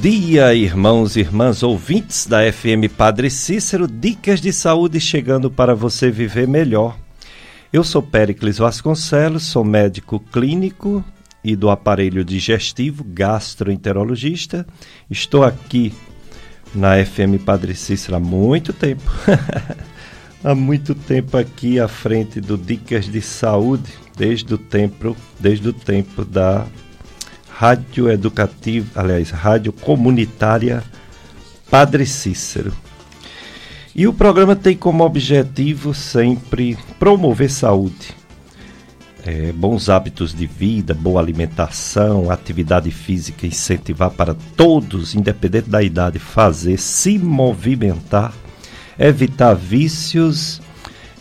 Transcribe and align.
dia, 0.00 0.54
irmãos 0.54 1.16
e 1.16 1.20
irmãs 1.20 1.64
ouvintes 1.64 2.24
da 2.24 2.52
FM 2.52 2.86
Padre 2.96 3.28
Cícero, 3.28 3.88
dicas 3.88 4.40
de 4.40 4.52
saúde 4.52 5.00
chegando 5.00 5.50
para 5.50 5.74
você 5.74 6.08
viver 6.08 6.46
melhor. 6.46 6.96
Eu 7.72 7.82
sou 7.82 8.00
Péricles 8.00 8.58
Vasconcelos, 8.58 9.42
sou 9.42 9.64
médico 9.64 10.20
clínico 10.20 11.04
e 11.42 11.56
do 11.56 11.68
aparelho 11.68 12.24
digestivo, 12.24 13.02
gastroenterologista. 13.02 14.64
Estou 15.10 15.42
aqui 15.42 15.92
na 16.72 17.04
FM 17.04 17.42
Padre 17.44 17.74
Cícero 17.74 18.18
há 18.18 18.20
muito 18.20 18.72
tempo. 18.72 19.10
há 20.44 20.54
muito 20.54 20.94
tempo 20.94 21.36
aqui 21.36 21.80
à 21.80 21.88
frente 21.88 22.40
do 22.40 22.56
Dicas 22.56 23.06
de 23.06 23.20
Saúde, 23.20 23.92
desde 24.16 24.54
o 24.54 24.58
tempo, 24.58 25.16
desde 25.40 25.68
o 25.68 25.72
tempo 25.72 26.24
da 26.24 26.64
Rádio 27.58 28.08
Educativa, 28.08 29.00
aliás, 29.00 29.30
Rádio 29.30 29.72
Comunitária 29.72 30.80
Padre 31.68 32.06
Cícero. 32.06 32.72
E 33.92 34.06
o 34.06 34.12
programa 34.12 34.54
tem 34.54 34.76
como 34.76 35.02
objetivo 35.02 35.92
sempre 35.92 36.78
promover 37.00 37.50
saúde, 37.50 38.14
é, 39.26 39.50
bons 39.50 39.88
hábitos 39.88 40.32
de 40.32 40.46
vida, 40.46 40.94
boa 40.94 41.20
alimentação, 41.20 42.30
atividade 42.30 42.92
física, 42.92 43.44
incentivar 43.44 44.12
para 44.12 44.36
todos, 44.56 45.16
independente 45.16 45.68
da 45.68 45.82
idade, 45.82 46.20
fazer, 46.20 46.78
se 46.78 47.18
movimentar, 47.18 48.32
evitar 48.96 49.54
vícios 49.54 50.60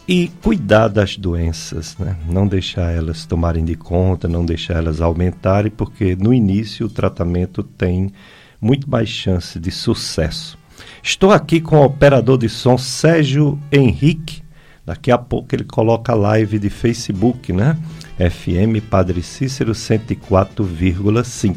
e 0.07 0.29
cuidar 0.41 0.87
das 0.87 1.17
doenças, 1.17 1.97
né? 1.97 2.15
não 2.29 2.47
deixar 2.47 2.91
elas 2.91 3.25
tomarem 3.25 3.65
de 3.65 3.75
conta, 3.75 4.27
não 4.27 4.45
deixar 4.45 4.75
elas 4.75 5.01
aumentarem, 5.01 5.69
porque 5.69 6.15
no 6.15 6.33
início 6.33 6.85
o 6.85 6.89
tratamento 6.89 7.61
tem 7.61 8.13
muito 8.61 8.89
mais 8.89 9.09
chance 9.09 9.59
de 9.59 9.69
sucesso. 9.69 10.57
Estou 11.03 11.31
aqui 11.31 11.59
com 11.59 11.77
o 11.77 11.85
operador 11.85 12.37
de 12.37 12.47
som 12.47 12.77
Sérgio 12.77 13.59
Henrique. 13.71 14.43
Daqui 14.85 15.11
a 15.11 15.17
pouco 15.17 15.53
ele 15.53 15.65
coloca 15.65 16.13
a 16.13 16.15
live 16.15 16.57
de 16.57 16.69
Facebook, 16.69 17.51
né? 17.51 17.77
FM 18.17 18.81
Padre 18.89 19.21
Cícero 19.21 19.73
104,5. 19.73 21.55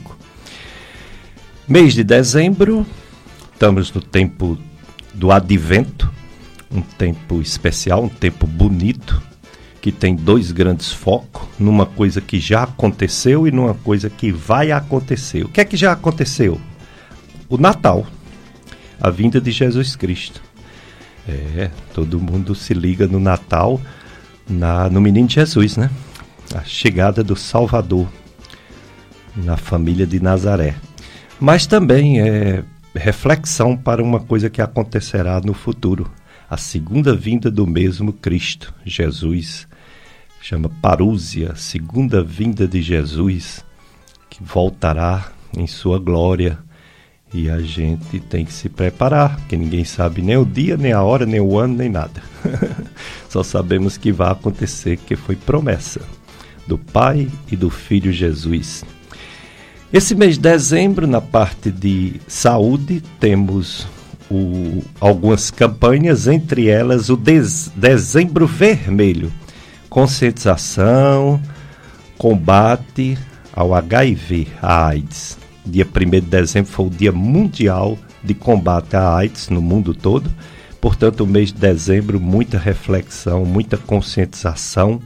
Mês 1.69 1.95
de 1.95 2.03
dezembro, 2.03 2.85
estamos 3.53 3.93
no 3.93 4.01
tempo 4.01 4.59
do 5.15 5.31
advento, 5.31 6.11
um 6.71 6.81
tempo 6.81 7.41
especial, 7.41 8.05
um 8.05 8.09
tempo 8.09 8.47
bonito, 8.47 9.21
que 9.81 9.91
tem 9.91 10.15
dois 10.15 10.53
grandes 10.53 10.93
focos, 10.93 11.49
numa 11.59 11.87
coisa 11.87 12.21
que 12.21 12.39
já 12.39 12.65
aconteceu 12.65 13.47
e 13.47 13.51
numa 13.51 13.75
coisa 13.75 14.11
que 14.11 14.31
vai 14.31 14.71
acontecer. 14.71 15.45
O 15.45 15.49
que 15.49 15.61
é 15.61 15.65
que 15.65 15.77
já 15.77 15.93
aconteceu? 15.93 16.61
O 17.49 17.57
Natal, 17.57 18.07
a 19.01 19.11
vinda 19.11 19.41
de 19.41 19.51
Jesus 19.51 19.97
Cristo. 19.97 20.43
É, 21.29 21.71
todo 21.95 22.21
mundo 22.21 22.55
se 22.55 22.75
liga 22.75 23.07
no 23.07 23.21
Natal, 23.21 23.81
na, 24.49 24.89
no 24.91 25.01
menino 25.01 25.29
Jesus, 25.29 25.77
né? 25.77 25.91
A 26.55 26.63
chegada 26.63 27.23
do 27.23 27.37
Salvador 27.37 28.09
na 29.37 29.57
família 29.57 30.07
de 30.07 30.21
Nazaré. 30.21 30.75
Mas 31.39 31.67
também 31.67 32.21
é 32.21 32.65
reflexão 32.95 33.77
para 33.77 34.03
uma 34.03 34.21
coisa 34.21 34.51
que 34.51 34.61
acontecerá 34.61 35.41
no 35.41 35.55
futuro 35.55 36.11
a 36.51 36.57
segunda 36.57 37.15
vinda 37.15 37.49
do 37.49 37.65
mesmo 37.65 38.13
Cristo, 38.13 38.75
Jesus. 38.85 39.69
Chama 40.43 40.69
parúzia, 40.69 41.55
segunda 41.55 42.25
vinda 42.25 42.67
de 42.67 42.83
Jesus, 42.83 43.65
que 44.29 44.43
voltará 44.43 45.31
em 45.57 45.69
sua 45.69 46.01
glória. 46.01 46.59
E 47.33 47.49
a 47.49 47.61
gente 47.61 48.19
tem 48.19 48.45
que 48.45 48.53
se 48.53 48.69
preparar, 48.69 49.37
porque 49.37 49.57
ninguém 49.57 49.85
sabe 49.85 50.21
nem 50.21 50.37
o 50.37 50.45
dia, 50.45 50.77
nem 50.77 50.91
a 50.91 51.01
hora, 51.01 51.25
nem 51.25 51.39
o 51.39 51.57
ano, 51.57 51.77
nem 51.77 51.89
nada. 51.89 52.21
Só 53.31 53.45
sabemos 53.45 53.97
que 53.97 54.11
vai 54.11 54.33
acontecer, 54.33 54.97
que 54.97 55.15
foi 55.15 55.37
promessa 55.37 56.01
do 56.67 56.77
Pai 56.77 57.31
e 57.53 57.55
do 57.55 57.71
Filho 57.71 58.13
Jesus. 58.13 58.85
Esse 59.93 60.17
mês 60.17 60.35
de 60.35 60.41
dezembro, 60.41 61.07
na 61.07 61.21
parte 61.21 61.71
de 61.71 62.21
saúde, 62.27 63.01
temos 63.21 63.87
o, 64.31 64.83
algumas 65.01 65.51
campanhas, 65.51 66.27
entre 66.29 66.69
elas 66.69 67.11
o 67.11 67.17
Des, 67.17 67.71
Dezembro 67.75 68.47
Vermelho, 68.47 69.33
conscientização, 69.89 71.43
combate 72.17 73.19
ao 73.53 73.75
HIV, 73.75 74.47
a 74.63 74.87
AIDS. 74.87 75.37
Dia 75.67 75.87
1 75.87 76.11
de 76.11 76.21
dezembro 76.23 76.71
foi 76.71 76.87
o 76.87 76.91
Dia 76.91 77.13
Mundial 77.13 77.99
de 78.23 78.35
Combate 78.35 78.97
à 78.97 79.17
AIDS 79.17 79.49
no 79.49 79.61
mundo 79.61 79.95
todo. 79.95 80.31
Portanto, 80.81 81.25
o 81.25 81.27
mês 81.27 81.53
de 81.53 81.59
dezembro, 81.59 82.19
muita 82.21 82.57
reflexão, 82.59 83.45
muita 83.45 83.77
conscientização 83.77 85.01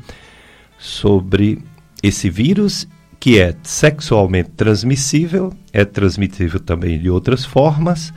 sobre 0.78 1.58
esse 2.02 2.30
vírus 2.30 2.86
que 3.18 3.38
é 3.38 3.54
sexualmente 3.62 4.50
transmissível, 4.50 5.52
é 5.72 5.84
transmissível 5.84 6.60
também 6.60 6.98
de 6.98 7.08
outras 7.08 7.44
formas 7.44 8.12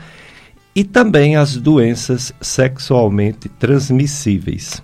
e 0.77 0.83
também 0.83 1.35
as 1.35 1.57
doenças 1.57 2.31
sexualmente 2.39 3.49
transmissíveis. 3.49 4.79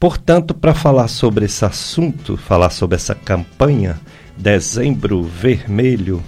Portanto, 0.00 0.54
para 0.54 0.72
falar 0.72 1.06
sobre 1.06 1.44
esse 1.44 1.66
assunto, 1.66 2.34
falar 2.34 2.70
sobre 2.70 2.96
essa 2.96 3.14
campanha 3.14 4.00
Dezembro 4.38 5.22
Vermelho, 5.22 6.24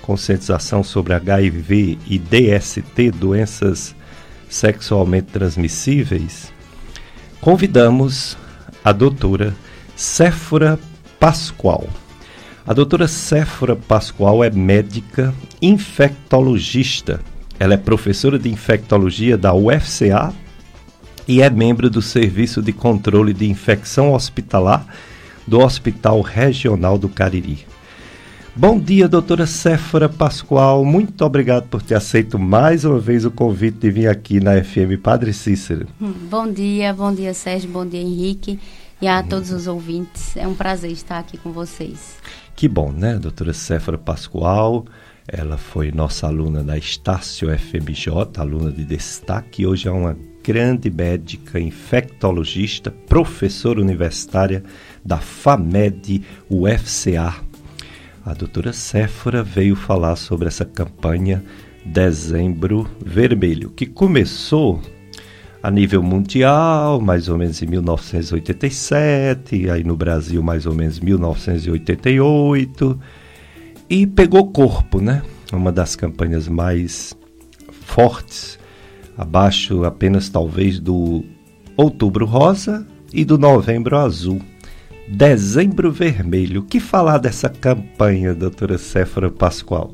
conscientização 0.00 0.82
sobre 0.82 1.12
HIV 1.12 1.98
e 2.06 2.18
DST, 2.18 3.10
doenças 3.10 3.94
sexualmente 4.48 5.32
transmissíveis, 5.32 6.50
convidamos 7.42 8.38
a 8.82 8.90
doutora 8.90 9.54
Séfora 9.94 10.78
Pascoal. 11.18 11.86
A 12.66 12.72
doutora 12.72 13.06
Séfora 13.06 13.76
Pascoal 13.76 14.42
é 14.42 14.48
médica 14.48 15.34
infectologista 15.60 17.20
ela 17.60 17.74
é 17.74 17.76
professora 17.76 18.38
de 18.38 18.48
infectologia 18.48 19.36
da 19.36 19.52
UFCA 19.52 20.32
e 21.28 21.42
é 21.42 21.50
membro 21.50 21.90
do 21.90 22.00
Serviço 22.00 22.62
de 22.62 22.72
Controle 22.72 23.34
de 23.34 23.46
Infecção 23.46 24.14
Hospitalar 24.14 24.86
do 25.46 25.60
Hospital 25.60 26.22
Regional 26.22 26.96
do 26.96 27.06
Cariri. 27.06 27.66
Bom 28.56 28.78
dia, 28.78 29.06
doutora 29.06 29.46
Séfora 29.46 30.08
Pascoal. 30.08 30.86
Muito 30.86 31.22
obrigado 31.22 31.68
por 31.68 31.82
ter 31.82 31.96
aceito 31.96 32.38
mais 32.38 32.86
uma 32.86 32.98
vez 32.98 33.26
o 33.26 33.30
convite 33.30 33.76
de 33.76 33.90
vir 33.90 34.08
aqui 34.08 34.40
na 34.40 34.64
FM 34.64 34.98
Padre 35.02 35.34
Cícero. 35.34 35.86
Bom 36.00 36.50
dia, 36.50 36.94
bom 36.94 37.12
dia, 37.12 37.34
Sérgio, 37.34 37.68
bom 37.68 37.84
dia, 37.84 38.00
Henrique, 38.00 38.58
e 39.02 39.06
a 39.06 39.22
todos 39.22 39.50
os 39.50 39.66
ouvintes. 39.66 40.34
É 40.34 40.48
um 40.48 40.54
prazer 40.54 40.92
estar 40.92 41.18
aqui 41.18 41.36
com 41.36 41.52
vocês. 41.52 42.16
Que 42.56 42.66
bom, 42.66 42.90
né, 42.90 43.18
doutora 43.18 43.52
Séfora 43.52 43.98
Pascoal? 43.98 44.86
Ela 45.32 45.56
foi 45.56 45.92
nossa 45.92 46.26
aluna 46.26 46.64
da 46.64 46.76
Estácio 46.76 47.56
FMJ, 47.56 48.10
aluna 48.36 48.72
de 48.72 48.84
destaque. 48.84 49.64
Hoje 49.64 49.86
é 49.86 49.90
uma 49.92 50.16
grande 50.42 50.90
médica, 50.90 51.60
infectologista, 51.60 52.90
professora 52.90 53.80
universitária 53.80 54.64
da 55.04 55.18
FAMED 55.18 56.24
UFCA. 56.50 57.32
A 58.26 58.34
doutora 58.34 58.72
Séfora 58.72 59.40
veio 59.40 59.76
falar 59.76 60.16
sobre 60.16 60.48
essa 60.48 60.64
campanha 60.64 61.44
Dezembro 61.84 62.90
Vermelho, 63.00 63.70
que 63.70 63.86
começou 63.86 64.82
a 65.62 65.70
nível 65.70 66.02
mundial, 66.02 67.00
mais 67.00 67.28
ou 67.28 67.38
menos 67.38 67.62
em 67.62 67.66
1987, 67.66 69.70
aí 69.70 69.84
no 69.84 69.96
Brasil 69.96 70.42
mais 70.42 70.66
ou 70.66 70.74
menos 70.74 70.98
1988 70.98 72.98
e 73.90 74.06
pegou 74.06 74.46
corpo, 74.46 75.00
né? 75.00 75.22
Uma 75.52 75.72
das 75.72 75.96
campanhas 75.96 76.46
mais 76.46 77.12
fortes, 77.72 78.56
abaixo 79.18 79.84
apenas 79.84 80.28
talvez 80.28 80.78
do 80.78 81.24
Outubro 81.76 82.24
Rosa 82.24 82.86
e 83.12 83.24
do 83.24 83.36
Novembro 83.36 83.98
Azul. 83.98 84.40
Dezembro 85.08 85.90
Vermelho. 85.90 86.60
O 86.60 86.64
que 86.64 86.78
falar 86.78 87.18
dessa 87.18 87.48
campanha, 87.48 88.32
doutora 88.32 88.78
Séfora 88.78 89.28
Pascoal? 89.28 89.92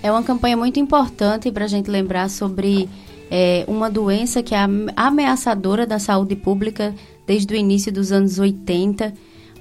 É 0.00 0.12
uma 0.12 0.22
campanha 0.22 0.56
muito 0.56 0.78
importante 0.78 1.50
para 1.50 1.64
a 1.64 1.68
gente 1.68 1.90
lembrar 1.90 2.30
sobre 2.30 2.88
é, 3.28 3.64
uma 3.66 3.90
doença 3.90 4.40
que 4.40 4.54
é 4.54 4.58
ameaçadora 4.94 5.84
da 5.84 5.98
saúde 5.98 6.36
pública 6.36 6.94
desde 7.26 7.52
o 7.52 7.56
início 7.56 7.90
dos 7.90 8.12
anos 8.12 8.38
80, 8.38 9.12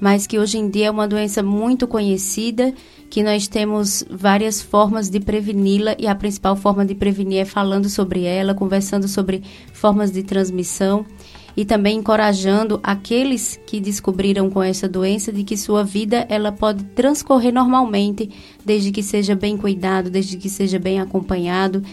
mas 0.04 0.28
que 0.28 0.38
hoje 0.38 0.58
em 0.58 0.70
dia 0.70 0.88
é 0.88 0.92
uma 0.92 1.08
doença 1.08 1.42
muito 1.42 1.88
conhecida 1.88 2.74
que 3.10 3.24
nós 3.24 3.48
temos 3.48 4.04
várias 4.10 4.62
formas 4.62 5.10
de 5.10 5.18
preveni-la 5.18 5.96
e 5.98 6.08
a 6.08 6.14
principal 6.14 6.58
forma 6.58 6.86
de 6.86 6.94
prevenir 6.94 7.40
é 7.40 7.46
falando 7.46 7.88
sobre 7.88 8.26
ela, 8.26 8.54
conversando 8.54 9.08
sobre 9.08 9.42
formas 9.72 10.12
de 10.12 10.22
transmissão. 10.22 11.06
e 11.56 11.64
também 11.64 12.00
encorajando 12.00 12.80
aqueles 12.84 13.60
que 13.68 13.80
descobriram 13.80 14.50
com 14.50 14.62
essa 14.62 14.90
doença 14.90 15.32
de 15.32 15.44
que 15.44 15.56
sua 15.56 15.84
vida 15.84 16.26
ela 16.28 16.52
pode 16.52 16.84
transcorrer 16.96 17.54
normalmente, 17.54 18.28
desde 18.66 18.92
que 18.92 19.04
seja 19.04 19.36
bem 19.36 19.56
cuidado, 19.56 20.10
desde 20.10 20.36
que 20.36 20.50
seja 20.50 20.80
bem 20.80 21.00
acompanhado. 21.00 21.84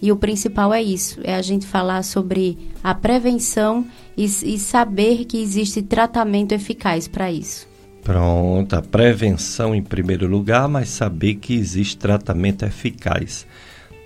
E 0.00 0.10
o 0.10 0.16
principal 0.16 0.72
é 0.72 0.82
isso, 0.82 1.20
é 1.22 1.34
a 1.34 1.42
gente 1.42 1.66
falar 1.66 2.02
sobre 2.02 2.56
a 2.82 2.94
prevenção 2.94 3.84
e, 4.20 4.54
e 4.54 4.58
saber 4.58 5.24
que 5.24 5.40
existe 5.40 5.80
tratamento 5.80 6.52
eficaz 6.52 7.08
para 7.08 7.32
isso. 7.32 7.66
Pronto, 8.02 8.74
a 8.74 8.82
prevenção 8.82 9.74
em 9.74 9.82
primeiro 9.82 10.26
lugar, 10.26 10.68
mas 10.68 10.90
saber 10.90 11.36
que 11.36 11.54
existe 11.54 11.96
tratamento 11.96 12.64
eficaz. 12.64 13.46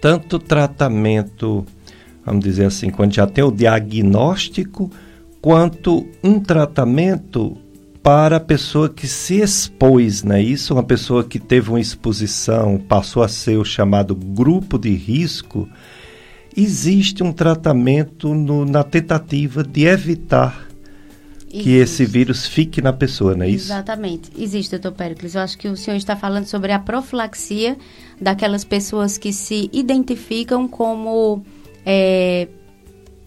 Tanto 0.01 0.39
tratamento, 0.39 1.67
vamos 2.25 2.45
dizer 2.45 2.67
assim, 2.67 2.91
quando 2.91 3.15
já 3.15 3.27
tem 3.27 3.43
o 3.43 3.51
diagnóstico, 3.51 4.91
quanto 5.41 6.07
um 6.23 6.39
tratamento 6.39 7.57
para 8.01 8.37
a 8.37 8.41
pessoa 8.41 8.89
que 8.89 9.09
se 9.09 9.41
expôs, 9.41 10.23
né? 10.23 10.41
Isso, 10.41 10.75
uma 10.75 10.83
pessoa 10.83 11.25
que 11.25 11.39
teve 11.41 11.71
uma 11.71 11.81
exposição, 11.81 12.79
passou 12.79 13.23
a 13.23 13.29
ser 13.29 13.57
o 13.57 13.65
chamado 13.65 14.15
grupo 14.15 14.79
de 14.79 14.95
risco, 14.95 15.69
existe 16.57 17.23
um 17.23 17.33
tratamento 17.33 18.35
no, 18.35 18.65
na 18.65 18.85
tentativa 18.85 19.63
de 19.63 19.87
evitar 19.87 20.69
Existe. 21.49 21.63
que 21.63 21.77
esse 21.77 22.05
vírus 22.05 22.47
fique 22.47 22.81
na 22.83 22.93
pessoa, 22.93 23.35
não 23.35 23.45
é 23.45 23.51
isso? 23.51 23.67
Exatamente. 23.67 24.31
Existe, 24.37 24.73
doutor 24.73 24.93
Péricles. 24.93 25.35
Eu 25.35 25.43
acho 25.43 25.59
que 25.59 25.69
o 25.69 25.77
senhor 25.77 25.97
está 25.97 26.17
falando 26.17 26.47
sobre 26.47 26.73
a 26.73 26.79
profilaxia 26.79 27.77
daquelas 28.21 28.65
pessoas 28.65 29.19
que 29.19 29.33
se 29.33 29.69
identificam 29.73 30.67
como 30.67 31.45
é, 31.85 32.49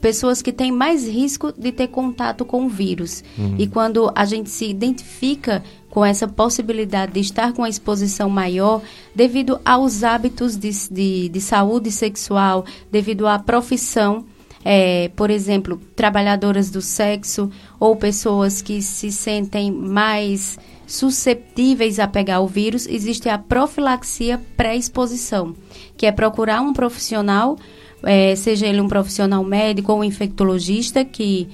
pessoas 0.02 0.42
que 0.42 0.52
têm 0.52 0.72
mais 0.72 1.08
risco 1.08 1.54
de 1.58 1.72
ter 1.72 1.88
contato 1.88 2.46
com 2.46 2.66
o 2.66 2.70
vírus. 2.70 3.24
Uhum. 3.38 3.56
E 3.58 3.68
quando 3.68 4.12
a 4.16 4.26
gente 4.26 4.50
se 4.50 4.66
identifica 4.66 5.64
com 5.90 6.06
essa 6.06 6.28
possibilidade 6.28 7.14
de 7.14 7.20
estar 7.20 7.54
com 7.54 7.64
a 7.64 7.70
exposição 7.70 8.30
maior, 8.30 8.82
devido 9.16 9.60
aos 9.66 10.04
hábitos 10.04 10.56
de, 10.56 10.70
de, 10.92 11.30
de 11.30 11.42
saúde 11.42 11.92
sexual, 11.92 12.66
devido 12.92 13.28
à 13.28 13.40
profissão, 13.40 14.26
é, 14.64 15.10
por 15.16 15.30
exemplo, 15.30 15.80
trabalhadoras 15.96 16.70
do 16.70 16.82
sexo 16.82 17.50
ou 17.80 17.96
pessoas 17.96 18.62
que 18.62 18.82
se 18.82 19.12
sentem 19.12 19.72
mais 19.72 20.60
susceptíveis 20.86 22.00
a 22.00 22.08
pegar 22.08 22.40
o 22.40 22.48
vírus, 22.48 22.88
existe 22.88 23.28
a 23.28 23.38
profilaxia 23.38 24.42
pré-exposição, 24.56 25.56
que 25.98 26.06
é 26.06 26.12
procurar 26.12 26.62
um 26.62 26.74
profissional 26.74 27.58
é, 28.04 28.36
seja 28.36 28.68
ele 28.68 28.82
um 28.82 28.88
profissional 28.88 29.44
médico 29.44 29.92
ou 29.92 30.00
um 30.00 30.04
infectologista, 30.04 31.04
que 31.04 31.48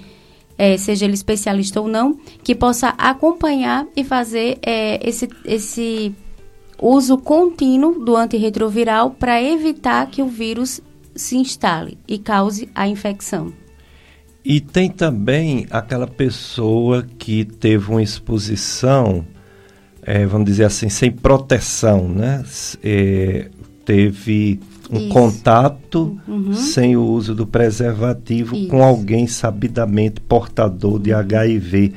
é, 0.58 0.78
seja 0.78 1.06
ele 1.06 1.14
especialista 1.14 1.82
ou 1.82 1.88
não, 1.88 2.18
que 2.44 2.54
possa 2.54 2.90
acompanhar 2.90 3.88
e 3.96 4.04
fazer 4.04 4.58
é, 4.62 5.08
esse, 5.08 5.28
esse 5.46 6.14
uso 6.82 7.18
contínuo 7.18 8.04
do 8.04 8.16
antirretroviral 8.16 9.12
para 9.12 9.42
evitar 9.42 10.08
que 10.08 10.22
o 10.22 10.28
vírus 10.28 10.82
se 11.16 11.38
instale 11.38 11.98
e 12.08 12.18
cause 12.18 12.70
a 12.74 12.88
infecção. 12.88 13.54
E 14.46 14.60
tem 14.60 14.90
também 14.90 15.66
aquela 15.72 16.08
pessoa 16.08 17.08
que 17.18 17.46
teve 17.46 17.90
uma 17.90 18.04
exposição, 18.04 19.26
é, 20.02 20.26
vamos 20.26 20.46
dizer 20.46 20.66
assim, 20.66 20.90
sem 20.90 21.10
proteção, 21.10 22.10
né? 22.10 22.44
É, 22.84 23.50
teve 23.86 24.60
um 24.94 24.98
Isso. 25.00 25.10
contato 25.10 26.20
uhum. 26.28 26.54
sem 26.54 26.96
o 26.96 27.04
uso 27.04 27.34
do 27.34 27.48
preservativo 27.48 28.56
Isso. 28.56 28.68
com 28.68 28.84
alguém 28.84 29.28
sabidamente 29.28 30.22
portador 30.22 31.00
de 31.00 31.12
HIV. 31.12 31.94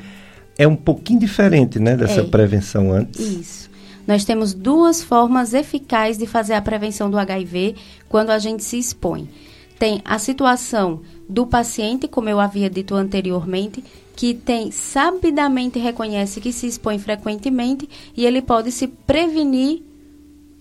É 0.57 0.67
um 0.67 0.75
pouquinho 0.75 1.19
diferente, 1.19 1.79
né, 1.79 1.95
dessa 1.95 2.21
é. 2.21 2.23
prevenção 2.23 2.91
antes. 2.91 3.19
Isso. 3.19 3.69
Nós 4.07 4.25
temos 4.25 4.53
duas 4.53 5.03
formas 5.03 5.53
eficazes 5.53 6.17
de 6.17 6.25
fazer 6.25 6.53
a 6.53 6.61
prevenção 6.61 7.11
do 7.11 7.17
HIV 7.19 7.75
quando 8.09 8.31
a 8.31 8.39
gente 8.39 8.63
se 8.63 8.79
expõe. 8.79 9.29
Tem 9.77 10.01
a 10.03 10.17
situação 10.17 11.01
do 11.29 11.45
paciente, 11.45 12.07
como 12.07 12.29
eu 12.29 12.39
havia 12.39 12.69
dito 12.69 12.95
anteriormente, 12.95 13.83
que 14.15 14.33
tem 14.33 14.71
sabidamente 14.71 15.77
reconhece 15.77 16.41
que 16.41 16.51
se 16.51 16.65
expõe 16.65 16.97
frequentemente 16.97 17.87
e 18.15 18.25
ele 18.25 18.41
pode 18.41 18.71
se 18.71 18.87
prevenir 18.87 19.83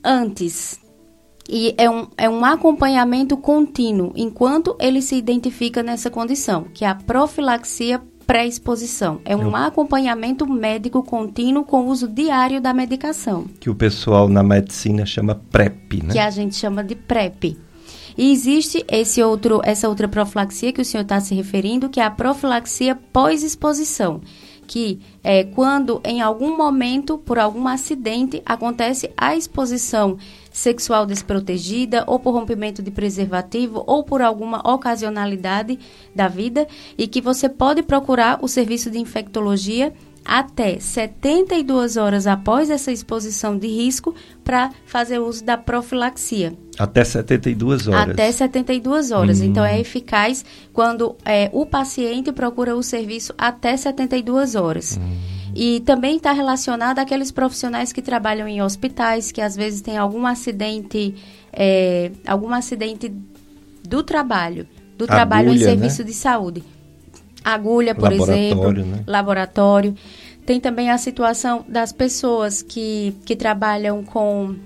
antes 0.05 0.79
e 1.49 1.75
é 1.79 1.89
um, 1.89 2.07
é 2.17 2.29
um 2.29 2.45
acompanhamento 2.45 3.37
contínuo 3.37 4.13
enquanto 4.17 4.77
ele 4.81 5.01
se 5.01 5.15
identifica 5.15 5.83
nessa 5.83 6.11
condição, 6.11 6.65
que 6.75 6.85
é 6.85 6.89
a 6.89 6.95
profilaxia 6.95 8.03
pré-exposição. 8.27 9.21
É 9.25 9.37
um 9.37 9.43
Eu... 9.43 9.57
acompanhamento 9.57 10.47
médico 10.47 11.03
contínuo 11.03 11.65
com 11.65 11.87
uso 11.87 12.09
diário 12.09 12.61
da 12.61 12.75
medicação. 12.75 13.47
Que 13.61 13.71
o 13.71 13.75
pessoal 13.75 14.29
na 14.29 14.43
medicina 14.43 15.07
chama 15.07 15.37
PrEP, 15.51 16.03
né? 16.03 16.13
Que 16.13 16.19
a 16.19 16.31
gente 16.31 16.57
chama 16.57 16.83
de 16.83 16.97
PrEP. 16.97 17.57
E 18.19 18.33
existe 18.33 18.85
esse 18.89 19.23
outro, 19.23 19.61
essa 19.63 19.89
outra 19.89 20.09
profilaxia 20.09 20.73
que 20.73 20.81
o 20.81 20.85
senhor 20.85 21.03
está 21.03 21.21
se 21.21 21.35
referindo, 21.35 21.89
que 21.89 22.01
é 22.01 22.05
a 22.05 22.11
profilaxia 22.11 22.97
pós-exposição 23.13 24.21
que 24.67 24.99
é, 25.23 25.45
quando 25.45 26.01
em 26.05 26.21
algum 26.21 26.57
momento, 26.57 27.17
por 27.17 27.39
algum 27.39 27.69
acidente, 27.69 28.43
acontece 28.45 29.11
a 29.17 29.37
exposição 29.37 30.19
sexual 30.57 31.05
desprotegida 31.05 32.03
ou 32.07 32.19
por 32.19 32.33
rompimento 32.33 32.83
de 32.83 32.91
preservativo 32.91 33.85
ou 33.87 34.03
por 34.03 34.23
alguma 34.23 34.59
ocasionalidade 34.67 35.79
da 36.15 36.29
vida 36.29 36.67
e 36.97 37.07
que 37.07 37.21
você 37.21 37.47
pode 37.47 37.83
procurar 37.83 38.39
o 38.43 38.49
serviço 38.49 38.91
de 38.91 38.99
infectologia 38.99 39.93
até 40.25 40.79
72 40.81 41.99
horas 41.99 42.27
após 42.27 42.71
essa 42.71 42.91
exposição 42.91 43.59
de 43.59 43.69
risco 43.69 44.15
para 44.43 44.73
fazer 44.87 45.19
uso 45.19 45.45
da 45.45 45.59
profilaxia. 45.59 46.55
Até 46.79 47.05
72 47.05 47.87
horas. 47.87 48.11
Até 48.11 48.33
72 48.33 49.13
horas. 49.13 49.41
Hum. 49.41 49.45
Então, 49.45 49.65
é 49.65 49.79
eficaz 49.79 50.43
quando 50.73 51.17
é, 51.25 51.51
o 51.53 51.67
paciente 51.67 52.33
procura 52.33 52.75
o 52.75 52.83
serviço 52.83 53.35
até 53.37 53.77
72 53.77 54.55
horas. 54.55 54.99
Hum. 54.99 55.36
E 55.57 55.81
também 55.81 56.17
está 56.17 56.33
relacionado 56.33 56.99
àqueles 56.99 57.31
profissionais 57.31 57.93
que 57.93 58.03
trabalham 58.03 58.47
em 58.47 58.61
hospitais, 58.61 59.33
que 59.33 59.41
às 59.41 59.57
vezes 59.57 59.81
tem 59.81 59.97
algum 59.97 60.27
acidente, 60.27 61.15
é, 61.53 62.11
algum 62.27 62.53
acidente 62.53 63.11
do 63.83 64.03
trabalho, 64.03 64.69
do 64.99 65.05
Agulha, 65.05 65.17
trabalho 65.17 65.55
em 65.55 65.59
serviço 65.59 66.03
né? 66.03 66.09
de 66.09 66.15
saúde 66.15 66.65
agulha, 67.47 67.95
por 67.95 68.11
laboratório, 68.11 68.81
exemplo, 68.81 68.97
né? 68.97 69.05
laboratório. 69.07 69.95
Tem 70.45 70.59
também 70.59 70.91
a 70.91 70.99
situação 70.99 71.65
das 71.69 71.93
pessoas 71.93 72.61
que, 72.61 73.15
que 73.25 73.37
trabalham 73.37 74.03
com, 74.03 74.57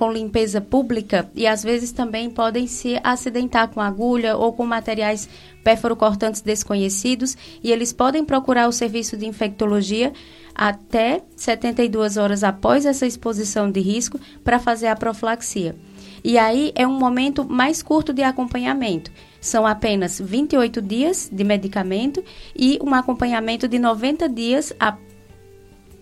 com 0.00 0.10
limpeza 0.10 0.62
pública 0.62 1.30
e 1.34 1.46
às 1.46 1.62
vezes 1.62 1.92
também 1.92 2.30
podem 2.30 2.66
se 2.66 2.98
acidentar 3.04 3.68
com 3.68 3.82
agulha 3.82 4.34
ou 4.34 4.50
com 4.50 4.64
materiais 4.64 5.28
pérfuro-cortantes 5.62 6.40
desconhecidos 6.40 7.36
e 7.62 7.70
eles 7.70 7.92
podem 7.92 8.24
procurar 8.24 8.66
o 8.66 8.72
serviço 8.72 9.14
de 9.14 9.26
infectologia 9.26 10.10
até 10.54 11.20
72 11.36 12.16
horas 12.16 12.42
após 12.42 12.86
essa 12.86 13.06
exposição 13.06 13.70
de 13.70 13.80
risco 13.80 14.18
para 14.42 14.58
fazer 14.58 14.86
a 14.86 14.96
profilaxia. 14.96 15.76
E 16.24 16.38
aí 16.38 16.72
é 16.74 16.86
um 16.86 16.98
momento 16.98 17.44
mais 17.44 17.82
curto 17.82 18.14
de 18.14 18.22
acompanhamento. 18.22 19.10
São 19.38 19.66
apenas 19.66 20.18
28 20.18 20.80
dias 20.80 21.28
de 21.30 21.44
medicamento 21.44 22.24
e 22.56 22.78
um 22.82 22.94
acompanhamento 22.94 23.68
de 23.68 23.78
90 23.78 24.30
dias 24.30 24.72
a, 24.80 24.96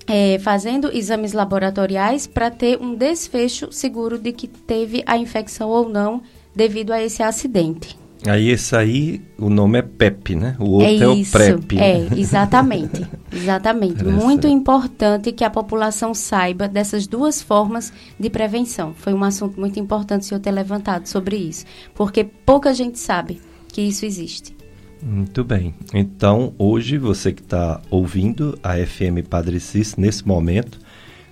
é, 0.09 0.39
fazendo 0.39 0.91
exames 0.91 1.33
laboratoriais 1.33 2.27
para 2.27 2.51
ter 2.51 2.81
um 2.81 2.95
desfecho 2.95 3.71
seguro 3.71 4.19
de 4.19 4.33
que 4.33 4.49
teve 4.49 5.05
a 5.07 5.19
infecção 5.19 5.69
ou 5.69 5.89
não 5.89 6.23
devido 6.55 6.93
a 6.93 7.03
esse 7.03 7.23
acidente. 7.23 7.97
Aí 8.27 8.49
esse 8.49 8.75
aí, 8.75 9.23
o 9.39 9.49
nome 9.49 9.79
é 9.79 9.83
PEP, 9.83 10.35
né? 10.35 10.57
O 10.59 10.71
outro 10.71 10.89
é, 10.89 10.97
é 10.97 11.09
o 11.09 11.25
PrEP. 11.25 11.77
Né? 11.77 11.91
É, 11.91 12.09
exatamente. 12.19 13.07
Exatamente. 13.31 14.03
Muito 14.03 14.49
importante 14.49 15.31
que 15.33 15.45
a 15.45 15.51
população 15.51 16.15
saiba 16.15 16.67
dessas 16.67 17.07
duas 17.07 17.43
formas 17.43 17.93
de 18.19 18.31
prevenção. 18.31 18.95
Foi 18.95 19.13
um 19.13 19.23
assunto 19.23 19.61
muito 19.61 19.79
importante 19.79 20.23
o 20.23 20.25
senhor 20.25 20.41
ter 20.41 20.51
levantado 20.51 21.07
sobre 21.07 21.37
isso, 21.37 21.65
porque 21.95 22.25
pouca 22.25 22.73
gente 22.73 22.99
sabe 22.99 23.41
que 23.69 23.83
isso 23.83 24.05
existe. 24.05 24.58
Muito 25.03 25.45
bem. 25.45 25.75
Então, 25.95 26.55
hoje, 26.59 26.99
você 26.99 27.33
que 27.33 27.43
está 27.43 27.81
ouvindo 27.91 28.59
a 28.63 28.75
FM 28.75 29.27
Padre 29.29 29.61
Cis, 29.61 29.97
nesse 29.97 30.27
momento, 30.27 30.79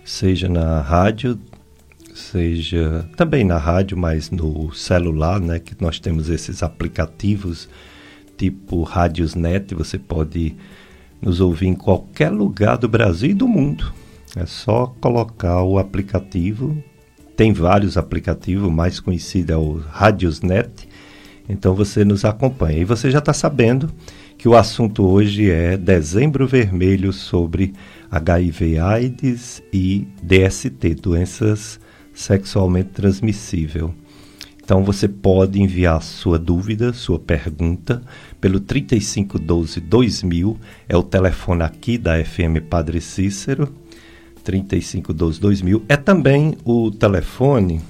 seja 0.05 0.49
na 0.49 0.81
rádio 0.81 1.39
seja 2.17 3.07
também 3.15 3.45
na 3.45 3.59
rádio, 3.59 3.97
mas 3.97 4.31
no 4.31 4.73
celular, 4.73 5.39
né, 5.39 5.59
que 5.59 5.77
nós 5.81 6.01
temos 6.01 6.31
esses 6.31 6.63
aplicativos 6.63 7.69
tipo 8.37 8.83
Rádiosnet, 8.83 9.75
você 9.75 9.99
pode 9.99 10.57
nos 11.21 11.41
ouvir 11.41 11.69
em 11.69 11.75
qualquer 11.75 12.31
lugar 12.31 12.77
do 12.77 12.89
Brasil 12.89 13.31
e 13.31 13.35
do 13.35 13.49
mundo. 13.49 13.93
É 14.35 14.45
só 14.45 14.95
colocar 15.01 15.63
o 15.63 15.79
aplicativo. 15.79 16.77
Tem 17.35 17.53
vários 17.53 17.97
aplicativos, 17.97 18.69
o 18.69 18.71
mais 18.71 19.01
conhecido 19.01 19.53
é 19.53 19.57
o 19.57 19.79
Radiosnet. 19.79 20.89
Então 21.49 21.75
você 21.75 22.05
nos 22.05 22.25
acompanha. 22.25 22.79
E 22.79 22.85
você 22.85 23.11
já 23.11 23.19
está 23.19 23.33
sabendo 23.33 23.91
que 24.37 24.49
o 24.49 24.57
assunto 24.57 25.05
hoje 25.05 25.51
é 25.51 25.77
Dezembro 25.77 26.47
Vermelho 26.47 27.13
sobre 27.13 27.73
HIV 28.11 28.79
AIDS 28.79 29.63
e 29.73 30.07
DST, 30.23 30.95
doenças 31.01 31.81
sexualmente 32.13 32.91
transmissíveis. 32.91 33.91
Então 34.63 34.83
você 34.83 35.07
pode 35.07 35.63
enviar 35.63 36.03
sua 36.03 36.39
dúvida, 36.39 36.93
sua 36.93 37.21
pergunta 37.21 38.03
pelo 38.41 38.59
3512 38.59 39.81
2000, 39.81 40.59
é 40.89 40.97
o 40.97 41.05
telefone 41.05 41.63
aqui 41.63 41.97
da 41.97 42.23
FM 42.25 42.61
Padre 42.69 43.01
Cícero, 43.01 43.73
3512 44.43 45.41
2000. 45.41 45.85
É 45.89 45.97
também 45.97 46.57
o 46.65 46.91
telefone 46.91 47.81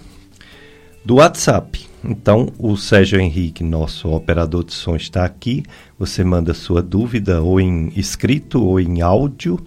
do 1.07 1.15
WhatsApp. 1.15 1.87
Então, 2.05 2.53
o 2.59 2.77
Sérgio 2.77 3.21
Henrique, 3.21 3.63
nosso 3.63 4.11
operador 4.11 4.65
de 4.65 4.75
som, 4.75 4.97
está 4.97 5.25
aqui. 5.25 5.63
Você 5.97 6.25
manda 6.25 6.53
sua 6.53 6.83
dúvida 6.83 7.41
ou 7.41 7.61
em 7.61 7.93
escrito 7.95 8.61
ou 8.61 8.81
em 8.81 9.01
áudio 9.03 9.65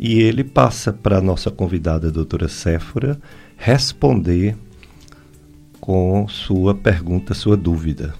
e 0.00 0.18
ele 0.18 0.42
passa 0.42 0.90
para 0.90 1.18
a 1.18 1.20
nossa 1.20 1.50
convidada, 1.50 2.08
a 2.08 2.10
doutora 2.10 2.48
Séfora, 2.48 3.20
responder 3.54 4.56
com 5.78 6.26
sua 6.26 6.74
pergunta, 6.74 7.34
sua 7.34 7.56
dúvida. 7.56 8.14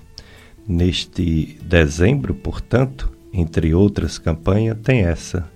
Neste 0.66 1.58
dezembro, 1.64 2.34
portanto, 2.34 3.10
entre 3.32 3.74
outras 3.74 4.18
campanhas, 4.18 4.76
tem 4.82 5.00
essa. 5.06 5.50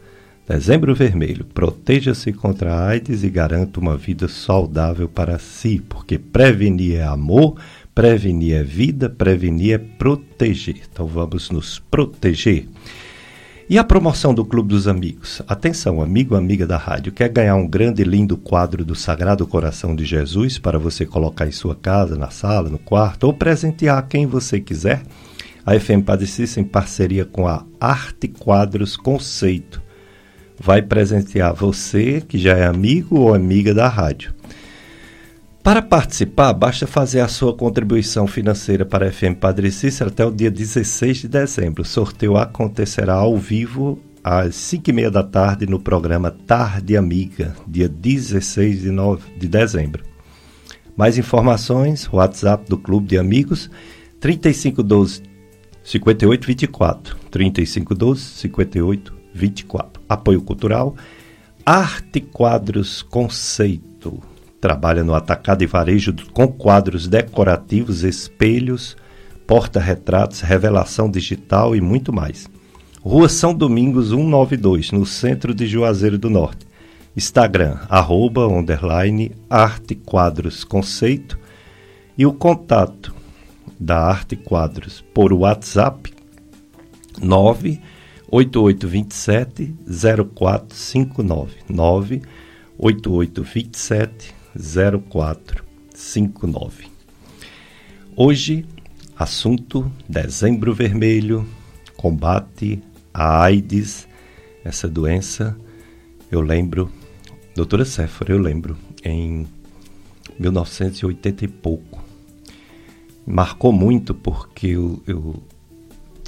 Dezembro 0.49 0.93
Vermelho, 0.93 1.45
proteja-se 1.45 2.33
contra 2.33 2.75
a 2.75 2.89
AIDS 2.89 3.23
e 3.23 3.31
garanta 3.31 3.79
uma 3.79 3.97
vida 3.97 4.27
saudável 4.27 5.09
para 5.09 5.39
si, 5.39 5.81
porque 5.89 6.19
prevenir 6.19 6.97
é 6.97 7.05
amor, 7.05 7.57
prevenir 7.95 8.57
é 8.57 8.63
vida, 8.63 9.09
prevenir 9.09 9.75
é 9.75 9.79
proteger. 9.79 10.83
Então 10.91 11.07
vamos 11.07 11.49
nos 11.51 11.79
proteger. 11.79 12.67
E 13.71 13.79
a 13.79 13.85
promoção 13.85 14.35
do 14.35 14.45
Clube 14.45 14.71
dos 14.71 14.89
Amigos? 14.89 15.41
Atenção, 15.47 16.03
amigo, 16.03 16.35
amiga 16.35 16.67
da 16.67 16.77
rádio, 16.77 17.13
quer 17.13 17.29
ganhar 17.29 17.55
um 17.55 17.67
grande 17.67 18.03
e 18.03 18.05
lindo 18.05 18.37
quadro 18.37 18.85
do 18.85 18.97
Sagrado 18.97 19.47
Coração 19.47 19.95
de 19.95 20.05
Jesus 20.05 20.59
para 20.59 20.79
você 20.79 21.07
colocar 21.07 21.47
em 21.47 21.53
sua 21.53 21.77
casa, 21.77 22.17
na 22.17 22.31
sala, 22.31 22.69
no 22.69 22.79
quarto 22.79 23.25
ou 23.25 23.33
presentear 23.33 24.09
quem 24.09 24.27
você 24.27 24.61
quiser? 24.61 25.03
A 25.65 25.79
FM 25.79 26.05
Cícero, 26.27 26.67
em 26.67 26.69
parceria 26.69 27.25
com 27.25 27.47
a 27.47 27.65
Arte 27.81 28.27
Quadros 28.27 28.97
Conceito, 28.97 29.82
vai 30.63 30.81
presentear 30.81 31.53
você 31.53 32.21
que 32.21 32.39
já 32.39 32.57
é 32.57 32.65
amigo 32.65 33.19
ou 33.19 33.35
amiga 33.35 33.75
da 33.75 33.89
rádio. 33.89 34.33
Para 35.61 35.83
participar, 35.83 36.53
basta 36.53 36.87
fazer 36.87 37.21
a 37.21 37.29
sua 37.29 37.53
contribuição 37.55 38.29
financeira 38.29 38.85
para 38.85 39.09
a 39.09 39.13
FM 39.13 39.37
Padre 39.41 39.73
Cícero 39.73 40.11
até 40.11 40.25
o 40.25 40.31
dia 40.31 40.51
16 40.51 41.19
de 41.19 41.29
dezembro. 41.29 41.83
O 41.83 41.85
sorteio 41.85 42.37
acontecerá 42.37 43.15
ao 43.15 43.37
vivo 43.37 43.99
às 44.23 44.55
5 44.55 44.91
e 44.91 44.93
meia 44.93 45.11
da 45.11 45.25
tarde 45.25 45.67
no 45.67 45.81
programa 45.81 46.31
Tarde 46.31 46.97
Amiga, 46.97 47.57
dia 47.67 47.89
16 47.89 48.83
de, 48.83 48.91
nove, 48.91 49.23
de 49.37 49.49
dezembro. 49.49 50.05
Mais 50.97 51.19
informações, 51.19 52.09
WhatsApp 52.13 52.69
do 52.69 52.79
Clube 52.79 53.09
de 53.09 53.19
Amigos, 53.19 53.69
3512 54.21 55.23
5824. 55.83 57.17
3512 57.31 58.21
5824. 58.21 59.22
Apoio 60.09 60.43
Cultural, 60.43 60.95
Arte 61.65 62.21
Quadros 62.21 63.03
Conceito 63.03 64.21
trabalha 64.63 65.03
no 65.03 65.13
atacado 65.13 65.65
e 65.65 65.67
varejo 65.67 66.15
com 66.33 66.47
quadros 66.47 67.09
decorativos, 67.09 68.05
espelhos, 68.05 68.97
porta-retratos, 69.45 70.41
revelação 70.41 71.11
digital 71.11 71.75
e 71.75 71.81
muito 71.81 72.13
mais. 72.13 72.49
Rua 73.01 73.29
São 73.29 73.53
Domingos 73.53 74.11
192, 74.11 74.93
no 74.93 75.05
centro 75.05 75.53
de 75.53 75.67
Juazeiro 75.67 76.17
do 76.17 76.31
Norte. 76.31 76.65
Instagram, 77.17 77.79
arroba, 77.89 78.47
underline, 78.47 79.33
Arte 79.51 79.97
Quadros 79.97 80.63
Conceito. 80.63 81.37
E 82.17 82.25
o 82.25 82.33
contato 82.33 83.13
da 83.81 83.99
Arte 83.99 84.37
Quadros 84.37 85.05
por 85.13 85.33
WhatsApp, 85.33 86.15
98827 88.33 89.75
0459. 90.35 91.59
98827 91.69 94.35
0459. 95.11 96.87
Hoje, 98.17 98.65
assunto 99.19 99.93
Dezembro 100.09 100.73
Vermelho, 100.73 101.47
combate 101.95 102.83
à 103.13 103.43
AIDS, 103.43 104.09
essa 104.65 104.89
doença. 104.89 105.55
Eu 106.31 106.41
lembro, 106.41 106.91
doutora 107.55 107.85
Séfora, 107.85 108.33
eu 108.33 108.39
lembro, 108.39 108.79
em 109.05 109.47
1980 110.39 111.45
e 111.45 111.49
pouco. 111.49 112.03
Marcou 113.27 113.73
muito 113.73 114.15
porque 114.15 114.69
eu, 114.69 115.03
eu 115.07 115.43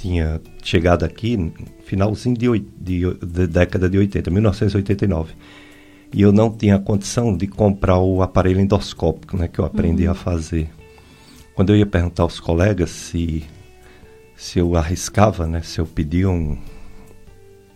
tinha 0.05 0.39
chegado 0.61 1.03
aqui 1.03 1.51
finalzinho 1.83 2.37
de, 2.37 2.59
de, 2.79 3.13
de 3.25 3.47
década 3.47 3.89
de 3.89 3.97
80, 3.97 4.29
1989 4.29 5.33
e 6.13 6.21
eu 6.21 6.31
não 6.31 6.51
tinha 6.51 6.77
condição 6.77 7.35
de 7.35 7.47
comprar 7.47 7.97
o 7.97 8.21
aparelho 8.21 8.59
endoscópico, 8.59 9.35
né, 9.35 9.47
que 9.47 9.57
eu 9.57 9.65
aprendi 9.65 10.05
uhum. 10.05 10.11
a 10.11 10.15
fazer. 10.15 10.69
Quando 11.55 11.71
eu 11.71 11.77
ia 11.77 11.85
perguntar 11.87 12.21
aos 12.21 12.39
colegas 12.39 12.91
se 12.91 13.43
se 14.35 14.59
eu 14.59 14.75
arriscava, 14.75 15.47
né, 15.47 15.61
se 15.61 15.79
eu 15.79 15.87
pedia 15.87 16.29
um, 16.29 16.57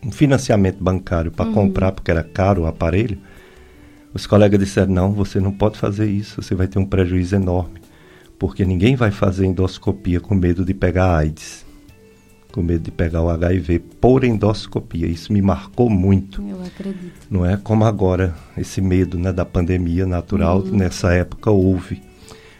um 0.06 0.12
financiamento 0.12 0.84
bancário 0.84 1.32
para 1.32 1.48
uhum. 1.48 1.54
comprar 1.54 1.94
porque 1.94 2.12
era 2.12 2.24
caro 2.24 2.64
o 2.64 2.68
aparelho, 2.68 3.18
os 4.14 4.28
colegas 4.28 4.60
disseram: 4.60 4.94
"Não, 4.94 5.14
você 5.14 5.40
não 5.40 5.52
pode 5.52 5.80
fazer 5.80 6.08
isso, 6.08 6.44
você 6.44 6.54
vai 6.54 6.68
ter 6.68 6.78
um 6.78 6.86
prejuízo 6.86 7.36
enorme, 7.36 7.82
porque 8.38 8.64
ninguém 8.66 8.96
vai 8.96 9.10
fazer 9.10 9.48
endoscopia 9.48 10.20
com 10.20 10.36
medo 10.36 10.64
de 10.64 10.76
pegar 10.76 11.18
AIDS" 11.18 11.69
com 12.52 12.64
medo 12.64 12.84
de 12.84 12.92
pegar 12.92 13.22
o 13.22 13.30
HIV 13.30 13.80
por 14.02 14.24
endoscopia. 14.24 15.08
Isso 15.08 15.32
me 15.32 15.42
marcou 15.42 15.90
muito. 15.90 16.42
Eu 16.42 16.62
acredito. 16.64 17.28
Não 17.30 17.46
é 17.46 17.58
como 17.58 17.86
agora 17.86 18.36
esse 18.58 18.82
medo 18.82 19.18
né, 19.18 19.32
da 19.32 19.46
pandemia 19.46 20.06
natural, 20.06 20.60
uhum. 20.60 20.78
nessa 20.78 21.14
época 21.14 21.52
houve. 21.52 22.02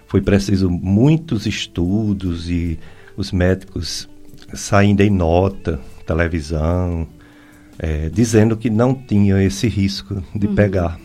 Foi 0.08 0.22
preciso 0.22 0.70
muitos 0.70 1.46
estudos 1.46 2.50
e 2.50 2.80
os 3.18 3.32
médicos 3.32 4.10
saindo 4.54 5.02
em 5.02 5.10
nota, 5.10 5.80
televisão, 6.06 7.08
é, 7.78 8.10
dizendo 8.10 8.58
que 8.58 8.70
não 8.70 8.94
tinha 8.94 9.42
esse 9.44 9.68
risco 9.68 10.24
de 10.36 10.48
uhum. 10.48 10.56
pegar. 10.56 11.00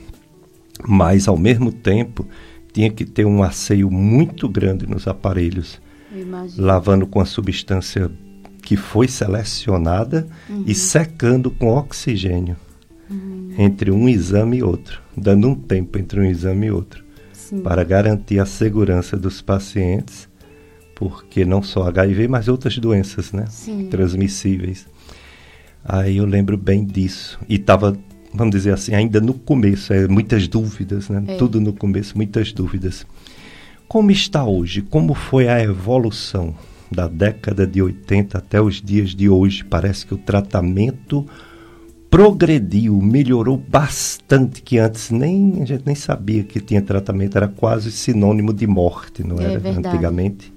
Mas, 0.87 1.29
ao 1.29 1.37
mesmo 1.37 1.73
tempo, 1.73 2.26
tinha 2.73 2.91
que 2.91 3.05
ter 3.05 3.25
um 3.25 3.43
asseio 3.43 3.91
muito 3.91 4.49
grande 4.49 4.87
nos 4.87 5.07
aparelhos, 5.07 5.81
lavando 6.57 7.07
com 7.07 7.21
a 7.21 7.25
substância 7.25 8.11
que 8.64 8.76
foi 8.78 9.06
selecionada 9.06 10.26
uhum. 10.49 10.64
e 10.66 10.75
secando 10.75 11.50
com 11.50 11.68
oxigênio 11.68 12.56
uhum. 13.11 13.54
entre 13.59 13.90
um 13.90 14.09
exame 14.09 14.59
e 14.59 14.62
outro, 14.62 15.02
dando 15.14 15.49
um 15.49 15.54
tempo 15.54 15.99
entre 15.99 16.18
um 16.18 16.25
exame 16.25 16.68
e 16.68 16.71
outro, 16.71 17.04
Sim. 17.33 17.61
para 17.61 17.85
garantir 17.85 18.38
a 18.38 18.47
segurança 18.47 19.18
dos 19.18 19.42
pacientes, 19.42 20.26
porque 20.94 21.44
não 21.44 21.62
só 21.62 21.87
HIV, 21.88 22.26
mas 22.26 22.49
outras 22.49 22.78
doenças, 22.78 23.33
né, 23.33 23.44
Sim. 23.50 23.88
transmissíveis. 23.90 24.87
Aí 25.85 26.16
eu 26.16 26.25
lembro 26.25 26.56
bem 26.56 26.83
disso 26.87 27.38
e 27.47 27.56
estava, 27.56 27.94
vamos 28.33 28.54
dizer 28.54 28.73
assim, 28.73 28.94
ainda 28.94 29.21
no 29.21 29.35
começo, 29.35 29.92
é, 29.92 30.09
muitas 30.09 30.49
dúvidas, 30.49 31.11
né? 31.11 31.23
É. 31.28 31.37
Tudo 31.37 31.61
no 31.61 31.75
começo, 31.75 32.16
muitas 32.16 32.50
dúvidas. 32.50 33.06
Como 33.87 34.11
está 34.11 34.42
hoje? 34.42 34.80
Como 34.80 35.12
foi 35.12 35.47
a 35.49 35.62
evolução? 35.62 36.54
Da 36.91 37.07
década 37.09 37.67
de 37.67 37.83
80 37.83 38.38
até 38.38 38.61
os 38.61 38.81
dias 38.81 39.14
de 39.14 39.29
hoje. 39.29 39.64
Parece 39.64 40.07
que 40.07 40.14
o 40.14 40.19
tratamento 40.19 41.26
progrediu, 42.14 43.00
melhorou 43.00 43.57
bastante, 43.57 44.62
que 44.62 44.79
antes 44.79 45.11
nem 45.11 45.61
a 45.61 45.64
gente 45.64 45.83
nem 45.85 45.97
sabia 45.97 46.45
que 46.45 46.61
tinha 46.61 46.81
tratamento, 46.81 47.37
era 47.37 47.49
quase 47.49 47.91
sinônimo 47.91 48.53
de 48.53 48.69
morte, 48.69 49.25
não 49.25 49.41
é 49.41 49.45
era 49.45 49.59
verdade. 49.59 49.88
antigamente. 49.88 50.55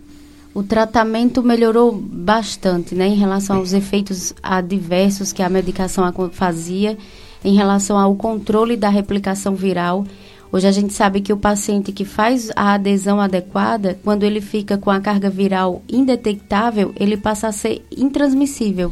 O 0.54 0.62
tratamento 0.62 1.42
melhorou 1.42 1.92
bastante, 1.92 2.94
né, 2.94 3.08
em 3.08 3.16
relação 3.16 3.58
aos 3.58 3.74
efeitos 3.74 4.36
adversos 4.42 5.34
que 5.34 5.42
a 5.42 5.50
medicação 5.50 6.04
fazia, 6.32 6.96
em 7.44 7.56
relação 7.56 7.98
ao 7.98 8.16
controle 8.16 8.78
da 8.78 8.90
replicação 8.90 9.56
viral 9.56 10.06
Hoje 10.52 10.68
a 10.68 10.72
gente 10.72 10.94
sabe 10.94 11.22
que 11.22 11.34
o 11.34 11.38
paciente 11.38 11.92
que 11.92 12.06
faz 12.06 12.50
a 12.56 12.74
adesão 12.74 13.20
adequada, 13.20 14.00
quando 14.04 14.24
ele 14.24 14.40
fica 14.40 14.78
com 14.78 14.90
a 14.90 15.02
carga 15.02 15.30
viral 15.30 15.82
indetectável, 15.90 16.94
ele 16.98 17.18
passa 17.18 17.48
a 17.48 17.52
ser 17.52 17.86
intransmissível. 17.96 18.92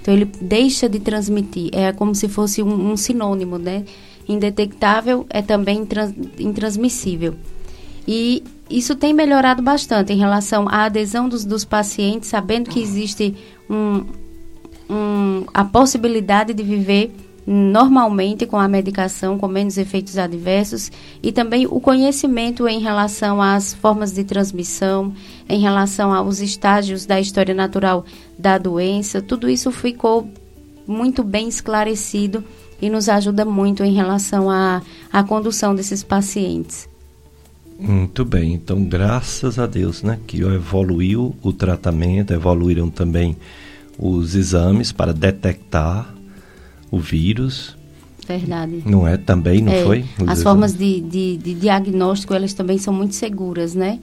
Então 0.00 0.14
ele 0.14 0.24
deixa 0.24 0.88
de 0.88 0.98
transmitir. 1.00 1.70
É 1.72 1.92
como 1.92 2.14
se 2.14 2.28
fosse 2.28 2.62
um, 2.62 2.92
um 2.92 2.96
sinônimo, 2.96 3.58
né? 3.58 3.84
Indetectável 4.28 5.26
é 5.28 5.42
também 5.42 5.78
intrans, 5.78 6.14
intransmissível. 6.38 7.34
E 8.06 8.42
isso 8.68 8.94
tem 8.94 9.12
melhorado 9.12 9.62
bastante 9.62 10.12
em 10.12 10.18
relação 10.18 10.68
à 10.68 10.84
adesão 10.84 11.28
dos, 11.28 11.44
dos 11.44 11.64
pacientes, 11.64 12.28
sabendo 12.28 12.70
que 12.70 12.80
existe 12.80 13.34
um, 13.68 14.04
um, 14.88 15.44
a 15.52 15.64
possibilidade 15.64 16.54
de 16.54 16.62
viver 16.62 17.14
normalmente 17.46 18.46
com 18.46 18.56
a 18.56 18.68
medicação, 18.68 19.38
com 19.38 19.46
menos 19.46 19.76
efeitos 19.76 20.16
adversos, 20.16 20.90
e 21.22 21.30
também 21.30 21.66
o 21.66 21.80
conhecimento 21.80 22.66
em 22.66 22.80
relação 22.80 23.40
às 23.40 23.74
formas 23.74 24.12
de 24.12 24.24
transmissão, 24.24 25.12
em 25.48 25.60
relação 25.60 26.12
aos 26.12 26.40
estágios 26.40 27.04
da 27.04 27.20
história 27.20 27.54
natural 27.54 28.04
da 28.38 28.56
doença, 28.56 29.20
tudo 29.20 29.48
isso 29.48 29.70
ficou 29.70 30.28
muito 30.86 31.22
bem 31.22 31.48
esclarecido 31.48 32.44
e 32.80 32.90
nos 32.90 33.08
ajuda 33.08 33.44
muito 33.44 33.82
em 33.82 33.94
relação 33.94 34.50
à, 34.50 34.82
à 35.12 35.22
condução 35.22 35.74
desses 35.74 36.02
pacientes. 36.02 36.88
Muito 37.78 38.24
bem, 38.24 38.54
então 38.54 38.84
graças 38.84 39.58
a 39.58 39.66
Deus, 39.66 40.02
né, 40.02 40.18
que 40.26 40.42
evoluiu 40.42 41.34
o 41.42 41.52
tratamento, 41.52 42.32
evoluíram 42.32 42.88
também 42.88 43.36
os 43.98 44.34
exames 44.34 44.92
para 44.92 45.12
detectar 45.12 46.13
o 46.94 46.98
vírus. 46.98 47.76
Verdade. 48.26 48.82
Não 48.86 49.06
é 49.06 49.16
também, 49.16 49.60
não 49.60 49.72
é, 49.72 49.84
foi? 49.84 50.04
As 50.26 50.42
formas 50.42 50.72
de, 50.72 51.00
de, 51.00 51.36
de, 51.36 51.54
diagnóstico, 51.54 52.32
elas 52.32 52.54
também 52.54 52.78
são 52.78 52.92
muito 52.92 53.14
seguras, 53.14 53.74
né? 53.74 53.98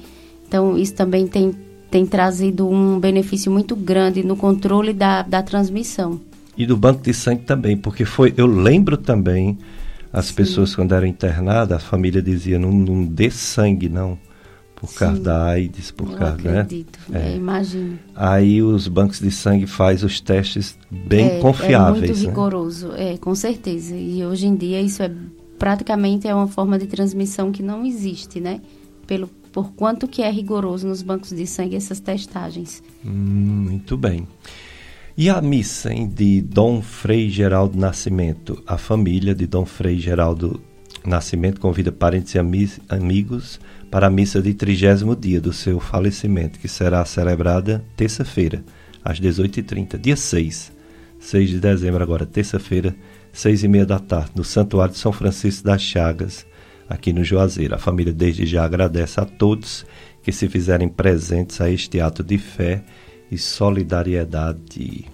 Então, 0.47 0.77
isso 0.77 0.93
também 0.93 1.27
tem, 1.27 1.53
tem 1.89 2.05
trazido 2.05 2.67
um 2.67 2.99
benefício 2.99 3.51
muito 3.51 3.75
grande 3.75 4.23
no 4.23 4.35
controle 4.35 4.93
da, 4.93 5.23
da 5.23 5.41
transmissão. 5.41 6.21
E 6.55 6.65
do 6.65 6.77
banco 6.77 7.01
de 7.01 7.13
sangue 7.13 7.43
também, 7.43 7.75
porque 7.75 8.05
foi, 8.05 8.33
eu 8.37 8.45
lembro 8.45 8.95
também, 8.95 9.57
as 10.13 10.25
Sim. 10.25 10.35
pessoas 10.35 10.75
quando 10.75 10.93
eram 10.93 11.07
internadas, 11.07 11.77
a 11.77 11.79
família 11.79 12.21
dizia, 12.21 12.59
não, 12.59 12.71
não 12.71 13.03
dê 13.03 13.31
sangue, 13.31 13.89
não 13.89 14.19
por 14.81 14.91
causa 14.95 15.17
Sim. 15.17 15.21
da 15.21 15.45
AIDS, 15.45 15.91
por 15.91 16.17
causa, 16.17 16.33
acredito, 16.33 16.97
né? 17.07 17.33
É, 17.33 17.35
imagino. 17.35 17.99
Aí 18.15 18.63
os 18.63 18.87
bancos 18.87 19.19
de 19.19 19.29
sangue 19.29 19.67
faz 19.67 20.03
os 20.03 20.19
testes 20.19 20.75
bem 20.89 21.37
é, 21.37 21.39
confiáveis. 21.39 22.03
É 22.03 22.07
muito 22.07 22.19
né? 22.19 22.27
rigoroso, 22.27 22.91
é, 22.95 23.15
com 23.15 23.35
certeza. 23.35 23.95
E 23.95 24.25
hoje 24.25 24.47
em 24.47 24.55
dia 24.55 24.81
isso 24.81 25.03
é 25.03 25.11
praticamente 25.59 26.27
é 26.27 26.33
uma 26.33 26.47
forma 26.47 26.79
de 26.79 26.87
transmissão 26.87 27.51
que 27.51 27.61
não 27.61 27.85
existe, 27.85 28.39
né? 28.39 28.59
Pelo 29.05 29.27
por 29.51 29.71
quanto 29.73 30.07
que 30.07 30.23
é 30.23 30.31
rigoroso 30.31 30.87
nos 30.87 31.03
bancos 31.03 31.29
de 31.29 31.45
sangue 31.45 31.75
essas 31.75 31.99
testagens. 31.99 32.81
Hum, 33.05 33.67
muito 33.69 33.95
bem. 33.95 34.27
E 35.15 35.29
a 35.29 35.39
missa 35.41 35.93
hein, 35.93 36.07
de 36.07 36.41
Dom 36.41 36.81
Frei 36.81 37.29
Geraldo 37.29 37.77
Nascimento? 37.77 38.63
A 38.65 38.79
família 38.79 39.35
de 39.35 39.45
Dom 39.45 39.65
Frei 39.65 39.99
Geraldo 39.99 40.59
Nascimento 41.05 41.61
convida 41.61 41.91
parentes 41.91 42.33
e 42.33 42.39
amigos 42.39 43.59
para 43.91 44.07
a 44.07 44.09
missa 44.09 44.41
de 44.41 44.53
trigésimo 44.53 45.15
dia 45.15 45.41
do 45.41 45.51
seu 45.51 45.77
falecimento, 45.77 46.57
que 46.57 46.69
será 46.69 47.03
celebrada 47.03 47.83
terça-feira, 47.97 48.63
às 49.03 49.19
18h30, 49.19 49.99
dia 49.99 50.15
6, 50.15 50.71
6 51.19 51.49
de 51.49 51.59
dezembro 51.59 52.01
agora, 52.01 52.25
terça-feira, 52.25 52.95
seis 53.33 53.63
e 53.63 53.67
meia 53.67 53.85
da 53.85 53.99
tarde, 53.99 54.31
no 54.35 54.43
Santuário 54.43 54.93
de 54.93 54.99
São 54.99 55.11
Francisco 55.11 55.65
das 55.65 55.81
Chagas, 55.81 56.45
aqui 56.87 57.11
no 57.11 57.23
Juazeiro. 57.23 57.75
A 57.75 57.77
família 57.77 58.13
desde 58.13 58.45
já 58.45 58.63
agradece 58.63 59.19
a 59.19 59.25
todos 59.25 59.85
que 60.23 60.31
se 60.31 60.47
fizerem 60.47 60.87
presentes 60.87 61.59
a 61.59 61.69
este 61.69 61.99
ato 61.99 62.23
de 62.23 62.37
fé 62.37 62.83
e 63.29 63.37
solidariedade. 63.37 65.05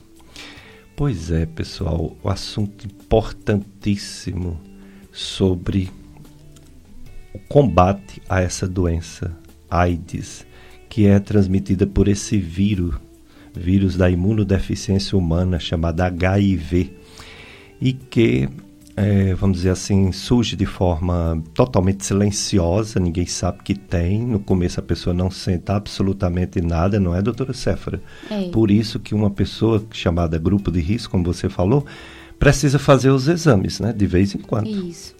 Pois 0.96 1.31
é, 1.31 1.46
pessoal, 1.46 2.15
o 2.24 2.29
assunto 2.29 2.86
importantíssimo 2.86 4.60
sobre 5.12 5.89
o 7.38 7.48
combate 7.48 8.22
a 8.27 8.41
essa 8.41 8.67
doença, 8.67 9.32
AIDS, 9.70 10.46
que 10.89 11.06
é 11.06 11.20
transmitida 11.20 11.86
por 11.86 12.08
esse 12.08 12.38
vírus, 12.38 12.96
vírus 13.56 13.96
da 13.96 14.10
imunodeficiência 14.10 15.15
humana 15.15 15.60
chamado 15.60 16.01
HIV, 16.01 16.94
e 17.79 17.94
que, 17.94 18.50
é, 18.96 19.36
vamos 19.36 19.58
dizer 19.58 19.70
assim, 19.70 20.12
surge 20.12 20.56
de 20.56 20.65
forma 20.65 21.41
totalmente 21.53 22.03
silenciosa, 22.03 23.00
ninguém 23.00 23.27
sabe 23.27 23.59
que 23.64 23.75
tem. 23.75 24.25
No 24.25 24.40
começo 24.40 24.79
a 24.79 24.83
pessoa 24.83 25.14
não 25.14 25.29
sente 25.29 25.72
absolutamente 25.72 26.59
nada, 26.59 27.00
não 27.00 27.14
é, 27.14 27.22
doutora 27.22 27.53
Céfara? 27.53 28.01
É. 28.31 28.50
Por 28.50 28.72
isso 28.72 29.00
que 29.00 29.14
uma 29.14 29.29
pessoa 29.29 29.85
chamada 29.92 30.40
grupo 30.40 30.72
de 30.72 30.79
risco, 30.79 31.12
como 31.12 31.24
você 31.24 31.48
falou, 31.50 31.85
precisa 32.40 32.79
fazer 32.79 33.12
os 33.12 33.27
exames, 33.27 33.79
né, 33.79 33.94
de 33.94 34.07
vez 34.07 34.33
em 34.33 34.40
quando. 34.40 34.70
Isso 34.70 35.17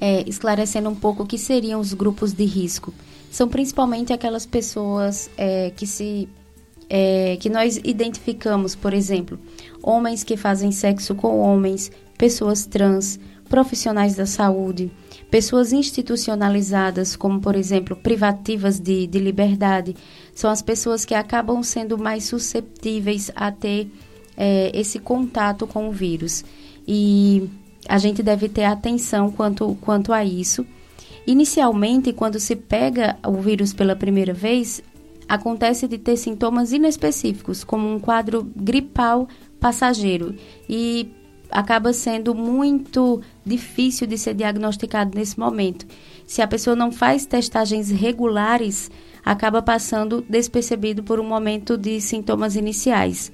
é, 0.00 0.24
esclarecendo 0.28 0.88
um 0.88 0.94
pouco 0.94 1.22
o 1.22 1.26
que 1.26 1.36
seriam 1.36 1.80
os 1.80 1.92
grupos 1.92 2.32
de 2.32 2.44
risco. 2.44 2.92
São 3.30 3.48
principalmente 3.48 4.12
aquelas 4.12 4.46
pessoas 4.46 5.30
é, 5.36 5.70
que 5.70 5.86
se 5.86 6.28
é, 6.88 7.36
que 7.38 7.48
nós 7.48 7.78
identificamos, 7.84 8.74
por 8.74 8.92
exemplo, 8.92 9.38
homens 9.80 10.24
que 10.24 10.36
fazem 10.36 10.72
sexo 10.72 11.14
com 11.14 11.38
homens, 11.38 11.92
pessoas 12.18 12.66
trans, 12.66 13.20
profissionais 13.48 14.16
da 14.16 14.26
saúde, 14.26 14.90
pessoas 15.30 15.72
institucionalizadas, 15.72 17.14
como 17.14 17.40
por 17.40 17.54
exemplo 17.54 17.96
privativas 17.96 18.80
de, 18.80 19.06
de 19.06 19.18
liberdade, 19.18 19.94
são 20.34 20.50
as 20.50 20.62
pessoas 20.62 21.04
que 21.04 21.14
acabam 21.14 21.62
sendo 21.62 21.96
mais 21.96 22.24
susceptíveis 22.24 23.30
a 23.36 23.52
ter 23.52 23.88
é, 24.36 24.70
esse 24.74 24.98
contato 24.98 25.66
com 25.66 25.88
o 25.88 25.92
vírus. 25.92 26.44
E 26.86 27.48
a 27.88 27.98
gente 27.98 28.22
deve 28.22 28.48
ter 28.48 28.64
atenção 28.64 29.30
quanto, 29.30 29.76
quanto 29.80 30.12
a 30.12 30.24
isso. 30.24 30.66
Inicialmente, 31.26 32.12
quando 32.12 32.40
se 32.40 32.56
pega 32.56 33.18
o 33.26 33.34
vírus 33.34 33.72
pela 33.72 33.94
primeira 33.94 34.32
vez, 34.32 34.82
acontece 35.28 35.86
de 35.86 35.98
ter 35.98 36.16
sintomas 36.16 36.72
inespecíficos, 36.72 37.62
como 37.62 37.88
um 37.88 38.00
quadro 38.00 38.50
gripal 38.56 39.28
passageiro, 39.60 40.34
e 40.68 41.10
acaba 41.50 41.92
sendo 41.92 42.34
muito 42.34 43.20
difícil 43.44 44.06
de 44.06 44.16
ser 44.16 44.34
diagnosticado 44.34 45.16
nesse 45.16 45.38
momento. 45.38 45.86
Se 46.26 46.42
a 46.42 46.48
pessoa 46.48 46.76
não 46.76 46.90
faz 46.90 47.26
testagens 47.26 47.90
regulares, 47.90 48.90
acaba 49.24 49.60
passando 49.60 50.24
despercebido 50.28 51.02
por 51.02 51.20
um 51.20 51.24
momento 51.24 51.76
de 51.76 52.00
sintomas 52.00 52.56
iniciais 52.56 53.32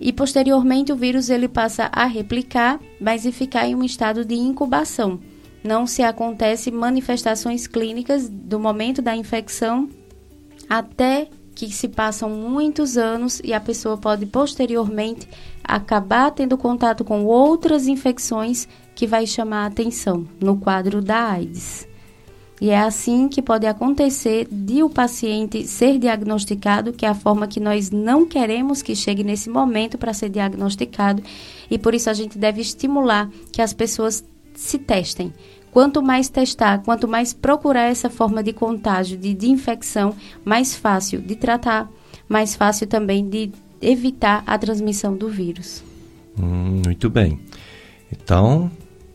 e 0.00 0.12
posteriormente 0.12 0.92
o 0.92 0.96
vírus 0.96 1.30
ele 1.30 1.48
passa 1.48 1.88
a 1.92 2.04
replicar, 2.04 2.78
mas 3.00 3.24
e 3.24 3.32
ficar 3.32 3.66
em 3.66 3.74
um 3.74 3.84
estado 3.84 4.24
de 4.24 4.34
incubação. 4.34 5.18
Não 5.64 5.86
se 5.86 6.02
acontece 6.02 6.70
manifestações 6.70 7.66
clínicas 7.66 8.28
do 8.28 8.58
momento 8.58 9.02
da 9.02 9.16
infecção 9.16 9.88
até 10.68 11.28
que 11.54 11.70
se 11.70 11.88
passam 11.88 12.28
muitos 12.28 12.98
anos 12.98 13.40
e 13.42 13.54
a 13.54 13.60
pessoa 13.60 13.96
pode 13.96 14.26
posteriormente 14.26 15.26
acabar 15.64 16.30
tendo 16.30 16.58
contato 16.58 17.02
com 17.02 17.24
outras 17.24 17.88
infecções 17.88 18.68
que 18.94 19.06
vai 19.06 19.26
chamar 19.26 19.64
a 19.64 19.66
atenção 19.66 20.26
no 20.38 20.58
quadro 20.58 21.00
da 21.00 21.30
AIDS. 21.30 21.88
E 22.60 22.70
é 22.70 22.78
assim 22.78 23.28
que 23.28 23.42
pode 23.42 23.66
acontecer 23.66 24.48
de 24.50 24.82
o 24.82 24.88
paciente 24.88 25.66
ser 25.66 25.98
diagnosticado, 25.98 26.92
que 26.92 27.04
é 27.04 27.08
a 27.08 27.14
forma 27.14 27.46
que 27.46 27.60
nós 27.60 27.90
não 27.90 28.26
queremos 28.26 28.80
que 28.80 28.96
chegue 28.96 29.22
nesse 29.22 29.50
momento 29.50 29.98
para 29.98 30.14
ser 30.14 30.30
diagnosticado, 30.30 31.22
e 31.70 31.78
por 31.78 31.94
isso 31.94 32.08
a 32.08 32.14
gente 32.14 32.38
deve 32.38 32.62
estimular 32.62 33.30
que 33.52 33.60
as 33.60 33.74
pessoas 33.74 34.24
se 34.54 34.78
testem. 34.78 35.32
Quanto 35.70 36.02
mais 36.02 36.30
testar, 36.30 36.82
quanto 36.82 37.06
mais 37.06 37.34
procurar 37.34 37.90
essa 37.90 38.08
forma 38.08 38.42
de 38.42 38.54
contágio, 38.54 39.18
de, 39.18 39.34
de 39.34 39.50
infecção, 39.50 40.14
mais 40.42 40.74
fácil 40.74 41.20
de 41.20 41.36
tratar, 41.36 41.90
mais 42.26 42.56
fácil 42.56 42.86
também 42.86 43.28
de 43.28 43.52
evitar 43.82 44.42
a 44.46 44.56
transmissão 44.56 45.14
do 45.14 45.28
vírus. 45.28 45.84
Hum, 46.40 46.80
muito 46.86 47.10
bem. 47.10 47.38
Então, 48.10 48.70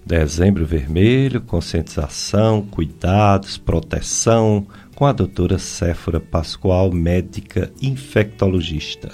Dezembro 0.06 0.66
Vermelho, 0.66 1.42
conscientização, 1.42 2.62
cuidados, 2.62 3.58
proteção, 3.58 4.66
com 4.96 5.06
a 5.06 5.12
doutora 5.12 5.58
Séfora 5.58 6.20
Pascoal, 6.20 6.92
médica 6.92 7.72
infectologista. 7.82 9.12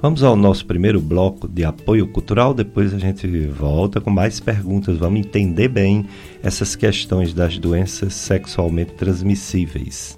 Vamos 0.00 0.22
ao 0.22 0.36
nosso 0.36 0.64
primeiro 0.64 1.00
bloco 1.00 1.48
de 1.48 1.64
apoio 1.64 2.06
cultural, 2.06 2.54
depois 2.54 2.94
a 2.94 2.98
gente 2.98 3.26
volta 3.46 4.00
com 4.00 4.10
mais 4.10 4.38
perguntas. 4.38 4.96
Vamos 4.96 5.20
entender 5.20 5.68
bem 5.68 6.06
essas 6.42 6.76
questões 6.76 7.34
das 7.34 7.58
doenças 7.58 8.14
sexualmente 8.14 8.92
transmissíveis. 8.92 10.17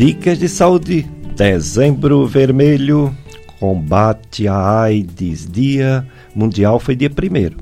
Dicas 0.00 0.38
de 0.38 0.48
saúde. 0.48 1.02
Dezembro 1.36 2.26
Vermelho, 2.26 3.14
combate 3.58 4.48
à 4.48 4.80
AIDS. 4.80 5.46
Dia 5.46 6.08
Mundial 6.34 6.80
foi 6.80 6.96
dia 6.96 7.10
1 7.10 7.54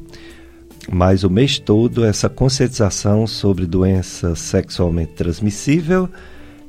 mas 0.89 1.25
o 1.25 1.31
mês 1.31 1.59
todo 1.59 2.05
essa 2.05 2.29
conscientização 2.29 3.27
sobre 3.27 3.67
doença 3.67 4.37
sexualmente 4.37 5.15
transmissível, 5.15 6.09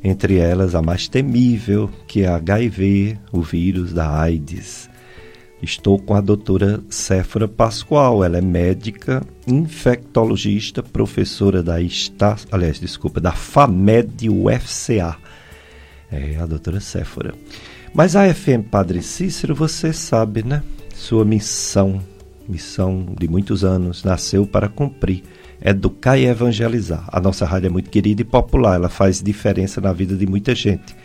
entre 0.03 0.37
elas 0.37 0.73
a 0.73 0.81
mais 0.81 1.07
temível, 1.07 1.87
que 2.07 2.23
é 2.23 2.27
a 2.27 2.37
HIV, 2.37 3.19
o 3.31 3.39
vírus 3.39 3.93
da 3.93 4.21
AIDS. 4.21 4.89
Estou 5.61 5.99
com 5.99 6.15
a 6.15 6.21
doutora 6.21 6.81
Séfora 6.89 7.47
Pascoal, 7.47 8.23
ela 8.23 8.39
é 8.39 8.41
médica, 8.41 9.21
infectologista, 9.45 10.81
professora 10.81 11.61
da 11.61 11.79
Esta, 11.79 12.37
aliás, 12.51 12.79
desculpa, 12.79 13.21
da 13.21 13.33
FAMED 13.33 14.31
UFCA. 14.31 15.15
É 16.11 16.37
a 16.37 16.45
doutora 16.45 16.79
Séfora. 16.79 17.33
Mas 17.93 18.15
a 18.15 18.31
FM 18.33 18.69
Padre 18.69 19.01
Cícero, 19.01 19.53
você 19.53 19.93
sabe, 19.93 20.43
né? 20.43 20.63
Sua 20.93 21.23
missão, 21.23 22.01
missão 22.47 23.05
de 23.19 23.27
muitos 23.27 23.63
anos, 23.63 24.03
nasceu 24.03 24.45
para 24.45 24.67
cumprir, 24.67 25.23
educar 25.63 26.17
e 26.17 26.25
evangelizar. 26.25 27.07
A 27.11 27.19
nossa 27.19 27.45
rádio 27.45 27.67
é 27.67 27.69
muito 27.69 27.89
querida 27.89 28.21
e 28.21 28.25
popular, 28.25 28.75
ela 28.75 28.89
faz 28.89 29.21
diferença 29.21 29.79
na 29.79 29.93
vida 29.93 30.15
de 30.15 30.27
muita 30.27 30.53
gente. 30.55 30.95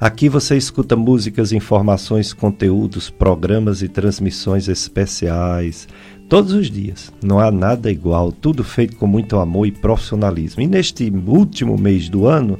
Aqui 0.00 0.28
você 0.28 0.56
escuta 0.56 0.94
músicas, 0.94 1.52
informações, 1.52 2.32
conteúdos, 2.32 3.10
programas 3.10 3.82
e 3.82 3.88
transmissões 3.88 4.68
especiais 4.68 5.88
todos 6.28 6.52
os 6.52 6.70
dias. 6.70 7.12
Não 7.22 7.40
há 7.40 7.50
nada 7.50 7.90
igual, 7.90 8.30
tudo 8.30 8.62
feito 8.62 8.96
com 8.96 9.06
muito 9.06 9.38
amor 9.38 9.66
e 9.66 9.72
profissionalismo. 9.72 10.62
E 10.62 10.66
neste 10.66 11.12
último 11.26 11.76
mês 11.76 12.08
do 12.08 12.26
ano, 12.26 12.58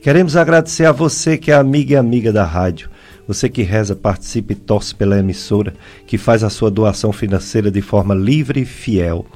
queremos 0.00 0.36
agradecer 0.36 0.84
a 0.84 0.92
você 0.92 1.36
que 1.36 1.50
é 1.50 1.54
amiga 1.54 1.94
e 1.94 1.96
amiga 1.96 2.32
da 2.32 2.44
rádio. 2.44 2.90
Você 3.26 3.48
que 3.48 3.62
reza, 3.62 3.96
participa 3.96 4.52
e 4.52 4.56
torce 4.56 4.94
pela 4.94 5.18
emissora, 5.18 5.74
que 6.06 6.16
faz 6.16 6.44
a 6.44 6.50
sua 6.50 6.70
doação 6.70 7.12
financeira 7.12 7.70
de 7.70 7.82
forma 7.82 8.14
livre 8.14 8.60
e 8.60 8.64
fiel 8.64 9.26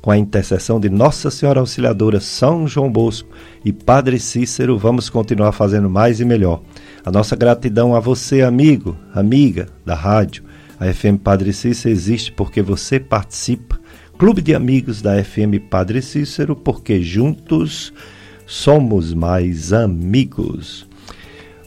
com 0.00 0.10
a 0.10 0.16
intercessão 0.16 0.80
de 0.80 0.88
Nossa 0.88 1.30
Senhora 1.30 1.60
Auxiliadora, 1.60 2.20
São 2.20 2.66
João 2.66 2.90
Bosco 2.90 3.28
e 3.64 3.72
Padre 3.72 4.18
Cícero, 4.18 4.78
vamos 4.78 5.10
continuar 5.10 5.52
fazendo 5.52 5.90
mais 5.90 6.20
e 6.20 6.24
melhor. 6.24 6.62
A 7.04 7.10
nossa 7.10 7.36
gratidão 7.36 7.94
a 7.94 8.00
você, 8.00 8.42
amigo, 8.42 8.96
amiga 9.14 9.68
da 9.84 9.94
rádio. 9.94 10.44
A 10.78 10.90
FM 10.90 11.20
Padre 11.22 11.52
Cícero 11.52 11.92
existe 11.92 12.32
porque 12.32 12.62
você 12.62 12.98
participa. 12.98 13.78
Clube 14.18 14.40
de 14.40 14.54
Amigos 14.54 15.02
da 15.02 15.22
FM 15.22 15.68
Padre 15.68 16.00
Cícero, 16.00 16.56
porque 16.56 17.02
juntos 17.02 17.92
somos 18.50 19.14
mais 19.14 19.72
amigos. 19.72 20.84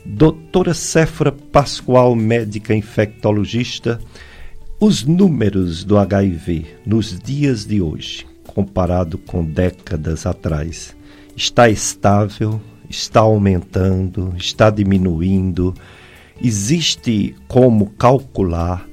Doutora 0.06 0.74
Séfora 0.74 1.32
Pascoal, 1.32 2.14
médica 2.14 2.76
infectologista, 2.76 4.02
os 4.82 5.06
números 5.06 5.86
do 5.86 5.98
HIV 5.98 6.66
nos 6.86 7.18
dias 7.18 7.66
de 7.66 7.82
hoje, 7.82 8.28
comparado 8.46 9.18
com 9.18 9.46
décadas 9.46 10.26
atrás, 10.26 10.94
está 11.38 11.70
estável, 11.70 12.60
está 12.90 13.22
aumentando, 13.22 14.34
está 14.38 14.70
diminuindo. 14.70 15.74
Existe 16.42 17.34
como 17.48 17.92
calcular 17.92 18.86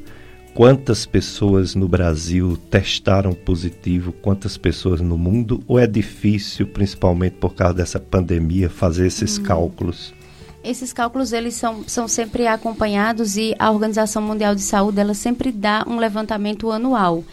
quantas 0.54 1.06
pessoas 1.06 1.74
no 1.74 1.88
Brasil 1.88 2.58
testaram 2.70 3.32
positivo, 3.32 4.12
quantas 4.12 4.56
pessoas 4.56 5.00
no 5.00 5.16
mundo, 5.16 5.62
ou 5.66 5.78
é 5.78 5.86
difícil, 5.86 6.66
principalmente 6.66 7.34
por 7.34 7.54
causa 7.54 7.74
dessa 7.74 7.98
pandemia, 7.98 8.68
fazer 8.68 9.06
esses 9.06 9.38
hum. 9.38 9.42
cálculos? 9.42 10.12
Esses 10.62 10.92
cálculos 10.92 11.32
eles 11.32 11.54
são, 11.54 11.84
são 11.86 12.06
sempre 12.06 12.46
acompanhados 12.46 13.36
e 13.36 13.54
a 13.58 13.70
Organização 13.70 14.20
Mundial 14.20 14.54
de 14.54 14.60
Saúde 14.60 15.00
ela 15.00 15.14
sempre 15.14 15.50
dá 15.50 15.84
um 15.86 15.96
levantamento 15.96 16.70
anual. 16.70 17.24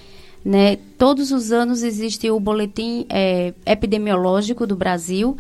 Né? 0.45 0.77
Todos 0.97 1.31
os 1.31 1.51
anos 1.51 1.83
existe 1.83 2.31
o 2.31 2.39
boletim 2.39 3.05
é, 3.09 3.53
epidemiológico 3.65 4.65
do 4.65 4.77
Brasil 4.77 5.35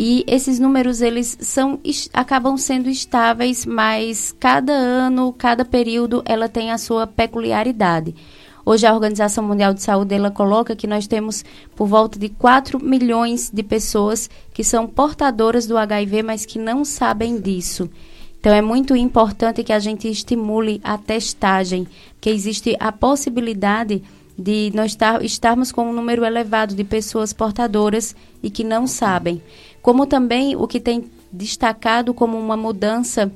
e 0.00 0.22
esses 0.28 0.60
números 0.60 1.02
eles 1.02 1.36
são 1.40 1.80
acabam 2.12 2.56
sendo 2.56 2.88
estáveis, 2.88 3.66
mas 3.66 4.32
cada 4.38 4.72
ano, 4.72 5.34
cada 5.36 5.64
período, 5.64 6.22
ela 6.24 6.48
tem 6.48 6.70
a 6.70 6.78
sua 6.78 7.04
peculiaridade. 7.04 8.14
Hoje 8.64 8.86
a 8.86 8.94
Organização 8.94 9.42
Mundial 9.42 9.74
de 9.74 9.82
Saúde 9.82 10.14
ela 10.14 10.30
coloca 10.30 10.76
que 10.76 10.86
nós 10.86 11.08
temos 11.08 11.44
por 11.74 11.88
volta 11.88 12.16
de 12.16 12.28
4 12.28 12.78
milhões 12.78 13.50
de 13.52 13.64
pessoas 13.64 14.30
que 14.54 14.62
são 14.62 14.86
portadoras 14.86 15.66
do 15.66 15.76
HIV, 15.76 16.22
mas 16.22 16.46
que 16.46 16.60
não 16.60 16.84
sabem 16.84 17.40
disso. 17.40 17.90
Então 18.38 18.52
é 18.52 18.62
muito 18.62 18.94
importante 18.94 19.64
que 19.64 19.72
a 19.72 19.80
gente 19.80 20.08
estimule 20.08 20.80
a 20.84 20.96
testagem, 20.96 21.88
que 22.20 22.30
existe 22.30 22.76
a 22.78 22.92
possibilidade 22.92 24.00
de 24.38 24.70
nós 24.72 24.92
estar, 24.92 25.24
estarmos 25.24 25.72
com 25.72 25.90
um 25.90 25.92
número 25.92 26.24
elevado 26.24 26.72
de 26.72 26.84
pessoas 26.84 27.32
portadoras 27.32 28.14
e 28.40 28.48
que 28.48 28.62
não 28.62 28.86
sabem. 28.86 29.42
Como 29.88 30.04
também 30.04 30.54
o 30.54 30.68
que 30.68 30.80
tem 30.80 31.06
destacado 31.32 32.12
como 32.12 32.36
uma 32.36 32.58
mudança 32.58 33.32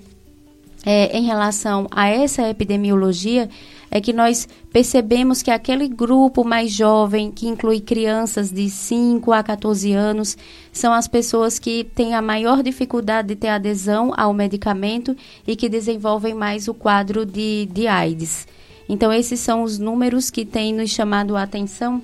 é, 0.85 1.17
em 1.17 1.25
relação 1.25 1.87
a 1.91 2.09
essa 2.09 2.47
epidemiologia 2.47 3.49
é 3.91 4.03
que 4.03 4.13
nós 4.13 4.47
percebemos 4.71 5.43
que 5.43 5.51
aquele 5.51 5.89
grupo 5.89 6.45
mais 6.45 6.71
jovem, 6.71 7.31
que 7.31 7.49
inclui 7.49 7.81
crianças 7.81 8.51
de 8.53 8.69
5 8.69 9.33
a 9.33 9.43
14 9.43 9.95
anos, 9.95 10.37
são 10.71 10.93
as 10.93 11.09
pessoas 11.09 11.59
que 11.59 11.85
têm 11.85 12.13
a 12.15 12.21
maior 12.21 12.63
dificuldade 12.63 13.29
de 13.29 13.37
ter 13.37 13.49
adesão 13.49 14.13
ao 14.15 14.35
medicamento 14.35 15.17
e 15.47 15.57
que 15.57 15.71
desenvolvem 15.71 16.35
mais 16.35 16.69
o 16.69 16.75
quadro 16.75 17.25
de, 17.25 17.67
de 17.73 17.87
AIDS. 17.87 18.47
Então, 18.87 19.11
esses 19.11 19.41
são 19.41 19.63
os 19.63 19.79
números 19.79 20.29
que 20.29 20.45
têm 20.45 20.75
nos 20.75 20.91
chamado 20.91 21.35
a 21.35 21.45
atenção 21.45 22.03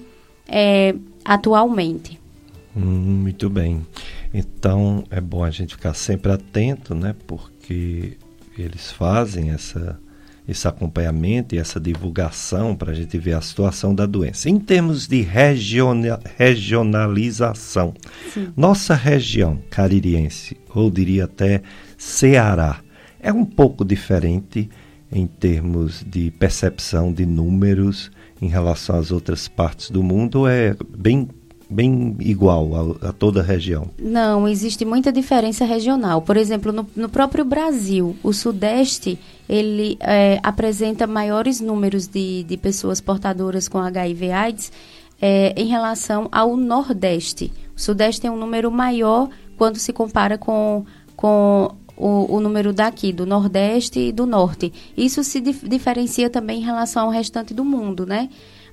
é, 0.49 0.95
atualmente. 1.23 2.19
Hum, 2.75 3.21
muito 3.25 3.51
bem. 3.51 3.85
Então, 4.33 5.05
é 5.11 5.21
bom 5.21 5.43
a 5.43 5.51
gente 5.51 5.75
ficar 5.75 5.95
sempre 5.95 6.33
atento, 6.33 6.95
né? 6.95 7.15
Porque 7.27 8.17
eles 8.57 8.91
fazem 8.91 9.51
essa 9.51 9.99
esse 10.49 10.67
acompanhamento 10.67 11.55
e 11.55 11.59
essa 11.59 11.79
divulgação 11.79 12.75
para 12.75 12.93
a 12.93 12.95
gente 12.95 13.19
ver 13.19 13.35
a 13.35 13.41
situação 13.43 13.95
da 13.95 14.07
doença. 14.07 14.49
Em 14.49 14.59
termos 14.59 15.07
de 15.07 15.21
regiona, 15.21 16.19
regionalização, 16.39 17.93
Sim. 18.33 18.49
nossa 18.57 18.95
região 18.95 19.61
caririense, 19.69 20.57
ou 20.75 20.91
diria 20.91 21.25
até 21.25 21.61
Ceará, 21.99 22.81
é 23.21 23.31
um 23.31 23.45
pouco 23.45 23.85
diferente 23.85 24.71
em 25.13 25.27
termos 25.27 26.03
de 26.07 26.31
percepção 26.31 27.13
de 27.13 27.27
números 27.27 28.11
em 28.41 28.49
relação 28.49 28.97
às 28.97 29.11
outras 29.11 29.49
partes 29.49 29.91
do 29.91 30.03
mundo, 30.03 30.47
é 30.47 30.75
bem 30.97 31.29
bem 31.69 32.17
igual 32.21 32.99
a, 33.03 33.09
a, 33.09 33.13
toda 33.13 33.41
a 33.41 33.43
região? 33.43 33.91
Não, 33.99 34.49
existe 34.49 34.85
muita 34.85 35.13
diferença 35.13 35.65
regional. 35.65 36.23
Por 36.23 36.37
exemplo, 36.37 36.73
no, 36.73 36.87
no 36.97 37.09
próprio 37.09 37.45
Brasil, 37.45 38.17
o 38.23 38.33
Sudeste 38.33 39.19
ele 39.49 39.97
é, 40.01 40.39
apresenta 40.43 41.07
maiores 41.07 41.61
números 41.61 42.07
de, 42.07 42.43
de 42.45 42.57
pessoas 42.57 43.01
portadoras 43.01 43.69
com 43.69 43.79
HIV/AIDS 43.79 44.73
é, 45.21 45.55
em 45.57 45.67
relação 45.67 46.29
ao 46.31 46.57
Nordeste. 46.57 47.53
O 47.77 47.81
Sudeste 47.81 48.23
tem 48.23 48.31
um 48.31 48.37
número 48.37 48.71
maior 48.71 49.29
quando 49.57 49.77
se 49.77 49.93
compara 49.93 50.39
com, 50.39 50.85
com 51.17 51.75
o, 51.97 52.37
o, 52.37 52.41
número 52.41 52.73
daqui, 52.73 53.13
do 53.13 53.27
Nordeste 53.27 53.99
e 53.99 54.13
do 54.13 54.25
Norte. 54.27 54.73
Isso 54.97 55.25
se 55.25 55.41
dif 55.41 55.69
diferencia 55.69 56.31
também 56.31 56.61
em 56.61 56.65
relação 56.65 57.05
ao 57.05 57.11
restante 57.11 57.53
do 57.53 57.65
mundo, 57.65 58.07
né? 58.07 58.29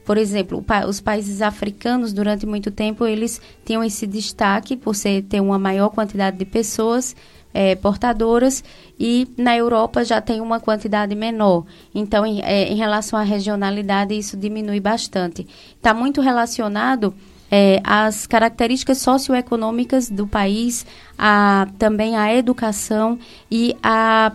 Por 0.05 0.17
exemplo, 0.17 0.63
os 0.87 1.01
países 1.01 1.41
africanos, 1.41 2.13
durante 2.13 2.45
muito 2.45 2.69
tempo, 2.69 3.05
eles 3.05 3.41
tinham 3.65 3.83
esse 3.83 4.05
destaque 4.05 4.77
por 4.77 4.95
ser, 4.95 5.23
ter 5.23 5.41
uma 5.41 5.57
maior 5.57 5.89
quantidade 5.89 6.37
de 6.37 6.45
pessoas 6.45 7.15
é, 7.55 7.73
portadoras 7.73 8.61
e 8.99 9.27
na 9.37 9.55
Europa 9.55 10.03
já 10.03 10.19
tem 10.19 10.41
uma 10.41 10.59
quantidade 10.59 11.15
menor. 11.15 11.65
Então, 11.93 12.25
em, 12.25 12.41
é, 12.43 12.67
em 12.67 12.75
relação 12.75 13.17
à 13.17 13.23
regionalidade, 13.23 14.13
isso 14.13 14.35
diminui 14.35 14.81
bastante. 14.81 15.47
Está 15.77 15.93
muito 15.93 16.19
relacionado 16.19 17.13
é, 17.49 17.79
às 17.83 18.27
características 18.27 18.97
socioeconômicas 18.97 20.09
do 20.09 20.27
país, 20.27 20.85
a, 21.17 21.67
também 21.79 22.17
a 22.17 22.33
educação 22.35 23.17
e 23.49 23.75
a 23.81 24.33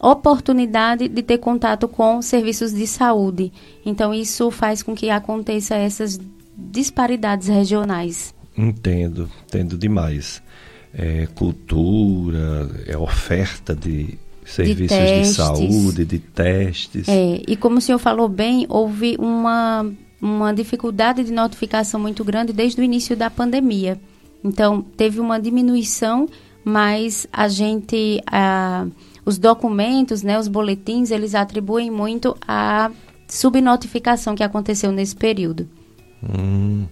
oportunidade 0.00 1.08
de 1.08 1.22
ter 1.22 1.38
contato 1.38 1.88
com 1.88 2.22
serviços 2.22 2.72
de 2.72 2.86
saúde. 2.86 3.52
Então, 3.84 4.14
isso 4.14 4.50
faz 4.50 4.82
com 4.82 4.94
que 4.94 5.10
aconteça 5.10 5.74
essas 5.74 6.18
disparidades 6.56 7.48
regionais. 7.48 8.34
Entendo, 8.56 9.30
entendo 9.46 9.78
demais. 9.78 10.42
É, 10.92 11.28
cultura, 11.34 12.70
é 12.86 12.96
oferta 12.96 13.74
de 13.74 14.18
serviços 14.44 14.96
de, 14.96 15.20
de, 15.20 15.26
saúde, 15.26 16.04
de 16.04 16.18
testes. 16.18 17.08
É, 17.08 17.42
e 17.46 17.56
como 17.56 17.78
o 17.78 17.80
senhor 17.80 17.98
falou 17.98 18.28
bem, 18.28 18.66
houve 18.68 19.16
uma, 19.18 19.86
uma 20.20 20.52
dificuldade 20.52 21.22
de 21.22 21.32
notificação 21.32 22.00
muito 22.00 22.24
grande 22.24 22.52
desde 22.52 22.80
o 22.80 22.84
início 22.84 23.16
da 23.16 23.30
pandemia. 23.30 24.00
Então, 24.42 24.82
teve 24.96 25.20
uma 25.20 25.38
diminuição, 25.40 26.28
mas 26.64 27.26
a 27.32 27.48
gente. 27.48 28.20
A, 28.26 28.86
os 29.28 29.36
documentos, 29.36 30.22
né, 30.22 30.38
os 30.38 30.48
boletins, 30.48 31.10
eles 31.10 31.34
atribuem 31.34 31.90
muito 31.90 32.34
à 32.46 32.90
subnotificação 33.26 34.34
que 34.34 34.42
aconteceu 34.42 34.90
nesse 34.90 35.14
período. 35.14 35.68
Hum, 36.22 36.86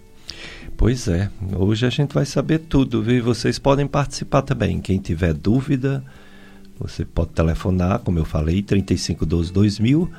pois 0.77 1.09
é, 1.09 1.31
hoje 1.57 1.87
a 1.87 1.91
gente 1.91 2.13
vai 2.13 2.27
saber 2.27 2.59
tudo, 2.59 3.03
viu? 3.03 3.25
Vocês 3.25 3.59
podem 3.59 3.87
participar 3.87 4.43
também. 4.43 4.83
Quem 4.83 4.99
tiver 4.99 5.33
dúvida, 5.33 6.05
você 6.79 7.07
pode 7.07 7.31
telefonar, 7.31 8.01
como 8.01 8.19
eu 8.19 8.25
falei, 8.27 8.63
3512 8.63 9.51
2000 9.51 10.11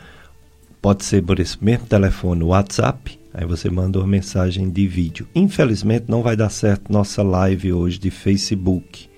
Pode 0.81 1.03
ser 1.03 1.23
por 1.23 1.39
esse 1.39 1.63
mesmo 1.63 1.85
telefone, 1.85 2.43
WhatsApp, 2.43 3.19
aí 3.33 3.45
você 3.45 3.69
manda 3.69 3.99
uma 3.99 4.07
mensagem 4.07 4.69
de 4.69 4.87
vídeo. 4.87 5.27
Infelizmente 5.35 6.05
não 6.07 6.21
vai 6.21 6.35
dar 6.35 6.49
certo 6.49 6.91
nossa 6.91 7.21
live 7.21 7.73
hoje 7.73 7.99
de 7.99 8.09
Facebook. 8.09 9.09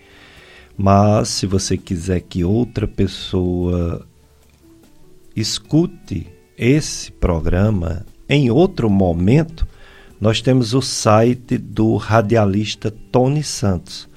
Mas 0.82 1.28
se 1.28 1.46
você 1.46 1.76
quiser 1.76 2.22
que 2.22 2.46
outra 2.46 2.88
pessoa 2.88 4.08
escute 5.36 6.28
esse 6.58 7.12
programa 7.12 8.06
em 8.30 8.50
outro 8.50 8.90
momento, 8.90 9.68
nós 10.22 10.42
temos 10.42 10.74
o 10.74 10.82
site 10.82 11.58
do 11.58 11.98
radialista 11.98 12.90
Tony 13.12 13.44
Santos. 13.44 14.08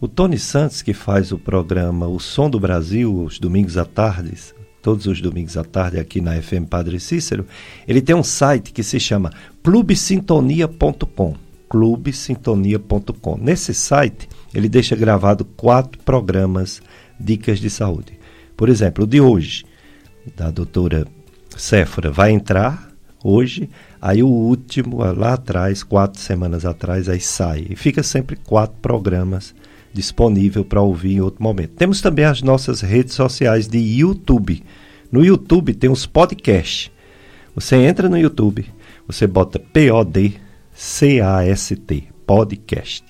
O 0.00 0.08
Tony 0.08 0.38
Santos, 0.38 0.80
que 0.80 0.94
faz 0.94 1.32
o 1.32 1.38
programa 1.38 2.08
O 2.08 2.18
Som 2.18 2.48
do 2.48 2.58
Brasil, 2.58 3.14
os 3.14 3.38
domingos 3.38 3.76
à 3.76 3.84
tarde, 3.84 4.32
todos 4.80 5.04
os 5.04 5.20
domingos 5.20 5.58
à 5.58 5.64
tarde 5.64 6.00
aqui 6.00 6.22
na 6.22 6.40
FM 6.40 6.64
Padre 6.70 6.98
Cícero, 6.98 7.44
ele 7.86 8.00
tem 8.00 8.16
um 8.16 8.24
site 8.24 8.72
que 8.72 8.82
se 8.82 8.98
chama 8.98 9.30
clubesintonia.com. 9.62 11.34
clubesintonia.com. 11.68 13.36
Nesse 13.36 13.74
site, 13.74 14.26
ele 14.54 14.68
deixa 14.68 14.96
gravado 14.96 15.44
quatro 15.44 16.00
programas 16.02 16.82
Dicas 17.18 17.58
de 17.58 17.70
Saúde. 17.70 18.18
Por 18.56 18.68
exemplo, 18.68 19.04
o 19.04 19.06
de 19.06 19.20
hoje, 19.20 19.64
da 20.36 20.50
doutora 20.50 21.06
Séfora, 21.56 22.10
vai 22.10 22.30
entrar 22.30 22.90
hoje, 23.22 23.68
aí 24.00 24.22
o 24.22 24.28
último, 24.28 24.98
lá 25.14 25.34
atrás, 25.34 25.82
quatro 25.82 26.20
semanas 26.20 26.64
atrás, 26.64 27.08
aí 27.08 27.20
sai. 27.20 27.66
E 27.70 27.76
fica 27.76 28.02
sempre 28.02 28.36
quatro 28.36 28.76
programas 28.80 29.54
disponível 29.92 30.64
para 30.64 30.80
ouvir 30.80 31.14
em 31.14 31.20
outro 31.20 31.42
momento. 31.42 31.74
Temos 31.74 32.00
também 32.00 32.24
as 32.24 32.40
nossas 32.42 32.80
redes 32.80 33.14
sociais 33.14 33.68
de 33.68 33.78
YouTube. 33.78 34.62
No 35.10 35.24
YouTube 35.24 35.74
tem 35.74 35.90
os 35.90 36.06
podcasts. 36.06 36.90
Você 37.54 37.76
entra 37.76 38.08
no 38.08 38.16
YouTube, 38.16 38.64
você 39.06 39.26
bota 39.26 39.58
P-O-D-C-A-S-T, 39.58 40.38
podcast. 42.24 43.04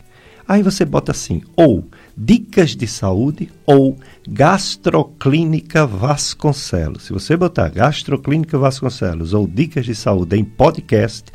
Aí 0.50 0.64
você 0.64 0.84
bota 0.84 1.12
assim, 1.12 1.42
ou 1.54 1.84
Dicas 2.16 2.74
de 2.74 2.84
Saúde 2.88 3.52
ou 3.64 3.96
Gastroclínica 4.28 5.86
Vasconcelos. 5.86 7.04
Se 7.04 7.12
você 7.12 7.36
botar 7.36 7.68
Gastroclínica 7.68 8.58
Vasconcelos 8.58 9.32
ou 9.32 9.46
Dicas 9.46 9.86
de 9.86 9.94
Saúde 9.94 10.36
em 10.36 10.42
podcast, 10.42 11.30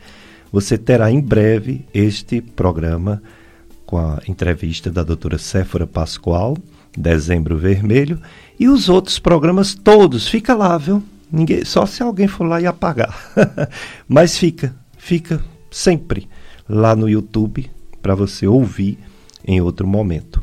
você 0.51 0.77
terá 0.77 1.09
em 1.09 1.21
breve 1.21 1.85
este 1.93 2.41
programa 2.41 3.23
com 3.85 3.97
a 3.97 4.19
entrevista 4.27 4.91
da 4.91 5.01
doutora 5.01 5.37
Séfora 5.37 5.87
Pascoal, 5.87 6.57
Dezembro 6.97 7.57
Vermelho, 7.57 8.19
e 8.59 8.67
os 8.67 8.89
outros 8.89 9.17
programas 9.17 9.73
todos. 9.73 10.27
Fica 10.27 10.53
lá, 10.53 10.77
viu? 10.77 11.01
Ninguém, 11.31 11.63
só 11.63 11.85
se 11.85 12.03
alguém 12.03 12.27
for 12.27 12.43
lá 12.43 12.59
e 12.59 12.67
apagar. 12.67 13.17
Mas 14.09 14.37
fica, 14.37 14.75
fica 14.97 15.41
sempre 15.71 16.27
lá 16.67 16.97
no 16.97 17.07
YouTube 17.07 17.71
para 18.05 18.13
você 18.13 18.45
ouvir 18.45 18.99
em 19.45 19.61
outro 19.61 19.87
momento. 19.87 20.41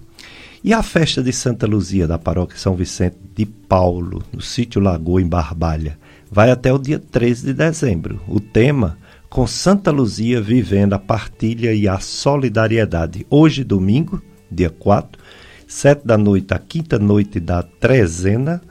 E 0.64 0.72
a 0.72 0.82
festa 0.82 1.22
de 1.22 1.32
Santa 1.32 1.66
Luzia 1.66 2.06
da 2.06 2.18
paróquia 2.18 2.56
São 2.56 2.76
Vicente 2.76 3.16
de 3.34 3.44
Paulo, 3.44 4.22
no 4.32 4.40
sítio 4.40 4.80
Lagoa, 4.80 5.20
em 5.20 5.26
Barbalha, 5.26 5.98
vai 6.30 6.50
até 6.50 6.72
o 6.72 6.78
dia 6.78 6.98
13 6.98 7.46
de 7.46 7.52
dezembro. 7.52 8.20
O 8.28 8.38
tema 8.38 8.96
com 9.28 9.46
Santa 9.46 9.90
Luzia 9.90 10.40
vivendo 10.40 10.92
a 10.92 10.98
partilha 10.98 11.72
e 11.72 11.88
a 11.88 11.98
solidariedade. 11.98 13.26
Hoje, 13.28 13.64
domingo, 13.64 14.22
dia 14.50 14.70
4, 14.70 15.20
sete 15.66 16.06
da 16.06 16.18
noite, 16.18 16.52
a 16.52 16.58
quinta 16.58 16.98
noite 16.98 17.40
da 17.40 17.62
trezena, 17.62 18.62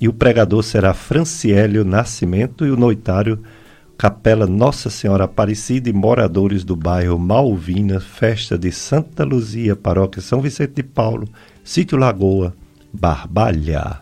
e 0.00 0.08
o 0.08 0.12
pregador 0.12 0.62
será 0.62 0.94
Franciélio 0.94 1.84
Nascimento 1.84 2.64
e 2.64 2.70
o 2.70 2.76
noitário 2.76 3.42
Capela 3.98 4.46
Nossa 4.46 4.90
Senhora 4.90 5.24
Aparecida 5.24 5.90
e 5.90 5.92
moradores 5.92 6.62
do 6.62 6.76
bairro 6.76 7.18
Malvina, 7.18 7.98
festa 7.98 8.56
de 8.56 8.70
Santa 8.70 9.24
Luzia, 9.24 9.74
paróquia 9.74 10.22
São 10.22 10.40
Vicente 10.40 10.74
de 10.74 10.82
Paulo, 10.84 11.28
sítio 11.64 11.98
Lagoa, 11.98 12.54
Barbalha. 12.92 14.00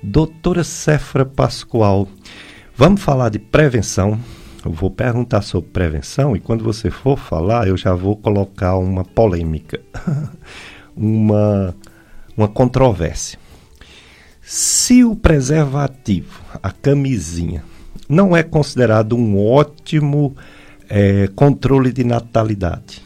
Doutora 0.00 0.62
Cefra 0.62 1.26
Pascoal, 1.26 2.06
vamos 2.76 3.02
falar 3.02 3.30
de 3.30 3.40
prevenção. 3.40 4.16
Eu 4.64 4.70
vou 4.70 4.92
perguntar 4.92 5.42
sobre 5.42 5.70
prevenção 5.70 6.36
e 6.36 6.38
quando 6.38 6.62
você 6.62 6.88
for 6.88 7.18
falar, 7.18 7.66
eu 7.66 7.76
já 7.76 7.92
vou 7.92 8.16
colocar 8.16 8.76
uma 8.78 9.04
polêmica, 9.04 9.80
uma, 10.96 11.74
uma 12.36 12.46
controvérsia. 12.46 13.40
Se 14.40 15.02
o 15.02 15.16
preservativo, 15.16 16.40
a 16.62 16.70
camisinha, 16.70 17.64
não 18.10 18.36
é 18.36 18.42
considerado 18.42 19.16
um 19.16 19.38
ótimo 19.38 20.36
é, 20.88 21.28
controle 21.28 21.92
de 21.92 22.02
natalidade. 22.02 23.00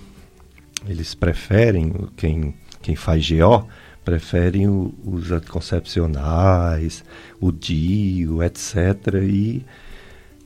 Eles 0.88 1.14
preferem, 1.14 1.92
quem, 2.16 2.54
quem 2.80 2.96
faz 2.96 3.30
GO, 3.30 3.68
preferem 4.02 4.66
o, 4.66 4.94
os 5.04 5.30
anticoncepcionais, 5.30 7.04
o 7.38 7.52
DIU, 7.52 8.42
etc. 8.42 8.76
E 9.22 9.62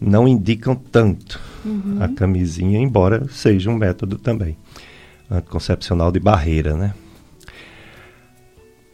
não 0.00 0.26
indicam 0.26 0.74
tanto 0.74 1.40
uhum. 1.64 1.98
a 2.00 2.08
camisinha, 2.08 2.80
embora 2.80 3.28
seja 3.30 3.70
um 3.70 3.76
método 3.76 4.18
também 4.18 4.56
anticoncepcional 5.30 6.10
de 6.10 6.18
barreira, 6.18 6.76
né? 6.76 6.94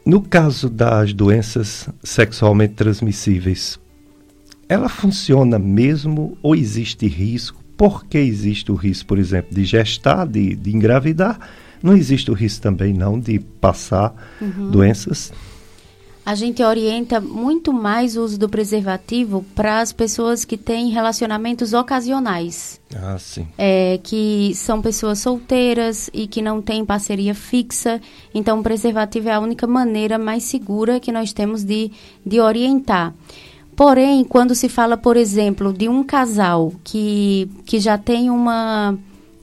No 0.05 0.20
caso 0.20 0.68
das 0.68 1.14
doenças 1.14 1.88
sexualmente 2.03 2.74
transmissíveis, 2.74 3.79
ela 4.68 4.88
funciona 4.88 5.59
mesmo 5.59 6.37
ou 6.42 6.55
existe 6.55 7.07
risco? 7.07 7.62
Por 7.77 8.05
que 8.05 8.18
existe 8.18 8.70
o 8.70 8.74
risco, 8.74 9.07
por 9.07 9.18
exemplo, 9.18 9.55
de 9.55 9.64
gestar, 9.64 10.27
de, 10.27 10.55
de 10.55 10.74
engravidar? 10.74 11.38
Não 11.83 11.94
existe 11.94 12.31
o 12.31 12.35
risco 12.35 12.62
também 12.62 12.92
não 12.92 13.18
de 13.18 13.38
passar 13.38 14.14
uhum. 14.40 14.70
doenças? 14.70 15.33
A 16.27 16.35
gente 16.35 16.62
orienta 16.62 17.20
muito 17.20 17.70
mais 17.70 18.16
o 18.16 18.22
uso 18.22 18.38
do 18.38 18.48
preservativo 18.48 19.44
para 19.55 19.81
as 19.81 19.92
pessoas 19.92 20.42
que 20.42 20.57
têm 20.57 20.88
relacionamentos 20.88 21.74
ocasionais. 21.74 22.81
Ah, 22.96 23.18
sim. 23.18 23.46
É, 23.59 24.00
que 24.03 24.53
são 24.55 24.81
pessoas 24.81 25.18
solteiras 25.18 26.09
e 26.14 26.27
que 26.27 26.40
não 26.40 26.62
têm 26.62 26.83
parceria 26.83 27.35
fixa. 27.35 28.00
Então, 28.35 28.61
o 28.61 28.62
preservativo 28.62 29.29
é 29.29 29.35
a 29.35 29.40
única 29.40 29.66
maneira 29.66 30.16
mais 30.16 30.44
segura 30.44 30.98
que 30.98 31.12
nós 31.12 31.35
temos 31.35 31.62
de, 31.62 31.92
de 32.24 32.40
orientar. 32.40 33.12
Porém, 33.77 34.25
quando 34.25 34.55
se 34.55 34.69
fala, 34.69 34.97
por 34.97 35.17
exemplo, 35.17 35.73
de 35.73 35.89
um 35.89 36.05
casal 36.05 36.73
que, 36.83 37.49
que 37.67 37.79
já 37.79 37.99
tem 37.99 38.31
uma. 38.31 38.97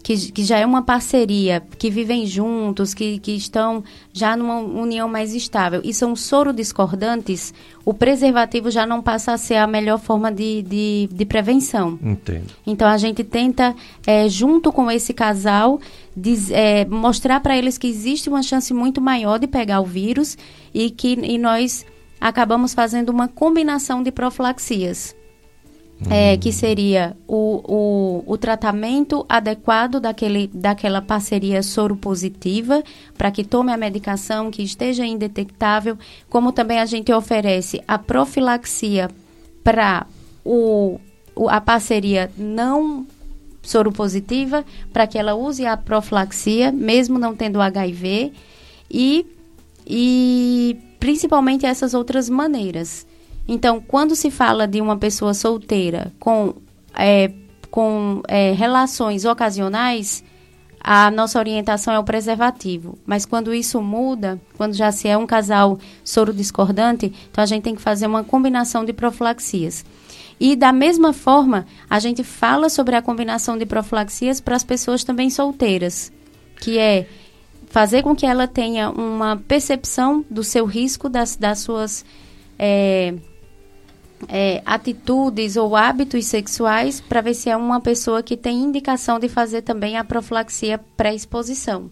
Que, 0.04 0.32
que 0.32 0.44
já 0.44 0.58
é 0.58 0.66
uma 0.66 0.82
parceria, 0.82 1.62
que 1.78 1.92
vivem 1.92 2.26
juntos, 2.26 2.92
que, 2.92 3.20
que 3.20 3.34
estão 3.34 3.84
já 4.12 4.36
numa 4.36 4.58
união 4.58 5.08
mais 5.08 5.36
estável 5.36 5.80
e 5.84 5.94
são 5.94 6.16
soro 6.16 6.52
discordantes, 6.52 7.54
o 7.86 7.94
preservativo 7.94 8.72
já 8.72 8.84
não 8.84 9.00
passa 9.00 9.32
a 9.32 9.38
ser 9.38 9.58
a 9.58 9.68
melhor 9.68 10.00
forma 10.00 10.32
de, 10.32 10.64
de, 10.64 11.08
de 11.12 11.24
prevenção. 11.24 12.00
Entendo. 12.02 12.48
Então 12.66 12.88
a 12.88 12.98
gente 12.98 13.24
tenta, 13.24 13.76
é, 14.04 14.28
junto 14.28 14.72
com 14.72 14.90
esse 14.90 15.14
casal, 15.14 15.80
diz, 16.18 16.50
é, 16.50 16.84
mostrar 16.86 17.40
para 17.40 17.56
eles 17.56 17.78
que 17.78 17.86
existe 17.86 18.28
uma 18.28 18.42
chance 18.42 18.74
muito 18.74 19.00
maior 19.00 19.38
de 19.38 19.46
pegar 19.46 19.82
o 19.82 19.86
vírus 19.86 20.36
e 20.74 20.90
que 20.90 21.14
e 21.14 21.38
nós 21.38 21.86
acabamos 22.22 22.76
fazendo 22.76 23.10
uma 23.10 23.28
combinação 23.28 24.04
de 24.04 24.12
profilaxias. 24.12 25.16
É, 26.10 26.36
que 26.36 26.52
seria 26.52 27.16
o, 27.28 28.24
o, 28.26 28.34
o, 28.34 28.36
tratamento 28.36 29.24
adequado 29.30 30.00
daquele, 30.00 30.48
daquela 30.52 31.00
parceria 31.00 31.62
soropositiva 31.62 32.84
para 33.16 33.30
que 33.30 33.44
tome 33.44 33.72
a 33.72 33.78
medicação 33.78 34.50
que 34.50 34.64
esteja 34.64 35.06
indetectável, 35.06 35.96
como 36.28 36.52
também 36.52 36.80
a 36.80 36.88
gente 36.88 37.14
oferece 37.14 37.84
a 37.88 38.00
profilaxia 38.00 39.12
para 39.64 40.08
o, 40.44 41.00
o, 41.36 41.48
a 41.48 41.62
parceria 41.62 42.32
não 42.36 43.06
soropositiva, 43.62 44.66
para 44.92 45.06
que 45.06 45.20
ela 45.20 45.36
use 45.36 45.68
a 45.68 45.78
profilaxia, 45.78 46.72
mesmo 46.72 47.20
não 47.20 47.36
tendo 47.36 47.62
HIV, 47.62 48.34
e, 48.90 49.26
e 49.86 50.78
principalmente 51.02 51.66
essas 51.66 51.96
outras 51.96 52.30
maneiras. 52.30 53.08
Então, 53.48 53.82
quando 53.82 54.16
se 54.16 54.30
fala 54.30 54.68
de 54.68 54.80
uma 54.80 54.96
pessoa 54.96 55.34
solteira 55.34 56.14
com, 56.20 56.54
é, 56.94 57.32
com 57.72 58.22
é, 58.28 58.52
relações 58.52 59.26
ocasionais, 59.26 60.24
a 60.80 61.10
nossa 61.10 61.40
orientação 61.40 61.92
é 61.92 61.98
o 61.98 62.04
preservativo. 62.04 63.00
Mas 63.04 63.26
quando 63.26 63.52
isso 63.52 63.82
muda, 63.82 64.40
quando 64.56 64.76
já 64.76 64.92
se 64.92 65.08
é 65.08 65.18
um 65.18 65.26
casal 65.26 65.80
soro 66.04 66.32
discordante, 66.32 67.12
então 67.32 67.44
a 67.44 67.48
gente 67.48 67.64
tem 67.64 67.76
que 67.76 67.82
fazer 67.82 68.06
uma 68.06 68.24
combinação 68.24 68.86
de 68.86 68.94
profilaxias. 68.94 69.84
E 70.40 70.56
da 70.56 70.72
mesma 70.72 71.14
forma, 71.14 71.66
a 71.90 72.00
gente 72.00 72.24
fala 72.24 72.70
sobre 72.70 72.96
a 72.96 73.02
combinação 73.02 73.58
de 73.58 73.66
profilaxias 73.66 74.40
para 74.40 74.56
as 74.56 74.64
pessoas 74.64 75.04
também 75.04 75.32
solteiras, 75.32 76.12
que 76.60 76.78
é 76.78 77.08
fazer 77.72 78.04
com 78.04 78.14
que 78.14 78.26
ela 78.26 78.48
tenha 78.48 78.90
uma 78.90 79.38
percepção 79.38 80.26
do 80.30 80.44
seu 80.44 80.66
risco, 80.66 81.10
das, 81.10 81.36
das 81.36 81.60
suas. 81.60 82.06
É, 82.60 83.16
é, 84.30 84.62
atitudes 84.68 85.56
ou 85.56 85.76
hábitos 85.76 86.26
sexuais 86.26 87.02
para 87.02 87.22
ver 87.22 87.34
se 87.34 87.50
é 87.50 87.58
uma 87.58 87.82
pessoa 87.82 88.22
que 88.22 88.38
tem 88.38 88.60
indicação 88.62 89.18
de 89.18 89.28
fazer 89.28 89.64
também 89.64 89.98
a 89.98 90.04
profilaxia 90.04 90.80
pré-exposição. 90.96 91.90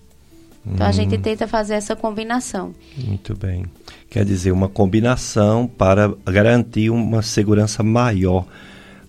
Então 0.64 0.86
hum. 0.86 0.90
a 0.90 0.92
gente 0.92 1.16
hum. 1.16 1.22
tenta 1.22 1.48
fazer 1.48 1.74
essa 1.74 1.96
combinação. 1.96 2.76
Muito 2.96 3.36
bem. 3.36 3.66
Quer 4.12 4.26
dizer, 4.26 4.52
uma 4.52 4.70
combinação 4.70 5.66
para 5.66 6.14
garantir 6.26 6.92
uma 6.92 7.24
segurança 7.24 7.82
maior. 7.82 8.46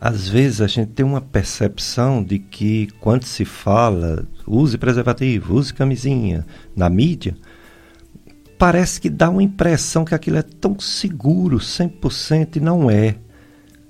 Às 0.01 0.29
vezes 0.29 0.63
a 0.63 0.67
gente 0.67 0.93
tem 0.93 1.05
uma 1.05 1.21
percepção 1.21 2.25
de 2.25 2.39
que 2.39 2.89
quando 3.01 3.25
se 3.25 3.45
fala 3.45 4.27
use 4.47 4.79
preservativo, 4.79 5.55
use 5.55 5.75
camisinha 5.75 6.47
na 6.75 6.89
mídia, 6.89 7.37
parece 8.59 9.01
que 9.01 9.11
dá 9.11 9.29
uma 9.29 9.43
impressão 9.43 10.05
que 10.05 10.15
aquilo 10.15 10.39
é 10.39 10.43
tão 10.43 10.79
seguro, 10.81 11.59
100%, 11.59 12.57
e 12.57 12.61
não 12.61 12.91
é. 12.91 13.17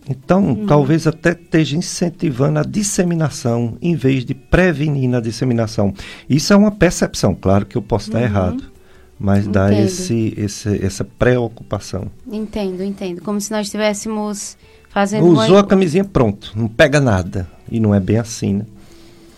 Então, 0.09 0.45
uhum. 0.45 0.67
talvez 0.67 1.07
até 1.07 1.31
esteja 1.31 1.77
incentivando 1.77 2.59
a 2.59 2.63
disseminação 2.63 3.77
em 3.81 3.95
vez 3.95 4.25
de 4.25 4.35
prevenir 4.35 5.09
na 5.09 5.21
disseminação. 5.21 5.95
Isso 6.29 6.53
é 6.53 6.57
uma 6.57 6.73
percepção, 6.73 7.35
claro 7.35 7.65
que 7.65 7.77
eu 7.77 7.83
posso 7.83 8.09
estar 8.09 8.19
uhum. 8.19 8.25
errado, 8.25 8.73
mas 9.19 9.41
entendo. 9.41 9.53
dá 9.53 9.73
esse, 9.73 10.35
esse, 10.37 10.85
essa 10.85 11.05
preocupação. 11.05 12.11
Entendo, 12.27 12.83
entendo. 12.83 13.23
Como 13.23 13.41
se 13.41 13.53
nós 13.53 13.67
estivéssemos 13.67 14.57
fazendo. 14.91 15.27
Usou 15.27 15.55
uma... 15.55 15.61
a 15.61 15.65
camisinha, 15.65 16.05
pronto, 16.05 16.53
não 16.55 16.69
pega 16.69 17.01
nada. 17.01 17.49
E 17.71 17.81
não 17.81 17.95
é 17.95 18.01
bem 18.01 18.19
assim, 18.19 18.55
né? 18.55 18.67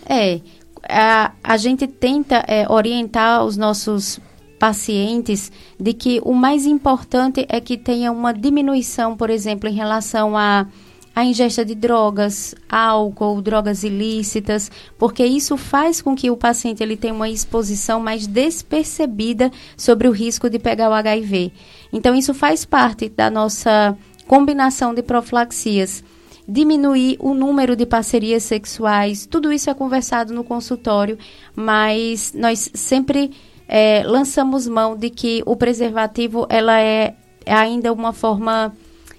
É. 0.05 0.41
A, 0.89 1.31
a 1.41 1.55
gente 1.55 1.87
tenta 1.87 2.43
é, 2.45 2.69
orientar 2.69 3.45
os 3.45 3.55
nossos 3.55 4.19
pacientes 4.59 5.49
de 5.79 5.93
que 5.93 6.19
o 6.25 6.33
mais 6.33 6.65
importante 6.65 7.45
é 7.47 7.61
que 7.61 7.77
tenha 7.77 8.11
uma 8.11 8.33
diminuição, 8.33 9.15
por 9.15 9.29
exemplo, 9.29 9.69
em 9.69 9.73
relação 9.73 10.35
a 10.35 10.67
a 11.15 11.23
ingesta 11.23 11.63
de 11.63 11.75
drogas, 11.75 12.55
álcool, 12.67 13.41
drogas 13.41 13.83
ilícitas, 13.83 14.71
porque 14.97 15.23
isso 15.23 15.57
faz 15.57 16.01
com 16.01 16.15
que 16.15 16.31
o 16.31 16.37
paciente 16.37 16.81
ele 16.81 16.97
tenha 16.97 17.13
uma 17.13 17.29
exposição 17.29 17.99
mais 17.99 18.25
despercebida 18.25 19.51
sobre 19.77 20.07
o 20.07 20.11
risco 20.11 20.49
de 20.49 20.57
pegar 20.57 20.89
o 20.89 20.93
HIV. 20.93 21.51
Então 21.91 22.15
isso 22.15 22.33
faz 22.33 22.65
parte 22.65 23.09
da 23.09 23.29
nossa 23.29 23.95
combinação 24.27 24.93
de 24.93 25.01
profilaxias. 25.01 26.03
Diminuir 26.47 27.17
o 27.19 27.33
número 27.33 27.75
de 27.75 27.85
parcerias 27.85 28.43
sexuais, 28.43 29.25
tudo 29.25 29.51
isso 29.51 29.69
é 29.69 29.73
conversado 29.73 30.33
no 30.33 30.43
consultório, 30.43 31.17
mas 31.55 32.33
nós 32.33 32.69
sempre 32.73 33.31
é, 33.67 34.03
lançamos 34.05 34.67
mão 34.67 34.97
de 34.97 35.09
que 35.09 35.41
o 35.45 35.55
preservativo 35.55 36.45
ela 36.49 36.79
é 36.81 37.15
ainda 37.45 37.93
uma 37.93 38.11
forma 38.11 38.73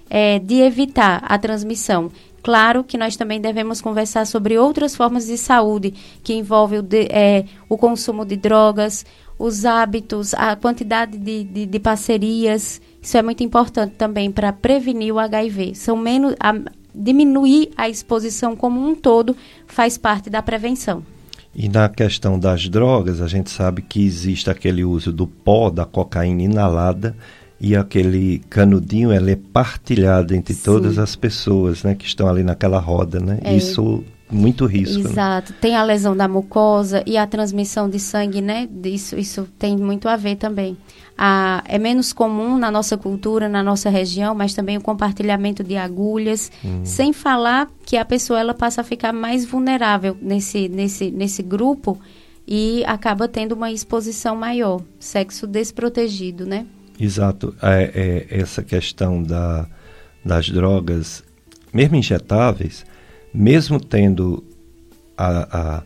é, 0.09 0.39
de 0.39 0.61
evitar 0.61 1.23
a 1.25 1.37
transmissão. 1.37 2.11
Claro 2.43 2.83
que 2.83 2.95
nós 2.95 3.15
também 3.15 3.41
devemos 3.41 3.81
conversar 3.81 4.27
sobre 4.27 4.55
outras 4.55 4.95
formas 4.95 5.25
de 5.25 5.35
saúde 5.35 5.95
que 6.23 6.31
envolvem 6.35 6.77
o, 6.77 6.83
de, 6.83 7.07
é, 7.09 7.45
o 7.67 7.75
consumo 7.75 8.23
de 8.23 8.37
drogas, 8.37 9.03
os 9.37 9.65
hábitos, 9.65 10.33
a 10.33 10.55
quantidade 10.55 11.17
de, 11.17 11.43
de, 11.43 11.65
de 11.65 11.79
parcerias. 11.79 12.81
Isso 13.01 13.17
é 13.17 13.21
muito 13.21 13.43
importante 13.43 13.95
também 13.95 14.31
para 14.31 14.53
prevenir 14.53 15.13
o 15.13 15.19
HIV. 15.19 15.75
São 15.75 15.97
menos, 15.97 16.35
a, 16.39 16.53
diminuir 16.93 17.69
a 17.75 17.89
exposição 17.89 18.55
como 18.55 18.79
um 18.79 18.95
todo 18.95 19.35
faz 19.67 19.97
parte 19.97 20.29
da 20.29 20.41
prevenção. 20.41 21.03
E 21.53 21.69
na 21.69 21.87
questão 21.87 22.37
das 22.37 22.67
drogas, 22.67 23.21
a 23.21 23.27
gente 23.27 23.49
sabe 23.49 23.81
que 23.81 24.05
existe 24.05 24.49
aquele 24.49 24.83
uso 24.83 25.11
do 25.11 25.25
pó 25.25 25.69
da 25.69 25.85
cocaína 25.85 26.41
inalada 26.41 27.15
e 27.59 27.75
aquele 27.75 28.39
canudinho 28.49 29.13
ele 29.13 29.31
é 29.31 29.39
partilhado 29.53 30.35
entre 30.35 30.53
Sim. 30.53 30.63
todas 30.63 30.99
as 30.99 31.15
pessoas, 31.15 31.83
né, 31.83 31.95
que 31.95 32.05
estão 32.05 32.27
ali 32.27 32.43
naquela 32.43 32.79
roda, 32.79 33.19
né? 33.21 33.39
É. 33.41 33.55
Isso 33.55 34.03
muito 34.35 34.65
risco. 34.65 35.03
Né? 35.03 35.09
Exato. 35.09 35.51
Né? 35.53 35.57
Tem 35.61 35.75
a 35.75 35.83
lesão 35.83 36.15
da 36.15 36.27
mucosa 36.27 37.01
e 37.05 37.17
a 37.17 37.25
transmissão 37.25 37.89
de 37.89 37.99
sangue, 37.99 38.41
né? 38.41 38.67
Isso, 38.83 39.17
isso 39.17 39.47
tem 39.57 39.77
muito 39.77 40.07
a 40.07 40.15
ver 40.15 40.35
também. 40.35 40.77
A, 41.17 41.63
é 41.67 41.79
menos 41.79 42.11
comum 42.11 42.57
na 42.57 42.69
nossa 42.69 42.97
cultura, 42.97 43.47
na 43.47 43.63
nossa 43.63 43.89
região, 43.89 44.35
mas 44.35 44.53
também 44.53 44.77
o 44.77 44.81
compartilhamento 44.81 45.63
de 45.63 45.77
agulhas, 45.77 46.51
hum. 46.63 46.81
sem 46.83 47.13
falar 47.13 47.69
que 47.85 47.95
a 47.95 48.03
pessoa 48.03 48.39
ela 48.39 48.53
passa 48.53 48.81
a 48.81 48.83
ficar 48.83 49.13
mais 49.13 49.45
vulnerável 49.45 50.17
nesse, 50.21 50.67
nesse, 50.67 51.09
nesse 51.11 51.41
grupo 51.41 51.97
e 52.47 52.83
acaba 52.85 53.27
tendo 53.27 53.53
uma 53.53 53.71
exposição 53.71 54.35
maior, 54.35 54.81
sexo 54.99 55.47
desprotegido, 55.47 56.45
né? 56.45 56.65
Exato. 56.99 57.55
É, 57.61 58.27
é, 58.29 58.39
essa 58.41 58.61
questão 58.61 59.23
da, 59.23 59.67
das 60.23 60.49
drogas, 60.49 61.23
mesmo 61.73 61.95
injetáveis, 61.95 62.85
mesmo 63.35 63.79
tendo 63.79 64.43
a, 65.17 65.27
a, 65.57 65.83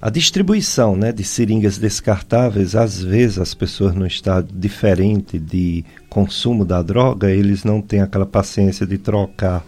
a, 0.00 0.10
distribuição 0.10 0.96
né, 0.96 1.12
de 1.12 1.24
seringas 1.24 1.78
descartáveis, 1.78 2.74
às 2.74 3.02
vezes 3.02 3.38
as 3.38 3.54
pessoas 3.54 3.94
num 3.94 4.06
estado 4.06 4.48
diferente 4.54 5.38
de 5.38 5.84
consumo 6.08 6.64
da 6.64 6.80
droga, 6.80 7.30
eles 7.30 7.64
não 7.64 7.80
têm 7.80 8.00
aquela 8.00 8.26
paciência 8.26 8.86
de 8.86 8.98
trocar. 8.98 9.64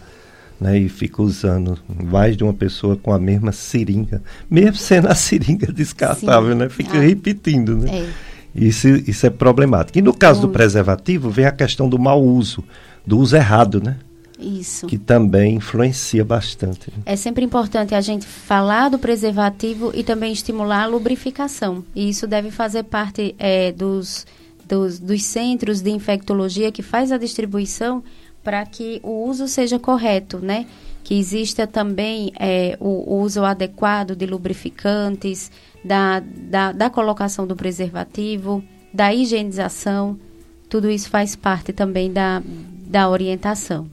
Né, 0.57 0.79
e 0.79 0.87
fica 0.87 1.21
usando 1.21 1.77
mais 2.01 2.37
de 2.37 2.43
uma 2.45 2.53
pessoa 2.53 2.95
com 2.95 3.11
a 3.11 3.19
mesma 3.19 3.51
seringa, 3.51 4.23
mesmo 4.49 4.77
sendo 4.77 5.09
a 5.09 5.13
seringa 5.13 5.69
descartável, 5.69 6.53
Sim. 6.53 6.59
né? 6.59 6.69
Fica 6.69 6.97
ah. 6.97 7.01
repetindo, 7.01 7.75
né? 7.75 7.89
É. 7.93 8.09
Isso, 8.55 8.87
isso 8.87 9.25
é 9.25 9.29
problemático. 9.29 9.97
E 9.97 10.01
no 10.01 10.13
caso 10.13 10.39
do 10.39 10.47
preservativo, 10.47 11.29
vem 11.29 11.43
a 11.45 11.51
questão 11.51 11.89
do 11.89 11.99
mau 11.99 12.23
uso, 12.23 12.63
do 13.05 13.19
uso 13.19 13.35
errado, 13.35 13.83
né? 13.83 13.97
Isso. 14.39 14.87
Que 14.87 14.97
também 14.97 15.55
influencia 15.55 16.23
bastante. 16.23 16.91
É 17.05 17.15
sempre 17.15 17.45
importante 17.45 17.95
a 17.95 18.01
gente 18.01 18.25
falar 18.25 18.89
do 18.89 18.99
preservativo 18.99 19.91
e 19.93 20.03
também 20.03 20.33
estimular 20.33 20.83
a 20.83 20.87
lubrificação. 20.87 21.83
E 21.95 22.09
isso 22.09 22.27
deve 22.27 22.51
fazer 22.51 22.83
parte 22.83 23.33
é, 23.39 23.71
dos, 23.71 24.25
dos, 24.67 24.99
dos 24.99 25.23
centros 25.23 25.81
de 25.81 25.89
infectologia 25.89 26.71
que 26.71 26.81
faz 26.81 27.11
a 27.11 27.17
distribuição 27.17 28.03
para 28.43 28.63
que 28.65 28.99
o 29.03 29.25
uso 29.27 29.47
seja 29.47 29.79
correto, 29.79 30.39
né? 30.39 30.67
Que 31.03 31.17
exista 31.17 31.65
também 31.65 32.31
é, 32.39 32.77
o, 32.79 33.15
uso 33.21 33.43
adequado 33.43 34.15
de 34.15 34.25
lubrificantes, 34.25 35.51
da, 35.83 36.19
da, 36.19 36.71
da 36.71 36.89
colocação 36.89 37.47
do 37.47 37.55
preservativo, 37.55 38.63
da 38.93 39.13
higienização. 39.13 40.19
Tudo 40.67 40.89
isso 40.89 41.09
faz 41.09 41.35
parte 41.35 41.71
também 41.71 42.11
da, 42.11 42.41
da 42.87 43.09
orientação. 43.09 43.87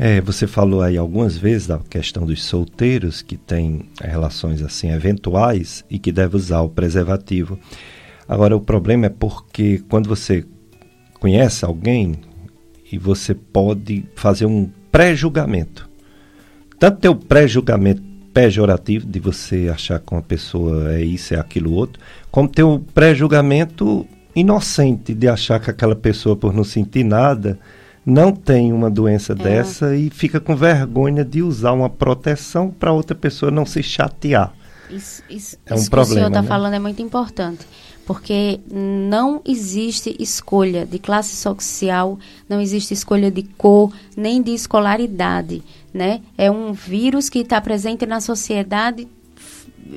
É, 0.00 0.20
você 0.20 0.46
falou 0.46 0.80
aí 0.80 0.96
algumas 0.96 1.36
vezes 1.36 1.66
da 1.66 1.80
questão 1.80 2.24
dos 2.24 2.44
solteiros 2.44 3.20
que 3.20 3.36
têm 3.36 3.90
relações 4.00 4.62
assim 4.62 4.92
eventuais 4.92 5.84
e 5.90 5.98
que 5.98 6.12
devem 6.12 6.36
usar 6.36 6.60
o 6.60 6.68
preservativo. 6.68 7.58
Agora 8.28 8.56
o 8.56 8.60
problema 8.60 9.06
é 9.06 9.08
porque 9.08 9.82
quando 9.88 10.08
você 10.08 10.46
conhece 11.18 11.64
alguém 11.64 12.14
e 12.92 12.96
você 12.96 13.34
pode 13.34 14.04
fazer 14.14 14.46
um 14.46 14.70
pré-julgamento. 14.92 15.90
Tanto 16.78 17.00
ter 17.00 17.08
o 17.08 17.16
pré-julgamento 17.16 18.00
pejorativo 18.32 19.04
de 19.04 19.18
você 19.18 19.68
achar 19.68 19.98
que 19.98 20.12
uma 20.12 20.22
pessoa 20.22 20.92
é 20.92 21.02
isso, 21.02 21.34
é 21.34 21.40
aquilo 21.40 21.72
outro, 21.72 22.00
como 22.30 22.48
ter 22.48 22.62
o 22.62 22.78
pré-julgamento 22.78 24.06
inocente 24.32 25.12
de 25.12 25.26
achar 25.26 25.58
que 25.58 25.70
aquela 25.70 25.96
pessoa 25.96 26.36
por 26.36 26.54
não 26.54 26.62
sentir 26.62 27.02
nada 27.02 27.58
não 28.08 28.32
tem 28.32 28.72
uma 28.72 28.90
doença 28.90 29.34
é. 29.34 29.36
dessa 29.36 29.94
e 29.94 30.08
fica 30.08 30.40
com 30.40 30.56
vergonha 30.56 31.22
de 31.22 31.42
usar 31.42 31.72
uma 31.72 31.90
proteção 31.90 32.70
para 32.70 32.90
outra 32.90 33.14
pessoa 33.14 33.52
não 33.52 33.66
se 33.66 33.82
chatear. 33.82 34.54
Isso, 34.90 35.22
isso, 35.28 35.58
é 35.66 35.74
um 35.74 35.76
isso 35.76 35.90
problema, 35.90 36.06
que 36.06 36.12
o 36.12 36.14
senhor 36.14 36.28
está 36.28 36.42
né? 36.42 36.48
falando 36.48 36.72
é 36.72 36.78
muito 36.78 37.02
importante, 37.02 37.66
porque 38.06 38.60
não 38.72 39.42
existe 39.44 40.16
escolha 40.18 40.86
de 40.86 40.98
classe 40.98 41.36
social, 41.36 42.18
não 42.48 42.58
existe 42.58 42.94
escolha 42.94 43.30
de 43.30 43.42
cor, 43.42 43.92
nem 44.16 44.40
de 44.40 44.52
escolaridade, 44.52 45.62
né? 45.92 46.22
É 46.38 46.50
um 46.50 46.72
vírus 46.72 47.28
que 47.28 47.40
está 47.40 47.60
presente 47.60 48.06
na 48.06 48.22
sociedade 48.22 49.06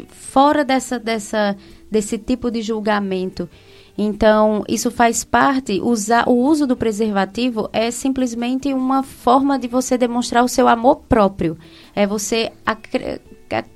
fora 0.10 0.66
dessa, 0.66 1.00
dessa, 1.00 1.56
desse 1.90 2.18
tipo 2.18 2.52
de 2.52 2.62
julgamento. 2.62 3.50
Então, 3.98 4.64
isso 4.68 4.90
faz 4.90 5.24
parte, 5.24 5.82
usar, 5.82 6.28
o 6.28 6.34
uso 6.34 6.66
do 6.66 6.78
preservativo 6.78 7.70
é 7.74 7.92
simplesmente 7.92 8.74
uma 8.74 9.04
forma 9.04 9.60
de 9.60 9.68
você 9.68 9.98
demonstrar 9.98 10.44
o 10.44 10.48
seu 10.48 10.68
amor 10.68 10.98
próprio. 11.08 11.58
É 11.96 12.08
você 12.08 12.52
a 12.66 12.76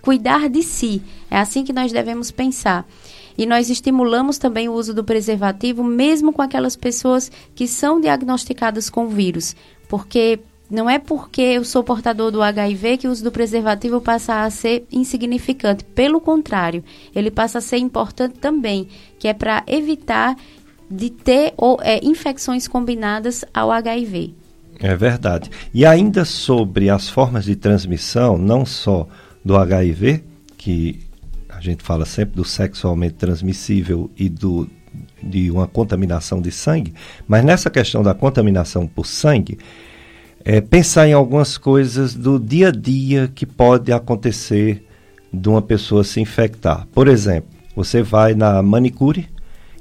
cuidar 0.01 0.49
de 0.49 0.63
si. 0.63 1.01
É 1.29 1.37
assim 1.37 1.63
que 1.63 1.73
nós 1.73 1.91
devemos 1.91 2.31
pensar. 2.31 2.87
E 3.37 3.45
nós 3.45 3.69
estimulamos 3.69 4.37
também 4.37 4.69
o 4.69 4.73
uso 4.73 4.93
do 4.93 5.03
preservativo, 5.03 5.83
mesmo 5.83 6.31
com 6.31 6.41
aquelas 6.41 6.75
pessoas 6.75 7.29
que 7.53 7.67
são 7.67 7.99
diagnosticadas 7.99 8.89
com 8.89 9.09
vírus. 9.09 9.55
Porque 9.89 10.39
não 10.69 10.89
é 10.89 10.97
porque 10.97 11.41
eu 11.41 11.63
sou 11.63 11.83
portador 11.83 12.31
do 12.31 12.41
HIV 12.41 12.97
que 12.97 13.07
o 13.07 13.11
uso 13.11 13.23
do 13.23 13.31
preservativo 13.31 14.01
passa 14.01 14.43
a 14.43 14.49
ser 14.49 14.85
insignificante. 14.91 15.83
Pelo 15.83 16.19
contrário, 16.19 16.83
ele 17.15 17.29
passa 17.29 17.59
a 17.59 17.61
ser 17.61 17.77
importante 17.77 18.39
também, 18.39 18.87
que 19.19 19.27
é 19.27 19.33
para 19.33 19.63
evitar 19.67 20.35
de 20.89 21.09
ter 21.09 21.53
ou, 21.57 21.79
é, 21.81 21.99
infecções 22.03 22.67
combinadas 22.67 23.45
ao 23.53 23.71
HIV. 23.71 24.33
É 24.79 24.95
verdade. 24.95 25.49
E 25.73 25.85
ainda 25.85 26.25
sobre 26.25 26.89
as 26.89 27.09
formas 27.09 27.45
de 27.45 27.55
transmissão, 27.55 28.37
não 28.37 28.65
só 28.65 29.07
do 29.43 29.55
HIV, 29.55 30.23
que 30.57 30.99
a 31.49 31.61
gente 31.61 31.83
fala 31.83 32.05
sempre 32.05 32.35
do 32.35 32.43
sexualmente 32.43 33.15
transmissível 33.15 34.09
e 34.17 34.27
do, 34.27 34.67
de 35.21 35.49
uma 35.49 35.67
contaminação 35.67 36.41
de 36.41 36.51
sangue, 36.51 36.93
mas 37.27 37.43
nessa 37.45 37.69
questão 37.69 38.03
da 38.03 38.13
contaminação 38.13 38.85
por 38.85 39.05
sangue, 39.05 39.57
é, 40.45 40.61
pensar 40.61 41.07
em 41.07 41.13
algumas 41.13 41.57
coisas 41.57 42.13
do 42.13 42.39
dia 42.39 42.67
a 42.67 42.71
dia 42.71 43.27
que 43.33 43.47
pode 43.47 43.91
acontecer 43.91 44.85
de 45.33 45.49
uma 45.49 45.61
pessoa 45.61 46.03
se 46.03 46.21
infectar. 46.21 46.87
Por 46.93 47.07
exemplo, 47.07 47.49
você 47.75 48.03
vai 48.03 48.35
na 48.35 48.61
manicure 48.61 49.27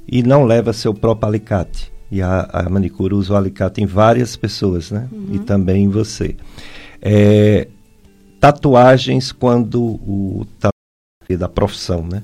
e 0.08 0.22
não 0.22 0.44
leva 0.44 0.72
seu 0.72 0.94
próprio 0.94 1.28
alicate. 1.28 1.92
E 2.10 2.22
a, 2.22 2.48
a 2.50 2.70
manicure 2.70 3.14
usa 3.14 3.34
o 3.34 3.36
alicate 3.36 3.82
em 3.82 3.86
várias 3.86 4.36
pessoas, 4.36 4.90
né? 4.90 5.06
Uhum. 5.12 5.34
E 5.34 5.38
também 5.40 5.84
em 5.84 5.88
você. 5.88 6.34
É, 7.00 7.68
tatuagens 8.40 9.32
quando 9.32 9.82
o 9.82 10.46
da 11.38 11.48
profissão, 11.48 12.06
né? 12.06 12.22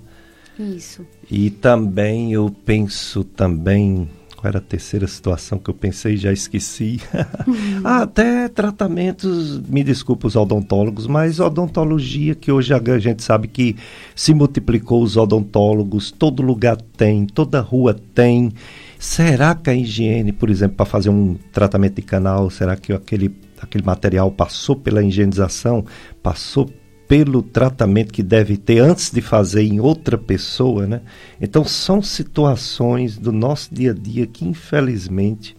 Isso. 0.58 1.06
E 1.30 1.50
também 1.50 2.32
eu 2.32 2.54
penso 2.64 3.24
também 3.24 4.08
qual 4.40 4.48
era 4.48 4.58
a 4.58 4.62
terceira 4.62 5.06
situação 5.06 5.58
que 5.58 5.68
eu 5.68 5.74
pensei 5.74 6.16
já 6.16 6.32
esqueci. 6.32 6.98
Uhum. 7.46 7.82
até 7.84 8.48
tratamentos, 8.48 9.60
me 9.68 9.84
desculpa 9.84 10.26
os 10.26 10.34
odontólogos, 10.34 11.06
mas 11.06 11.38
odontologia 11.38 12.34
que 12.34 12.50
hoje 12.50 12.72
a 12.72 12.98
gente 12.98 13.22
sabe 13.22 13.48
que 13.48 13.76
se 14.14 14.32
multiplicou 14.32 15.02
os 15.02 15.18
odontólogos, 15.18 16.10
todo 16.10 16.42
lugar 16.42 16.78
tem, 16.96 17.26
toda 17.26 17.60
rua 17.60 17.94
tem. 18.14 18.50
Será 18.98 19.54
que 19.54 19.68
a 19.68 19.74
higiene, 19.74 20.32
por 20.32 20.48
exemplo, 20.48 20.76
para 20.76 20.86
fazer 20.86 21.10
um 21.10 21.36
tratamento 21.52 21.96
de 21.96 22.02
canal, 22.02 22.48
será 22.48 22.76
que 22.76 22.92
aquele, 22.94 23.34
aquele 23.60 23.84
material 23.84 24.30
passou 24.30 24.74
pela 24.74 25.02
higienização, 25.02 25.84
passou 26.22 26.70
pelo 27.10 27.42
tratamento 27.42 28.12
que 28.12 28.22
deve 28.22 28.56
ter 28.56 28.78
antes 28.78 29.10
de 29.10 29.20
fazer 29.20 29.64
em 29.64 29.80
outra 29.80 30.16
pessoa, 30.16 30.86
né? 30.86 31.00
Então 31.40 31.64
são 31.64 32.00
situações 32.00 33.18
do 33.18 33.32
nosso 33.32 33.74
dia 33.74 33.90
a 33.90 33.94
dia 33.94 34.28
que 34.28 34.46
infelizmente 34.46 35.56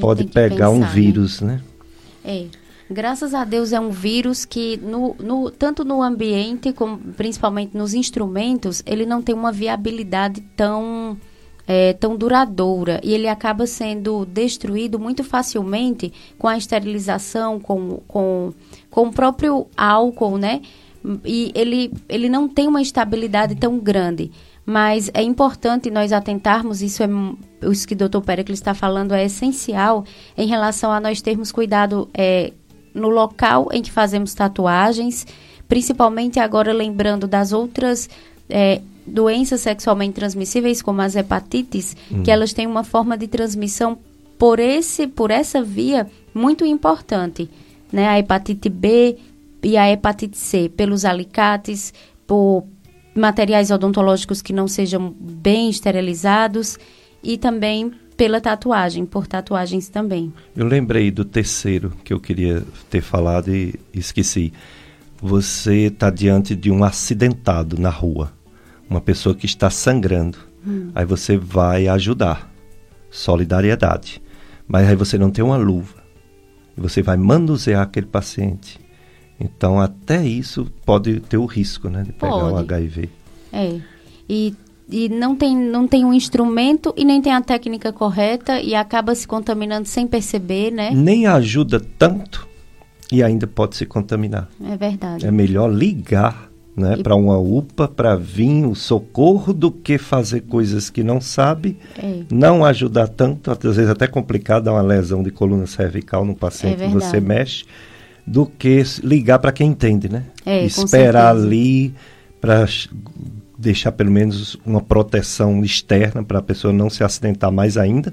pode 0.00 0.24
pegar 0.24 0.48
pensar, 0.56 0.70
um 0.70 0.78
né? 0.78 0.90
vírus, 0.94 1.42
né? 1.42 1.60
né? 2.24 2.24
É. 2.24 2.46
Graças 2.90 3.34
a 3.34 3.44
Deus 3.44 3.74
é 3.74 3.80
um 3.80 3.90
vírus 3.90 4.46
que 4.46 4.78
no, 4.78 5.14
no, 5.20 5.50
tanto 5.50 5.84
no 5.84 6.02
ambiente 6.02 6.72
como 6.72 6.96
principalmente 6.96 7.76
nos 7.76 7.92
instrumentos 7.92 8.82
ele 8.86 9.04
não 9.04 9.20
tem 9.20 9.34
uma 9.34 9.52
viabilidade 9.52 10.40
tão 10.56 11.18
é, 11.66 11.92
tão 11.92 12.16
duradoura 12.16 13.00
e 13.04 13.12
ele 13.12 13.28
acaba 13.28 13.66
sendo 13.66 14.24
destruído 14.24 14.98
muito 14.98 15.22
facilmente 15.22 16.10
com 16.38 16.48
a 16.48 16.56
esterilização, 16.56 17.60
com, 17.60 18.00
com, 18.08 18.54
com 18.88 19.08
o 19.08 19.12
próprio 19.12 19.66
álcool, 19.76 20.38
né? 20.38 20.62
E 21.24 21.52
ele, 21.54 21.92
ele 22.08 22.28
não 22.28 22.48
tem 22.48 22.66
uma 22.66 22.82
estabilidade 22.82 23.54
tão 23.54 23.78
grande. 23.78 24.30
Mas 24.64 25.08
é 25.14 25.22
importante 25.22 25.90
nós 25.90 26.12
atentarmos, 26.12 26.82
isso 26.82 27.02
é 27.02 27.08
isso 27.70 27.86
que 27.86 27.94
o 27.94 27.96
doutor 27.96 28.20
Pericles 28.22 28.58
está 28.58 28.74
falando 28.74 29.14
é 29.14 29.24
essencial 29.24 30.04
em 30.36 30.48
relação 30.48 30.90
a 30.90 30.98
nós 30.98 31.22
termos 31.22 31.52
cuidado 31.52 32.08
é, 32.12 32.52
no 32.92 33.08
local 33.08 33.68
em 33.72 33.80
que 33.80 33.92
fazemos 33.92 34.34
tatuagens, 34.34 35.24
principalmente 35.68 36.40
agora 36.40 36.72
lembrando 36.72 37.28
das 37.28 37.52
outras 37.52 38.10
é, 38.48 38.80
doenças 39.06 39.60
sexualmente 39.60 40.14
transmissíveis, 40.14 40.82
como 40.82 41.00
as 41.00 41.14
hepatites, 41.14 41.96
hum. 42.10 42.24
que 42.24 42.30
elas 42.30 42.52
têm 42.52 42.66
uma 42.66 42.82
forma 42.82 43.16
de 43.16 43.28
transmissão 43.28 43.96
por 44.36 44.58
esse 44.58 45.06
por 45.06 45.30
essa 45.30 45.62
via 45.62 46.08
muito 46.34 46.64
importante, 46.64 47.48
né? 47.92 48.08
A 48.08 48.18
hepatite 48.18 48.68
B 48.68 49.16
e 49.62 49.76
a 49.76 49.90
hepatite 49.90 50.36
C 50.36 50.68
pelos 50.68 51.04
alicates, 51.04 51.92
por 52.26 52.64
materiais 53.14 53.70
odontológicos 53.70 54.42
que 54.42 54.52
não 54.52 54.68
sejam 54.68 55.14
bem 55.18 55.70
esterilizados 55.70 56.78
e 57.22 57.36
também 57.36 57.92
pela 58.16 58.40
tatuagem, 58.40 59.04
por 59.04 59.26
tatuagens 59.26 59.88
também. 59.88 60.32
Eu 60.54 60.66
lembrei 60.66 61.10
do 61.10 61.24
terceiro 61.24 61.92
que 62.04 62.12
eu 62.12 62.20
queria 62.20 62.62
ter 62.88 63.00
falado 63.00 63.54
e 63.54 63.74
esqueci. 63.92 64.52
Você 65.20 65.86
está 65.86 66.10
diante 66.10 66.54
de 66.54 66.70
um 66.70 66.84
acidentado 66.84 67.78
na 67.78 67.90
rua, 67.90 68.32
uma 68.88 69.00
pessoa 69.00 69.34
que 69.34 69.46
está 69.46 69.68
sangrando. 69.68 70.38
Hum. 70.66 70.90
Aí 70.94 71.04
você 71.04 71.36
vai 71.36 71.88
ajudar. 71.88 72.50
Solidariedade. 73.10 74.22
Mas 74.66 74.88
aí 74.88 74.96
você 74.96 75.16
não 75.16 75.30
tem 75.30 75.44
uma 75.44 75.56
luva. 75.56 75.94
Você 76.76 77.02
vai 77.02 77.16
manusear 77.16 77.82
aquele 77.82 78.06
paciente 78.06 78.78
então, 79.38 79.78
até 79.78 80.24
isso 80.24 80.66
pode 80.84 81.20
ter 81.20 81.36
o 81.36 81.44
risco, 81.44 81.88
né, 81.88 82.02
de 82.02 82.12
pegar 82.12 82.32
pode. 82.32 82.54
o 82.54 82.56
HIV. 82.56 83.08
É. 83.52 83.80
E, 84.28 84.54
e 84.88 85.08
não, 85.08 85.36
tem, 85.36 85.56
não 85.56 85.86
tem 85.86 86.04
um 86.04 86.12
instrumento 86.12 86.92
e 86.96 87.04
nem 87.04 87.20
tem 87.20 87.32
a 87.32 87.40
técnica 87.40 87.92
correta 87.92 88.60
e 88.60 88.74
acaba 88.74 89.14
se 89.14 89.26
contaminando 89.26 89.86
sem 89.86 90.06
perceber, 90.06 90.70
né? 90.70 90.90
Nem 90.94 91.26
ajuda 91.26 91.80
tanto 91.98 92.46
e 93.12 93.22
ainda 93.22 93.46
pode 93.46 93.76
se 93.76 93.86
contaminar. 93.86 94.48
É 94.64 94.76
verdade. 94.76 95.26
É 95.26 95.30
melhor 95.30 95.72
ligar 95.72 96.50
né, 96.76 96.96
e... 96.98 97.02
para 97.02 97.14
uma 97.14 97.38
UPA 97.38 97.88
para 97.88 98.16
vir 98.16 98.66
o 98.66 98.74
socorro 98.74 99.52
do 99.52 99.70
que 99.70 99.98
fazer 99.98 100.42
coisas 100.42 100.90
que 100.90 101.02
não 101.02 101.20
sabe, 101.20 101.78
é. 101.96 102.22
não 102.30 102.64
ajudar 102.64 103.08
tanto, 103.08 103.50
às 103.50 103.58
vezes 103.58 103.88
até 103.88 104.06
complicado 104.06 104.64
dar 104.64 104.72
uma 104.72 104.82
lesão 104.82 105.22
de 105.22 105.30
coluna 105.30 105.66
cervical 105.66 106.24
no 106.24 106.34
paciente 106.34 106.82
é 106.82 106.88
que 106.88 106.94
você 106.94 107.20
mexe 107.20 107.64
do 108.26 108.46
que 108.46 108.82
ligar 109.02 109.38
para 109.38 109.52
quem 109.52 109.70
entende, 109.70 110.08
né? 110.08 110.24
É, 110.44 110.64
Esperar 110.64 111.36
ali 111.36 111.94
para 112.40 112.66
deixar 113.58 113.92
pelo 113.92 114.10
menos 114.10 114.56
uma 114.66 114.80
proteção 114.80 115.64
externa 115.64 116.22
para 116.22 116.40
a 116.40 116.42
pessoa 116.42 116.72
não 116.72 116.90
se 116.90 117.04
acidentar 117.04 117.50
mais 117.50 117.76
ainda, 117.76 118.12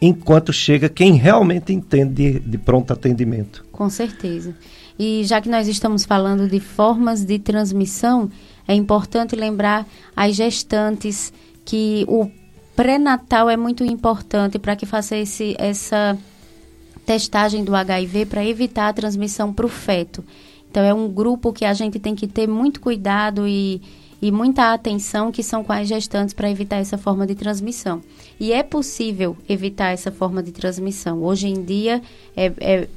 enquanto 0.00 0.52
chega 0.52 0.88
quem 0.88 1.14
realmente 1.14 1.72
entende 1.72 2.32
de, 2.32 2.40
de 2.40 2.58
pronto 2.58 2.92
atendimento. 2.92 3.64
Com 3.70 3.88
certeza. 3.88 4.54
E 4.98 5.22
já 5.24 5.40
que 5.40 5.48
nós 5.48 5.68
estamos 5.68 6.04
falando 6.04 6.48
de 6.48 6.60
formas 6.60 7.24
de 7.24 7.38
transmissão, 7.38 8.30
é 8.66 8.74
importante 8.74 9.36
lembrar 9.36 9.86
as 10.16 10.34
gestantes 10.34 11.32
que 11.64 12.04
o 12.08 12.28
pré-natal 12.74 13.48
é 13.48 13.56
muito 13.56 13.84
importante 13.84 14.58
para 14.58 14.74
que 14.74 14.86
faça 14.86 15.16
esse, 15.16 15.54
essa 15.58 16.18
testagem 17.04 17.64
do 17.64 17.74
HIV 17.74 18.26
para 18.26 18.44
evitar 18.44 18.88
a 18.88 18.92
transmissão 18.92 19.52
para 19.52 19.66
o 19.66 19.68
feto. 19.68 20.24
Então, 20.70 20.82
é 20.82 20.94
um 20.94 21.08
grupo 21.08 21.52
que 21.52 21.64
a 21.64 21.74
gente 21.74 21.98
tem 21.98 22.14
que 22.14 22.26
ter 22.26 22.48
muito 22.48 22.80
cuidado 22.80 23.46
e, 23.46 23.82
e 24.22 24.30
muita 24.30 24.72
atenção, 24.72 25.30
que 25.30 25.42
são 25.42 25.64
as 25.68 25.86
gestantes, 25.86 26.32
para 26.32 26.50
evitar 26.50 26.76
essa 26.76 26.96
forma 26.96 27.26
de 27.26 27.34
transmissão. 27.34 28.00
E 28.40 28.52
é 28.52 28.62
possível 28.62 29.36
evitar 29.48 29.90
essa 29.90 30.10
forma 30.10 30.42
de 30.42 30.50
transmissão. 30.50 31.22
Hoje 31.22 31.48
em 31.48 31.62
dia, 31.62 32.00
é, 32.34 32.52
é 32.58 32.88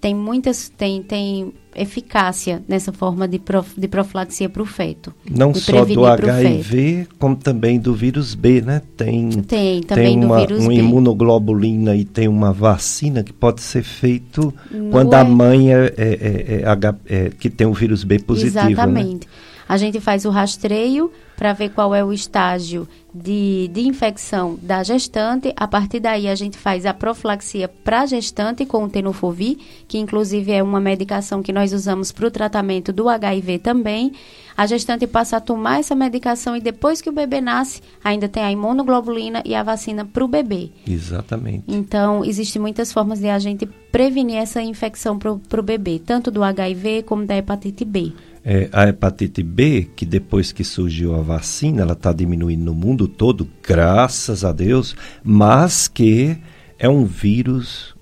tem 0.00 0.14
muitas 0.14 0.70
tem, 0.70 1.02
tem 1.02 1.52
eficácia 1.76 2.62
nessa 2.66 2.92
forma 2.92 3.28
de, 3.28 3.38
prof, 3.38 3.78
de 3.78 3.86
profilaxia 3.86 4.48
para 4.48 4.62
o 4.62 4.66
feto. 4.66 5.14
Não 5.30 5.54
só 5.54 5.84
do 5.84 6.06
HIV, 6.06 7.06
como 7.18 7.36
também 7.36 7.78
do 7.78 7.94
vírus 7.94 8.34
B, 8.34 8.62
né? 8.62 8.82
Tem, 8.96 9.30
tem 9.42 9.82
também 9.82 10.18
tem 10.18 10.24
uma, 10.24 10.36
do 10.36 10.46
vírus 10.46 10.62
uma 10.64 10.68
B. 10.68 10.74
imunoglobulina 10.74 11.94
e 11.94 12.04
tem 12.04 12.28
uma 12.28 12.52
vacina 12.52 13.22
que 13.22 13.32
pode 13.32 13.60
ser 13.60 13.82
feito 13.82 14.52
no 14.70 14.90
quando 14.90 15.14
a 15.14 15.22
mãe 15.22 15.72
é, 15.72 15.94
é, 15.96 16.62
é, 16.62 17.26
é, 17.26 17.30
que 17.38 17.50
tem 17.50 17.66
o 17.66 17.74
vírus 17.74 18.02
B 18.02 18.18
positivo. 18.18 18.56
Né? 18.56 18.72
Exatamente. 18.72 19.26
Né? 19.26 19.32
A 19.70 19.76
gente 19.76 20.00
faz 20.00 20.24
o 20.24 20.30
rastreio 20.30 21.12
para 21.36 21.52
ver 21.52 21.68
qual 21.68 21.94
é 21.94 22.04
o 22.04 22.12
estágio 22.12 22.88
de, 23.14 23.70
de 23.72 23.82
infecção 23.86 24.58
da 24.60 24.82
gestante. 24.82 25.52
A 25.56 25.68
partir 25.68 26.00
daí, 26.00 26.26
a 26.26 26.34
gente 26.34 26.58
faz 26.58 26.84
a 26.84 26.92
profilaxia 26.92 27.68
para 27.68 28.00
a 28.00 28.06
gestante 28.06 28.66
com 28.66 28.82
o 28.82 28.88
tenofovir, 28.90 29.58
que 29.86 29.96
inclusive 29.96 30.50
é 30.50 30.60
uma 30.60 30.80
medicação 30.80 31.40
que 31.40 31.52
nós 31.52 31.72
usamos 31.72 32.10
para 32.10 32.26
o 32.26 32.30
tratamento 32.32 32.92
do 32.92 33.08
HIV 33.08 33.60
também. 33.60 34.10
A 34.56 34.66
gestante 34.66 35.06
passa 35.06 35.36
a 35.36 35.40
tomar 35.40 35.78
essa 35.78 35.94
medicação 35.94 36.56
e 36.56 36.60
depois 36.60 37.00
que 37.00 37.08
o 37.08 37.12
bebê 37.12 37.40
nasce, 37.40 37.80
ainda 38.02 38.28
tem 38.28 38.42
a 38.42 38.50
imunoglobulina 38.50 39.40
e 39.44 39.54
a 39.54 39.62
vacina 39.62 40.04
para 40.04 40.24
o 40.24 40.28
bebê. 40.28 40.72
Exatamente. 40.84 41.62
Então, 41.68 42.24
existem 42.24 42.60
muitas 42.60 42.92
formas 42.92 43.20
de 43.20 43.28
a 43.28 43.38
gente 43.38 43.66
prevenir 43.92 44.38
essa 44.38 44.60
infecção 44.60 45.16
para 45.16 45.30
o 45.32 45.62
bebê, 45.62 46.00
tanto 46.04 46.28
do 46.28 46.42
HIV 46.42 47.04
como 47.04 47.24
da 47.24 47.36
hepatite 47.36 47.84
B. 47.84 48.12
É, 48.42 48.70
a 48.72 48.88
hepatite 48.88 49.42
B, 49.42 49.88
que 49.94 50.06
depois 50.06 50.50
que 50.50 50.64
surgiu 50.64 51.14
a 51.14 51.20
vacina, 51.20 51.82
ela 51.82 51.92
está 51.92 52.10
diminuindo 52.10 52.64
no 52.64 52.74
mundo 52.74 53.06
todo, 53.06 53.46
graças 53.62 54.44
a 54.44 54.52
Deus, 54.52 54.96
mas 55.22 55.86
que 55.86 56.38
é 56.78 56.88
um 56.88 57.04
vírus 57.04 57.94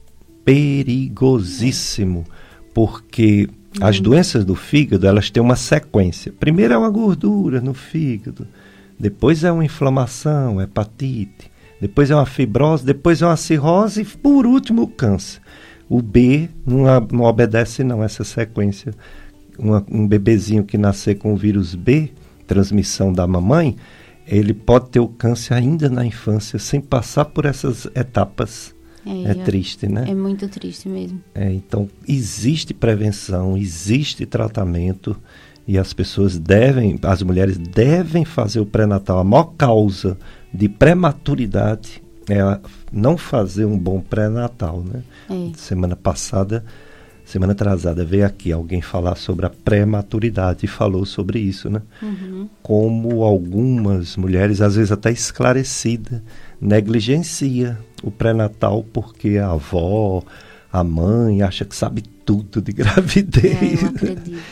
perigosíssimo, 0.45 2.25
porque 2.73 3.49
uhum. 3.81 3.87
as 3.87 4.01
doenças 4.01 4.45
do 4.45 4.55
fígado, 4.55 5.07
elas 5.07 5.29
têm 5.29 5.43
uma 5.43 5.57
sequência. 5.57 6.33
Primeiro 6.33 6.73
é 6.73 6.79
uma 6.79 6.89
gordura 6.89 7.61
no 7.61 7.75
fígado, 7.75 8.47
depois 8.99 9.43
é 9.43 9.51
uma 9.51 9.65
inflamação, 9.65 10.63
hepatite, 10.63 11.51
depois 11.81 12.11
é 12.11 12.15
uma 12.15 12.27
fibrose, 12.27 12.85
depois 12.85 13.23
é 13.23 13.27
uma 13.27 13.37
cirrose 13.37 14.03
e 14.03 14.05
por 14.05 14.47
último 14.47 14.83
o 14.83 14.89
câncer. 14.89 15.41
O 15.89 16.03
B 16.03 16.49
não, 16.67 16.85
não 17.13 17.25
obedece 17.25 17.83
não 17.83 18.03
essa 18.03 18.23
sequência. 18.25 18.95
Uma, 19.59 19.85
um 19.91 20.07
bebezinho 20.07 20.65
que 20.65 20.79
nascer 20.79 21.17
com 21.17 21.33
o 21.33 21.37
vírus 21.37 21.75
B, 21.75 22.11
transmissão 22.47 23.13
da 23.13 23.27
mamãe, 23.27 23.77
ele 24.27 24.53
pode 24.53 24.91
ter 24.91 25.01
o 25.01 25.09
câncer 25.09 25.55
ainda 25.55 25.89
na 25.89 26.05
infância, 26.05 26.59
sem 26.59 26.81
passar 26.81 27.25
por 27.25 27.45
essas 27.45 27.87
etapas. 27.95 28.75
É, 29.07 29.31
é 29.31 29.35
triste, 29.35 29.89
né? 29.89 30.05
É 30.09 30.15
muito 30.15 30.49
triste 30.49 30.89
mesmo. 30.89 31.21
É, 31.35 31.51
então, 31.51 31.89
existe 32.07 32.75
prevenção, 32.75 33.57
existe 33.57 34.27
tratamento 34.27 35.17
e 35.67 35.79
as 35.79 35.93
pessoas 35.93 36.39
devem, 36.39 36.99
as 37.03 37.23
mulheres 37.23 37.57
devem 37.57 38.25
fazer 38.25 38.61
o 38.61 38.67
pré-natal. 38.67 39.19
A 39.19 39.25
maior 39.25 39.53
causa 39.57 40.19
de 40.53 40.69
prematuridade 40.69 42.03
é 42.29 42.59
não 42.93 43.17
fazer 43.17 43.65
um 43.65 43.79
bom 43.79 44.01
pré-natal, 44.01 44.83
né? 44.83 45.03
É. 45.31 45.51
Semana 45.57 45.97
passada, 45.97 46.65
semana 47.29 47.53
atrasada, 47.53 48.05
veio 48.05 48.25
aqui 48.25 48.51
alguém 48.51 48.81
falar 48.81 49.15
sobre 49.17 49.45
a 49.45 49.51
prematuridade 49.51 50.65
e 50.65 50.69
falou 50.69 51.05
sobre 51.05 51.39
isso, 51.39 51.69
né? 51.69 51.83
Uhum. 52.01 52.49
Como 52.63 53.23
algumas 53.23 54.17
mulheres, 54.17 54.63
às 54.63 54.77
vezes 54.77 54.91
até 54.91 55.11
esclarecida, 55.11 56.23
negligencia 56.59 57.79
o 58.03 58.11
pré-natal 58.11 58.83
porque 58.93 59.37
a 59.37 59.51
avó, 59.51 60.23
a 60.73 60.83
mãe 60.83 61.43
acha 61.43 61.67
que 61.67 61.77
sabe 61.77 62.01
tudo 62.01 62.63
de 62.63 62.73
gravidez. 62.73 63.83
É, 63.83 63.85
eu 63.85 63.89
acredito. 63.89 64.43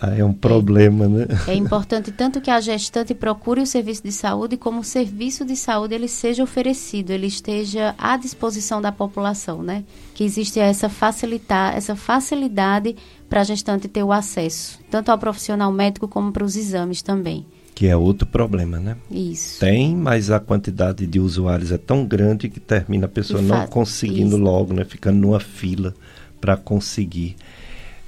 É 0.00 0.22
um 0.22 0.32
problema, 0.32 1.06
é, 1.06 1.08
né? 1.08 1.26
É 1.48 1.54
importante 1.54 2.12
tanto 2.12 2.40
que 2.40 2.50
a 2.50 2.60
gestante 2.60 3.14
procure 3.14 3.60
o 3.60 3.66
serviço 3.66 4.02
de 4.02 4.12
saúde, 4.12 4.56
como 4.56 4.80
o 4.80 4.84
serviço 4.84 5.44
de 5.44 5.56
saúde 5.56 5.94
ele 5.94 6.08
seja 6.08 6.42
oferecido, 6.42 7.10
ele 7.10 7.26
esteja 7.26 7.94
à 7.96 8.16
disposição 8.16 8.80
da 8.80 8.92
população, 8.92 9.62
né? 9.62 9.84
Que 10.14 10.24
existe 10.24 10.60
essa 10.60 10.88
facilitar, 10.88 11.74
essa 11.74 11.96
facilidade 11.96 12.94
para 13.28 13.40
a 13.40 13.44
gestante 13.44 13.88
ter 13.88 14.02
o 14.02 14.12
acesso, 14.12 14.78
tanto 14.90 15.10
ao 15.10 15.18
profissional 15.18 15.72
médico 15.72 16.06
como 16.06 16.30
para 16.30 16.44
os 16.44 16.56
exames 16.56 17.00
também. 17.00 17.46
Que 17.74 17.86
é 17.86 17.96
outro 17.96 18.26
problema, 18.26 18.78
né? 18.78 18.96
Isso. 19.10 19.60
Tem, 19.60 19.94
mas 19.94 20.30
a 20.30 20.40
quantidade 20.40 21.06
de 21.06 21.20
usuários 21.20 21.72
é 21.72 21.76
tão 21.78 22.06
grande 22.06 22.48
que 22.48 22.60
termina 22.60 23.04
a 23.06 23.08
pessoa 23.08 23.42
não 23.42 23.66
conseguindo 23.66 24.36
isso. 24.36 24.44
logo, 24.44 24.72
né? 24.72 24.84
Ficando 24.84 25.18
numa 25.18 25.40
fila 25.40 25.94
para 26.40 26.56
conseguir. 26.56 27.36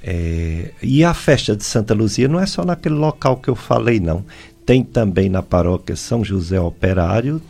É, 0.03 0.71
e 0.81 1.03
a 1.03 1.13
festa 1.13 1.55
de 1.55 1.63
Santa 1.63 1.93
Luzia 1.93 2.27
não 2.27 2.39
é 2.39 2.45
só 2.45 2.63
naquele 2.63 2.95
local 2.95 3.37
que 3.37 3.49
eu 3.49 3.55
falei, 3.55 3.99
não. 3.99 4.25
Tem 4.65 4.83
também 4.83 5.29
na 5.29 5.41
paróquia 5.41 5.95
São 5.95 6.23
José 6.23 6.59
Operário, 6.59 7.41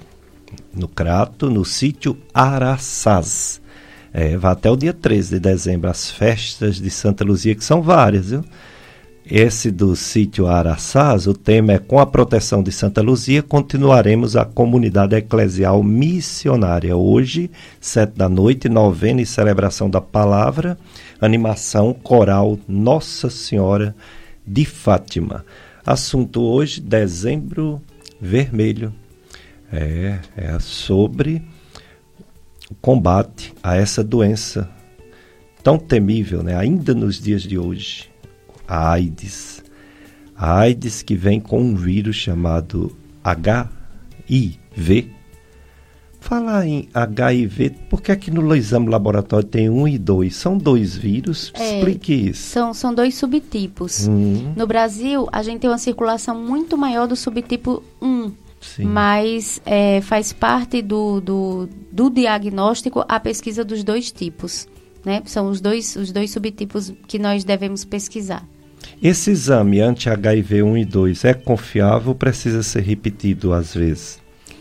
no 0.74 0.88
Crato, 0.88 1.50
no 1.50 1.64
sítio 1.64 2.18
Araçás. 2.34 3.62
É, 4.12 4.36
vai 4.38 4.54
até 4.54 4.72
o 4.72 4.76
dia 4.76 4.94
13 4.94 5.36
de 5.36 5.40
dezembro 5.40 5.90
as 5.90 6.10
festas 6.10 6.78
de 6.78 6.90
Santa 6.90 7.24
Luzia, 7.24 7.54
que 7.54 7.64
são 7.64 7.82
várias, 7.82 8.32
viu? 8.32 8.44
Esse 9.30 9.70
do 9.70 9.96
sítio 9.96 10.48
Araçás, 10.48 11.28
o 11.28 11.36
tema 11.36 11.74
é 11.74 11.78
Com 11.78 12.00
a 12.00 12.06
proteção 12.06 12.64
de 12.64 12.72
Santa 12.72 13.00
Luzia, 13.00 13.44
continuaremos 13.44 14.36
a 14.36 14.44
comunidade 14.44 15.16
eclesial 15.16 15.84
missionária. 15.84 16.98
Hoje, 16.98 17.52
sete 17.80 18.18
da 18.18 18.28
noite, 18.28 18.68
novena 18.68 19.22
e 19.22 19.28
celebração 19.28 19.88
da 19.88 20.02
palavra 20.02 20.80
animação 21.22 21.94
coral 21.94 22.58
Nossa 22.68 23.30
Senhora 23.30 23.96
de 24.46 24.66
Fátima. 24.66 25.46
Assunto 25.86 26.42
hoje, 26.42 26.82
dezembro 26.82 27.82
vermelho. 28.20 28.94
É, 29.72 30.20
é 30.36 30.60
sobre 30.60 31.42
o 32.70 32.76
combate 32.76 33.54
a 33.62 33.76
essa 33.76 34.04
doença 34.04 34.70
tão 35.64 35.78
temível, 35.78 36.42
né? 36.42 36.56
ainda 36.56 36.94
nos 36.94 37.22
dias 37.22 37.44
de 37.44 37.58
hoje, 37.58 38.10
a 38.68 38.92
AIDS. 38.92 39.64
A 40.36 40.58
AIDS 40.60 41.04
que 41.04 41.16
vem 41.16 41.40
com 41.40 41.60
um 41.60 41.76
vírus 41.76 42.16
chamado 42.16 42.96
HIV, 43.24 45.12
Falar 46.20 46.68
em 46.68 46.90
HIV, 46.94 47.72
por 47.90 48.02
que 48.02 48.12
aqui 48.12 48.30
no 48.30 48.54
exame 48.54 48.90
laboratório 48.90 49.48
tem 49.48 49.70
um 49.70 49.88
e 49.88 49.98
dois? 49.98 50.36
São 50.36 50.58
dois 50.58 50.96
vírus? 50.96 51.52
É, 51.56 51.78
Explique 51.78 52.14
isso. 52.14 52.44
São, 52.44 52.74
são 52.74 52.94
dois 52.94 53.16
subtipos. 53.16 54.08
Hum. 54.08 54.54
No 54.56 54.68
Brasil, 54.68 55.28
a 55.32 55.42
gente 55.42 55.62
tem 55.62 55.70
uma 55.70 55.78
circulação 55.78 56.36
muito 56.36 56.78
maior 56.78 57.08
do 57.08 57.16
subtipo 57.16 57.82
1. 58.02 58.32
Sim. 58.62 58.84
Mas 58.84 59.62
é, 59.66 60.02
faz 60.02 60.34
parte 60.34 60.82
do, 60.82 61.22
do, 61.22 61.70
do 61.92 62.10
diagnóstico 62.10 63.04
a 63.08 63.20
pesquisa 63.20 63.64
dos 63.64 63.84
dois 63.84 64.12
tipos. 64.12 64.68
Né? 65.06 65.22
São 65.26 65.50
os 65.50 65.62
dois, 65.62 65.96
os 65.96 66.12
dois 66.12 66.32
subtipos 66.32 66.94
que 67.08 67.18
nós 67.18 67.44
devemos 67.44 67.86
pesquisar. 67.86 68.46
Esse 69.02 69.32
exame 69.32 69.80
anti-HIV 69.80 70.64
1 70.64 70.78
e 70.78 70.86
2 70.86 71.26
é 71.26 71.34
confiável 71.34 72.10
ou 72.10 72.16
precisa 72.16 72.62
ser 72.62 72.82
repetido 72.82 73.54
às 73.54 73.74
vezes? 73.74 74.20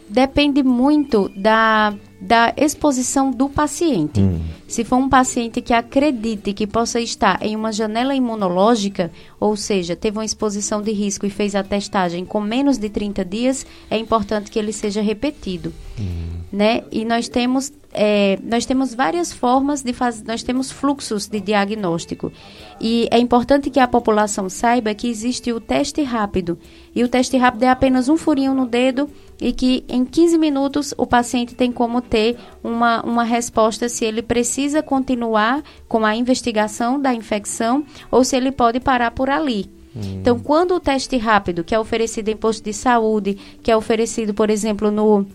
Depende 0.09 0.63
muito 0.63 1.29
da, 1.37 1.95
da 2.21 2.53
exposição 2.57 3.31
do 3.31 3.49
paciente. 3.49 4.21
Hum. 4.21 4.41
Se 4.69 4.85
for 4.85 4.97
um 4.97 5.09
paciente 5.09 5.63
que 5.63 5.73
acredite 5.73 6.53
que 6.53 6.67
possa 6.67 7.01
estar 7.01 7.43
em 7.43 7.57
uma 7.57 7.73
janela 7.73 8.15
imunológica, 8.15 9.11
ou 9.41 9.57
seja, 9.57 9.97
teve 9.97 10.19
uma 10.19 10.25
exposição 10.27 10.83
de 10.83 10.93
risco 10.93 11.25
e 11.25 11.31
fez 11.31 11.55
a 11.55 11.65
testagem 11.65 12.23
com 12.27 12.39
menos 12.39 12.77
de 12.77 12.91
30 12.91 13.25
dias, 13.25 13.67
é 13.91 13.97
importante 13.97 14.51
que 14.51 14.59
ele 14.59 14.73
seja 14.75 15.01
repetido. 15.01 15.73
Hum. 15.99 16.37
Né? 16.53 16.85
E 16.93 17.03
nós 17.05 17.29
temos, 17.29 17.73
é, 17.95 18.39
nós 18.43 18.67
temos 18.67 18.95
várias 18.95 19.33
formas 19.33 19.83
de 19.83 19.95
fazer, 19.95 20.25
nós 20.27 20.43
temos 20.43 20.71
fluxos 20.71 21.27
de 21.27 21.41
diagnóstico. 21.41 22.31
E 22.79 23.09
é 23.11 23.19
importante 23.19 23.71
que 23.71 23.81
a 23.81 23.89
população 23.89 24.51
saiba 24.51 24.95
que 24.95 25.09
existe 25.09 25.51
o 25.51 25.61
teste 25.61 26.03
rápido. 26.03 26.59
E 26.95 27.03
o 27.03 27.09
teste 27.09 27.39
rápido 27.39 27.63
é 27.63 27.69
apenas 27.69 28.09
um 28.09 28.19
furinho 28.19 28.55
no 28.55 28.67
dedo 28.67 29.09
e 29.41 29.53
que 29.53 29.85
em 29.89 30.05
15 30.05 30.37
minutos 30.37 30.95
o 30.97 31.07
paciente 31.07 31.55
tem 31.55 31.71
como 31.71 32.01
ter 32.03 32.37
uma, 32.63 33.03
uma 33.03 33.25
resposta 33.25 33.89
se 33.89 34.05
ele 34.05 34.21
precisa 34.21 34.58
continuar 34.83 35.63
com 35.87 36.05
a 36.05 36.17
investigação 36.17 37.01
da 37.01 37.15
infecção 37.15 37.85
ou 38.11 38.25
se 38.25 38.37
ele 38.37 38.51
pode 38.51 38.81
parar 38.81 39.11
por 39.11 39.31
ali. 39.31 39.71
Hum. 39.95 40.19
Então, 40.21 40.39
quando 40.39 40.75
o 40.75 40.81
teste 40.81 41.17
rápido, 41.17 41.65
que 41.65 41.75
é 41.75 41.79
oferecido 41.79 42.29
em 42.29 42.37
posto 42.37 42.65
de 42.65 42.73
saúde, 42.73 43.35
que 43.63 43.71
é 43.71 43.77
oferecido, 43.77 44.35
por 44.35 44.51
exemplo, 44.51 44.91
no 44.91 45.27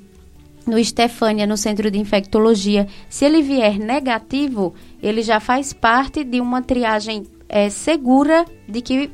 no 0.65 0.79
Estefânia, 0.79 1.45
no 1.45 1.57
Centro 1.57 1.91
de 1.91 1.99
Infectologia, 1.99 2.87
se 3.09 3.25
ele 3.25 3.41
vier 3.41 3.77
negativo, 3.77 4.73
ele 5.01 5.21
já 5.21 5.41
faz 5.41 5.73
parte 5.73 6.23
de 6.23 6.39
uma 6.39 6.61
triagem 6.61 7.25
é, 7.49 7.69
segura 7.69 8.45
de 8.67 8.81
que 8.81 9.11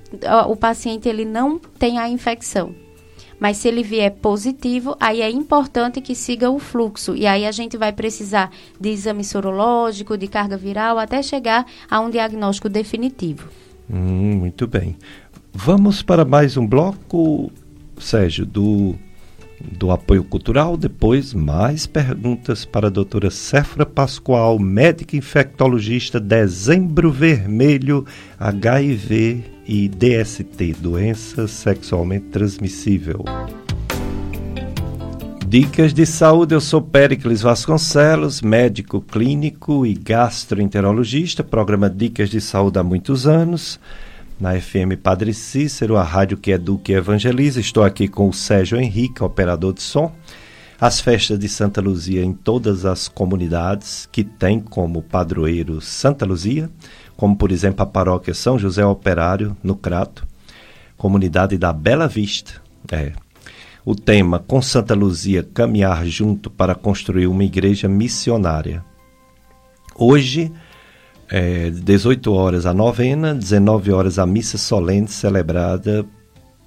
o 0.48 0.56
paciente 0.56 1.10
ele 1.10 1.26
não 1.26 1.58
tem 1.58 1.98
a 1.98 2.08
infecção. 2.08 2.74
Mas 3.40 3.58
se 3.58 3.68
ele 3.68 3.84
vier 3.84 4.12
positivo, 4.12 4.96
aí 5.00 5.22
é 5.22 5.30
importante 5.30 6.02
que 6.02 6.14
siga 6.14 6.50
o 6.50 6.60
fluxo. 6.60 7.16
E 7.16 7.26
aí 7.26 7.46
a 7.46 7.52
gente 7.52 7.78
vai 7.78 7.92
precisar 7.92 8.52
de 8.80 8.90
exame 8.90 9.24
sorológico, 9.24 10.18
de 10.18 10.28
carga 10.28 10.58
viral, 10.58 11.00
até 11.00 11.22
chegar 11.22 11.66
a 11.90 12.00
um 12.00 12.10
diagnóstico 12.10 12.68
definitivo. 12.68 13.50
Hum, 13.90 14.38
muito 14.38 14.68
bem. 14.68 14.98
Vamos 15.54 16.04
para 16.04 16.26
mais 16.26 16.58
um 16.58 16.68
bloco, 16.68 17.52
Sérgio, 17.98 18.46
do 18.46 18.96
do 19.62 19.92
apoio 19.92 20.24
cultural. 20.24 20.78
Depois, 20.78 21.34
mais 21.34 21.86
perguntas 21.86 22.66
para 22.66 22.88
a 22.88 22.90
doutora 22.90 23.30
Cefra 23.30 23.86
Pascoal, 23.86 24.58
médica 24.58 25.18
infectologista, 25.18 26.20
dezembro 26.20 27.12
vermelho, 27.12 28.06
HIV 28.40 29.59
e 29.72 29.88
DST, 29.88 30.74
doença 30.80 31.48
sexualmente 31.48 32.26
transmissível. 32.30 33.24
Dicas 35.48 35.94
de 35.94 36.08
saúde, 36.08 36.56
eu 36.56 36.62
sou 36.62 36.82
Péricles 36.82 37.44
Vasconcelos, 37.44 38.42
médico 38.42 39.00
clínico 39.00 39.86
e 39.86 39.94
gastroenterologista, 39.94 41.44
programa 41.44 41.88
Dicas 41.88 42.32
de 42.32 42.42
Saúde 42.42 42.80
há 42.80 42.84
muitos 42.84 43.28
anos 43.28 43.80
na 44.40 44.60
FM 44.60 44.98
Padre 45.04 45.36
Cícero, 45.36 45.98
a 45.98 46.04
rádio 46.04 46.38
que 46.38 46.50
educa 46.50 46.92
e 46.92 46.96
evangeliza. 46.96 47.60
Estou 47.60 47.84
aqui 47.84 48.08
com 48.08 48.28
o 48.28 48.34
Sérgio 48.34 48.80
Henrique, 48.80 49.24
operador 49.24 49.74
de 49.74 49.84
som. 49.84 50.12
As 50.82 51.00
festas 51.00 51.38
de 51.38 51.48
Santa 51.48 51.80
Luzia 51.80 52.24
em 52.24 52.34
todas 52.34 52.86
as 52.86 53.08
comunidades 53.08 54.10
que 54.12 54.24
tem 54.24 54.60
como 54.60 55.04
padroeiro 55.04 55.80
Santa 55.80 56.26
Luzia, 56.26 56.72
como 57.20 57.36
por 57.36 57.52
exemplo 57.52 57.84
a 57.84 57.86
paróquia 57.86 58.34
São 58.34 58.58
José 58.58 58.86
Operário, 58.86 59.56
no 59.62 59.76
Crato, 59.76 60.26
comunidade 60.96 61.58
da 61.58 61.74
Bela 61.74 62.08
Vista. 62.08 62.62
É. 62.90 63.12
O 63.84 63.94
tema 63.94 64.40
Com 64.40 64.62
Santa 64.62 64.96
Luzia 64.96 65.44
caminhar 65.44 66.06
junto 66.06 66.50
para 66.50 66.74
construir 66.74 67.28
uma 67.28 67.44
igreja 67.44 67.90
missionária. 67.90 68.86
Hoje, 69.98 70.50
é, 71.30 71.70
18 71.70 72.32
horas 72.32 72.66
a 72.66 72.74
novena, 72.74 73.36
19 73.36 73.92
horas 73.92 74.18
a 74.18 74.26
missa 74.26 74.58
solene 74.58 75.10
celebrada 75.10 76.06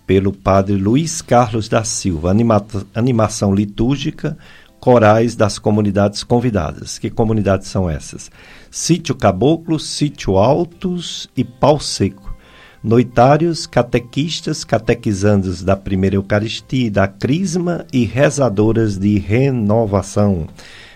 pelo 0.07 0.35
padre 0.35 0.77
Luiz 0.77 1.23
Carlos 1.23 1.67
da 1.67 1.83
Silva. 1.83 2.31
Anima, 2.31 2.63
animação 2.95 3.55
litúrgica 3.55 4.37
corais 4.79 5.35
das 5.35 5.59
comunidades 5.59 6.23
convidadas. 6.23 6.99
Que 6.99 7.09
comunidades 7.09 7.69
são 7.69 7.89
essas? 7.89 8.31
Sítio 8.75 9.15
Caboclo, 9.15 9.79
Sítio 9.79 10.39
Altos 10.39 11.29
e 11.37 11.45
Pau 11.45 11.79
Seco. 11.79 12.35
Noitários, 12.83 13.67
catequistas, 13.67 14.65
catequizandos 14.65 15.63
da 15.63 15.77
primeira 15.77 16.17
Eucaristia 16.17 16.87
e 16.87 16.91
da 16.91 17.07
Crisma 17.07 17.87
e 17.93 18.07
rezadoras 18.07 18.97
de 18.97 19.19
renovação. 19.19 20.47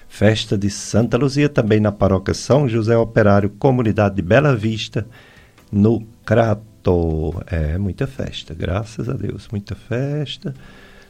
Festa 0.09 0.57
de 0.57 0.71
Santa 0.71 1.19
Luzia, 1.19 1.51
também 1.51 1.79
na 1.79 1.93
paróquia 1.93 2.33
São 2.33 2.67
José 2.67 2.97
Operário, 2.97 3.51
comunidade 3.59 4.15
de 4.15 4.23
Bela 4.23 4.57
Vista, 4.57 5.07
no 5.71 6.01
Crato. 6.25 7.35
É, 7.47 7.77
muita 7.77 8.07
festa, 8.07 8.55
graças 8.55 9.07
a 9.07 9.13
Deus, 9.13 9.49
muita 9.53 9.75
festa. 9.75 10.55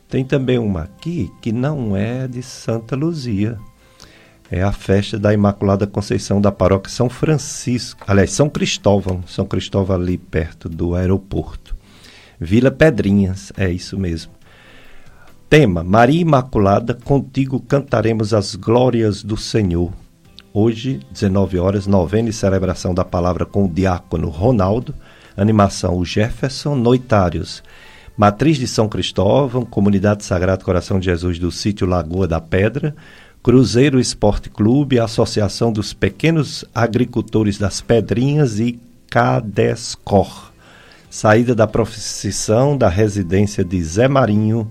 Tem 0.08 0.24
também 0.24 0.58
uma 0.58 0.82
aqui 0.82 1.30
que 1.40 1.52
não 1.52 1.96
é 1.96 2.26
de 2.26 2.42
Santa 2.42 2.96
Luzia. 2.96 3.56
É 4.50 4.62
a 4.62 4.70
festa 4.70 5.18
da 5.18 5.34
Imaculada 5.34 5.86
Conceição 5.86 6.40
da 6.40 6.52
Paróquia 6.52 6.90
São 6.90 7.08
Francisco, 7.08 8.04
aliás, 8.06 8.30
São 8.30 8.48
Cristóvão, 8.48 9.24
São 9.26 9.44
Cristóvão 9.44 9.96
ali 9.96 10.16
perto 10.16 10.68
do 10.68 10.94
aeroporto. 10.94 11.74
Vila 12.38 12.70
Pedrinhas, 12.70 13.52
é 13.56 13.68
isso 13.70 13.98
mesmo. 13.98 14.32
Tema: 15.50 15.82
Maria 15.82 16.20
Imaculada, 16.20 16.94
contigo 16.94 17.58
cantaremos 17.58 18.32
as 18.32 18.54
glórias 18.54 19.22
do 19.22 19.36
Senhor. 19.36 19.92
Hoje, 20.52 21.00
19 21.10 21.58
horas, 21.58 21.86
novena 21.86 22.28
e 22.28 22.32
celebração 22.32 22.94
da 22.94 23.04
palavra 23.04 23.44
com 23.44 23.64
o 23.64 23.68
diácono 23.68 24.28
Ronaldo, 24.28 24.94
animação 25.36 25.96
o 25.98 26.04
Jefferson, 26.04 26.74
noitários 26.76 27.62
Matriz 28.16 28.56
de 28.56 28.66
São 28.66 28.88
Cristóvão, 28.88 29.62
Comunidade 29.62 30.24
Sagrado 30.24 30.64
Coração 30.64 30.98
de 30.98 31.04
Jesus 31.04 31.38
do 31.38 31.52
Sítio 31.52 31.86
Lagoa 31.86 32.26
da 32.26 32.40
Pedra, 32.40 32.96
Cruzeiro 33.46 34.00
Esporte 34.00 34.50
Clube, 34.50 34.98
Associação 34.98 35.70
dos 35.70 35.92
Pequenos 35.92 36.64
Agricultores 36.74 37.56
das 37.56 37.80
Pedrinhas 37.80 38.58
e 38.58 38.76
Cadescor. 39.08 40.50
Saída 41.08 41.54
da 41.54 41.64
procissão 41.64 42.76
da 42.76 42.88
residência 42.88 43.64
de 43.64 43.80
Zé 43.84 44.08
Marinho 44.08 44.68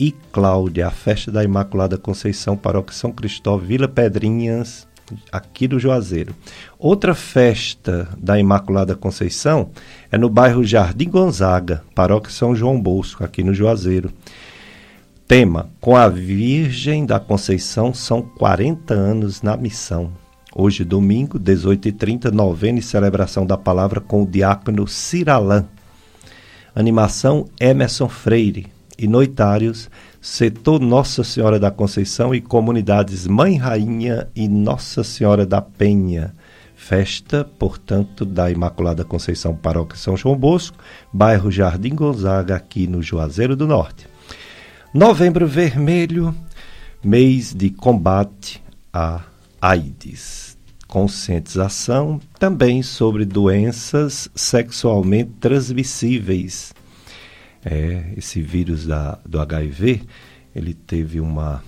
e 0.00 0.10
Cláudia, 0.32 0.86
a 0.86 0.90
festa 0.90 1.30
da 1.30 1.44
Imaculada 1.44 1.98
Conceição, 1.98 2.56
Paróquia 2.56 2.94
São 2.94 3.12
Cristóvão, 3.12 3.66
Vila 3.66 3.86
Pedrinhas, 3.86 4.88
aqui 5.30 5.68
do 5.68 5.78
Juazeiro. 5.78 6.34
Outra 6.78 7.14
festa 7.14 8.08
da 8.16 8.38
Imaculada 8.38 8.96
Conceição 8.96 9.68
é 10.10 10.16
no 10.16 10.30
bairro 10.30 10.64
Jardim 10.64 11.10
Gonzaga, 11.10 11.84
paróquia 11.94 12.32
São 12.32 12.56
João 12.56 12.80
Bosco, 12.80 13.22
aqui 13.22 13.44
no 13.44 13.52
Juazeiro. 13.52 14.10
Tema: 15.28 15.68
Com 15.78 15.94
a 15.94 16.08
Virgem 16.08 17.04
da 17.04 17.20
Conceição 17.20 17.92
são 17.92 18.22
40 18.22 18.94
anos 18.94 19.42
na 19.42 19.58
missão. 19.58 20.10
Hoje, 20.56 20.86
domingo, 20.86 21.38
18h30, 21.38 22.30
novena 22.32 22.78
e 22.78 22.82
celebração 22.82 23.44
da 23.44 23.58
palavra 23.58 24.00
com 24.00 24.22
o 24.22 24.26
diácono 24.26 24.88
Ciralã. 24.88 25.66
Animação 26.74 27.44
Emerson 27.60 28.08
Freire. 28.08 28.68
E 28.98 29.06
noitários 29.06 29.90
setor 30.18 30.80
Nossa 30.80 31.22
Senhora 31.22 31.60
da 31.60 31.70
Conceição 31.70 32.34
e 32.34 32.40
comunidades 32.40 33.26
Mãe 33.26 33.56
Rainha 33.56 34.28
e 34.34 34.48
Nossa 34.48 35.04
Senhora 35.04 35.44
da 35.44 35.60
Penha. 35.60 36.34
Festa, 36.74 37.44
portanto, 37.44 38.24
da 38.24 38.50
Imaculada 38.50 39.04
Conceição 39.04 39.54
Paróquia 39.54 39.98
São 39.98 40.16
João 40.16 40.36
Bosco, 40.36 40.78
bairro 41.12 41.50
Jardim 41.50 41.94
Gonzaga, 41.94 42.56
aqui 42.56 42.86
no 42.86 43.02
Juazeiro 43.02 43.54
do 43.54 43.66
Norte. 43.66 44.07
Novembro 44.98 45.46
Vermelho, 45.46 46.34
mês 47.04 47.54
de 47.54 47.70
combate 47.70 48.60
à 48.92 49.22
AIDS. 49.62 50.58
Conscientização 50.88 52.20
também 52.36 52.82
sobre 52.82 53.24
doenças 53.24 54.28
sexualmente 54.34 55.30
transmissíveis 55.38 56.74
é, 57.64 58.12
esse 58.16 58.42
vírus 58.42 58.86
da, 58.86 59.20
do 59.24 59.40
HIV, 59.40 60.02
ele 60.52 60.74
teve 60.74 61.20
uma, 61.20 61.62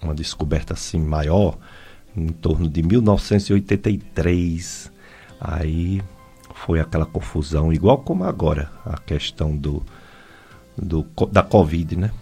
uma 0.00 0.14
descoberta 0.14 0.74
assim 0.74 1.00
maior 1.00 1.58
em 2.16 2.28
torno 2.28 2.68
de 2.68 2.84
1983. 2.84 4.92
Aí 5.40 6.00
foi 6.54 6.78
aquela 6.78 7.04
confusão, 7.04 7.72
igual 7.72 7.98
como 7.98 8.22
agora, 8.22 8.70
a 8.86 8.96
questão 8.96 9.56
do, 9.56 9.82
do 10.78 11.04
da 11.32 11.42
Covid, 11.42 11.96
né? 11.96 12.12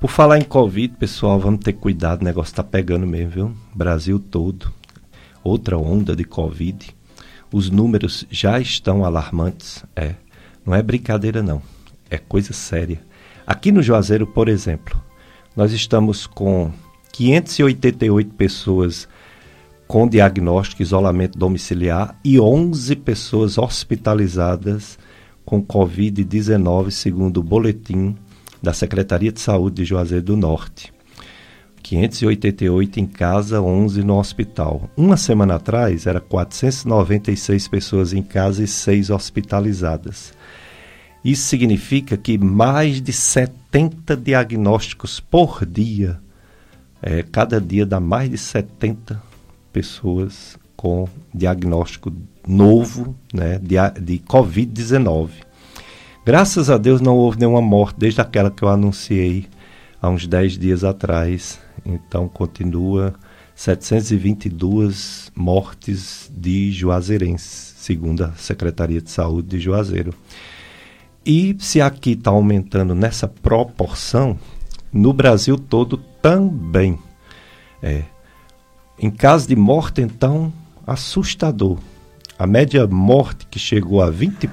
Por 0.00 0.10
falar 0.10 0.38
em 0.38 0.44
Covid, 0.44 0.94
pessoal, 0.96 1.40
vamos 1.40 1.60
ter 1.60 1.72
cuidado, 1.72 2.20
o 2.20 2.24
negócio 2.24 2.52
está 2.52 2.62
pegando 2.62 3.06
mesmo, 3.06 3.30
viu? 3.30 3.56
Brasil 3.74 4.18
todo. 4.18 4.72
Outra 5.42 5.78
onda 5.78 6.14
de 6.14 6.24
Covid. 6.24 6.94
Os 7.52 7.70
números 7.70 8.26
já 8.30 8.60
estão 8.60 9.04
alarmantes. 9.04 9.84
É, 9.94 10.14
não 10.64 10.74
é 10.74 10.82
brincadeira 10.82 11.42
não 11.42 11.62
é 12.10 12.18
coisa 12.18 12.52
séria. 12.52 13.00
Aqui 13.46 13.70
no 13.70 13.82
Juazeiro, 13.82 14.26
por 14.26 14.48
exemplo, 14.48 15.00
nós 15.54 15.72
estamos 15.72 16.26
com 16.26 16.72
588 17.12 18.34
pessoas 18.34 19.08
com 19.86 20.08
diagnóstico 20.08 20.82
isolamento 20.82 21.38
domiciliar 21.38 22.18
e 22.24 22.40
11 22.40 22.96
pessoas 22.96 23.56
hospitalizadas 23.56 24.98
com 25.44 25.62
Covid-19, 25.62 26.90
segundo 26.90 27.38
o 27.38 27.42
boletim 27.42 28.16
da 28.62 28.72
Secretaria 28.72 29.32
de 29.32 29.40
Saúde 29.40 29.76
de 29.76 29.84
Juazeiro 29.84 30.24
do 30.24 30.36
Norte. 30.36 30.92
588 31.82 32.98
em 32.98 33.06
casa, 33.06 33.62
11 33.62 34.02
no 34.02 34.18
hospital. 34.18 34.90
Uma 34.96 35.16
semana 35.16 35.54
atrás, 35.54 36.06
era 36.06 36.20
496 36.20 37.68
pessoas 37.68 38.12
em 38.12 38.22
casa 38.22 38.64
e 38.64 38.66
6 38.66 39.10
hospitalizadas. 39.10 40.34
Isso 41.24 41.42
significa 41.42 42.16
que 42.16 42.38
mais 42.38 43.00
de 43.00 43.12
70 43.12 44.16
diagnósticos 44.16 45.20
por 45.20 45.64
dia, 45.64 46.18
é, 47.00 47.22
cada 47.22 47.60
dia 47.60 47.86
dá 47.86 48.00
mais 48.00 48.30
de 48.30 48.38
70 48.38 49.22
pessoas 49.72 50.58
com 50.76 51.08
diagnóstico 51.32 52.12
novo 52.46 53.16
né, 53.32 53.58
de, 53.58 53.76
de 54.00 54.18
Covid-19. 54.18 55.30
Graças 56.26 56.68
a 56.68 56.76
Deus 56.76 57.00
não 57.00 57.16
houve 57.16 57.38
nenhuma 57.38 57.62
morte 57.62 58.00
desde 58.00 58.20
aquela 58.20 58.50
que 58.50 58.64
eu 58.64 58.68
anunciei 58.68 59.46
há 60.02 60.10
uns 60.10 60.26
10 60.26 60.58
dias 60.58 60.82
atrás. 60.82 61.60
Então 61.84 62.26
continua 62.26 63.14
722 63.54 65.30
mortes 65.36 66.28
de 66.36 66.72
juazeirenses, 66.72 67.76
segundo 67.78 68.24
a 68.24 68.32
Secretaria 68.32 69.00
de 69.00 69.08
Saúde 69.08 69.50
de 69.50 69.60
Juazeiro. 69.60 70.12
E 71.24 71.56
se 71.60 71.80
aqui 71.80 72.14
está 72.14 72.32
aumentando 72.32 72.92
nessa 72.92 73.28
proporção, 73.28 74.36
no 74.92 75.12
Brasil 75.12 75.56
todo 75.56 75.96
também. 76.20 76.98
É. 77.80 78.02
Em 78.98 79.12
caso 79.12 79.46
de 79.46 79.54
morte, 79.54 80.00
então, 80.00 80.52
assustador. 80.84 81.78
A 82.38 82.46
média 82.46 82.86
morte 82.86 83.46
que 83.50 83.58
chegou 83.58 84.02
a 84.02 84.10
20, 84.10 84.50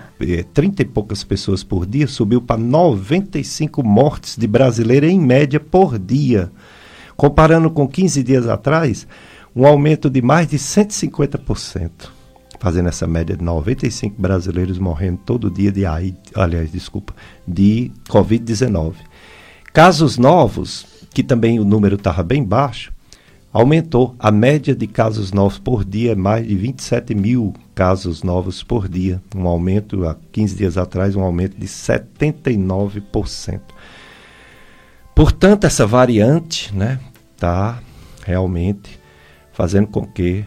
30 0.53 0.81
eh, 0.81 0.85
e 0.85 0.87
poucas 0.87 1.21
pessoas 1.23 1.63
por 1.63 1.85
dia 1.85 2.07
subiu 2.07 2.41
para 2.41 2.57
95 2.57 3.83
mortes 3.83 4.37
de 4.37 4.47
brasileiro 4.47 5.05
em 5.05 5.19
média 5.19 5.59
por 5.59 5.99
dia. 5.99 6.49
Comparando 7.17 7.69
com 7.69 7.85
15 7.85 8.23
dias 8.23 8.47
atrás, 8.47 9.05
um 9.53 9.67
aumento 9.67 10.09
de 10.09 10.21
mais 10.21 10.47
de 10.47 10.57
150% 10.57 12.09
fazendo 12.63 12.87
essa 12.87 13.05
média 13.05 13.35
de 13.35 13.43
95 13.43 14.15
brasileiros 14.17 14.79
morrendo 14.79 15.19
todo 15.25 15.51
dia 15.51 15.69
de 15.69 15.83
aliás, 15.85 16.71
desculpa, 16.71 17.13
de 17.45 17.91
Covid-19. 18.07 18.93
Casos 19.73 20.17
novos, 20.17 20.85
que 21.13 21.21
também 21.21 21.59
o 21.59 21.65
número 21.65 21.95
estava 21.95 22.23
bem 22.23 22.41
baixo, 22.41 22.92
aumentou. 23.53 24.15
A 24.17 24.31
média 24.31 24.75
de 24.75 24.87
casos 24.87 25.31
novos 25.31 25.59
por 25.59 25.85
dia 25.85 26.13
é 26.13 26.15
mais 26.15 26.47
de 26.47 26.55
27 26.55 27.13
mil 27.13 27.53
casos 27.75 28.23
novos 28.23 28.63
por 28.63 28.89
dia. 28.89 29.21
Um 29.35 29.47
aumento, 29.47 30.07
há 30.07 30.17
15 30.31 30.55
dias 30.55 30.77
atrás, 30.77 31.15
um 31.15 31.21
aumento 31.21 31.55
de 31.55 31.67
79%. 31.67 33.61
Portanto, 35.15 35.65
essa 35.65 35.85
variante 35.85 36.65
está 36.65 36.75
né, 36.75 36.99
tá 37.37 37.79
realmente 38.25 38.99
fazendo 39.51 39.87
com 39.87 40.07
que 40.07 40.43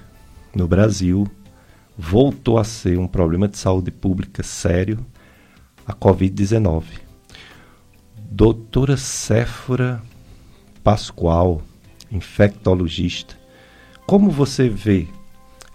no 0.53 0.67
Brasil 0.67 1.29
voltou 1.97 2.59
a 2.59 2.65
ser 2.65 2.99
um 2.99 3.07
problema 3.07 3.47
de 3.47 3.57
saúde 3.57 3.93
pública 3.93 4.43
sério 4.43 4.99
a 5.87 5.93
Covid-19. 5.95 6.83
Doutora 8.29 8.97
Séfora 8.97 10.03
Pascoal, 10.83 11.63
infectologista, 12.11 13.35
como 14.07 14.31
você 14.31 14.69
vê 14.69 15.09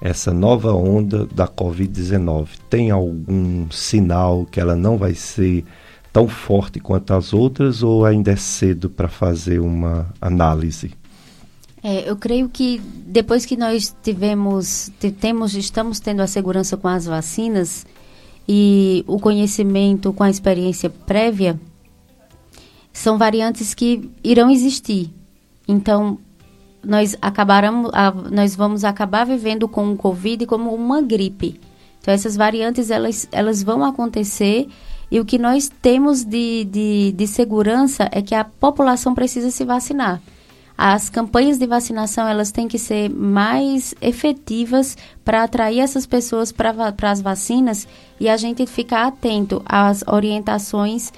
essa 0.01 0.33
nova 0.33 0.73
onda 0.73 1.25
da 1.27 1.47
Covid-19? 1.47 2.47
Tem 2.69 2.89
algum 2.89 3.69
sinal 3.69 4.45
que 4.45 4.59
ela 4.59 4.75
não 4.75 4.97
vai 4.97 5.13
ser 5.13 5.63
tão 6.11 6.27
forte 6.27 6.79
quanto 6.79 7.13
as 7.13 7.33
outras 7.33 7.83
ou 7.83 8.05
ainda 8.05 8.31
é 8.31 8.35
cedo 8.35 8.89
para 8.89 9.07
fazer 9.07 9.59
uma 9.59 10.11
análise? 10.19 10.91
É, 11.83 12.09
eu 12.09 12.15
creio 12.15 12.47
que 12.47 12.79
depois 13.07 13.45
que 13.45 13.57
nós 13.57 13.95
tivemos, 14.03 14.91
temos, 15.19 15.55
estamos 15.55 15.99
tendo 15.99 16.21
a 16.21 16.27
segurança 16.27 16.77
com 16.77 16.87
as 16.87 17.05
vacinas 17.05 17.85
e 18.47 19.03
o 19.07 19.19
conhecimento 19.19 20.13
com 20.13 20.23
a 20.23 20.29
experiência 20.29 20.89
prévia, 20.89 21.59
são 22.93 23.17
variantes 23.17 23.73
que 23.73 24.09
irão 24.23 24.49
existir. 24.49 25.09
Então, 25.71 26.17
nós 26.83 27.15
acabaremos, 27.21 27.91
nós 28.29 28.55
vamos 28.57 28.83
acabar 28.83 29.25
vivendo 29.25 29.69
com 29.69 29.93
o 29.93 29.95
Covid 29.95 30.45
como 30.45 30.75
uma 30.75 31.01
gripe. 31.01 31.61
Então, 32.01 32.13
essas 32.13 32.35
variantes, 32.35 32.91
elas, 32.91 33.27
elas 33.31 33.63
vão 33.63 33.85
acontecer 33.85 34.67
e 35.09 35.17
o 35.17 35.25
que 35.25 35.37
nós 35.37 35.71
temos 35.81 36.25
de, 36.25 36.65
de, 36.65 37.11
de 37.13 37.27
segurança 37.27 38.09
é 38.11 38.21
que 38.21 38.35
a 38.35 38.43
população 38.43 39.15
precisa 39.15 39.49
se 39.49 39.63
vacinar. 39.63 40.21
As 40.77 41.09
campanhas 41.09 41.57
de 41.57 41.67
vacinação, 41.67 42.27
elas 42.27 42.51
têm 42.51 42.67
que 42.67 42.79
ser 42.79 43.09
mais 43.09 43.93
efetivas 44.01 44.97
para 45.23 45.43
atrair 45.43 45.79
essas 45.79 46.05
pessoas 46.05 46.51
para 46.51 46.93
as 47.03 47.21
vacinas 47.21 47.87
e 48.19 48.27
a 48.27 48.35
gente 48.35 48.65
ficar 48.65 49.07
atento 49.07 49.61
às 49.65 50.03
orientações 50.07 51.13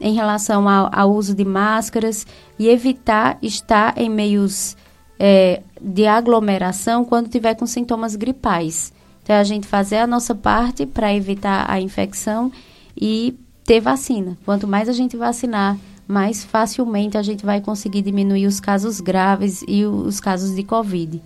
em 0.00 0.14
relação 0.14 0.68
ao, 0.68 0.90
ao 0.92 1.12
uso 1.12 1.34
de 1.34 1.44
máscaras 1.44 2.26
e 2.58 2.68
evitar 2.68 3.38
estar 3.42 3.96
em 3.96 4.08
meios 4.08 4.76
é, 5.18 5.62
de 5.80 6.06
aglomeração 6.06 7.04
quando 7.04 7.28
tiver 7.28 7.54
com 7.54 7.66
sintomas 7.66 8.16
gripais. 8.16 8.92
Então, 9.22 9.36
a 9.36 9.44
gente 9.44 9.66
fazer 9.66 9.96
a 9.96 10.06
nossa 10.06 10.34
parte 10.34 10.86
para 10.86 11.12
evitar 11.12 11.68
a 11.68 11.80
infecção 11.80 12.52
e 12.96 13.36
ter 13.64 13.80
vacina. 13.80 14.38
Quanto 14.44 14.68
mais 14.68 14.88
a 14.88 14.92
gente 14.92 15.16
vacinar, 15.16 15.76
mais 16.06 16.44
facilmente 16.44 17.18
a 17.18 17.22
gente 17.22 17.44
vai 17.44 17.60
conseguir 17.60 18.02
diminuir 18.02 18.46
os 18.46 18.60
casos 18.60 19.00
graves 19.00 19.64
e 19.66 19.84
os 19.84 20.20
casos 20.20 20.54
de 20.54 20.62
Covid. 20.62 21.20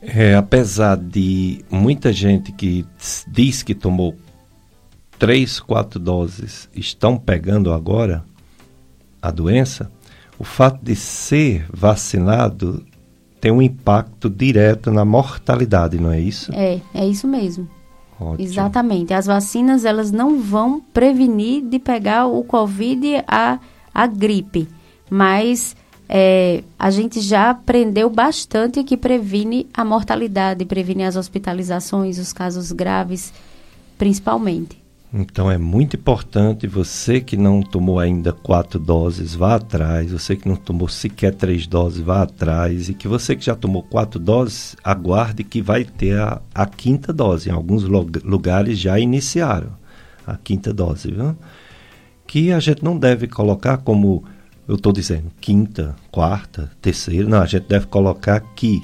É, 0.00 0.34
apesar 0.34 0.96
de 0.96 1.64
muita 1.70 2.12
gente 2.12 2.52
que 2.52 2.84
diz 3.26 3.62
que 3.62 3.74
tomou 3.74 4.14
três, 5.22 5.60
quatro 5.60 6.00
doses 6.00 6.68
estão 6.74 7.16
pegando 7.16 7.72
agora 7.72 8.24
a 9.22 9.30
doença, 9.30 9.88
o 10.36 10.42
fato 10.42 10.80
de 10.82 10.96
ser 10.96 11.64
vacinado 11.72 12.84
tem 13.40 13.52
um 13.52 13.62
impacto 13.62 14.28
direto 14.28 14.90
na 14.90 15.04
mortalidade, 15.04 15.96
não 15.96 16.10
é 16.10 16.20
isso? 16.20 16.52
É, 16.52 16.80
é 16.92 17.06
isso 17.06 17.28
mesmo. 17.28 17.68
Ótimo. 18.20 18.44
Exatamente. 18.44 19.14
As 19.14 19.26
vacinas 19.26 19.84
elas 19.84 20.10
não 20.10 20.40
vão 20.40 20.80
prevenir 20.80 21.62
de 21.62 21.78
pegar 21.78 22.26
o 22.26 22.42
Covid 22.42 23.22
a, 23.28 23.60
a 23.94 24.06
gripe, 24.08 24.68
mas 25.08 25.76
é, 26.08 26.64
a 26.76 26.90
gente 26.90 27.20
já 27.20 27.50
aprendeu 27.50 28.10
bastante 28.10 28.82
que 28.82 28.96
previne 28.96 29.68
a 29.72 29.84
mortalidade, 29.84 30.64
previne 30.64 31.04
as 31.04 31.14
hospitalizações, 31.14 32.18
os 32.18 32.32
casos 32.32 32.72
graves, 32.72 33.32
principalmente. 33.96 34.81
Então 35.14 35.50
é 35.50 35.58
muito 35.58 35.96
importante 35.96 36.66
você 36.66 37.20
que 37.20 37.36
não 37.36 37.60
tomou 37.60 37.98
ainda 37.98 38.32
quatro 38.32 38.80
doses, 38.80 39.34
vá 39.34 39.56
atrás. 39.56 40.10
Você 40.10 40.34
que 40.34 40.48
não 40.48 40.56
tomou 40.56 40.88
sequer 40.88 41.34
três 41.34 41.66
doses, 41.66 42.00
vá 42.00 42.22
atrás. 42.22 42.88
E 42.88 42.94
que 42.94 43.06
você 43.06 43.36
que 43.36 43.44
já 43.44 43.54
tomou 43.54 43.82
quatro 43.82 44.18
doses, 44.18 44.74
aguarde 44.82 45.44
que 45.44 45.60
vai 45.60 45.84
ter 45.84 46.18
a, 46.18 46.40
a 46.54 46.64
quinta 46.64 47.12
dose. 47.12 47.50
Em 47.50 47.52
alguns 47.52 47.84
lugares 47.84 48.78
já 48.78 48.98
iniciaram 48.98 49.70
a 50.26 50.36
quinta 50.36 50.72
dose, 50.72 51.10
viu? 51.10 51.36
Que 52.26 52.50
a 52.50 52.60
gente 52.60 52.82
não 52.82 52.98
deve 52.98 53.26
colocar 53.28 53.78
como 53.78 54.24
eu 54.66 54.76
estou 54.76 54.92
dizendo, 54.92 55.30
quinta, 55.40 55.94
quarta, 56.10 56.70
terceira. 56.80 57.28
Não, 57.28 57.42
a 57.42 57.46
gente 57.46 57.68
deve 57.68 57.86
colocar 57.86 58.40
que 58.40 58.82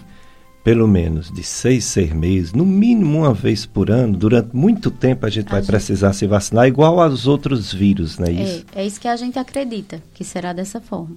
pelo 0.69 0.87
menos 0.87 1.33
de 1.33 1.43
seis, 1.43 1.87
seis 1.87 2.13
meses, 2.13 2.53
no 2.53 2.67
mínimo 2.67 3.21
uma 3.21 3.33
vez 3.33 3.65
por 3.65 3.91
ano, 3.91 4.15
durante 4.15 4.55
muito 4.55 4.91
tempo 4.91 5.25
a 5.25 5.31
gente 5.31 5.47
a 5.47 5.53
vai 5.53 5.61
gente... 5.63 5.71
precisar 5.71 6.13
se 6.13 6.27
vacinar, 6.27 6.69
igual 6.69 7.01
aos 7.01 7.27
outros 7.27 7.73
vírus, 7.73 8.19
não 8.19 8.27
é, 8.27 8.31
é 8.31 8.43
isso? 8.43 8.67
É 8.77 8.87
isso 8.87 9.01
que 9.01 9.09
a 9.09 9.17
gente 9.17 9.39
acredita, 9.39 10.03
que 10.13 10.23
será 10.23 10.53
dessa 10.53 10.79
forma. 10.79 11.17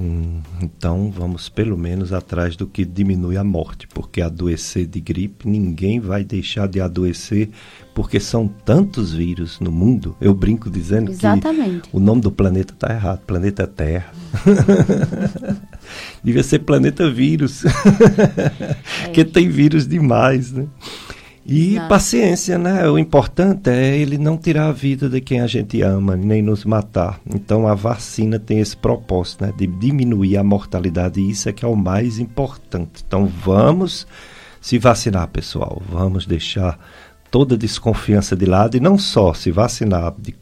Hum, 0.00 0.40
então 0.62 1.10
vamos 1.10 1.48
pelo 1.48 1.76
menos 1.76 2.12
atrás 2.12 2.54
do 2.54 2.68
que 2.68 2.84
diminui 2.84 3.36
a 3.36 3.42
morte, 3.42 3.88
porque 3.88 4.20
adoecer 4.22 4.86
de 4.86 5.00
gripe 5.00 5.48
ninguém 5.48 5.98
vai 5.98 6.22
deixar 6.22 6.68
de 6.68 6.80
adoecer, 6.80 7.50
porque 7.92 8.20
são 8.20 8.46
tantos 8.46 9.12
vírus 9.12 9.58
no 9.58 9.72
mundo. 9.72 10.16
Eu 10.20 10.32
brinco 10.34 10.70
dizendo 10.70 11.10
Exatamente. 11.10 11.88
que 11.88 11.96
o 11.96 11.98
nome 11.98 12.20
do 12.20 12.30
planeta 12.30 12.72
está 12.72 12.94
errado, 12.94 13.22
planeta 13.26 13.66
Terra. 13.66 14.12
Devia 16.22 16.44
ser 16.44 16.60
planeta 16.60 17.10
vírus, 17.10 17.64
é. 17.66 17.70
porque 19.04 19.24
tem 19.24 19.48
vírus 19.48 19.88
demais, 19.88 20.52
né? 20.52 20.66
E 21.50 21.76
Exato. 21.76 21.88
paciência, 21.88 22.58
né? 22.58 22.86
O 22.90 22.98
importante 22.98 23.70
é 23.70 23.96
ele 23.96 24.18
não 24.18 24.36
tirar 24.36 24.68
a 24.68 24.72
vida 24.72 25.08
de 25.08 25.18
quem 25.18 25.40
a 25.40 25.46
gente 25.46 25.80
ama, 25.80 26.14
nem 26.14 26.42
nos 26.42 26.62
matar. 26.62 27.18
Então 27.26 27.66
a 27.66 27.74
vacina 27.74 28.38
tem 28.38 28.58
esse 28.60 28.76
propósito, 28.76 29.46
né? 29.46 29.52
De 29.56 29.66
diminuir 29.66 30.36
a 30.36 30.44
mortalidade, 30.44 31.18
e 31.18 31.30
isso 31.30 31.48
é 31.48 31.52
que 31.52 31.64
é 31.64 31.68
o 31.68 31.74
mais 31.74 32.18
importante. 32.18 33.02
Então 33.06 33.24
vamos 33.24 34.06
se 34.60 34.78
vacinar, 34.78 35.26
pessoal. 35.28 35.80
Vamos 35.88 36.26
deixar 36.26 36.78
toda 37.30 37.56
desconfiança 37.56 38.36
de 38.36 38.44
lado 38.44 38.76
e 38.76 38.80
não 38.80 38.98
só 38.98 39.32
se 39.32 39.50
vacinar 39.50 40.14
de, 40.18 40.34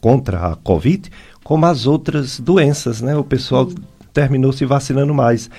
contra 0.00 0.46
a 0.46 0.56
Covid, 0.56 1.10
como 1.42 1.66
as 1.66 1.86
outras 1.86 2.40
doenças, 2.40 3.02
né? 3.02 3.14
O 3.14 3.22
pessoal 3.22 3.68
terminou 4.14 4.50
se 4.50 4.64
vacinando 4.64 5.12
mais. 5.12 5.50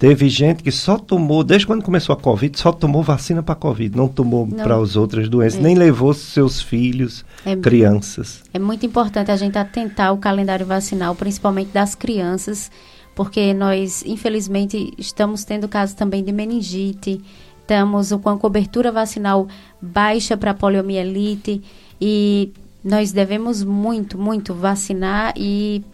Teve 0.00 0.30
gente 0.30 0.62
que 0.62 0.72
só 0.72 0.96
tomou, 0.96 1.44
desde 1.44 1.66
quando 1.66 1.82
começou 1.82 2.14
a 2.14 2.16
Covid, 2.16 2.58
só 2.58 2.72
tomou 2.72 3.02
vacina 3.02 3.42
para 3.42 3.54
Covid, 3.54 3.94
não 3.94 4.08
tomou 4.08 4.46
para 4.46 4.74
as 4.74 4.96
outras 4.96 5.28
doenças, 5.28 5.60
é. 5.60 5.62
nem 5.62 5.74
levou 5.74 6.14
seus 6.14 6.62
filhos, 6.62 7.22
é, 7.44 7.54
crianças. 7.54 8.42
É 8.54 8.58
muito 8.58 8.86
importante 8.86 9.30
a 9.30 9.36
gente 9.36 9.58
atentar 9.58 10.14
o 10.14 10.16
calendário 10.16 10.64
vacinal, 10.64 11.14
principalmente 11.14 11.68
das 11.68 11.94
crianças, 11.94 12.70
porque 13.14 13.52
nós, 13.52 14.02
infelizmente, 14.06 14.90
estamos 14.96 15.44
tendo 15.44 15.68
casos 15.68 15.94
também 15.94 16.24
de 16.24 16.32
meningite, 16.32 17.20
estamos 17.60 18.10
com 18.10 18.30
a 18.30 18.38
cobertura 18.38 18.90
vacinal 18.90 19.48
baixa 19.82 20.34
para 20.34 20.54
poliomielite 20.54 21.60
e 22.00 22.54
nós 22.82 23.12
devemos 23.12 23.62
muito, 23.62 24.16
muito 24.16 24.54
vacinar 24.54 25.34
e 25.36 25.84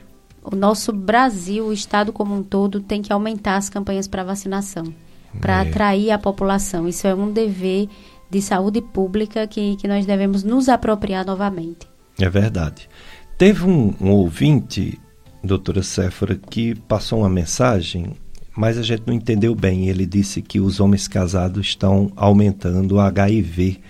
o 0.51 0.55
nosso 0.55 0.93
Brasil, 0.93 1.67
o 1.67 1.73
Estado 1.73 2.13
como 2.13 2.35
um 2.35 2.43
todo, 2.43 2.81
tem 2.81 3.03
que 3.03 3.13
aumentar 3.13 3.57
as 3.57 3.69
campanhas 3.69 4.07
para 4.07 4.23
vacinação, 4.23 4.95
para 5.41 5.65
é. 5.65 5.69
atrair 5.69 6.11
a 6.11 6.19
população. 6.19 6.87
Isso 6.87 7.07
é 7.07 7.15
um 7.15 7.33
dever 7.33 7.89
de 8.31 8.41
saúde 8.41 8.81
pública 8.81 9.47
que, 9.47 9.77
que 9.77 9.89
nós 9.89 10.07
devemos 10.07 10.43
nos 10.43 10.69
apropriar 10.69 11.25
novamente. 11.27 11.89
É 12.19 12.29
verdade. 12.29 12.89
Teve 13.37 13.65
um, 13.65 13.93
um 14.01 14.11
ouvinte, 14.11 14.99
doutora 15.43 15.83
Séfora, 15.83 16.37
que 16.37 16.75
passou 16.75 17.21
uma 17.21 17.29
mensagem, 17.29 18.13
mas 18.57 18.79
a 18.79 18.83
gente 18.83 19.03
não 19.07 19.15
entendeu 19.15 19.55
bem. 19.55 19.89
Ele 19.89 20.07
disse 20.07 20.41
que 20.41 20.61
os 20.61 20.81
homens 20.81 21.07
casados 21.07 21.67
estão 21.67 22.11
aumentando 22.17 22.95
o 22.95 23.01
HIV. 23.01 23.81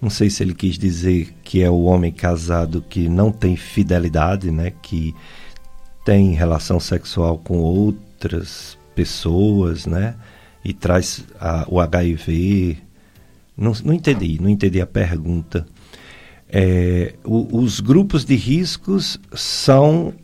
Não 0.00 0.08
sei 0.08 0.30
se 0.30 0.42
ele 0.42 0.54
quis 0.54 0.78
dizer 0.78 1.34
que 1.42 1.62
é 1.62 1.70
o 1.70 1.82
homem 1.82 2.12
casado 2.12 2.82
que 2.88 3.08
não 3.08 3.30
tem 3.30 3.56
fidelidade, 3.56 4.50
né? 4.50 4.72
Que 4.82 5.14
tem 6.06 6.34
relação 6.34 6.78
sexual 6.78 7.36
com 7.36 7.58
outras 7.58 8.78
pessoas, 8.94 9.86
né? 9.86 10.14
E 10.64 10.72
traz 10.72 11.24
a, 11.40 11.66
o 11.68 11.80
HIV. 11.80 12.78
Não, 13.56 13.72
não 13.84 13.92
entendi, 13.92 14.40
não 14.40 14.48
entendi 14.48 14.80
a 14.80 14.86
pergunta. 14.86 15.66
É, 16.48 17.14
o, 17.24 17.58
os 17.58 17.80
grupos 17.80 18.24
de 18.24 18.36
riscos 18.36 19.18
são 19.34 20.14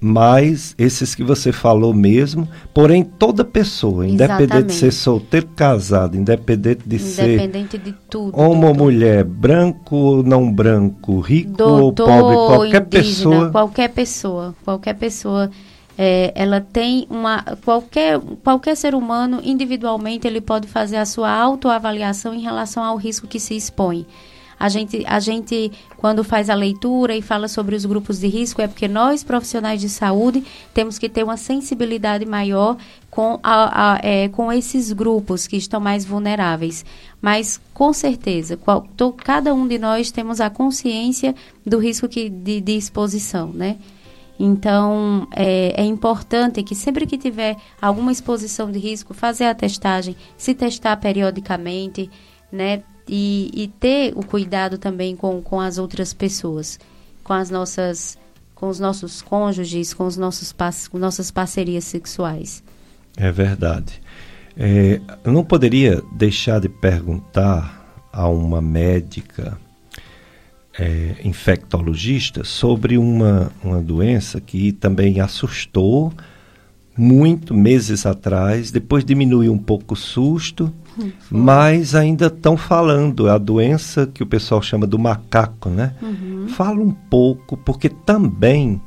mais 0.00 0.74
esses 0.78 1.14
que 1.14 1.24
você 1.24 1.52
falou 1.52 1.92
mesmo, 1.92 2.48
porém 2.72 3.02
toda 3.02 3.44
pessoa, 3.44 4.06
Exatamente. 4.06 4.44
independente 4.44 4.66
de 4.66 4.74
ser 4.74 4.92
solteiro, 4.92 5.48
casado, 5.56 6.16
independente 6.16 6.82
de 6.86 6.96
independente 6.96 7.72
ser 7.72 7.78
de 7.82 7.92
tudo, 8.08 8.38
homem 8.38 8.64
ou 8.68 8.74
mulher, 8.74 9.24
branco 9.24 9.96
ou 9.96 10.22
não 10.22 10.52
branco, 10.52 11.20
rico 11.20 11.56
Doutor, 11.56 12.08
ou 12.08 12.16
pobre, 12.26 12.36
qualquer 12.36 12.82
indígena, 12.82 12.90
pessoa, 12.90 13.50
qualquer 13.50 13.88
pessoa, 13.88 14.54
qualquer 14.64 14.94
pessoa, 14.94 15.50
é, 15.96 16.32
ela 16.34 16.60
tem 16.60 17.06
uma 17.10 17.42
qualquer 17.64 18.20
qualquer 18.44 18.76
ser 18.76 18.94
humano 18.94 19.40
individualmente 19.42 20.28
ele 20.28 20.40
pode 20.40 20.68
fazer 20.68 20.96
a 20.96 21.04
sua 21.04 21.30
autoavaliação 21.30 22.32
em 22.32 22.40
relação 22.40 22.84
ao 22.84 22.96
risco 22.96 23.26
que 23.26 23.40
se 23.40 23.56
expõe. 23.56 24.06
A 24.58 24.68
gente, 24.68 25.04
a 25.06 25.20
gente, 25.20 25.70
quando 25.96 26.24
faz 26.24 26.50
a 26.50 26.54
leitura 26.54 27.16
e 27.16 27.22
fala 27.22 27.46
sobre 27.46 27.76
os 27.76 27.84
grupos 27.84 28.18
de 28.18 28.26
risco, 28.26 28.60
é 28.60 28.66
porque 28.66 28.88
nós, 28.88 29.22
profissionais 29.22 29.80
de 29.80 29.88
saúde, 29.88 30.44
temos 30.74 30.98
que 30.98 31.08
ter 31.08 31.22
uma 31.22 31.36
sensibilidade 31.36 32.26
maior 32.26 32.76
com, 33.10 33.38
a, 33.42 33.94
a 33.94 34.00
é, 34.02 34.28
com 34.28 34.52
esses 34.52 34.92
grupos 34.92 35.46
que 35.46 35.56
estão 35.56 35.80
mais 35.80 36.04
vulneráveis. 36.04 36.84
Mas, 37.20 37.60
com 37.72 37.92
certeza, 37.92 38.56
qual, 38.56 38.82
to, 38.96 39.12
cada 39.12 39.54
um 39.54 39.66
de 39.66 39.78
nós 39.78 40.10
temos 40.10 40.40
a 40.40 40.50
consciência 40.50 41.34
do 41.64 41.78
risco 41.78 42.08
que, 42.08 42.28
de, 42.28 42.60
de 42.60 42.72
exposição, 42.72 43.52
né? 43.52 43.76
Então, 44.40 45.26
é, 45.34 45.82
é, 45.82 45.84
importante 45.84 46.62
que 46.62 46.74
sempre 46.74 47.06
que 47.06 47.18
tiver 47.18 47.56
alguma 47.82 48.12
exposição 48.12 48.70
de 48.70 48.78
risco, 48.78 49.12
fazer 49.12 49.46
a 49.46 49.54
testagem, 49.54 50.14
se 50.36 50.54
testar 50.54 50.96
periodicamente, 50.96 52.08
né? 52.52 52.82
E, 53.08 53.50
e 53.54 53.68
ter 53.68 54.12
o 54.14 54.24
cuidado 54.24 54.76
também 54.76 55.16
com, 55.16 55.40
com 55.40 55.60
as 55.60 55.78
outras 55.78 56.12
pessoas, 56.12 56.78
com 57.24 57.32
as 57.32 57.48
nossas, 57.50 58.18
com 58.54 58.68
os 58.68 58.78
nossos 58.78 59.22
cônjuges, 59.22 59.94
com 59.94 60.06
os 60.06 60.16
nossos 60.16 60.54
com 60.90 60.98
nossas 60.98 61.30
parcerias 61.30 61.84
sexuais. 61.84 62.62
É 63.16 63.32
verdade. 63.32 64.00
É, 64.56 65.00
eu 65.24 65.32
não 65.32 65.44
poderia 65.44 66.02
deixar 66.12 66.60
de 66.60 66.68
perguntar 66.68 68.06
a 68.12 68.28
uma 68.28 68.60
médica 68.60 69.58
é, 70.78 71.16
infectologista 71.24 72.44
sobre 72.44 72.96
uma, 72.96 73.52
uma 73.62 73.80
doença 73.80 74.40
que 74.40 74.72
também 74.72 75.20
assustou 75.20 76.12
muito 76.96 77.54
meses 77.54 78.04
atrás, 78.06 78.70
depois 78.70 79.04
diminuiu 79.04 79.52
um 79.52 79.58
pouco 79.58 79.94
o 79.94 79.96
susto, 79.96 80.72
hum, 80.98 81.10
mas 81.30 81.94
ainda 81.94 82.26
estão 82.26 82.56
falando, 82.56 83.28
é 83.28 83.30
a 83.30 83.38
doença 83.38 84.06
que 84.06 84.22
o 84.22 84.26
pessoal 84.26 84.60
chama 84.62 84.86
do 84.86 84.98
macaco, 84.98 85.68
né? 85.68 85.94
Uhum. 86.02 86.48
Fala 86.48 86.80
um 86.80 86.90
pouco, 86.90 87.56
porque 87.56 87.88
também 87.88 88.80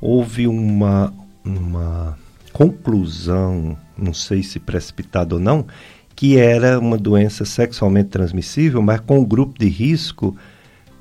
houve 0.00 0.46
uma, 0.46 1.12
uma 1.44 2.16
conclusão, 2.52 3.76
não 3.96 4.12
sei 4.12 4.42
se 4.42 4.58
precipitada 4.58 5.34
ou 5.34 5.40
não, 5.40 5.66
que 6.14 6.36
era 6.36 6.78
uma 6.78 6.98
doença 6.98 7.44
sexualmente 7.44 8.08
transmissível, 8.08 8.82
mas 8.82 9.00
com 9.00 9.20
um 9.20 9.24
grupo 9.24 9.58
de 9.58 9.68
risco 9.68 10.36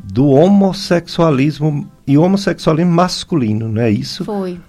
do 0.03 0.27
homossexualismo 0.27 1.89
e 2.05 2.17
homossexualismo 2.17 2.91
masculino, 2.91 3.67
não 3.67 3.81
é 3.81 3.89
isso? 3.89 4.23
Foi. 4.23 4.59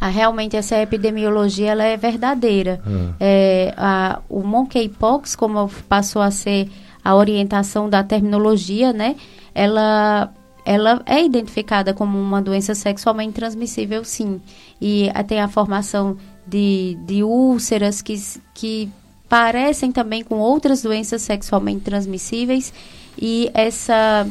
Ah, 0.00 0.08
realmente 0.08 0.56
essa 0.56 0.76
epidemiologia 0.76 1.72
ela 1.72 1.84
é 1.84 1.96
verdadeira. 1.96 2.80
Ah. 2.86 3.14
É, 3.18 3.74
a, 3.76 4.20
o 4.28 4.42
monkeypox, 4.42 5.34
como 5.34 5.68
passou 5.88 6.20
a 6.20 6.30
ser 6.30 6.70
a 7.02 7.14
orientação 7.14 7.88
da 7.88 8.02
terminologia, 8.02 8.92
né? 8.92 9.16
Ela, 9.54 10.32
ela 10.64 11.02
é 11.06 11.24
identificada 11.24 11.94
como 11.94 12.18
uma 12.18 12.42
doença 12.42 12.74
sexualmente 12.74 13.34
transmissível, 13.34 14.04
sim. 14.04 14.40
E 14.80 15.10
a, 15.14 15.22
tem 15.22 15.40
a 15.40 15.48
formação 15.48 16.16
de, 16.46 16.98
de 17.06 17.22
úlceras 17.22 18.02
que, 18.02 18.20
que 18.52 18.90
parecem 19.28 19.92
também 19.92 20.22
com 20.22 20.36
outras 20.36 20.82
doenças 20.82 21.22
sexualmente 21.22 21.80
transmissíveis. 21.80 22.72
E 23.18 23.50
essa 23.54 24.26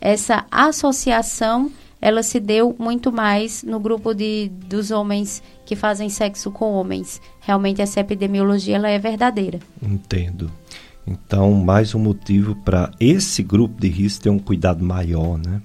essa 0.00 0.44
associação 0.50 1.72
ela 2.04 2.22
se 2.22 2.38
deu 2.38 2.76
muito 2.78 3.10
mais 3.10 3.62
no 3.62 3.80
grupo 3.80 4.12
de, 4.12 4.52
dos 4.68 4.90
homens 4.90 5.42
que 5.64 5.74
fazem 5.74 6.10
sexo 6.10 6.50
com 6.50 6.70
homens. 6.74 7.18
Realmente 7.40 7.80
essa 7.80 7.98
epidemiologia 7.98 8.76
ela 8.76 8.90
é 8.90 8.98
verdadeira. 8.98 9.58
Entendo. 9.82 10.50
Então, 11.06 11.54
mais 11.54 11.94
um 11.94 11.98
motivo 11.98 12.56
para 12.56 12.90
esse 13.00 13.42
grupo 13.42 13.80
de 13.80 13.88
risco 13.88 14.24
ter 14.24 14.28
um 14.28 14.38
cuidado 14.38 14.84
maior, 14.84 15.38
né? 15.38 15.62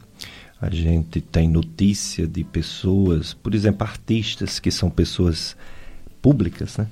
A 0.62 0.70
gente 0.70 1.20
tem 1.20 1.50
notícia 1.50 2.26
de 2.26 2.46
pessoas, 2.46 3.34
por 3.34 3.54
exemplo, 3.54 3.86
artistas 3.86 4.62
que 4.62 4.72
são 4.72 4.90
pessoas 4.90 5.58
públicas, 6.22 6.78
né? 6.78 6.88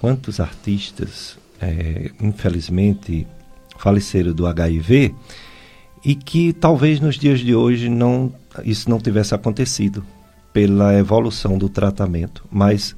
Quantos 0.00 0.40
artistas, 0.40 1.38
é, 1.60 2.10
infelizmente, 2.20 3.28
faleceram 3.78 4.32
do 4.32 4.44
HIV 4.44 5.14
e 6.04 6.16
que 6.16 6.52
talvez 6.52 6.98
nos 6.98 7.16
dias 7.16 7.38
de 7.38 7.54
hoje 7.54 7.88
não 7.88 8.32
isso 8.64 8.88
não 8.90 8.98
tivesse 8.98 9.34
acontecido 9.34 10.04
pela 10.52 10.94
evolução 10.94 11.56
do 11.56 11.68
tratamento, 11.68 12.44
mas 12.50 12.94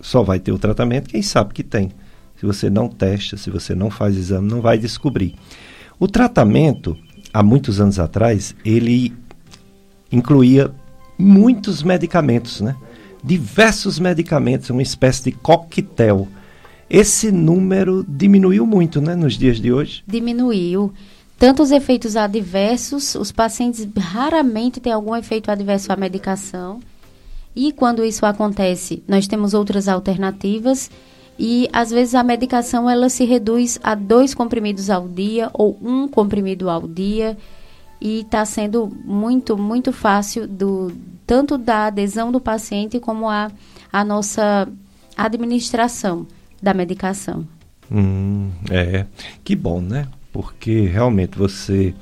só 0.00 0.22
vai 0.22 0.38
ter 0.38 0.52
o 0.52 0.58
tratamento 0.58 1.08
quem 1.08 1.22
sabe 1.22 1.54
que 1.54 1.62
tem. 1.62 1.90
Se 2.36 2.46
você 2.46 2.70
não 2.70 2.88
testa, 2.88 3.36
se 3.36 3.50
você 3.50 3.74
não 3.74 3.90
faz 3.90 4.16
exame, 4.16 4.48
não 4.48 4.60
vai 4.60 4.78
descobrir. 4.78 5.34
O 5.98 6.08
tratamento, 6.08 6.96
há 7.32 7.42
muitos 7.42 7.80
anos 7.80 7.98
atrás, 7.98 8.54
ele 8.64 9.12
incluía 10.10 10.70
muitos 11.18 11.82
medicamentos, 11.82 12.62
né? 12.62 12.74
Diversos 13.22 13.98
medicamentos, 13.98 14.70
uma 14.70 14.80
espécie 14.80 15.24
de 15.24 15.32
coquetel. 15.32 16.26
Esse 16.88 17.30
número 17.30 18.04
diminuiu 18.08 18.66
muito, 18.66 19.00
né, 19.00 19.14
nos 19.14 19.34
dias 19.34 19.60
de 19.60 19.70
hoje? 19.70 20.02
Diminuiu. 20.06 20.92
Tanto 21.40 21.62
os 21.62 21.70
efeitos 21.70 22.16
adversos, 22.16 23.14
os 23.14 23.32
pacientes 23.32 23.88
raramente 23.96 24.78
têm 24.78 24.92
algum 24.92 25.16
efeito 25.16 25.50
adverso 25.50 25.90
à 25.90 25.96
medicação. 25.96 26.80
E 27.56 27.72
quando 27.72 28.04
isso 28.04 28.26
acontece, 28.26 29.02
nós 29.08 29.26
temos 29.26 29.54
outras 29.54 29.88
alternativas 29.88 30.90
e 31.38 31.66
às 31.72 31.90
vezes 31.90 32.14
a 32.14 32.22
medicação 32.22 32.90
ela 32.90 33.08
se 33.08 33.24
reduz 33.24 33.80
a 33.82 33.94
dois 33.94 34.34
comprimidos 34.34 34.90
ao 34.90 35.08
dia 35.08 35.48
ou 35.54 35.78
um 35.80 36.06
comprimido 36.06 36.68
ao 36.68 36.86
dia 36.86 37.38
e 37.98 38.20
está 38.20 38.44
sendo 38.44 38.94
muito 39.02 39.56
muito 39.56 39.94
fácil 39.94 40.46
do 40.46 40.92
tanto 41.26 41.56
da 41.56 41.86
adesão 41.86 42.30
do 42.30 42.38
paciente 42.38 43.00
como 43.00 43.30
a, 43.30 43.50
a 43.90 44.04
nossa 44.04 44.68
administração 45.16 46.26
da 46.62 46.74
medicação. 46.74 47.48
Hum, 47.90 48.50
é, 48.70 49.06
que 49.42 49.56
bom, 49.56 49.80
né? 49.80 50.06
Porque 50.32 50.82
realmente 50.86 51.36
você 51.36 51.94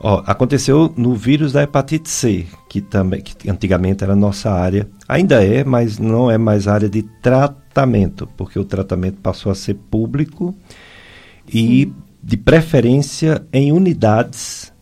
ó, 0.00 0.22
aconteceu 0.26 0.92
no 0.96 1.14
vírus 1.14 1.52
da 1.52 1.62
hepatite 1.62 2.08
C, 2.08 2.46
que 2.68 2.80
também 2.80 3.22
que 3.22 3.50
antigamente 3.50 4.04
era 4.04 4.14
nossa 4.14 4.50
área, 4.50 4.88
ainda 5.08 5.44
é, 5.44 5.64
mas 5.64 5.98
não 5.98 6.30
é 6.30 6.36
mais 6.36 6.68
área 6.68 6.88
de 6.88 7.02
tratamento, 7.02 8.28
porque 8.36 8.58
o 8.58 8.64
tratamento 8.64 9.20
passou 9.20 9.50
a 9.50 9.54
ser 9.54 9.74
público 9.74 10.54
e 11.48 11.84
Sim. 11.84 11.94
de 12.22 12.36
preferência 12.36 13.46
em 13.52 13.72
unidades 13.72 14.72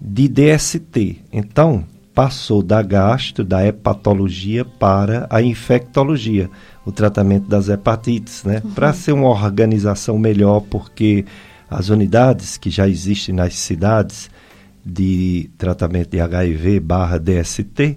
de 0.00 0.28
DST. 0.28 1.20
Então, 1.32 1.84
passou 2.14 2.62
da 2.62 2.82
gastro, 2.82 3.44
da 3.44 3.66
hepatologia 3.66 4.64
para 4.64 5.26
a 5.30 5.40
infectologia, 5.40 6.50
o 6.84 6.92
tratamento 6.92 7.48
das 7.48 7.68
hepatites, 7.68 8.44
né? 8.44 8.60
Uhum. 8.64 8.70
Para 8.72 8.92
ser 8.92 9.12
uma 9.12 9.28
organização 9.28 10.18
melhor, 10.18 10.60
porque 10.60 11.24
as 11.72 11.88
unidades 11.88 12.56
que 12.56 12.70
já 12.70 12.88
existem 12.88 13.34
nas 13.34 13.54
cidades 13.54 14.30
de 14.84 15.50
tratamento 15.56 16.10
de 16.10 16.20
HIV 16.20 16.80
barra 16.80 17.18
DST 17.18 17.96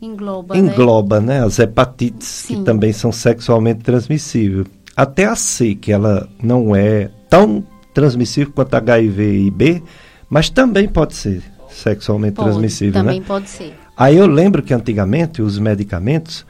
engloba, 0.00 0.56
engloba 0.56 1.20
né? 1.20 1.38
né? 1.38 1.44
as 1.44 1.58
hepatites 1.58 2.26
Sim. 2.26 2.56
que 2.56 2.64
também 2.64 2.92
são 2.92 3.12
sexualmente 3.12 3.82
transmissíveis. 3.82 4.66
Até 4.96 5.24
a 5.24 5.36
C, 5.36 5.74
que 5.74 5.92
ela 5.92 6.28
não 6.42 6.74
é 6.74 7.10
tão 7.30 7.64
transmissível 7.94 8.52
quanto 8.52 8.74
a 8.74 8.78
HIV 8.78 9.46
e 9.46 9.50
B, 9.50 9.82
mas 10.28 10.50
também 10.50 10.88
pode 10.88 11.14
ser 11.14 11.42
sexualmente 11.70 12.34
pode, 12.34 12.50
transmissível, 12.50 12.92
também 12.92 13.20
né? 13.20 13.26
pode 13.26 13.48
ser. 13.48 13.74
Aí 13.96 14.16
eu 14.16 14.26
lembro 14.26 14.62
que 14.62 14.74
antigamente 14.74 15.40
os 15.40 15.58
medicamentos 15.58 16.44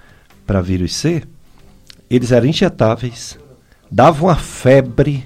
para 0.47 0.61
vírus 0.61 0.95
C, 0.95 1.23
eles 2.11 2.33
eram 2.33 2.47
injetáveis, 2.47 3.39
davam 3.91 4.29
a 4.29 4.35
febre, 4.35 5.25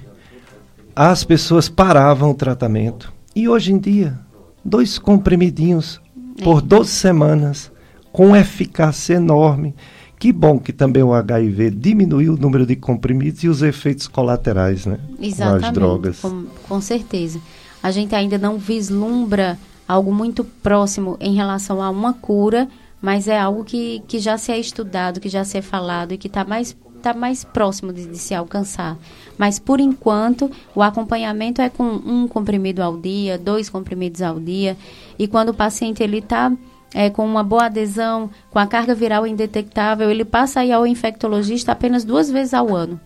as 0.97 1.23
pessoas 1.23 1.69
paravam 1.69 2.31
o 2.31 2.33
tratamento. 2.33 3.13
E 3.35 3.47
hoje 3.47 3.71
em 3.71 3.77
dia, 3.77 4.17
dois 4.65 4.97
comprimidinhos 4.97 6.01
é. 6.39 6.43
por 6.43 6.59
12 6.59 6.89
semanas, 6.89 7.71
com 8.11 8.35
eficácia 8.35 9.13
enorme. 9.13 9.75
Que 10.17 10.33
bom 10.33 10.57
que 10.57 10.73
também 10.73 11.03
o 11.03 11.13
HIV 11.13 11.69
diminuiu 11.69 12.33
o 12.33 12.37
número 12.37 12.65
de 12.65 12.75
comprimidos 12.75 13.43
e 13.43 13.47
os 13.47 13.61
efeitos 13.61 14.07
colaterais, 14.07 14.87
né? 14.87 14.99
Exatamente. 15.21 15.61
Com 15.61 15.67
as 15.67 15.73
drogas. 15.73 16.19
Com, 16.19 16.45
com 16.67 16.81
certeza. 16.81 17.39
A 17.83 17.91
gente 17.91 18.15
ainda 18.15 18.39
não 18.39 18.57
vislumbra 18.57 19.59
algo 19.87 20.11
muito 20.11 20.43
próximo 20.43 21.15
em 21.19 21.35
relação 21.35 21.79
a 21.79 21.91
uma 21.91 22.11
cura, 22.11 22.67
mas 22.99 23.27
é 23.27 23.39
algo 23.39 23.63
que, 23.63 24.01
que 24.07 24.17
já 24.17 24.35
se 24.35 24.51
é 24.51 24.57
estudado, 24.57 25.19
que 25.19 25.29
já 25.29 25.43
se 25.43 25.59
é 25.59 25.61
falado 25.61 26.11
e 26.13 26.17
que 26.17 26.25
está 26.25 26.43
mais 26.43 26.75
está 27.07 27.13
mais 27.13 27.43
próximo 27.43 27.93
de, 27.93 28.05
de, 28.05 28.17
se 28.17 28.33
alcançar. 28.33 28.97
Mas, 29.37 29.59
por 29.59 29.79
enquanto, 29.79 30.51
o 30.75 30.81
acompanhamento 30.81 31.61
é 31.61 31.69
com 31.69 31.83
um 31.83 32.27
comprimido 32.27 32.81
ao 32.81 32.97
dia, 32.97 33.37
dois 33.37 33.69
comprimidos 33.69 34.21
ao 34.21 34.39
dia. 34.39 34.75
E 35.17 35.27
quando 35.27 35.49
o 35.49 35.53
paciente 35.53 36.03
está 36.03 36.51
é, 36.93 37.09
com 37.09 37.25
uma 37.25 37.43
boa 37.43 37.65
adesão, 37.65 38.29
com 38.49 38.59
a 38.59 38.67
carga 38.67 38.93
viral 38.93 39.25
indetectável, 39.25 40.11
ele 40.11 40.25
passa 40.25 40.61
aí 40.61 40.71
ao 40.71 40.85
infectologista 40.85 41.71
apenas 41.71 42.03
duas 42.03 42.29
vezes 42.29 42.53
ao 42.53 42.75
ano. 42.75 42.99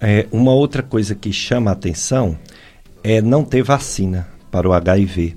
É, 0.00 0.26
uma 0.32 0.52
outra 0.52 0.82
coisa 0.82 1.14
que 1.14 1.32
chama 1.32 1.70
a 1.70 1.74
atenção 1.74 2.36
é 3.04 3.20
não 3.20 3.44
ter 3.44 3.62
vacina 3.62 4.26
para 4.50 4.68
o 4.68 4.72
HIV. 4.72 5.36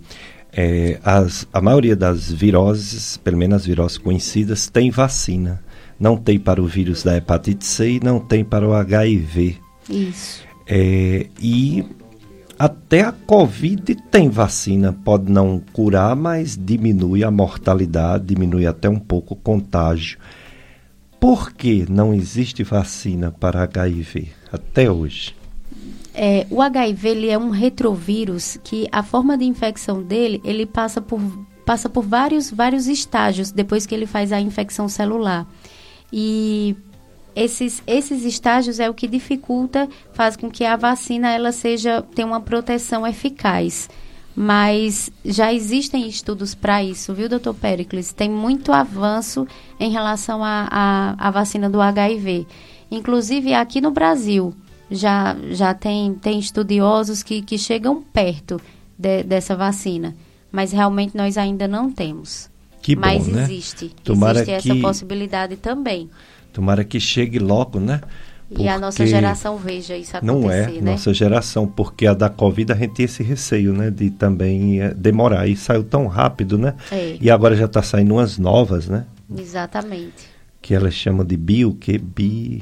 É, 0.58 1.00
as, 1.04 1.46
a 1.52 1.62
maioria 1.62 1.96
das 1.96 2.32
viroses, 2.32 3.18
pelo 3.18 3.38
menos 3.38 3.58
as 3.58 3.66
viroses 3.66 3.98
conhecidas, 3.98 4.68
tem 4.70 4.90
vacina 4.90 5.62
não 6.00 6.18
tem 6.18 6.40
para 6.40 6.62
o 6.62 6.66
vírus 6.66 7.04
da 7.04 7.16
hepatite 7.16 7.66
C 7.66 7.92
e 7.92 8.00
não 8.00 8.20
tem 8.20 8.44
para 8.44 8.68
o 8.68 8.74
HIV. 8.74 9.58
Isso. 9.90 10.44
É, 10.68 11.28
e 11.40 11.86
até 12.58 13.02
a 13.02 13.12
Covid 13.12 13.96
tem 14.10 14.30
vacina, 14.30 14.94
pode 14.94 15.32
não 15.32 15.62
curar, 15.74 16.16
mas 16.16 16.58
diminui 16.58 17.24
a 17.24 17.30
mortalidade, 17.30 18.26
diminui 18.26 18.66
até 18.66 18.90
um 18.90 19.00
pouco 19.00 19.34
o 19.34 19.38
contágio. 19.38 20.18
Por 21.20 21.52
que 21.52 21.86
não 21.90 22.14
existe 22.14 22.64
vacina 22.64 23.32
para 23.32 23.64
HIV 23.64 24.30
até 24.52 24.90
hoje? 24.90 25.36
É, 26.14 26.48
o 26.50 26.62
HIV 26.62 27.10
ele 27.10 27.30
é 27.30 27.38
um 27.38 27.50
retrovírus 27.50 28.58
que 28.64 28.88
a 28.90 29.04
forma 29.04 29.38
de 29.38 29.44
infecção 29.44 30.02
dele 30.02 30.40
ele 30.46 30.66
passa 30.66 31.02
por, 31.02 31.20
passa 31.66 31.90
por 31.90 32.04
vários, 32.06 32.50
vários 32.50 32.88
estágios 32.88 33.52
depois 33.52 33.86
que 33.86 33.94
ele 33.94 34.06
faz 34.06 34.32
a 34.32 34.40
infecção 34.40 34.88
celular. 34.88 35.46
E 36.18 36.78
esses, 37.36 37.84
esses 37.86 38.24
estágios 38.24 38.80
é 38.80 38.90
o 38.90 38.94
que 38.94 39.06
dificulta, 39.06 39.90
faz 40.14 40.38
com 40.38 40.50
que 40.50 40.64
a 40.64 40.78
vacina 40.78 41.30
ela 41.30 41.52
seja 41.52 42.02
tenha 42.02 42.26
uma 42.26 42.40
proteção 42.40 43.06
eficaz. 43.06 43.90
Mas 44.34 45.10
já 45.26 45.54
existem 45.54 46.08
estudos 46.08 46.56
para 46.56 46.82
isso, 46.82 47.14
viu, 47.14 47.28
doutor 47.28 47.54
Pericles? 47.54 48.14
Tem 48.14 48.30
muito 48.30 48.72
avanço 48.72 49.46
em 49.78 49.92
relação 49.92 50.40
à 50.42 51.32
vacina 51.34 51.70
do 51.70 51.82
HIV. 51.82 52.48
Inclusive 52.90 53.54
aqui 53.54 53.82
no 53.82 53.92
Brasil, 53.92 54.54
já, 54.90 55.36
já 55.52 55.74
tem, 55.74 56.14
tem 56.14 56.40
estudiosos 56.40 57.24
que, 57.24 57.42
que 57.42 57.58
chegam 57.58 58.02
perto 58.02 58.62
de, 58.98 59.22
dessa 59.24 59.54
vacina. 59.54 60.16
Mas 60.50 60.72
realmente 60.72 61.18
nós 61.18 61.38
ainda 61.38 61.68
não 61.68 61.92
temos. 61.92 62.50
Que 62.86 62.94
bom, 62.94 63.02
Mas 63.02 63.26
né? 63.26 63.42
existe. 63.42 63.90
Tomara 64.04 64.42
existe 64.42 64.62
que... 64.62 64.70
essa 64.70 64.80
possibilidade 64.80 65.56
também. 65.56 66.08
Tomara 66.54 66.84
que 66.84 67.00
chegue 67.00 67.40
logo, 67.40 67.80
né? 67.80 68.00
Porque 68.48 68.62
e 68.62 68.68
a 68.68 68.78
nossa 68.78 69.08
geração 69.08 69.58
veja 69.58 69.98
isso 69.98 70.16
acontecer, 70.16 70.40
Não 70.40 70.52
é, 70.52 70.68
né? 70.68 70.92
nossa 70.92 71.12
geração, 71.12 71.66
porque 71.66 72.06
a 72.06 72.14
da 72.14 72.30
Covid 72.30 72.72
a 72.72 72.76
gente 72.76 72.94
tinha 72.94 73.08
esse 73.08 73.24
receio, 73.24 73.74
né? 73.74 73.90
De 73.90 74.12
também 74.12 74.84
é, 74.84 74.94
demorar. 74.94 75.48
E 75.48 75.56
saiu 75.56 75.84
tão 75.84 76.06
rápido, 76.06 76.60
né? 76.60 76.76
É. 76.92 77.18
E 77.20 77.32
agora 77.32 77.56
já 77.56 77.66
está 77.66 77.82
saindo 77.82 78.14
umas 78.14 78.38
novas, 78.38 78.88
né? 78.88 79.08
Exatamente. 79.36 80.30
Que 80.62 80.76
elas 80.76 80.94
chamam 80.94 81.26
de 81.26 81.36
bio, 81.36 81.74
que 81.74 81.98
bi 81.98 82.62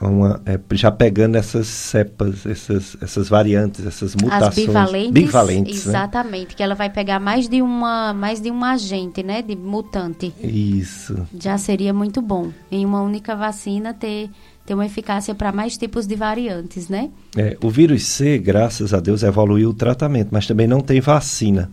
uma, 0.00 0.40
é, 0.44 0.58
já 0.72 0.90
pegando 0.90 1.36
essas 1.36 1.66
cepas, 1.68 2.44
essas, 2.44 2.96
essas 3.00 3.28
variantes, 3.28 3.86
essas 3.86 4.14
mutações. 4.14 4.48
As 4.48 4.54
bivalentes, 4.54 5.12
bivalentes 5.12 5.86
né? 5.86 5.92
exatamente, 5.92 6.48
né? 6.48 6.54
que 6.56 6.62
ela 6.62 6.74
vai 6.74 6.90
pegar 6.90 7.20
mais 7.20 7.48
de 7.48 7.62
uma, 7.62 8.12
mais 8.12 8.40
de 8.40 8.50
um 8.50 8.64
agente, 8.64 9.22
né, 9.22 9.40
de 9.40 9.54
mutante. 9.54 10.34
Isso. 10.42 11.16
Já 11.38 11.56
seria 11.58 11.94
muito 11.94 12.20
bom 12.20 12.50
em 12.70 12.84
uma 12.84 13.02
única 13.02 13.36
vacina 13.36 13.94
ter 13.94 14.30
ter 14.64 14.74
uma 14.74 14.86
eficácia 14.86 15.34
para 15.34 15.50
mais 15.50 15.76
tipos 15.76 16.06
de 16.06 16.14
variantes, 16.14 16.88
né? 16.88 17.10
É, 17.36 17.58
o 17.60 17.68
vírus 17.68 18.06
C, 18.06 18.38
graças 18.38 18.94
a 18.94 19.00
Deus, 19.00 19.24
evoluiu 19.24 19.70
o 19.70 19.74
tratamento, 19.74 20.28
mas 20.30 20.46
também 20.46 20.68
não 20.68 20.80
tem 20.80 21.00
vacina. 21.00 21.68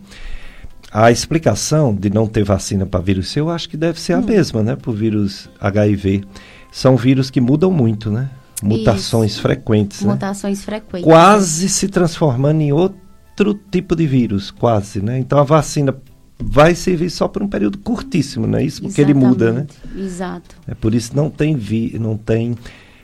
A 0.90 1.08
explicação 1.12 1.94
de 1.94 2.10
não 2.10 2.26
ter 2.26 2.42
vacina 2.42 2.84
para 2.84 2.98
vírus 2.98 3.28
C, 3.28 3.38
eu 3.38 3.48
acho 3.48 3.68
que 3.68 3.76
deve 3.76 4.00
ser 4.00 4.16
hum. 4.16 4.18
a 4.18 4.22
mesma, 4.22 4.62
né, 4.64 4.74
para 4.74 4.90
o 4.90 4.92
vírus 4.92 5.48
HIV 5.60 6.24
são 6.70 6.96
vírus 6.96 7.30
que 7.30 7.40
mudam 7.40 7.70
muito, 7.70 8.10
né? 8.10 8.30
Mutações 8.62 9.32
Isso. 9.32 9.42
frequentes. 9.42 10.02
Né? 10.02 10.12
Mutações 10.12 10.58
né? 10.58 10.64
frequentes. 10.64 11.04
Quase 11.04 11.68
se 11.68 11.88
transformando 11.88 12.60
em 12.60 12.72
outro 12.72 13.58
tipo 13.70 13.96
de 13.96 14.06
vírus, 14.06 14.50
quase, 14.50 15.00
né? 15.00 15.18
Então 15.18 15.38
a 15.38 15.44
vacina 15.44 15.96
vai 16.38 16.74
servir 16.74 17.10
só 17.10 17.28
por 17.28 17.42
um 17.42 17.48
período 17.48 17.78
curtíssimo, 17.78 18.46
não 18.46 18.58
é 18.58 18.64
isso? 18.64 18.82
Porque 18.82 19.00
Exatamente. 19.00 19.18
ele 19.18 19.28
muda, 19.28 19.52
né? 19.52 19.66
Exato. 19.96 20.56
É 20.66 20.74
por 20.74 20.94
isso 20.94 21.14
não 21.14 21.30
tem 21.30 21.56
vi, 21.56 21.96
não 21.98 22.16
tem 22.16 22.56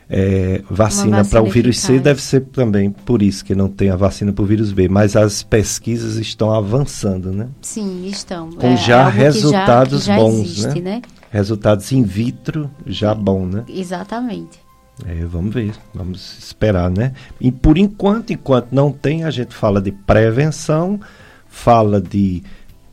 é, 0.09 0.63
vacina, 0.71 1.19
vacina 1.19 1.25
para 1.25 1.43
o 1.43 1.51
vírus 1.51 1.79
C, 1.79 1.99
deve 1.99 2.23
ser 2.23 2.43
também 2.47 2.91
por 2.91 3.23
isso 3.23 3.45
que 3.45 3.55
não 3.55 3.69
tem 3.69 3.91
a 3.91 3.97
vacina 3.97 4.33
para 4.33 4.43
o 4.43 4.47
vírus 4.47 4.73
B. 4.73 4.89
Mas 4.89 5.17
as 5.17 5.43
pesquisas 5.43 6.17
estão 6.17 6.53
avançando, 6.53 7.33
né? 7.33 7.49
Sim, 7.61 8.07
estão. 8.07 8.51
Com 8.53 8.69
é, 8.69 8.77
já 8.77 9.09
resultados 9.09 10.03
que 10.03 10.07
já, 10.07 10.17
já 10.17 10.23
bons, 10.23 10.41
existe, 10.41 10.81
né? 10.81 10.97
né? 10.97 11.03
Resultados 11.37 11.93
in 11.93 12.03
vitro 12.03 12.71
já 12.87 13.15
bom, 13.15 13.47
né? 13.47 13.65
Exatamente. 13.69 14.59
É, 15.05 15.25
vamos 15.27 15.53
ver, 15.53 15.75
vamos 15.95 16.39
esperar, 16.39 16.91
né? 16.91 17.13
E 17.39 17.53
por 17.53 17.77
enquanto, 17.77 18.33
enquanto 18.33 18.73
não 18.73 18.91
tem, 18.91 19.25
a 19.25 19.31
gente 19.31 19.55
fala 19.55 19.81
de 19.81 19.93
prevenção, 19.93 20.99
fala 21.47 22.01
de 22.01 22.43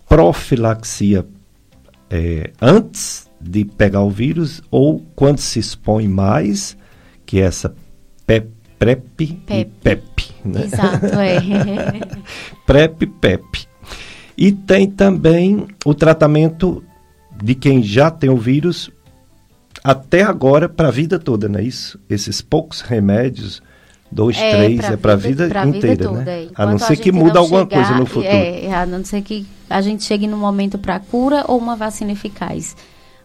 profilaxia 0.07 1.25
é, 2.09 2.51
antes 2.61 3.29
de 3.39 3.63
pegar 3.63 4.01
o 4.01 4.09
vírus 4.09 4.61
ou 4.69 5.01
quando 5.15 5.39
se 5.39 5.59
expõe 5.59 6.07
mais, 6.07 6.77
que 7.25 7.39
é 7.39 7.43
essa 7.43 7.73
PEP, 8.25 8.49
PrEP 8.77 9.03
PEP. 9.45 9.53
e 9.53 9.65
PEP. 9.65 10.31
Né? 10.43 10.65
Exato, 10.65 11.05
é. 11.05 11.39
PrEP, 12.67 13.07
PEP. 13.07 13.67
E 14.37 14.51
tem 14.51 14.89
também 14.89 15.67
o 15.85 15.93
tratamento 15.93 16.83
de 17.43 17.53
quem 17.53 17.83
já 17.83 18.09
tem 18.09 18.29
o 18.29 18.37
vírus 18.37 18.89
até 19.83 20.21
agora 20.21 20.69
para 20.69 20.87
a 20.87 20.91
vida 20.91 21.19
toda, 21.19 21.49
não 21.49 21.59
é 21.59 21.63
isso? 21.63 21.99
Esses 22.09 22.41
poucos 22.41 22.79
remédios, 22.79 23.61
dois, 24.09 24.37
é, 24.37 24.51
três, 24.55 24.79
pra 24.79 24.93
é 24.93 24.97
para 24.97 25.13
a 25.13 25.15
vida, 25.17 25.47
vida 25.47 25.65
inteira, 25.65 25.87
vida 25.95 26.03
toda, 26.05 26.21
né? 26.23 26.43
é. 26.43 26.47
A 26.55 26.65
não 26.65 26.79
ser 26.79 26.93
a 26.93 26.95
que 26.95 27.11
muda 27.11 27.39
alguma 27.39 27.63
chegar, 27.63 27.75
coisa 27.75 27.99
no 27.99 28.05
futuro. 28.05 28.33
É, 28.33 28.73
a 28.73 28.85
não 28.85 29.03
ser 29.03 29.21
que 29.23 29.45
a 29.69 29.81
gente 29.81 30.05
chegue 30.05 30.25
no 30.25 30.37
momento 30.37 30.77
para 30.77 30.97
cura 31.01 31.43
ou 31.45 31.57
uma 31.57 31.75
vacina 31.75 32.13
eficaz. 32.13 32.77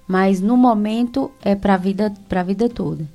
Mas 0.08 0.40
no 0.40 0.56
momento 0.56 1.30
é 1.40 1.54
para 1.54 1.74
a 1.74 1.76
vida, 1.76 2.12
a 2.28 2.42
vida 2.42 2.68
toda. 2.68 3.06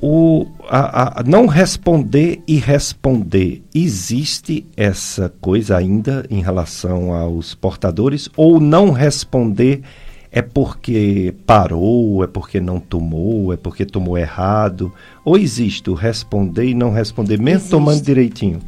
O, 0.00 0.46
a, 0.68 1.20
a, 1.20 1.22
não 1.22 1.46
responder 1.46 2.42
e 2.46 2.56
responder, 2.56 3.62
existe 3.74 4.66
essa 4.76 5.32
coisa 5.40 5.76
ainda 5.76 6.26
em 6.30 6.42
relação 6.42 7.14
aos 7.14 7.54
portadores? 7.54 8.28
Ou 8.36 8.60
não 8.60 8.90
responder 8.90 9.82
é 10.30 10.42
porque 10.42 11.34
parou, 11.46 12.22
é 12.22 12.26
porque 12.26 12.60
não 12.60 12.78
tomou, 12.78 13.54
é 13.54 13.56
porque 13.56 13.86
tomou 13.86 14.18
errado? 14.18 14.92
Ou 15.24 15.38
existe 15.38 15.88
o 15.88 15.94
responder 15.94 16.66
e 16.66 16.74
não 16.74 16.92
responder, 16.92 17.38
mesmo 17.38 17.60
Existe. 17.60 17.70
tomando 17.70 18.02
direitinho? 18.02 18.60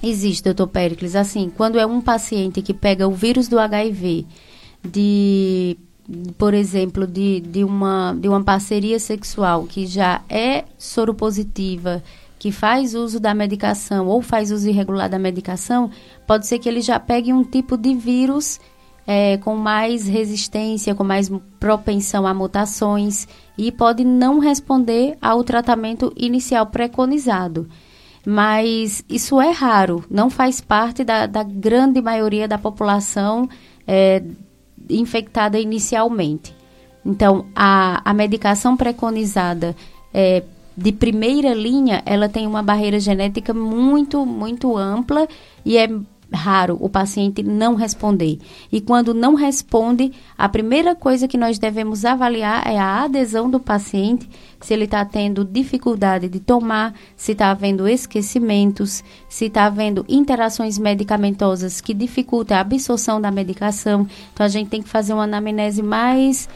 Existe, 0.00 0.44
doutor 0.44 0.68
Pericles. 0.68 1.16
Assim, 1.16 1.50
quando 1.56 1.80
é 1.80 1.86
um 1.86 2.00
paciente 2.00 2.62
que 2.62 2.72
pega 2.72 3.08
o 3.08 3.12
vírus 3.12 3.48
do 3.48 3.58
HIV 3.58 4.24
de 4.84 5.76
por 6.38 6.54
exemplo, 6.54 7.06
de, 7.06 7.40
de, 7.40 7.64
uma, 7.64 8.16
de 8.18 8.28
uma 8.28 8.42
parceria 8.42 8.98
sexual 8.98 9.64
que 9.64 9.86
já 9.86 10.22
é 10.28 10.64
soropositiva, 10.78 12.02
que 12.38 12.52
faz 12.52 12.94
uso 12.94 13.18
da 13.18 13.34
medicação 13.34 14.06
ou 14.06 14.22
faz 14.22 14.50
uso 14.50 14.68
irregular 14.68 15.08
da 15.08 15.18
medicação, 15.18 15.90
pode 16.26 16.46
ser 16.46 16.58
que 16.58 16.68
ele 16.68 16.80
já 16.80 17.00
pegue 17.00 17.32
um 17.32 17.42
tipo 17.42 17.76
de 17.76 17.94
vírus 17.94 18.60
é, 19.06 19.36
com 19.38 19.56
mais 19.56 20.06
resistência, 20.06 20.94
com 20.94 21.04
mais 21.04 21.30
propensão 21.58 22.26
a 22.26 22.34
mutações 22.34 23.26
e 23.56 23.72
pode 23.72 24.04
não 24.04 24.38
responder 24.38 25.16
ao 25.20 25.42
tratamento 25.42 26.12
inicial 26.16 26.66
preconizado. 26.66 27.68
Mas 28.24 29.04
isso 29.08 29.40
é 29.40 29.50
raro, 29.50 30.04
não 30.10 30.28
faz 30.28 30.60
parte 30.60 31.04
da, 31.04 31.26
da 31.26 31.44
grande 31.44 32.02
maioria 32.02 32.48
da 32.48 32.58
população 32.58 33.48
é, 33.86 34.22
infectada 34.88 35.58
inicialmente. 35.58 36.54
Então, 37.04 37.46
a, 37.54 38.02
a 38.04 38.12
medicação 38.12 38.76
preconizada 38.76 39.76
é, 40.12 40.42
de 40.76 40.92
primeira 40.92 41.54
linha, 41.54 42.02
ela 42.04 42.28
tem 42.28 42.46
uma 42.46 42.62
barreira 42.62 42.98
genética 43.00 43.54
muito, 43.54 44.26
muito 44.26 44.76
ampla 44.76 45.26
e 45.64 45.78
é 45.78 45.88
raro 46.32 46.76
o 46.80 46.88
paciente 46.88 47.42
não 47.42 47.74
responder. 47.74 48.38
E 48.70 48.80
quando 48.80 49.14
não 49.14 49.34
responde, 49.34 50.12
a 50.36 50.48
primeira 50.48 50.94
coisa 50.94 51.28
que 51.28 51.38
nós 51.38 51.58
devemos 51.58 52.04
avaliar 52.04 52.66
é 52.66 52.78
a 52.78 53.04
adesão 53.04 53.48
do 53.48 53.60
paciente, 53.60 54.28
se 54.60 54.74
ele 54.74 54.84
está 54.84 55.04
tendo 55.04 55.44
dificuldade 55.44 56.28
de 56.28 56.40
tomar, 56.40 56.94
se 57.16 57.32
está 57.32 57.50
havendo 57.50 57.86
esquecimentos, 57.86 59.04
se 59.28 59.46
está 59.46 59.66
havendo 59.66 60.04
interações 60.08 60.78
medicamentosas 60.78 61.80
que 61.80 61.94
dificultam 61.94 62.56
a 62.56 62.60
absorção 62.60 63.20
da 63.20 63.30
medicação. 63.30 64.06
Então 64.32 64.44
a 64.44 64.48
gente 64.48 64.68
tem 64.68 64.82
que 64.82 64.88
fazer 64.88 65.12
uma 65.12 65.24
anamnese 65.24 65.82
mais 65.82 66.48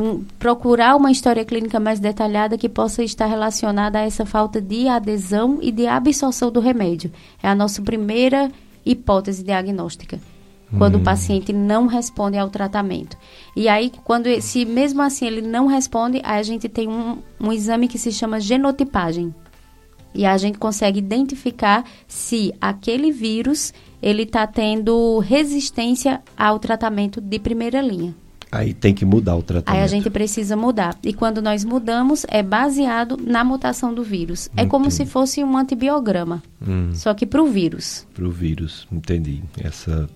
um, 0.00 0.22
procurar 0.38 0.96
uma 0.96 1.10
história 1.10 1.44
clínica 1.44 1.80
mais 1.80 1.98
detalhada 1.98 2.56
que 2.56 2.68
possa 2.68 3.02
estar 3.02 3.26
relacionada 3.26 3.98
a 3.98 4.02
essa 4.02 4.24
falta 4.24 4.60
de 4.60 4.86
adesão 4.86 5.58
e 5.60 5.72
de 5.72 5.86
absorção 5.86 6.50
do 6.50 6.60
remédio. 6.60 7.10
É 7.42 7.48
a 7.48 7.54
nossa 7.54 7.82
primeira 7.82 8.50
hipótese 8.84 9.42
diagnóstica. 9.42 10.18
Quando 10.76 10.96
hum. 10.96 11.00
o 11.00 11.04
paciente 11.04 11.52
não 11.52 11.86
responde 11.86 12.36
ao 12.36 12.50
tratamento. 12.50 13.16
E 13.56 13.68
aí, 13.68 13.90
quando 14.04 14.28
se 14.42 14.64
mesmo 14.66 15.00
assim 15.00 15.26
ele 15.26 15.40
não 15.40 15.66
responde, 15.66 16.20
aí 16.22 16.38
a 16.38 16.42
gente 16.42 16.68
tem 16.68 16.88
um, 16.88 17.18
um 17.40 17.52
exame 17.52 17.88
que 17.88 17.98
se 17.98 18.12
chama 18.12 18.38
genotipagem. 18.38 19.34
E 20.14 20.26
a 20.26 20.36
gente 20.36 20.58
consegue 20.58 20.98
identificar 20.98 21.84
se 22.06 22.52
aquele 22.60 23.12
vírus 23.12 23.72
ele 24.02 24.24
está 24.24 24.46
tendo 24.46 25.18
resistência 25.20 26.22
ao 26.36 26.58
tratamento 26.58 27.20
de 27.20 27.38
primeira 27.38 27.80
linha. 27.80 28.14
Aí 28.50 28.72
tem 28.72 28.94
que 28.94 29.04
mudar 29.04 29.36
o 29.36 29.42
tratamento. 29.42 29.78
Aí 29.78 29.84
a 29.84 29.86
gente 29.86 30.08
precisa 30.08 30.56
mudar. 30.56 30.96
E 31.02 31.12
quando 31.12 31.42
nós 31.42 31.64
mudamos, 31.64 32.24
é 32.28 32.42
baseado 32.42 33.16
na 33.16 33.44
mutação 33.44 33.92
do 33.92 34.02
vírus. 34.02 34.48
É 34.56 34.64
como 34.64 34.90
se 34.90 35.04
fosse 35.04 35.44
um 35.44 35.56
antibiograma, 35.56 36.42
hum. 36.66 36.90
só 36.94 37.12
que 37.12 37.26
para 37.26 37.42
o 37.42 37.46
vírus. 37.46 38.06
Para 38.14 38.24
o 38.24 38.30
vírus, 38.30 38.88
entendi. 38.90 39.42
Essa, 39.62 40.08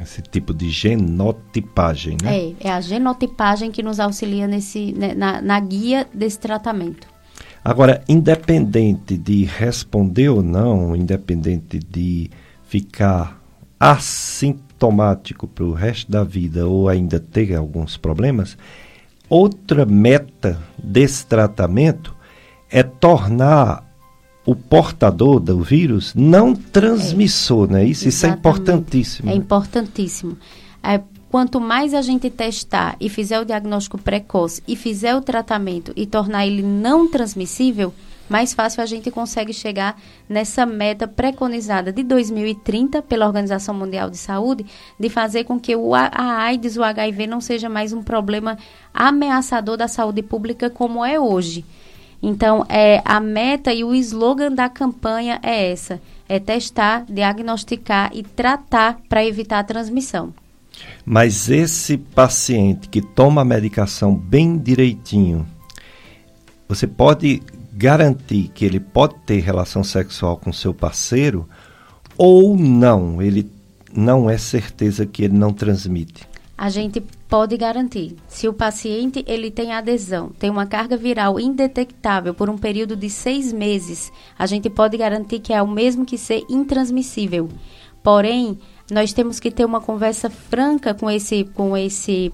esse 0.00 0.22
tipo 0.22 0.54
de 0.54 0.70
genotipagem, 0.70 2.16
né? 2.22 2.38
É, 2.38 2.68
é 2.68 2.70
a 2.70 2.80
genotipagem 2.80 3.70
que 3.70 3.82
nos 3.82 4.00
auxilia 4.00 4.46
nesse, 4.46 4.92
né, 4.92 5.14
na, 5.14 5.42
na 5.42 5.60
guia 5.60 6.06
desse 6.12 6.38
tratamento. 6.38 7.06
Agora, 7.62 8.02
independente 8.08 9.18
de 9.18 9.44
responder 9.44 10.30
ou 10.30 10.42
não, 10.42 10.96
independente 10.96 11.78
de 11.78 12.30
ficar 12.64 13.38
assintomático 13.78 14.67
para 14.78 15.64
o 15.64 15.72
resto 15.72 16.10
da 16.10 16.22
vida 16.24 16.66
ou 16.66 16.88
ainda 16.88 17.18
ter 17.18 17.54
alguns 17.54 17.96
problemas, 17.96 18.56
outra 19.28 19.84
meta 19.84 20.58
desse 20.76 21.26
tratamento 21.26 22.14
é 22.70 22.82
tornar 22.82 23.84
o 24.46 24.54
portador 24.54 25.40
do 25.40 25.60
vírus 25.60 26.14
não 26.14 26.54
transmissor, 26.54 27.68
é, 27.68 27.72
né? 27.74 27.84
Isso, 27.84 28.08
isso 28.08 28.24
é 28.24 28.30
importantíssimo. 28.30 29.30
É 29.30 29.34
importantíssimo. 29.34 30.38
É, 30.82 31.02
quanto 31.30 31.60
mais 31.60 31.92
a 31.92 32.00
gente 32.00 32.30
testar 32.30 32.96
e 32.98 33.08
fizer 33.08 33.40
o 33.40 33.44
diagnóstico 33.44 33.98
precoce 33.98 34.62
e 34.66 34.74
fizer 34.74 35.14
o 35.14 35.20
tratamento 35.20 35.92
e 35.94 36.06
tornar 36.06 36.46
ele 36.46 36.62
não 36.62 37.10
transmissível, 37.10 37.92
mais 38.28 38.52
fácil 38.52 38.82
a 38.82 38.86
gente 38.86 39.10
consegue 39.10 39.52
chegar 39.52 40.00
nessa 40.28 40.66
meta 40.66 41.08
preconizada 41.08 41.92
de 41.92 42.02
2030 42.02 43.02
pela 43.02 43.26
Organização 43.26 43.74
Mundial 43.74 44.10
de 44.10 44.18
Saúde, 44.18 44.66
de 44.98 45.08
fazer 45.08 45.44
com 45.44 45.58
que 45.58 45.74
o, 45.74 45.94
a 45.94 46.10
AIDS, 46.42 46.76
o 46.76 46.82
HIV 46.82 47.26
não 47.26 47.40
seja 47.40 47.68
mais 47.68 47.92
um 47.92 48.02
problema 48.02 48.58
ameaçador 48.92 49.76
da 49.76 49.88
saúde 49.88 50.22
pública 50.22 50.68
como 50.68 51.04
é 51.04 51.18
hoje. 51.18 51.64
Então, 52.22 52.66
é, 52.68 53.00
a 53.04 53.20
meta 53.20 53.72
e 53.72 53.84
o 53.84 53.94
slogan 53.94 54.52
da 54.52 54.68
campanha 54.68 55.38
é 55.42 55.70
essa: 55.70 56.00
é 56.28 56.38
testar, 56.38 57.04
diagnosticar 57.08 58.10
e 58.12 58.22
tratar 58.22 58.98
para 59.08 59.24
evitar 59.24 59.60
a 59.60 59.64
transmissão. 59.64 60.34
Mas 61.04 61.48
esse 61.48 61.96
paciente 61.96 62.88
que 62.88 63.00
toma 63.00 63.42
a 63.42 63.44
medicação 63.44 64.14
bem 64.14 64.58
direitinho, 64.58 65.46
você 66.68 66.86
pode 66.86 67.42
garantir 67.78 68.50
que 68.52 68.64
ele 68.64 68.80
pode 68.80 69.14
ter 69.24 69.38
relação 69.38 69.84
sexual 69.84 70.36
com 70.36 70.52
seu 70.52 70.74
parceiro 70.74 71.48
ou 72.16 72.56
não, 72.56 73.22
ele 73.22 73.48
não 73.94 74.28
é 74.28 74.36
certeza 74.36 75.06
que 75.06 75.22
ele 75.22 75.38
não 75.38 75.52
transmite. 75.52 76.26
A 76.56 76.68
gente 76.70 77.00
pode 77.28 77.56
garantir. 77.56 78.16
Se 78.26 78.48
o 78.48 78.52
paciente 78.52 79.24
ele 79.28 79.48
tem 79.48 79.72
adesão, 79.72 80.30
tem 80.30 80.50
uma 80.50 80.66
carga 80.66 80.96
viral 80.96 81.38
indetectável 81.38 82.34
por 82.34 82.50
um 82.50 82.58
período 82.58 82.96
de 82.96 83.08
seis 83.08 83.52
meses, 83.52 84.10
a 84.36 84.44
gente 84.44 84.68
pode 84.68 84.96
garantir 84.96 85.38
que 85.38 85.52
é 85.52 85.62
o 85.62 85.68
mesmo 85.68 86.04
que 86.04 86.18
ser 86.18 86.44
intransmissível. 86.50 87.48
Porém, 88.02 88.58
nós 88.90 89.12
temos 89.12 89.38
que 89.38 89.52
ter 89.52 89.64
uma 89.64 89.80
conversa 89.80 90.28
franca 90.28 90.92
com 90.92 91.08
esse, 91.08 91.44
com 91.44 91.76
esse 91.76 92.32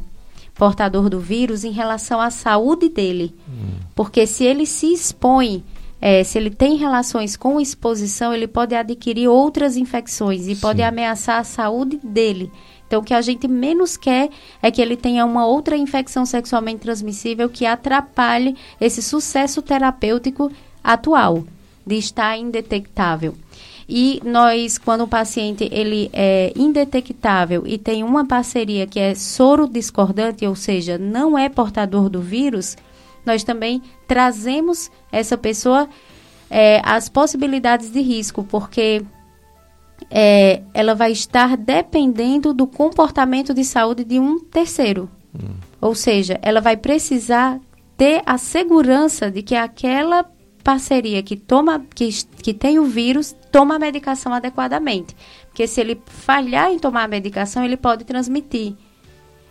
portador 0.55 1.09
do 1.09 1.19
vírus 1.19 1.65
em 1.65 1.73
relação 1.73 2.21
à 2.21 2.31
saúde 2.31 2.89
dele. 2.89 3.35
Hum. 3.49 3.81
Porque 3.95 4.27
se 4.27 4.45
ele 4.45 4.67
se 4.67 4.93
expõe, 4.93 5.65
é, 6.01 6.23
se 6.23 6.39
ele 6.39 6.51
tem 6.51 6.77
relações 6.77 7.37
com 7.37 7.61
exposição, 7.61 8.33
ele 8.33 8.47
pode 8.47 8.75
adquirir 8.75 9.29
outras 9.29 9.77
infecções 9.77 10.47
e 10.47 10.55
Sim. 10.55 10.61
pode 10.61 10.83
ameaçar 10.83 11.41
a 11.41 11.45
saúde 11.45 11.99
dele. 12.03 12.51
Então, 12.87 13.01
o 13.01 13.05
que 13.05 13.15
a 13.15 13.23
gente 13.23 13.49
menos 13.49 13.97
quer 13.97 14.29
é 14.63 14.71
que 14.71 14.81
ele 14.81 14.97
tenha 14.97 15.25
uma 15.25 15.47
outra 15.47 15.77
infecção 15.77 16.25
sexualmente 16.27 16.81
transmissível 16.81 17.49
que 17.49 17.67
atrapalhe 17.67 18.55
esse 18.81 19.03
sucesso 19.03 19.63
terapêutico 19.63 20.53
atual 20.83 21.45
de 21.87 21.97
estar 21.97 22.37
indetectável. 22.37 23.35
E 23.89 24.20
nós, 24.24 24.78
quando 24.78 25.03
o 25.03 25.09
paciente 25.09 25.68
ele 25.70 26.11
é 26.12 26.53
indetectável 26.57 27.64
e 27.66 27.76
tem 27.76 28.03
uma 28.03 28.26
parceria 28.26 28.87
que 28.87 28.99
é 28.99 29.14
soro 29.14 29.68
discordante, 29.68 30.47
ou 30.47 30.55
seja, 30.55 30.97
não 30.97 31.37
é 31.39 31.49
portador 31.49 32.09
do 32.09 32.20
vírus, 32.20 32.76
nós 33.26 33.45
também 33.45 33.82
trazemos 34.07 34.91
essa 35.12 35.37
pessoa 35.37 35.89
é, 36.51 36.80
as 36.85 37.09
possibilidades 37.09 37.91
de 37.91 38.01
risco, 38.01 38.45
porque 38.45 39.05
é, 40.11 40.62
ela 40.72 40.95
vai 40.95 41.12
estar 41.12 41.57
dependendo 41.57 42.53
do 42.53 42.66
comportamento 42.66 43.53
de 43.55 43.64
saúde 43.64 44.05
de 44.05 44.18
um 44.18 44.39
terceiro. 44.39 45.11
Hum. 45.35 45.55
Ou 45.80 45.95
seja, 45.95 46.39
ela 46.43 46.61
vai 46.61 46.76
precisar 46.76 47.59
ter 47.97 48.22
a 48.24 48.39
segurança 48.39 49.30
de 49.30 49.43
que 49.43 49.55
aquela 49.55 50.24
parceria 50.65 51.23
que 51.23 51.37
toma 51.37 51.85
que, 51.95 52.09
que 52.43 52.55
tem 52.55 52.79
o 52.79 52.85
vírus 52.85 53.37
toma 53.53 53.77
a 53.77 53.79
medicação 53.79 54.33
adequadamente. 54.33 55.15
Porque 55.47 55.67
se 55.69 55.81
ele 55.81 56.01
falhar 56.07 56.73
em 56.73 56.79
tomar 56.79 57.05
a 57.05 57.09
medicação, 57.09 57.65
ele 57.65 57.77
pode 57.77 58.05
transmitir. 58.05 58.75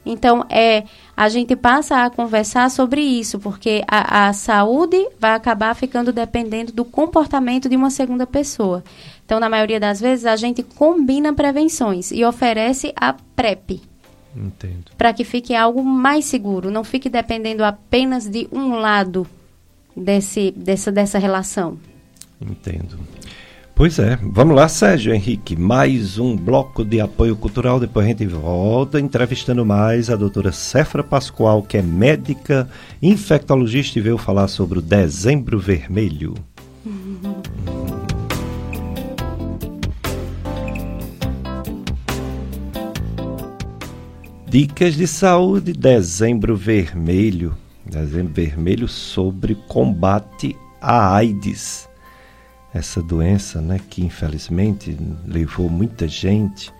Então, 0.05 0.45
é, 0.49 0.84
a 1.16 1.30
gente 1.30 1.55
passa 1.55 2.03
a 2.03 2.09
conversar 2.09 2.70
sobre 2.70 3.01
isso, 3.01 3.39
porque 3.39 3.84
a, 3.88 4.28
a 4.28 4.34
saúde 4.34 5.07
vai 5.18 5.32
acabar 5.32 5.74
ficando 5.76 6.11
dependendo 6.11 6.74
do 6.74 6.84
comportamento 6.84 7.70
de 7.70 7.78
uma 7.78 7.89
segunda 7.89 8.28
pessoa. 8.28 8.84
Então, 9.26 9.39
na 9.39 9.47
maioria 9.47 9.80
das 9.80 10.01
vezes, 10.01 10.26
a 10.26 10.36
gente 10.36 10.61
combina 10.61 11.34
prevenções 11.34 12.11
e 12.11 12.26
oferece 12.26 12.91
a 12.97 13.14
PrEP. 13.14 13.82
Entendo. 14.36 14.91
Para 14.97 15.14
que 15.14 15.24
fique 15.24 15.55
algo 15.55 15.82
mais 15.84 16.26
seguro, 16.26 16.70
não 16.70 16.84
fique 16.84 17.07
dependendo 17.07 17.64
apenas 17.64 18.28
de 18.28 18.49
um 18.51 18.76
lado 18.76 19.26
desse, 19.95 20.51
dessa, 20.51 20.91
dessa 20.91 21.19
relação. 21.19 21.77
Entendo. 22.41 22.97
Pois 23.75 23.97
é, 23.97 24.19
vamos 24.21 24.55
lá, 24.55 24.67
Sérgio 24.67 25.11
Henrique, 25.15 25.55
mais 25.55 26.19
um 26.19 26.35
bloco 26.35 26.85
de 26.85 27.01
apoio 27.01 27.35
cultural. 27.35 27.79
Depois 27.79 28.05
a 28.05 28.09
gente 28.09 28.27
volta 28.27 28.99
entrevistando 28.99 29.65
mais 29.65 30.11
a 30.11 30.15
doutora 30.15 30.51
Cefra 30.51 31.03
Pascoal, 31.03 31.63
que 31.63 31.77
é 31.77 31.81
médica 31.81 32.69
infectologista 33.01 33.97
e 33.97 34.01
veio 34.01 34.17
falar 34.19 34.47
sobre 34.47 34.77
o 34.77 34.81
Dezembro 34.81 35.57
Vermelho. 35.59 36.35
Dicas 44.47 44.93
de 44.93 45.07
saúde, 45.07 45.73
Dezembro 45.73 46.55
Vermelho. 46.55 47.57
Dezembro 47.93 48.33
Vermelho 48.33 48.87
sobre 48.87 49.55
combate 49.67 50.55
à 50.81 51.15
AIDS. 51.15 51.87
Essa 52.73 53.01
doença, 53.01 53.61
né, 53.61 53.79
que 53.89 54.03
infelizmente 54.03 54.97
levou 55.27 55.69
muita 55.69 56.07
gente 56.07 56.73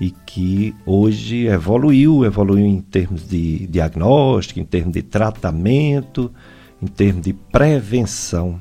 e 0.00 0.10
que 0.10 0.74
hoje 0.86 1.46
evoluiu, 1.46 2.24
evoluiu 2.24 2.64
em 2.64 2.80
termos 2.80 3.28
de 3.28 3.66
diagnóstico, 3.66 4.58
em 4.58 4.64
termos 4.64 4.94
de 4.94 5.02
tratamento, 5.02 6.32
em 6.80 6.86
termos 6.86 7.22
de 7.22 7.34
prevenção. 7.34 8.58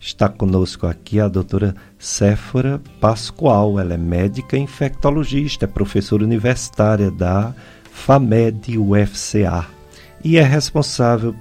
Está 0.00 0.30
conosco 0.30 0.86
aqui 0.86 1.20
a 1.20 1.28
doutora 1.28 1.76
Séfora 1.98 2.80
Pascoal, 2.98 3.78
ela 3.78 3.92
é 3.92 3.98
médica 3.98 4.56
infectologista, 4.56 5.66
é 5.66 5.68
professora 5.68 6.24
universitária 6.24 7.10
da 7.10 7.54
FAMED 7.92 8.78
UFCA 8.78 9.79
e 10.24 10.36
é 10.36 10.42
responsável, 10.42 11.34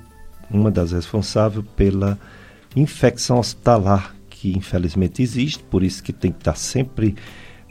uma 0.49 0.72
das 0.72 0.91
responsáveis 0.91 1.65
pela 1.76 2.18
infecção 2.76 3.39
hospitalar 3.39 4.15
que 4.30 4.57
infelizmente 4.57 5.22
existe, 5.22 5.61
por 5.64 5.84
isso 5.84 6.01
que 6.01 6.14
tem 6.14 6.31
que 6.31 6.38
estar 6.38 6.56
sempre 6.56 7.15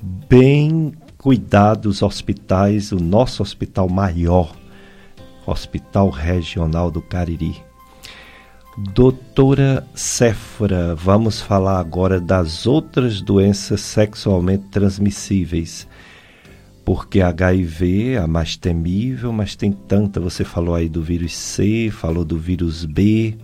bem 0.02 0.92
cuidado 1.16 1.86
os 1.86 2.02
hospitais, 2.02 2.92
o 2.92 2.96
nosso 2.96 3.42
hospital 3.42 3.88
maior, 3.88 4.54
Hospital 5.46 6.10
Regional 6.10 6.90
do 6.90 7.00
Cariri. 7.00 7.56
Doutora 8.92 9.84
Séfora, 9.94 10.94
vamos 10.94 11.40
falar 11.40 11.80
agora 11.80 12.20
das 12.20 12.66
outras 12.66 13.22
doenças 13.22 13.80
sexualmente 13.80 14.64
transmissíveis 14.68 15.88
porque 16.88 17.20
HIV 17.20 18.12
é 18.12 18.16
a 18.16 18.26
mais 18.26 18.56
temível, 18.56 19.30
mas 19.30 19.54
tem 19.54 19.70
tanta. 19.72 20.18
Você 20.20 20.42
falou 20.42 20.74
aí 20.74 20.88
do 20.88 21.02
vírus 21.02 21.36
C, 21.36 21.90
falou 21.92 22.24
do 22.24 22.38
vírus 22.38 22.86
B, 22.86 23.36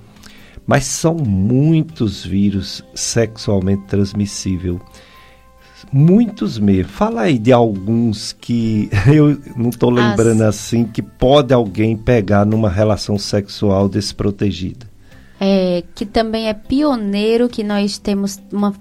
mas 0.67 0.85
são 0.85 1.15
muitos 1.15 2.25
vírus 2.25 2.83
sexualmente 2.95 3.83
transmissíveis. 3.83 4.79
Muitos 5.93 6.59
mesmo. 6.59 6.91
Fala 6.91 7.21
aí 7.21 7.39
de 7.39 7.53
alguns 7.53 8.33
que 8.33 8.89
eu 9.15 9.39
não 9.55 9.69
estou 9.69 9.91
lembrando 9.91 10.41
As... 10.41 10.57
assim, 10.57 10.87
que 10.87 11.03
pode 11.03 11.53
alguém 11.53 11.99
pegar 11.99 12.47
numa 12.47 12.71
relação 12.71 13.19
sexual 13.19 13.91
desprotegida. 13.91 14.87
É, 15.39 15.85
que 15.95 16.07
também 16.07 16.49
é 16.49 16.55
pioneiro, 16.55 17.51
que 17.51 17.63
nós 17.63 17.99
temos 17.99 18.41
uma 18.51 18.73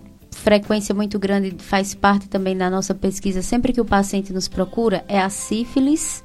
frequência 0.44 0.94
muito 0.94 1.18
grande, 1.18 1.56
faz 1.58 1.96
parte 1.96 2.28
também 2.28 2.56
da 2.56 2.70
nossa 2.70 2.94
pesquisa, 2.94 3.42
sempre 3.42 3.72
que 3.72 3.80
o 3.80 3.86
paciente 3.86 4.34
nos 4.34 4.50
procura, 4.50 5.04
é 5.08 5.20
a 5.20 5.30
sífilis, 5.30 6.24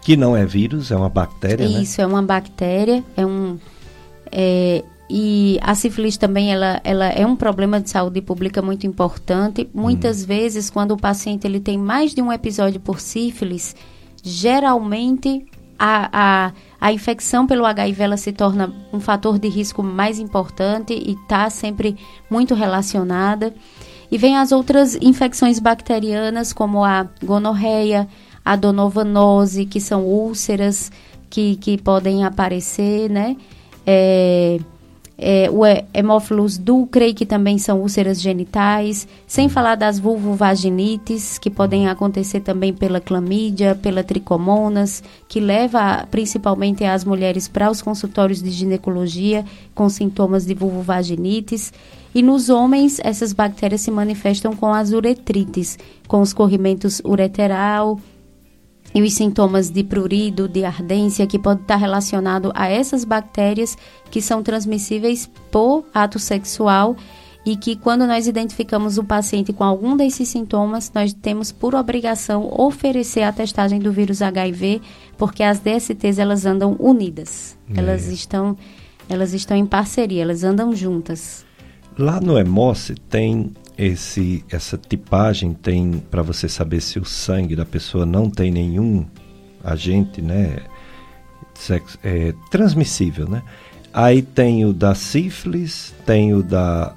Que 0.00 0.16
não 0.16 0.36
é 0.36 0.46
vírus, 0.46 0.92
é 0.92 0.96
uma 0.96 1.08
bactéria, 1.08 1.68
né? 1.68 1.82
Isso, 1.82 2.00
né? 2.00 2.04
é 2.04 2.06
uma 2.06 2.22
bactéria, 2.22 3.02
é 3.16 3.26
um... 3.26 3.58
É, 4.30 4.84
e 5.10 5.58
a 5.62 5.74
sífilis 5.74 6.16
também 6.16 6.52
ela, 6.52 6.80
ela 6.84 7.06
é 7.06 7.26
um 7.26 7.34
problema 7.34 7.80
de 7.80 7.90
saúde 7.90 8.20
pública 8.20 8.62
muito 8.62 8.86
importante. 8.86 9.68
Muitas 9.72 10.22
hum. 10.22 10.26
vezes, 10.26 10.70
quando 10.70 10.92
o 10.92 10.96
paciente 10.96 11.46
ele 11.46 11.60
tem 11.60 11.78
mais 11.78 12.12
de 12.12 12.22
um 12.22 12.32
episódio 12.32 12.80
por 12.80 13.00
sífilis, 13.00 13.74
geralmente 14.22 15.44
a, 15.78 16.08
a, 16.12 16.52
a 16.80 16.92
infecção 16.92 17.46
pelo 17.46 17.64
HIV 17.64 18.02
ela 18.02 18.16
se 18.16 18.32
torna 18.32 18.72
um 18.92 19.00
fator 19.00 19.38
de 19.38 19.48
risco 19.48 19.82
mais 19.82 20.18
importante 20.18 20.92
e 20.92 21.12
está 21.12 21.48
sempre 21.50 21.96
muito 22.30 22.54
relacionada. 22.54 23.54
E 24.10 24.16
vem 24.16 24.36
as 24.36 24.52
outras 24.52 24.94
infecções 24.96 25.58
bacterianas, 25.58 26.52
como 26.52 26.84
a 26.84 27.08
gonorreia, 27.22 28.08
a 28.44 28.54
donovanose, 28.54 29.66
que 29.66 29.80
são 29.80 30.04
úlceras 30.04 30.92
que, 31.28 31.56
que 31.56 31.76
podem 31.76 32.24
aparecer, 32.24 33.10
né? 33.10 33.36
É, 33.84 34.58
é, 35.18 35.48
o 35.50 35.62
hemófilos 35.94 36.58
dulcre, 36.58 37.14
que 37.14 37.24
também 37.24 37.58
são 37.58 37.80
úlceras 37.80 38.20
genitais, 38.20 39.08
sem 39.26 39.48
falar 39.48 39.74
das 39.74 39.98
vulvovaginites, 39.98 41.38
que 41.38 41.48
podem 41.48 41.88
acontecer 41.88 42.40
também 42.40 42.72
pela 42.72 43.00
clamídia, 43.00 43.74
pela 43.74 44.04
tricomonas, 44.04 45.02
que 45.26 45.40
leva 45.40 46.06
principalmente 46.10 46.84
as 46.84 47.04
mulheres 47.04 47.48
para 47.48 47.70
os 47.70 47.80
consultórios 47.80 48.42
de 48.42 48.50
ginecologia 48.50 49.44
com 49.74 49.88
sintomas 49.88 50.44
de 50.44 50.54
vulvovaginites. 50.54 51.72
E 52.14 52.22
nos 52.22 52.48
homens, 52.48 52.98
essas 53.02 53.32
bactérias 53.32 53.82
se 53.82 53.90
manifestam 53.90 54.54
com 54.54 54.72
as 54.72 54.92
uretrites, 54.92 55.78
com 56.06 56.20
os 56.20 56.32
corrimentos 56.32 57.00
ureteral, 57.04 57.98
e 58.94 59.02
os 59.02 59.12
sintomas 59.12 59.70
de 59.70 59.84
prurido, 59.84 60.48
de 60.48 60.64
ardência, 60.64 61.26
que 61.26 61.38
pode 61.38 61.62
estar 61.62 61.76
relacionado 61.76 62.50
a 62.54 62.68
essas 62.68 63.04
bactérias 63.04 63.76
que 64.10 64.20
são 64.20 64.42
transmissíveis 64.42 65.30
por 65.50 65.84
ato 65.92 66.18
sexual 66.18 66.96
e 67.46 67.56
que 67.56 67.76
quando 67.76 68.06
nós 68.06 68.26
identificamos 68.26 68.98
o 68.98 69.04
paciente 69.04 69.52
com 69.52 69.62
algum 69.62 69.96
desses 69.96 70.28
sintomas, 70.28 70.90
nós 70.92 71.12
temos 71.12 71.52
por 71.52 71.76
obrigação 71.76 72.52
oferecer 72.52 73.22
a 73.22 73.32
testagem 73.32 73.78
do 73.78 73.92
vírus 73.92 74.20
HIV, 74.20 74.82
porque 75.16 75.44
as 75.44 75.60
DSTs 75.60 76.18
elas 76.18 76.44
andam 76.44 76.74
unidas. 76.80 77.56
É. 77.72 77.78
Elas 77.78 78.08
estão 78.08 78.56
elas 79.08 79.32
estão 79.32 79.56
em 79.56 79.64
parceria, 79.64 80.22
elas 80.22 80.42
andam 80.42 80.74
juntas. 80.74 81.46
Lá 81.96 82.20
no 82.20 82.36
EMOS 82.36 82.90
tem 83.08 83.52
esse 83.76 84.44
essa 84.50 84.78
tipagem 84.78 85.52
tem 85.52 86.02
para 86.10 86.22
você 86.22 86.48
saber 86.48 86.80
se 86.80 86.98
o 86.98 87.04
sangue 87.04 87.54
da 87.54 87.64
pessoa 87.64 88.06
não 88.06 88.30
tem 88.30 88.50
nenhum 88.50 89.06
agente, 89.62 90.22
né, 90.22 90.58
sexo, 91.54 91.98
é, 92.02 92.32
transmissível, 92.50 93.28
né? 93.28 93.42
Aí 93.92 94.22
tem 94.22 94.64
o 94.64 94.72
da 94.72 94.94
sífilis, 94.94 95.94
tem 96.04 96.34
o 96.34 96.42
da 96.42 96.94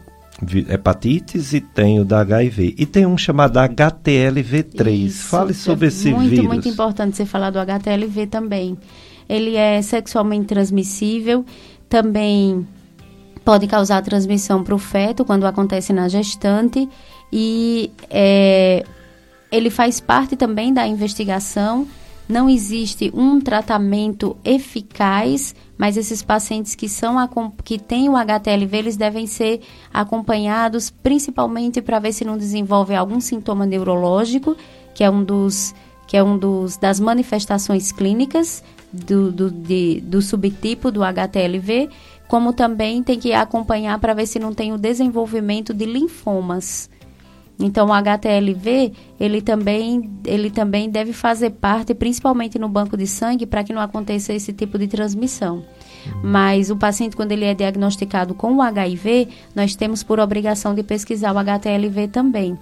hepatites 0.70 1.54
e 1.54 1.62
tem 1.62 2.00
o 2.00 2.06
da 2.06 2.22
HIV. 2.22 2.76
E 2.78 2.86
tem 2.86 3.06
um 3.06 3.18
chamado 3.18 3.58
HTLV3. 3.58 5.06
Isso, 5.06 5.28
Fale 5.28 5.54
sobre 5.54 5.86
é 5.86 5.88
esse 5.90 6.12
muito, 6.12 6.30
vírus. 6.30 6.46
Muito 6.46 6.68
importante 6.68 7.18
você 7.18 7.26
falar 7.26 7.50
do 7.52 7.60
HTLV 7.60 8.28
também. 8.28 8.78
Ele 9.28 9.56
é 9.56 9.82
sexualmente 9.82 10.48
transmissível, 10.48 11.46
também 11.88 12.68
pode 13.50 13.66
causar 13.66 14.04
transmissão 14.04 14.64
para 14.64 14.76
o 14.76 14.78
feto 14.78 15.26
quando 15.26 15.48
acontece 15.48 15.92
na 15.92 16.08
gestante 16.08 16.88
e 17.34 17.90
é, 18.08 18.86
ele 19.52 19.72
faz 19.72 20.00
parte 20.00 20.36
também 20.36 20.72
da 20.72 20.86
investigação. 20.86 21.88
Não 22.28 22.48
existe 22.48 23.12
um 23.12 23.42
tratamento 23.42 24.38
eficaz, 24.46 25.56
mas 25.76 25.98
esses 25.98 26.22
pacientes 26.22 26.76
que 26.76 26.88
são 26.88 27.16
que 27.64 27.80
têm 27.80 28.08
o 28.08 28.16
HTLV, 28.16 28.78
eles 28.78 28.96
devem 28.96 29.26
ser 29.26 29.62
acompanhados 29.92 30.92
principalmente 30.92 31.82
para 31.82 31.98
ver 31.98 32.14
se 32.14 32.24
não 32.24 32.38
desenvolve 32.38 32.94
algum 32.94 33.20
sintoma 33.20 33.66
neurológico, 33.66 34.56
que 34.94 35.04
é 35.04 35.10
um 35.10 35.24
dos 35.24 35.74
que 36.06 36.16
é 36.16 36.24
um 36.24 36.38
dos 36.38 36.78
das 36.78 37.00
manifestações 37.00 37.92
clínicas 37.92 38.64
do, 38.94 39.32
do, 39.32 39.50
de, 39.50 40.02
do 40.02 40.22
subtipo 40.22 40.92
do 40.92 41.04
HTLV 41.04 41.90
como 42.30 42.54
também 42.54 43.02
tem 43.02 43.20
que 43.20 43.34
acompanhar 43.34 44.00
para 44.00 44.14
ver 44.14 44.28
se 44.28 44.38
não 44.38 44.54
tem 44.54 44.72
o 44.72 44.78
desenvolvimento 44.78 45.74
de 45.74 45.86
linfomas. 45.86 46.88
Então, 47.60 47.88
o 47.88 47.92
HTLV, 47.92 48.94
ele 49.20 49.42
também, 49.42 50.10
ele 50.24 50.52
também 50.52 50.90
deve 50.90 51.12
fazer 51.12 51.50
parte, 51.50 51.94
principalmente 51.96 52.60
no 52.60 52.70
banco 52.70 52.96
de 52.96 53.08
sangue, 53.08 53.48
para 53.48 53.64
que 53.64 53.74
não 53.74 53.82
aconteça 53.82 54.32
esse 54.32 54.54
tipo 54.54 54.78
de 54.78 54.88
transmissão. 54.88 55.66
Mas 56.24 56.70
o 56.70 56.78
paciente, 56.78 57.16
quando 57.16 57.32
ele 57.32 57.46
é 57.46 57.54
diagnosticado 57.56 58.36
com 58.36 58.56
o 58.56 58.62
HIV, 58.62 59.28
nós 59.56 59.76
temos 59.76 60.04
por 60.04 60.20
obrigação 60.20 60.76
de 60.76 60.84
pesquisar 60.84 61.34
o 61.34 61.40
HTLV 61.40 62.10
também. 62.10 62.58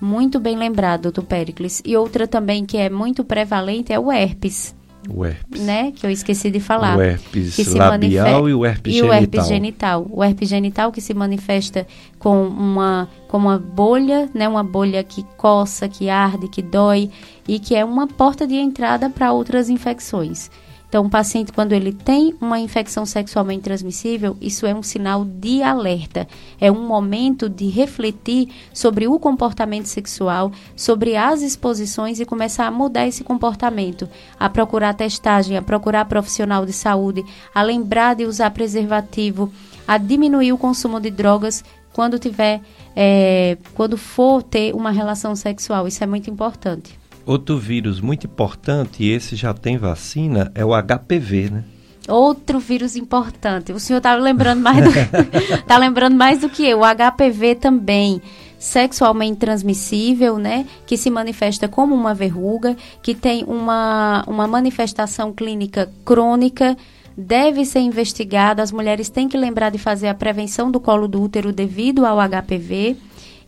Muito 0.00 0.40
bem 0.40 0.56
lembrado, 0.58 1.02
doutor 1.02 1.24
Pericles. 1.24 1.80
E 1.84 1.96
outra 1.96 2.26
também 2.26 2.66
que 2.66 2.76
é 2.76 2.90
muito 2.90 3.24
prevalente 3.24 3.92
é 3.92 3.98
o 3.98 4.12
herpes. 4.12 4.74
O 5.08 5.24
herpes. 5.24 5.60
Né? 5.60 5.92
Que 5.92 6.06
eu 6.06 6.10
esqueci 6.10 6.50
de 6.50 6.60
falar. 6.60 6.96
O 6.96 7.02
herpes 7.02 7.56
que 7.56 7.64
labial 7.74 8.48
e 8.48 8.54
o 8.54 8.64
herpes 8.64 8.94
e 8.94 8.98
genital. 8.98 9.10
o 9.10 9.14
herpes 9.14 9.46
genital. 9.46 10.06
O 10.10 10.24
herpes 10.24 10.48
genital 10.48 10.92
que 10.92 11.00
se 11.00 11.14
manifesta 11.14 11.86
com 12.18 12.46
uma, 12.46 13.08
com 13.28 13.38
uma 13.38 13.58
bolha, 13.58 14.28
né? 14.34 14.48
Uma 14.48 14.64
bolha 14.64 15.02
que 15.04 15.22
coça, 15.36 15.88
que 15.88 16.08
arde, 16.08 16.48
que 16.48 16.62
dói 16.62 17.10
e 17.46 17.58
que 17.58 17.74
é 17.74 17.84
uma 17.84 18.06
porta 18.06 18.46
de 18.46 18.54
entrada 18.54 19.10
para 19.10 19.32
outras 19.32 19.68
infecções. 19.68 20.50
Então, 20.94 21.06
o 21.06 21.10
paciente, 21.10 21.52
quando 21.52 21.72
ele 21.72 21.92
tem 21.92 22.36
uma 22.40 22.60
infecção 22.60 23.04
sexualmente 23.04 23.64
transmissível, 23.64 24.36
isso 24.40 24.64
é 24.64 24.72
um 24.72 24.80
sinal 24.80 25.24
de 25.24 25.60
alerta. 25.60 26.28
É 26.60 26.70
um 26.70 26.86
momento 26.86 27.48
de 27.48 27.66
refletir 27.66 28.48
sobre 28.72 29.08
o 29.08 29.18
comportamento 29.18 29.86
sexual, 29.86 30.52
sobre 30.76 31.16
as 31.16 31.42
exposições 31.42 32.20
e 32.20 32.24
começar 32.24 32.68
a 32.68 32.70
mudar 32.70 33.08
esse 33.08 33.24
comportamento, 33.24 34.08
a 34.38 34.48
procurar 34.48 34.94
testagem, 34.94 35.56
a 35.56 35.62
procurar 35.62 36.04
profissional 36.04 36.64
de 36.64 36.72
saúde, 36.72 37.24
a 37.52 37.60
lembrar 37.60 38.14
de 38.14 38.24
usar 38.24 38.52
preservativo, 38.52 39.52
a 39.88 39.98
diminuir 39.98 40.52
o 40.52 40.58
consumo 40.58 41.00
de 41.00 41.10
drogas 41.10 41.64
quando 41.92 42.20
tiver, 42.20 42.60
é, 42.94 43.58
quando 43.74 43.98
for 43.98 44.44
ter 44.44 44.72
uma 44.72 44.92
relação 44.92 45.34
sexual. 45.34 45.88
Isso 45.88 46.04
é 46.04 46.06
muito 46.06 46.30
importante. 46.30 47.02
Outro 47.26 47.56
vírus 47.58 48.00
muito 48.00 48.26
importante, 48.26 49.02
e 49.02 49.10
esse 49.10 49.34
já 49.34 49.54
tem 49.54 49.78
vacina, 49.78 50.52
é 50.54 50.64
o 50.64 50.70
HPV, 50.70 51.50
né? 51.50 51.64
Outro 52.06 52.58
vírus 52.58 52.96
importante. 52.96 53.72
O 53.72 53.80
senhor 53.80 53.98
está 53.98 54.14
lembrando 54.14 54.60
mais 54.60 54.84
do, 54.84 54.90
tá 55.66 55.78
lembrando 55.78 56.16
mais 56.16 56.40
do 56.40 56.50
que 56.50 56.66
eu. 56.66 56.80
O 56.80 56.82
HPV 56.84 57.54
também 57.54 58.20
sexualmente 58.58 59.36
transmissível, 59.36 60.38
né, 60.38 60.66
que 60.86 60.96
se 60.96 61.10
manifesta 61.10 61.68
como 61.68 61.94
uma 61.94 62.14
verruga, 62.14 62.74
que 63.02 63.14
tem 63.14 63.44
uma, 63.44 64.24
uma 64.26 64.46
manifestação 64.46 65.32
clínica 65.34 65.92
crônica, 66.02 66.74
deve 67.16 67.66
ser 67.66 67.80
investigada. 67.80 68.62
As 68.62 68.72
mulheres 68.72 69.10
têm 69.10 69.28
que 69.28 69.36
lembrar 69.36 69.70
de 69.70 69.78
fazer 69.78 70.08
a 70.08 70.14
prevenção 70.14 70.70
do 70.70 70.80
colo 70.80 71.06
do 71.06 71.22
útero 71.22 71.52
devido 71.52 72.06
ao 72.06 72.16
HPV 72.18 72.96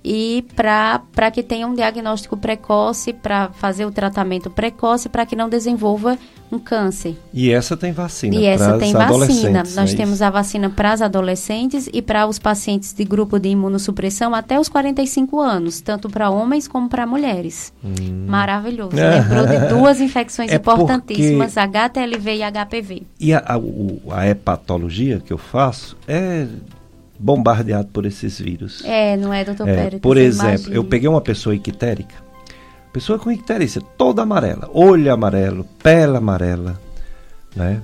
e 0.08 0.46
para 0.54 1.32
que 1.32 1.42
tenha 1.42 1.66
um 1.66 1.74
diagnóstico 1.74 2.36
precoce, 2.36 3.12
para 3.12 3.48
fazer 3.48 3.84
o 3.84 3.90
tratamento 3.90 4.48
precoce, 4.48 5.08
para 5.08 5.26
que 5.26 5.34
não 5.34 5.48
desenvolva 5.48 6.16
um 6.50 6.60
câncer. 6.60 7.16
E 7.34 7.50
essa 7.50 7.76
tem 7.76 7.90
vacina. 7.90 8.36
E 8.36 8.46
essa 8.46 8.78
tem 8.78 8.92
vacina. 8.92 9.64
Nós 9.74 9.92
é 9.92 9.96
temos 9.96 10.22
a 10.22 10.30
vacina 10.30 10.70
para 10.70 10.92
as 10.92 11.02
adolescentes 11.02 11.90
e 11.92 12.00
para 12.00 12.24
os 12.24 12.38
pacientes 12.38 12.92
de 12.92 13.04
grupo 13.04 13.36
de 13.40 13.48
imunossupressão 13.48 14.32
até 14.32 14.60
os 14.60 14.68
45 14.68 15.40
anos, 15.40 15.80
tanto 15.80 16.08
para 16.08 16.30
homens 16.30 16.68
como 16.68 16.88
para 16.88 17.04
mulheres. 17.04 17.72
Hum. 17.84 18.26
Maravilhoso. 18.28 18.94
Lembrou 18.94 19.44
de 19.44 19.74
duas 19.74 20.00
infecções 20.00 20.52
é 20.52 20.54
importantíssimas, 20.54 21.54
porque... 21.54 21.78
HTLV 21.78 22.36
e 22.36 22.42
HPV. 22.44 23.02
E 23.18 23.34
a, 23.34 23.38
a, 23.38 24.20
a 24.20 24.28
hepatologia 24.28 25.18
que 25.18 25.32
eu 25.32 25.38
faço 25.38 25.96
é 26.06 26.46
bombardeado 27.18 27.88
por 27.88 28.06
esses 28.06 28.40
vírus. 28.40 28.82
É, 28.84 29.16
não 29.16 29.32
é, 29.32 29.44
doutor 29.44 29.68
é, 29.68 29.74
Pérez? 29.74 30.00
Por 30.00 30.16
exemplo, 30.16 30.48
imagina. 30.48 30.74
eu 30.74 30.84
peguei 30.84 31.08
uma 31.08 31.20
pessoa 31.20 31.54
ictérica, 31.54 32.14
pessoa 32.92 33.18
com 33.18 33.30
icterícia, 33.30 33.80
toda 33.80 34.22
amarela, 34.22 34.70
olho 34.72 35.12
amarelo, 35.12 35.64
pele 35.82 36.16
amarela, 36.16 36.80
né? 37.54 37.82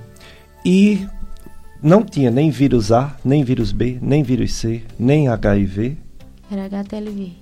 E 0.65 1.05
não 1.81 2.03
tinha 2.03 2.31
nem 2.31 2.49
vírus 2.49 2.91
A, 2.91 3.15
nem 3.23 3.43
vírus 3.43 3.71
B, 3.71 3.97
nem 4.01 4.23
vírus 4.23 4.53
C, 4.53 4.83
nem 4.97 5.27
HIV. 5.27 5.97
Era 6.49 6.65
HTLV. 6.65 7.33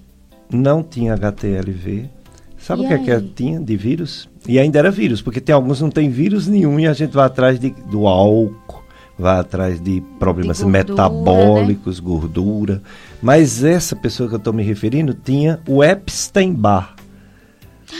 Não 0.49 0.83
tinha 0.83 1.13
HTLV. 1.13 2.09
Sabe 2.57 2.83
e 2.83 2.85
o 2.85 2.87
que, 2.87 2.93
é 2.93 3.19
que 3.19 3.27
tinha 3.29 3.59
de 3.59 3.75
vírus? 3.75 4.29
E 4.47 4.59
ainda 4.59 4.79
era 4.79 4.91
vírus, 4.91 5.21
porque 5.21 5.41
tem 5.41 5.53
alguns 5.53 5.77
que 5.77 5.83
não 5.83 5.91
tem 5.91 6.09
vírus 6.09 6.47
nenhum 6.47 6.79
e 6.79 6.87
a 6.87 6.93
gente 6.93 7.11
vai 7.11 7.25
atrás 7.25 7.59
de, 7.59 7.71
do 7.89 8.07
álcool 8.07 8.80
vai 9.21 9.39
atrás 9.39 9.79
de 9.79 10.01
problemas 10.19 10.57
de 10.57 10.63
gordura, 10.63 10.85
metabólicos, 10.85 12.01
né? 12.01 12.05
gordura. 12.05 12.81
Mas 13.21 13.63
essa 13.63 13.95
pessoa 13.95 14.27
que 14.27 14.35
eu 14.35 14.39
estou 14.39 14.51
me 14.51 14.63
referindo 14.63 15.13
tinha 15.13 15.59
o 15.67 15.83
Epstein-Barr. 15.83 16.95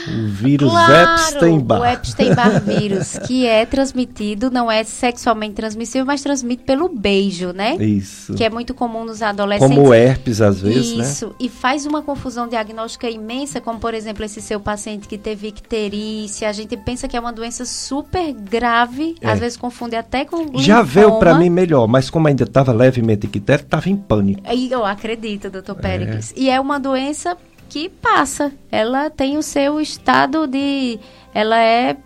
O 0.08 0.26
vírus 0.28 0.70
claro, 0.70 1.12
Epstein-Barr. 1.22 1.80
O 1.80 1.84
Epstein-Barr 1.86 2.60
vírus, 2.62 3.18
que 3.26 3.46
é 3.46 3.64
transmitido, 3.66 4.50
não 4.50 4.70
é 4.70 4.84
sexualmente 4.84 5.54
transmissível, 5.54 6.06
mas 6.06 6.22
transmite 6.22 6.64
pelo 6.64 6.88
beijo, 6.88 7.52
né? 7.52 7.76
Isso. 7.76 8.34
Que 8.34 8.44
é 8.44 8.50
muito 8.50 8.74
comum 8.74 9.04
nos 9.04 9.22
adolescentes. 9.22 9.76
Como 9.76 9.92
herpes, 9.94 10.40
às 10.40 10.60
vezes, 10.60 10.96
né? 10.96 11.04
Isso, 11.04 11.34
e 11.38 11.48
faz 11.48 11.86
uma 11.86 12.02
confusão 12.02 12.48
diagnóstica 12.48 13.08
imensa, 13.08 13.60
como, 13.60 13.78
por 13.78 13.94
exemplo, 13.94 14.24
esse 14.24 14.40
seu 14.40 14.58
paciente 14.60 15.06
que 15.08 15.18
teve 15.18 15.48
icterícia. 15.48 16.48
A 16.48 16.52
gente 16.52 16.76
pensa 16.76 17.06
que 17.08 17.16
é 17.16 17.20
uma 17.20 17.32
doença 17.32 17.64
super 17.64 18.32
grave, 18.32 19.14
É. 19.20 19.30
às 19.30 19.38
vezes 19.38 19.56
confunde 19.56 19.96
até 19.96 20.24
com 20.24 20.58
Já 20.58 20.82
veio 20.82 21.06
linfoma. 21.06 21.20
para 21.20 21.34
mim 21.38 21.50
melhor, 21.50 21.86
mas 21.86 22.10
como 22.10 22.28
ainda 22.28 22.44
estava 22.44 22.72
levemente 22.72 23.26
ictérico, 23.26 23.66
estava 23.66 23.88
em 23.88 23.96
pânico. 23.96 24.42
Eu 24.70 24.84
acredito, 24.84 25.50
doutor 25.50 25.74
Péricles. 25.74 26.32
E 26.36 26.48
é 26.48 26.58
uma 26.60 26.78
doença 26.78 27.36
que 27.72 27.88
passa. 27.88 28.52
Ela 28.70 29.08
tem 29.08 29.38
o 29.38 29.42
seu 29.42 29.80
estado 29.80 30.46
de. 30.46 31.00
Ela 31.32 31.58
é. 31.58 31.96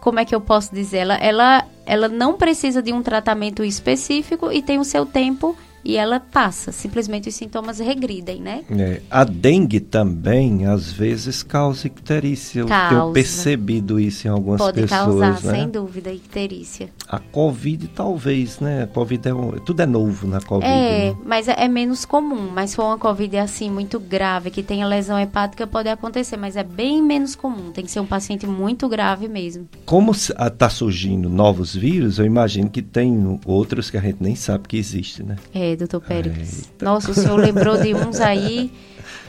Como 0.00 0.20
é 0.20 0.24
que 0.24 0.32
eu 0.32 0.40
posso 0.40 0.72
dizer? 0.72 0.98
Ela, 0.98 1.16
ela, 1.16 1.64
ela 1.84 2.08
não 2.08 2.34
precisa 2.34 2.80
de 2.80 2.92
um 2.92 3.02
tratamento 3.02 3.64
específico 3.64 4.52
e 4.52 4.62
tem 4.62 4.78
o 4.78 4.84
seu 4.84 5.04
tempo 5.04 5.56
e 5.88 5.96
ela 5.96 6.20
passa. 6.20 6.70
Simplesmente 6.70 7.30
os 7.30 7.34
sintomas 7.34 7.78
regridem, 7.78 8.42
né? 8.42 8.62
É, 8.70 9.00
a 9.10 9.24
dengue 9.24 9.80
também, 9.80 10.66
às 10.66 10.92
vezes, 10.92 11.42
causa 11.42 11.86
icterícia. 11.86 12.60
Eu 12.60 12.66
tenho 12.66 12.78
Causa. 12.78 13.14
percebido 13.14 13.98
isso 13.98 14.26
em 14.26 14.30
algumas 14.30 14.60
Pode 14.60 14.82
pessoas, 14.82 15.02
causar, 15.02 15.50
né? 15.50 15.58
sem 15.58 15.70
dúvida, 15.70 16.12
icterícia. 16.12 16.90
A 17.08 17.18
Covid, 17.18 17.88
talvez, 17.88 18.60
né? 18.60 18.82
A 18.82 18.86
Covid 18.86 19.28
é 19.30 19.32
um, 19.32 19.52
tudo 19.52 19.80
é 19.80 19.86
novo 19.86 20.26
na 20.26 20.42
Covid. 20.42 20.70
É, 20.70 21.08
né? 21.12 21.16
mas 21.24 21.48
é, 21.48 21.54
é 21.56 21.66
menos 21.66 22.04
comum. 22.04 22.50
Mas 22.52 22.68
se 22.68 22.76
for 22.76 22.84
uma 22.84 22.98
Covid 22.98 23.38
assim, 23.38 23.70
muito 23.70 23.98
grave, 23.98 24.50
que 24.50 24.62
tenha 24.62 24.86
lesão 24.86 25.18
hepática, 25.18 25.66
pode 25.66 25.88
acontecer. 25.88 26.36
Mas 26.36 26.54
é 26.54 26.62
bem 26.62 27.02
menos 27.02 27.34
comum. 27.34 27.72
Tem 27.72 27.82
que 27.82 27.90
ser 27.90 28.00
um 28.00 28.06
paciente 28.06 28.46
muito 28.46 28.90
grave 28.90 29.26
mesmo. 29.26 29.66
Como 29.86 30.12
está 30.12 30.68
surgindo 30.68 31.30
novos 31.30 31.74
vírus, 31.74 32.18
eu 32.18 32.26
imagino 32.26 32.68
que 32.68 32.82
tem 32.82 33.40
outros 33.46 33.88
que 33.88 33.96
a 33.96 34.02
gente 34.02 34.18
nem 34.20 34.34
sabe 34.34 34.68
que 34.68 34.76
existe, 34.76 35.22
né? 35.22 35.36
É, 35.54 35.77
doutor 35.78 36.00
Péricles. 36.02 36.70
Nossa, 36.82 37.10
o 37.10 37.14
senhor 37.14 37.36
lembrou 37.36 37.80
de 37.80 37.94
uns 37.94 38.20
aí. 38.20 38.70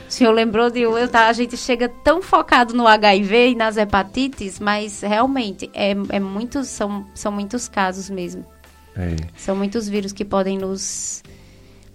O 0.06 0.12
senhor 0.12 0.32
lembrou 0.32 0.68
de 0.70 0.84
um. 0.88 0.98
eu 0.98 1.06
tá- 1.06 1.28
A 1.28 1.32
gente 1.32 1.56
chega 1.56 1.88
tão 1.88 2.20
focado 2.20 2.74
no 2.74 2.84
HIV 2.84 3.50
e 3.50 3.54
nas 3.54 3.76
hepatites, 3.76 4.58
mas 4.58 5.02
realmente 5.02 5.70
é, 5.72 5.92
é 6.08 6.18
muitos, 6.18 6.66
são, 6.66 7.06
são 7.14 7.30
muitos 7.30 7.68
casos 7.68 8.10
mesmo. 8.10 8.44
É, 8.96 9.14
São 9.36 9.54
muitos 9.54 9.88
vírus 9.88 10.12
que 10.12 10.24
podem 10.24 10.58
nos. 10.58 11.22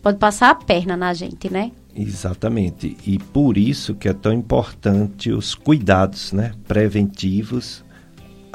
Pode 0.02 0.18
passar 0.18 0.50
a 0.52 0.56
perna 0.56 0.96
na 0.96 1.14
gente, 1.14 1.52
né? 1.52 1.74
exatamente. 1.94 2.96
E 3.06 3.18
por 3.20 3.58
isso 3.58 3.96
que 3.96 4.08
é 4.08 4.14
tão 4.14 4.32
importante 4.34 5.32
os 5.32 5.54
cuidados, 5.54 6.32
né? 6.32 6.54
Preventivos. 6.68 7.84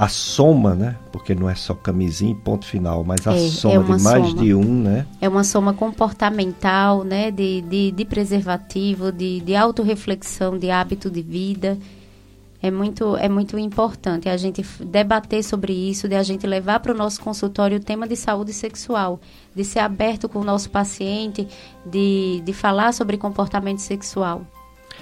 A 0.02 0.08
soma, 0.08 0.74
né? 0.74 0.96
Porque 1.12 1.34
não 1.34 1.46
é 1.46 1.54
só 1.54 1.74
camisinha 1.74 2.32
e 2.32 2.34
ponto 2.34 2.64
final, 2.64 3.04
mas 3.04 3.26
a 3.26 3.36
É, 3.36 3.44
é 3.44 3.48
soma 3.50 3.80
uma 3.80 3.98
de 3.98 4.02
mais 4.02 4.26
soma. 4.28 4.42
de 4.42 4.54
um, 4.54 4.82
né? 4.82 5.06
É 5.20 5.28
uma 5.28 5.44
soma 5.44 5.74
comportamental, 5.74 7.04
né? 7.04 7.30
De, 7.30 7.60
de, 7.60 7.90
de 7.90 8.04
preservativo, 8.06 9.12
de, 9.12 9.40
de 9.40 9.54
autorreflexão, 9.54 10.56
de 10.56 10.70
hábito 10.70 11.10
de 11.10 11.20
vida. 11.20 11.76
É 12.62 12.70
muito, 12.70 13.14
é 13.16 13.28
muito 13.28 13.58
importante 13.58 14.26
a 14.26 14.38
gente 14.38 14.64
debater 14.84 15.44
sobre 15.44 15.74
isso, 15.74 16.08
de 16.08 16.14
a 16.14 16.22
gente 16.22 16.46
levar 16.46 16.80
para 16.80 16.94
o 16.94 16.96
nosso 16.96 17.20
consultório 17.20 17.76
o 17.76 17.80
tema 17.80 18.08
de 18.08 18.16
saúde 18.16 18.54
sexual, 18.54 19.20
de 19.54 19.64
ser 19.64 19.80
aberto 19.80 20.30
com 20.30 20.38
o 20.38 20.44
nosso 20.44 20.70
paciente, 20.70 21.46
de, 21.84 22.40
de 22.42 22.52
falar 22.54 22.94
sobre 22.94 23.18
comportamento 23.18 23.80
sexual. 23.80 24.46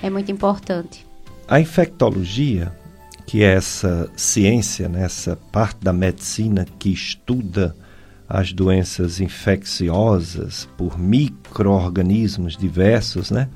É 0.02 0.10
muito 0.10 0.30
importante. 0.32 1.06
A 1.48 1.58
infectologia, 1.60 2.72
que 3.28 3.42
é 3.42 3.52
essa 3.52 4.10
ciência, 4.16 4.88
né, 4.88 5.04
essa 5.04 5.36
parte 5.52 5.84
da 5.84 5.92
medicina 5.92 6.66
que 6.78 6.90
estuda 6.90 7.76
as 8.26 8.54
doenças 8.54 9.20
infecciosas 9.20 10.66
por 10.78 10.98
micro-organismos 10.98 12.56
diversos, 12.56 13.30
né, 13.30 13.50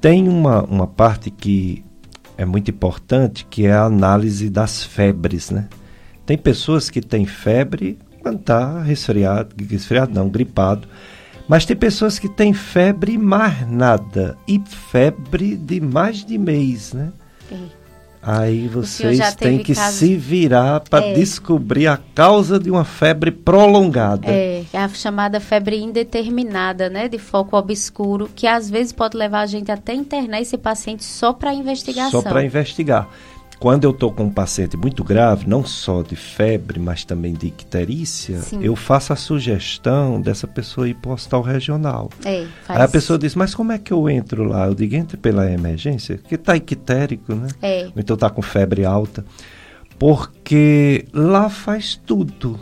tem 0.00 0.28
uma, 0.28 0.64
uma 0.64 0.88
parte 0.88 1.30
que 1.30 1.84
é 2.36 2.44
muito 2.44 2.68
importante, 2.72 3.46
que 3.48 3.64
é 3.64 3.72
a 3.72 3.84
análise 3.84 4.50
das 4.50 4.82
febres. 4.82 5.50
Né? 5.50 5.68
Tem 6.26 6.36
pessoas 6.36 6.90
que 6.90 7.00
têm 7.00 7.26
febre 7.26 7.96
quando 8.20 8.40
está 8.40 8.82
resfriado, 8.82 9.54
resfriado 9.70 10.12
não, 10.12 10.28
gripado, 10.28 10.88
mas 11.46 11.64
tem 11.64 11.76
pessoas 11.76 12.18
que 12.18 12.28
têm 12.28 12.52
febre 12.52 13.16
mais 13.16 13.70
nada. 13.70 14.36
E 14.48 14.60
febre 14.66 15.56
de 15.56 15.80
mais 15.80 16.24
de 16.24 16.36
mês, 16.36 16.92
né? 16.92 17.12
Aí 18.22 18.68
vocês 18.68 19.34
têm 19.34 19.60
que 19.60 19.74
casos- 19.74 19.98
se 19.98 20.14
virar 20.14 20.80
para 20.80 21.06
É. 21.06 21.12
descobrir 21.14 21.86
a 21.86 21.98
causa 22.14 22.58
de 22.58 22.70
uma 22.70 22.84
febre 22.84 23.30
prolongada. 23.30 24.26
É, 24.30 24.62
é 24.72 24.78
a 24.78 24.88
chamada 24.90 25.40
febre 25.40 25.80
indeterminada, 25.80 26.90
né? 26.90 27.08
De 27.08 27.18
foco 27.18 27.56
obscuro, 27.56 28.28
que 28.34 28.46
às 28.46 28.68
vezes 28.68 28.92
pode 28.92 29.16
levar 29.16 29.40
a 29.40 29.46
gente 29.46 29.72
até 29.72 29.94
internar 29.94 30.40
esse 30.40 30.58
paciente 30.58 31.02
só 31.02 31.32
para 31.32 31.54
investigação. 31.54 32.20
Só 32.20 32.28
para 32.28 32.44
investigar. 32.44 33.08
Quando 33.60 33.84
eu 33.84 33.90
estou 33.90 34.10
com 34.10 34.24
um 34.24 34.30
paciente 34.30 34.74
muito 34.74 35.04
grave, 35.04 35.46
não 35.46 35.62
só 35.66 36.00
de 36.00 36.16
febre, 36.16 36.80
mas 36.80 37.04
também 37.04 37.34
de 37.34 37.48
icterícia, 37.48 38.40
Sim. 38.40 38.64
eu 38.64 38.74
faço 38.74 39.12
a 39.12 39.16
sugestão 39.16 40.18
dessa 40.18 40.46
pessoa 40.46 40.88
ir 40.88 40.94
para 40.94 41.10
o 41.10 41.12
hospital 41.12 41.42
regional. 41.42 42.08
É, 42.24 42.46
faz... 42.64 42.80
Aí 42.80 42.86
a 42.86 42.88
pessoa 42.88 43.18
diz, 43.18 43.34
mas 43.34 43.54
como 43.54 43.70
é 43.70 43.78
que 43.78 43.92
eu 43.92 44.08
entro 44.08 44.44
lá? 44.44 44.66
Eu 44.66 44.74
digo, 44.74 44.94
entre 44.96 45.18
pela 45.18 45.50
emergência, 45.52 46.16
que 46.16 46.36
está 46.36 46.56
ictérico, 46.56 47.34
né? 47.34 47.48
É, 47.60 47.84
Ou 47.84 47.92
então 47.98 48.14
está 48.14 48.30
com 48.30 48.40
febre 48.40 48.86
alta. 48.86 49.26
Porque 49.98 51.04
lá 51.12 51.50
faz 51.50 52.00
tudo. 52.06 52.58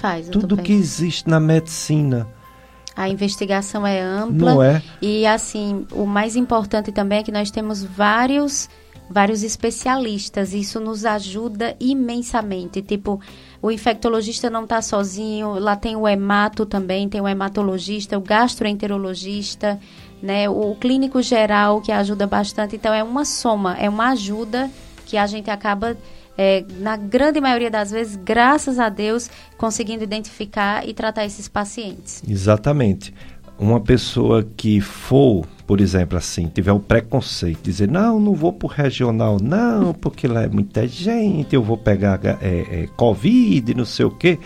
faz. 0.00 0.28
Tudo 0.28 0.56
que 0.56 0.72
existe 0.72 1.30
na 1.30 1.38
medicina. 1.38 2.26
A 2.96 3.08
investigação 3.08 3.86
é 3.86 4.00
ampla. 4.00 4.54
Não 4.54 4.60
é? 4.60 4.82
E 5.00 5.24
assim, 5.24 5.86
o 5.92 6.04
mais 6.04 6.34
importante 6.34 6.90
também 6.90 7.20
é 7.20 7.22
que 7.22 7.30
nós 7.30 7.52
temos 7.52 7.84
vários 7.84 8.68
vários 9.10 9.42
especialistas. 9.42 10.54
Isso 10.54 10.78
nos 10.78 11.04
ajuda 11.04 11.76
imensamente. 11.80 12.80
Tipo, 12.80 13.20
o 13.60 13.70
infectologista 13.70 14.48
não 14.48 14.62
está 14.64 14.80
sozinho. 14.80 15.58
Lá 15.58 15.74
tem 15.74 15.96
o 15.96 16.06
hemato 16.06 16.64
também, 16.64 17.08
tem 17.08 17.20
o 17.20 17.26
hematologista, 17.26 18.16
o 18.16 18.20
gastroenterologista, 18.20 19.80
né? 20.22 20.48
O 20.48 20.76
clínico 20.76 21.20
geral 21.20 21.80
que 21.80 21.90
ajuda 21.90 22.26
bastante. 22.26 22.76
Então 22.76 22.94
é 22.94 23.02
uma 23.02 23.24
soma, 23.24 23.76
é 23.76 23.88
uma 23.88 24.10
ajuda 24.10 24.70
que 25.04 25.16
a 25.16 25.26
gente 25.26 25.50
acaba 25.50 25.96
é, 26.38 26.64
na 26.78 26.96
grande 26.96 27.40
maioria 27.40 27.70
das 27.70 27.90
vezes, 27.90 28.16
graças 28.16 28.78
a 28.78 28.88
Deus, 28.88 29.28
conseguindo 29.58 30.04
identificar 30.04 30.88
e 30.88 30.94
tratar 30.94 31.26
esses 31.26 31.48
pacientes. 31.48 32.22
Exatamente. 32.26 33.12
Uma 33.60 33.78
pessoa 33.78 34.42
que 34.56 34.80
for, 34.80 35.46
por 35.66 35.82
exemplo, 35.82 36.16
assim, 36.16 36.48
tiver 36.48 36.72
o 36.72 36.80
preconceito, 36.80 37.62
dizer, 37.62 37.86
não, 37.88 38.18
não 38.18 38.32
vou 38.34 38.54
pro 38.54 38.66
regional, 38.66 39.36
não, 39.38 39.92
porque 39.92 40.26
lá 40.26 40.44
é 40.44 40.48
muita 40.48 40.88
gente, 40.88 41.54
eu 41.54 41.62
vou 41.62 41.76
pegar 41.76 42.18
é, 42.24 42.38
é, 42.40 42.88
Covid, 42.96 43.74
não 43.74 43.84
sei 43.84 44.06
o 44.06 44.10
quê, 44.10 44.38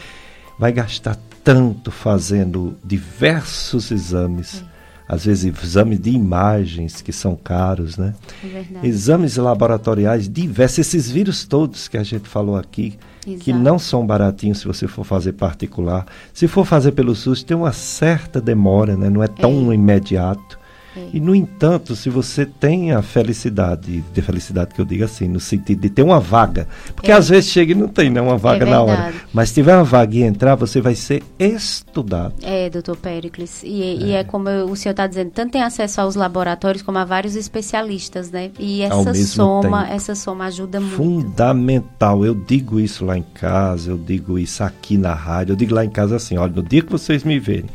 vai 0.59 0.73
gastar 0.73 1.17
tanto 1.45 1.93
fazendo 1.93 2.77
diversos 2.83 3.93
exames. 3.93 4.65
Às 5.07 5.27
vezes 5.27 5.55
exames 5.63 6.01
de 6.01 6.11
imagens 6.11 7.01
que 7.01 7.13
são 7.13 7.37
caros, 7.37 7.97
né? 7.97 8.15
É. 8.43 8.87
Exames 8.87 9.37
laboratoriais 9.37 10.29
diversos, 10.29 10.79
esses 10.79 11.11
vírus 11.11 11.45
todos 11.45 11.87
que 11.87 11.99
a 11.99 12.03
gente 12.03 12.29
falou 12.29 12.57
aqui, 12.57 12.99
que 13.25 13.51
Exato. 13.51 13.65
não 13.65 13.79
são 13.79 14.07
baratinhos 14.07 14.59
se 14.59 14.67
você 14.67 14.87
for 14.87 15.05
fazer 15.05 15.33
particular. 15.33 16.07
Se 16.33 16.47
for 16.47 16.65
fazer 16.65 16.93
pelo 16.93 17.15
SUS, 17.15 17.43
tem 17.43 17.57
uma 17.57 17.73
certa 17.73 18.41
demora, 18.41 18.97
né? 18.97 19.09
não 19.09 19.23
é 19.23 19.29
tão 19.29 19.73
imediato. 19.73 20.59
É. 20.97 21.09
E, 21.13 21.21
no 21.21 21.35
entanto, 21.35 21.95
se 21.97 22.09
você 22.09 22.47
tem 22.47 22.93
a 22.93 23.03
felicidade, 23.03 24.03
de 24.13 24.23
felicidade 24.23 24.75
que 24.75 24.81
eu 24.81 24.85
digo 24.85 25.05
assim, 25.05 25.27
no 25.29 25.41
sentido 25.41 25.81
de 25.81 25.91
ter 25.91 26.03
uma 26.03 26.21
vaga, 26.21 26.69
porque 26.95 27.11
É. 27.11 27.15
às 27.15 27.29
vezes 27.29 27.51
chega 27.51 27.73
e 27.73 27.75
não 27.75 27.89
tem 27.89 28.11
né, 28.11 28.21
uma 28.21 28.37
vaga 28.39 28.65
na 28.65 28.81
hora, 28.83 29.13
mas 29.33 29.49
se 29.49 29.55
tiver 29.57 29.75
uma 29.77 29.85
vaga 29.85 30.15
e 30.17 30.23
entrar, 30.23 30.55
você 30.55 30.81
vai 30.81 30.95
ser 30.95 31.23
estudado. 31.39 32.35
É, 32.43 32.71
doutor 32.71 32.97
Péricles. 32.97 33.63
E, 33.65 34.05
e 34.07 34.13
é 34.13 34.25
como 34.25 34.49
eu- 34.49 34.67
o 34.71 34.77
senhor 34.77 34.93
está 34.93 35.07
dizendo, 35.07 35.31
tanto 35.31 35.53
tem 35.53 35.63
acesso 35.63 36.01
aos 36.01 36.15
laboratórios 36.15 36.83
como 36.83 36.99
a 36.99 37.05
vários 37.05 37.35
especialistas, 37.37 38.31
né? 38.31 38.51
E 38.59 38.83
essa 38.83 39.15
soma, 39.15 39.83
tempo. 39.83 39.93
essa 39.95 40.15
soma 40.15 40.45
ajuda 40.47 40.81
muito. 40.81 40.95
Fundamental. 40.97 42.25
Eu 42.25 42.35
digo 42.35 42.79
isso 42.79 43.05
lá 43.05 43.17
em 43.19 43.25
casa, 43.35 43.91
eu 43.91 43.99
digo 43.99 44.39
isso 44.39 44.63
aqui 44.63 44.97
na 44.97 45.15
rádio, 45.15 45.53
eu 45.53 45.57
digo 45.57 45.75
lá 45.75 45.85
em 45.85 45.91
casa 45.91 46.17
assim, 46.17 46.37
olha, 46.37 46.53
no 46.55 46.63
dia 46.63 46.83
que 46.83 46.91
vocês 46.93 47.25
me 47.25 47.39
verem 47.39 47.67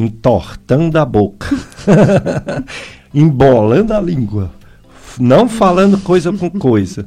entortando 0.00 0.96
a 0.98 1.04
boca, 1.04 1.48
embolando 3.12 3.92
a 3.94 4.00
língua, 4.00 4.50
não 5.18 5.48
falando 5.48 5.98
coisa 5.98 6.32
com 6.32 6.50
coisa, 6.50 7.06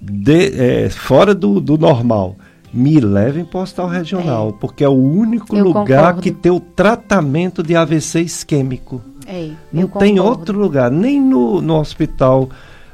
de- 0.00 0.52
é, 0.60 0.90
fora 0.90 1.34
do, 1.34 1.60
do 1.60 1.76
normal, 1.78 2.36
me 2.72 3.00
levem 3.00 3.44
para 3.44 3.60
o 3.60 3.62
hospital 3.62 3.88
regional, 3.88 4.52
porque 4.52 4.84
é 4.84 4.88
o 4.88 4.92
único 4.92 5.56
Eu 5.56 5.64
lugar 5.64 5.84
concordo. 6.14 6.22
que 6.22 6.30
tem 6.32 6.52
o 6.52 6.60
tratamento 6.60 7.62
de 7.62 7.74
AVC 7.74 8.20
isquêmico. 8.22 9.00
É, 9.26 9.50
Não 9.72 9.86
tem 9.88 10.16
concordo. 10.16 10.22
outro 10.40 10.58
lugar, 10.58 10.90
nem 10.90 11.20
no, 11.20 11.60
no 11.60 11.78
hospital 11.78 12.48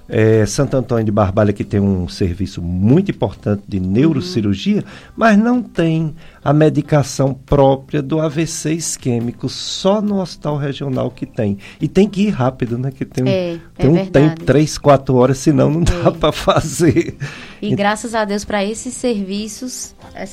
é, 0.09 0.45
Santo 0.47 0.77
Antônio 0.77 1.05
de 1.05 1.11
Barbalha, 1.11 1.53
que 1.53 1.65
tem 1.65 1.81
um 1.81 2.09
serviço 2.09 2.61
muito 2.61 3.11
importante 3.11 3.63
de 3.67 3.81
neurocirurgia, 3.81 4.77
uhum. 4.77 5.13
mas 5.17 5.39
não 5.39 5.63
tem 5.63 6.15
a 6.43 6.53
medicação 6.53 7.33
própria 7.33 8.03
do 8.03 8.21
AVC 8.21 8.75
isquêmico, 8.75 9.49
só 9.49 10.03
no 10.03 10.21
hospital 10.21 10.57
regional 10.57 11.11
que 11.11 11.25
tem. 11.25 11.59
E 11.81 11.89
tem 11.89 12.09
que 12.09 12.29
ir 12.29 12.31
rápido, 12.31 12.77
né? 12.77 12.91
Que 12.91 13.05
tem, 13.05 13.27
é, 13.27 13.59
tem 13.77 13.87
é 13.87 13.91
um 13.91 13.95
verdade. 13.95 14.29
tempo, 14.31 14.45
três, 14.45 14.77
quatro 14.77 15.15
horas, 15.15 15.39
senão 15.39 15.71
não 15.71 15.83
dá 15.83 16.09
é. 16.09 16.11
para 16.11 16.33
fazer. 16.33 17.17
E 17.63 17.67
então, 17.67 17.77
graças 17.77 18.15
a 18.15 18.25
Deus 18.25 18.45
para 18.45 18.65
esses 18.65 18.93
serviços, 18.95 19.95
é 20.15 20.29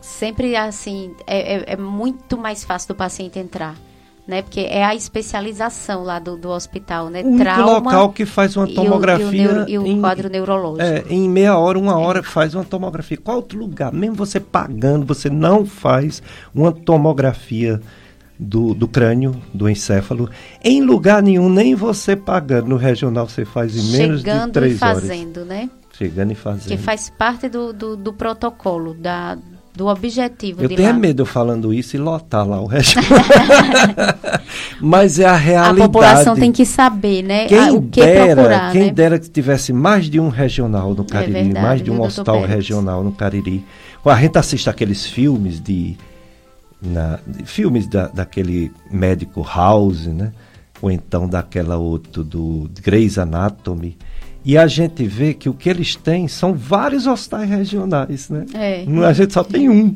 sempre 0.00 0.56
assim, 0.56 1.12
é, 1.26 1.56
é, 1.56 1.64
é 1.74 1.76
muito 1.76 2.38
mais 2.38 2.64
fácil 2.64 2.88
do 2.88 2.94
paciente 2.94 3.38
entrar 3.38 3.76
né? 4.26 4.42
Porque 4.42 4.60
é 4.60 4.84
a 4.84 4.94
especialização 4.94 6.02
lá 6.04 6.18
do, 6.18 6.36
do 6.36 6.50
hospital, 6.50 7.08
né? 7.10 7.22
O 7.24 7.36
Trauma 7.36 7.72
local 7.78 8.12
que 8.12 8.24
faz 8.24 8.56
uma 8.56 8.66
tomografia. 8.66 9.26
E 9.26 9.46
o, 9.46 9.48
e 9.48 9.48
o, 9.48 9.52
neuro, 9.52 9.70
e 9.70 9.78
o 9.78 9.86
em, 9.86 10.00
quadro 10.00 10.28
neurológico. 10.28 10.82
É, 10.82 11.04
em 11.08 11.28
meia 11.28 11.58
hora, 11.58 11.78
uma 11.78 11.98
hora 11.98 12.22
faz 12.22 12.54
uma 12.54 12.64
tomografia. 12.64 13.16
Qual 13.16 13.38
outro 13.38 13.58
lugar? 13.58 13.92
Mesmo 13.92 14.14
você 14.14 14.38
pagando, 14.38 15.04
você 15.04 15.28
não 15.28 15.66
faz 15.66 16.22
uma 16.54 16.72
tomografia 16.72 17.80
do, 18.40 18.72
do 18.72 18.88
crânio, 18.88 19.40
do 19.52 19.68
encéfalo. 19.68 20.30
Em 20.64 20.82
lugar 20.82 21.22
nenhum, 21.22 21.50
nem 21.50 21.74
você 21.74 22.16
pagando. 22.16 22.68
No 22.68 22.76
regional 22.76 23.28
você 23.28 23.44
faz 23.44 23.76
em 23.76 23.92
menos 23.92 24.22
Chegando 24.22 24.46
de 24.46 24.52
três 24.52 24.80
horas. 24.80 25.02
Chegando 25.02 25.12
e 25.12 25.18
fazendo, 25.18 25.44
né? 25.44 25.70
Chegando 25.92 26.32
e 26.32 26.34
fazendo. 26.34 26.68
Que 26.68 26.78
faz 26.78 27.10
parte 27.10 27.48
do, 27.48 27.72
do, 27.72 27.96
do 27.96 28.12
protocolo, 28.12 28.94
da, 28.94 29.36
do 29.74 29.86
objetivo 29.86 30.62
eu 30.62 30.68
de 30.68 30.76
tenho 30.76 30.90
lá. 30.90 30.98
medo 30.98 31.24
falando 31.24 31.72
isso 31.72 31.96
e 31.96 31.98
lotar 31.98 32.46
lá 32.46 32.60
o 32.60 32.66
resto. 32.66 32.98
Mas 34.80 35.18
é 35.18 35.26
a 35.26 35.36
realidade. 35.36 35.80
A 35.80 35.84
população 35.84 36.34
tem 36.34 36.50
que 36.50 36.66
saber, 36.66 37.22
né? 37.22 37.46
Quem 37.46 37.70
o 37.70 37.82
que 37.82 38.00
dera, 38.00 38.34
procurar, 38.34 38.72
quem 38.72 38.86
né? 38.86 38.92
dera 38.92 39.18
que 39.18 39.28
tivesse 39.28 39.72
mais 39.72 40.06
de 40.10 40.18
um 40.18 40.28
regional 40.28 40.94
no 40.94 41.04
Cariri, 41.04 41.38
é 41.38 41.42
verdade, 41.44 41.64
mais 41.64 41.82
de 41.82 41.90
um 41.90 42.02
hospital 42.02 42.42
regional 42.42 43.04
no 43.04 43.12
Cariri. 43.12 43.64
A 44.04 44.20
gente 44.20 44.38
assiste 44.38 44.68
aqueles 44.68 45.06
filmes 45.06 45.60
de, 45.60 45.96
na, 46.82 47.18
de 47.26 47.44
filmes 47.44 47.86
da, 47.86 48.08
daquele 48.08 48.72
médico 48.90 49.42
House, 49.42 50.06
né? 50.06 50.32
Ou 50.82 50.90
então 50.90 51.28
daquela 51.28 51.76
outra 51.76 52.24
do 52.24 52.68
Grey's 52.82 53.18
Anatomy 53.18 53.96
e 54.42 54.56
a 54.56 54.66
gente 54.66 55.04
vê 55.04 55.34
que 55.34 55.48
o 55.48 55.54
que 55.54 55.68
eles 55.68 55.94
têm 55.96 56.26
são 56.26 56.54
vários 56.54 57.06
hospitais 57.06 57.48
regionais, 57.48 58.30
né? 58.30 58.46
É. 58.54 58.84
A 59.06 59.12
gente 59.12 59.34
só 59.34 59.44
tem 59.44 59.68
um. 59.68 59.94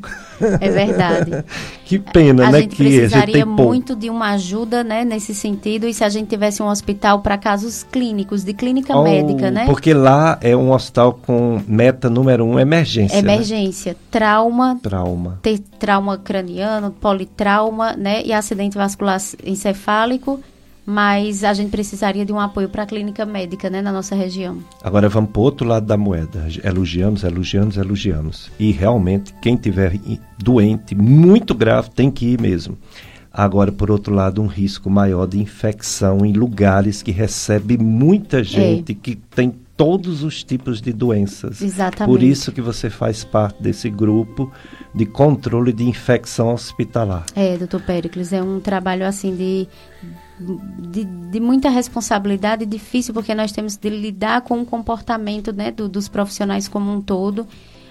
É 0.61 0.69
verdade. 0.69 1.45
que 1.87 1.99
pena, 1.99 2.49
a 2.49 2.51
né? 2.51 2.61
Gente 2.61 2.77
que 2.77 2.85
precisaria 2.85 3.17
a 3.17 3.27
gente 3.27 3.33
tem 3.33 3.45
muito 3.45 3.97
de 3.97 4.11
uma 4.11 4.33
ajuda, 4.33 4.85
né, 4.85 5.03
nesse 5.03 5.35
sentido. 5.35 5.87
E 5.87 5.95
se 5.95 6.05
a 6.05 6.11
gente 6.11 6.29
tivesse 6.29 6.63
um 6.63 6.69
hospital 6.69 7.21
para 7.21 7.39
casos 7.39 7.85
clínicos, 7.85 8.45
de 8.45 8.53
clínica 8.53 8.95
oh, 8.95 9.03
médica, 9.03 9.51
né? 9.51 9.65
Porque 9.65 9.95
lá 9.95 10.39
é 10.43 10.55
um 10.55 10.73
hospital 10.73 11.15
com 11.15 11.63
meta 11.67 12.11
número 12.11 12.45
um, 12.45 12.61
emergência. 12.61 13.23
Né? 13.23 13.35
Emergência, 13.35 13.93
né? 13.93 13.99
trauma, 14.11 14.79
trauma, 14.83 15.39
ter 15.41 15.59
trauma 15.79 16.19
craniano, 16.19 16.91
politrauma, 16.91 17.95
né, 17.95 18.23
e 18.25 18.33
acidente 18.33 18.77
vascular 18.77 19.21
encefálico 19.45 20.41
mas 20.87 21.45
a 21.45 21.55
gente 21.55 21.71
precisaria 21.71 22.25
de 22.25 22.33
um 22.33 22.39
apoio 22.39 22.69
para 22.69 22.83
a 22.83 22.87
clínica 22.87 23.25
médica, 23.25 23.71
né, 23.71 23.81
na 23.81 23.93
nossa 23.93 24.15
região. 24.15 24.59
Agora 24.83 25.09
vamos 25.09 25.31
para 25.31 25.41
o 25.41 25.43
outro 25.43 25.67
lado 25.67 25.87
da 25.87 25.97
moeda. 25.97 26.47
Elogiamos, 26.63 27.25
elogiamos, 27.25 27.77
elogiamos. 27.77 28.51
E 28.59 28.71
realmente, 28.71 29.35
quem 29.41 29.57
tiver 29.57 29.99
doente, 30.39 30.95
muito 30.95 31.55
grave, 31.55 31.91
tem 31.91 32.11
que 32.11 32.27
ir 32.27 32.41
mesmo. 32.41 32.77
Agora, 33.33 33.73
por 33.73 33.91
outro 33.91 34.15
lado, 34.15 34.41
um 34.41 34.47
risco 34.47 34.89
maior 34.89 35.27
de 35.27 35.41
infecção 35.41 36.25
em 36.25 36.33
lugares 36.33 37.03
que 37.03 37.11
recebe 37.11 37.77
muita 37.77 38.41
é. 38.41 38.45
gente 38.45 38.93
é. 38.93 38.95
que 38.95 39.17
tem 39.17 39.53
todos 39.77 40.23
os 40.23 40.45
tipos 40.45 40.81
de 40.81 40.93
doenças. 40.93 41.61
Exatamente. 41.61 42.17
Por 42.17 42.23
isso 42.23 42.53
que 42.53 42.61
você 42.61 42.89
faz 42.89 43.25
parte 43.25 43.61
desse 43.61 43.91
grupo 43.91 44.53
de 44.95 45.05
controle 45.05 45.73
de 45.73 45.83
infecção 45.83 46.53
hospitalar. 46.53 47.27
É, 47.35 47.57
doutor 47.57 47.81
Pericles, 47.83 48.33
é 48.33 48.41
um 48.41 48.61
trabalho 48.61 49.05
assim 49.05 49.35
de 49.35 49.67
de, 50.39 51.05
de, 51.05 51.41
muita 51.41 51.69
responsabilidade 51.69 52.67
difícil 52.67 53.15
porque 53.15 53.35
nós 53.35 53.53
temos 53.53 53.77
de 53.77 53.89
lidar 53.89 54.41
com 54.41 54.61
o 54.61 54.67
comportamento 54.67 55.53
né, 55.53 55.71
do, 55.71 55.89
dos 55.89 56.09
profissionais 56.09 56.67
como 56.67 56.93
um 56.93 57.01
todo. 57.01 57.47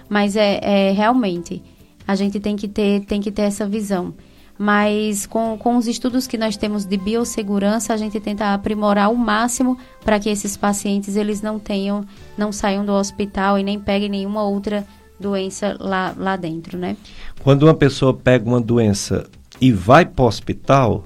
Mas 0.08 0.36
é, 0.36 0.60
é, 0.62 0.92
realmente 0.92 1.62
a 2.06 2.14
gente 2.14 2.38
tem 2.38 2.56
que 2.56 2.68
ter 2.68 3.00
tem 3.06 3.20
que 3.20 3.32
ter 3.32 3.42
essa 3.42 3.66
visão. 3.66 4.14
Mas 4.56 5.26
com, 5.26 5.58
com 5.58 5.76
os 5.76 5.88
estudos 5.88 6.28
que 6.28 6.38
nós 6.38 6.56
temos 6.56 6.84
de 6.84 6.96
biossegurança 6.96 7.92
a 7.92 7.96
gente 7.96 8.20
tenta 8.20 8.52
aprimorar 8.54 9.10
o 9.10 9.16
máximo 9.16 9.76
para 10.04 10.20
que 10.20 10.28
esses 10.28 10.56
pacientes 10.56 11.16
eles 11.16 11.42
não 11.42 11.58
tenham 11.58 12.04
não 12.38 12.52
saiam 12.52 12.84
do 12.84 12.92
hospital 12.92 13.58
e 13.58 13.64
nem 13.64 13.80
peguem 13.80 14.08
nenhuma 14.08 14.44
outra 14.44 14.86
doença 15.18 15.76
lá, 15.80 16.14
lá 16.16 16.36
dentro 16.36 16.78
né? 16.78 16.96
Quando 17.42 17.64
uma 17.64 17.74
pessoa 17.74 18.14
pega 18.14 18.46
uma 18.46 18.60
doença 18.60 19.26
e 19.60 19.72
vai 19.72 20.04
para 20.04 20.24
o 20.24 20.28
hospital 20.28 21.04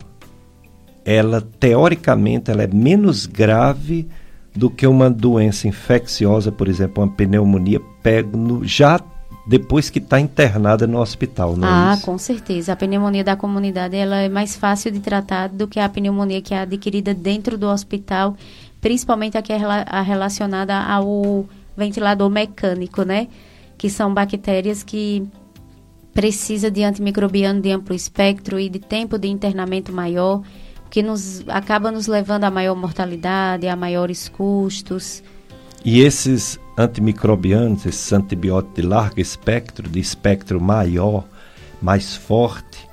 ela 1.09 1.40
teoricamente 1.40 2.51
ela 2.51 2.64
é 2.64 2.66
menos 2.66 3.24
grave 3.24 4.06
do 4.55 4.68
que 4.68 4.86
uma 4.86 5.09
doença 5.09 5.66
infecciosa, 5.66 6.52
por 6.52 6.68
exemplo, 6.68 7.02
uma 7.02 7.10
pneumonia, 7.10 7.80
pega 8.02 8.36
no, 8.36 8.62
já 8.62 9.01
depois 9.47 9.89
que 9.89 10.01
está 10.01 10.20
internada 10.20 10.86
no 10.86 11.01
hospital, 11.01 11.56
não 11.56 11.66
é 11.66 11.70
ah, 11.70 11.90
é 11.93 11.94
isso? 11.94 12.05
com 12.05 12.18
certeza. 12.18 12.74
A 12.74 12.76
pneumonia 12.76 13.24
da 13.24 13.36
comunidade 13.36 13.97
ela 13.97 14.16
é 14.16 14.28
mais 14.28 14.55
fácil 14.55 14.90
de 14.90 15.01
tratar 15.01 15.48
do 15.48 15.66
que 15.66 15.80
a 15.80 15.89
pneumonia 15.89 16.43
que 16.43 16.52
é 16.52 16.59
adquirida 16.59 17.14
dentro 17.14 17.56
do 17.56 17.68
hospital, 17.68 18.36
principalmente 18.78 19.39
a 19.39 19.40
que 19.40 19.51
é 19.51 19.56
a 19.56 20.02
relacionada 20.02 20.78
ao 20.78 21.47
ventilador 21.74 22.28
mecânico, 22.28 23.02
né? 23.02 23.28
Que 23.78 23.89
são 23.89 24.12
bactérias 24.12 24.82
que 24.82 25.26
precisa 26.12 26.70
de 26.70 26.85
antimicrobiano 26.85 27.62
de 27.62 27.70
amplo 27.70 27.94
espectro 27.94 28.60
e 28.60 28.68
de 28.68 28.80
tempo 28.80 29.16
de 29.16 29.28
internamento 29.28 29.90
maior 29.90 30.43
que 30.90 31.02
nos 31.02 31.44
acaba 31.48 31.90
nos 31.90 32.06
levando 32.06 32.44
a 32.44 32.51
maior 32.51 32.74
mortalidade, 32.74 33.69
a 33.69 33.77
maiores 33.77 34.28
custos. 34.28 35.23
E 35.85 36.01
esses 36.01 36.59
antimicrobianos, 36.77 37.86
esses 37.86 38.12
antibióticos 38.12 38.77
de 38.77 38.82
largo 38.82 39.20
espectro, 39.20 39.89
de 39.89 40.01
espectro 40.01 40.60
maior, 40.60 41.24
mais 41.81 42.16
forte, 42.16 42.89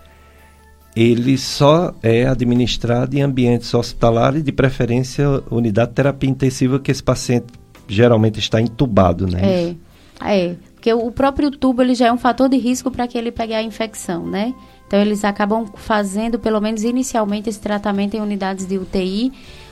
ele 0.96 1.38
só 1.38 1.94
é 2.02 2.26
administrado 2.26 3.18
em 3.18 3.22
ambientes 3.22 3.74
hospitalares, 3.74 4.44
de 4.44 4.52
preferência 4.52 5.28
unidade 5.52 5.90
de 5.90 5.96
terapia 5.96 6.30
intensiva, 6.30 6.80
que 6.80 6.92
esse 6.92 7.04
paciente 7.04 7.48
geralmente 7.88 8.40
está 8.40 8.62
entubado, 8.62 9.28
né? 9.28 9.42
É, 9.44 9.76
é, 10.22 10.56
porque 10.74 10.94
o 10.94 11.12
próprio 11.12 11.52
tubo 11.52 11.82
ele 11.82 11.96
já 11.96 12.08
é 12.08 12.14
um 12.14 12.18
fator 12.18 12.48
de 12.48 12.58
risco 12.58 12.90
para 12.90 13.08
que 13.08 13.18
ele 13.18 13.32
pegue 13.32 13.54
a 13.54 13.62
infecção, 13.62 14.26
né? 14.26 14.54
Então, 14.88 15.00
eles 15.00 15.24
acabam 15.24 15.66
fazendo, 15.76 16.38
pelo 16.38 16.62
menos 16.62 16.84
inicialmente, 16.84 17.50
esse 17.50 17.60
tratamento 17.60 18.16
em 18.16 18.22
unidades 18.22 18.66
de 18.66 18.78
UTI, 18.78 19.32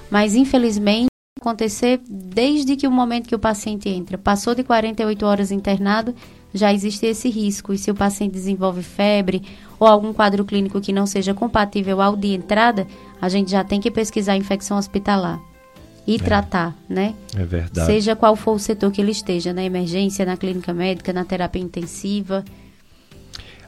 mas 0.09 0.35
infelizmente 0.35 1.07
acontecer 1.39 2.01
desde 2.09 2.75
que 2.75 2.87
o 2.87 2.91
momento 2.91 3.27
que 3.27 3.35
o 3.35 3.39
paciente 3.39 3.89
entra. 3.89 4.17
Passou 4.17 4.55
de 4.55 4.63
48 4.63 5.25
horas 5.25 5.51
internado, 5.51 6.15
já 6.53 6.73
existe 6.73 7.05
esse 7.05 7.29
risco. 7.29 7.73
E 7.73 7.77
se 7.77 7.91
o 7.91 7.95
paciente 7.95 8.31
desenvolve 8.31 8.81
febre 8.81 9.41
ou 9.79 9.87
algum 9.87 10.13
quadro 10.13 10.45
clínico 10.45 10.79
que 10.79 10.93
não 10.93 11.05
seja 11.05 11.33
compatível 11.33 12.01
ao 12.01 12.15
de 12.15 12.33
entrada, 12.33 12.87
a 13.21 13.27
gente 13.27 13.51
já 13.51 13.63
tem 13.63 13.81
que 13.81 13.91
pesquisar 13.91 14.33
a 14.33 14.37
infecção 14.37 14.77
hospitalar 14.77 15.41
e 16.05 16.15
é. 16.15 16.17
tratar, 16.17 16.75
né? 16.87 17.13
É 17.35 17.43
verdade. 17.43 17.85
Seja 17.85 18.15
qual 18.15 18.35
for 18.35 18.53
o 18.53 18.59
setor 18.59 18.91
que 18.91 19.01
ele 19.01 19.11
esteja, 19.11 19.53
na 19.53 19.63
emergência, 19.63 20.25
na 20.25 20.37
clínica 20.37 20.73
médica, 20.73 21.11
na 21.11 21.25
terapia 21.25 21.61
intensiva. 21.61 22.43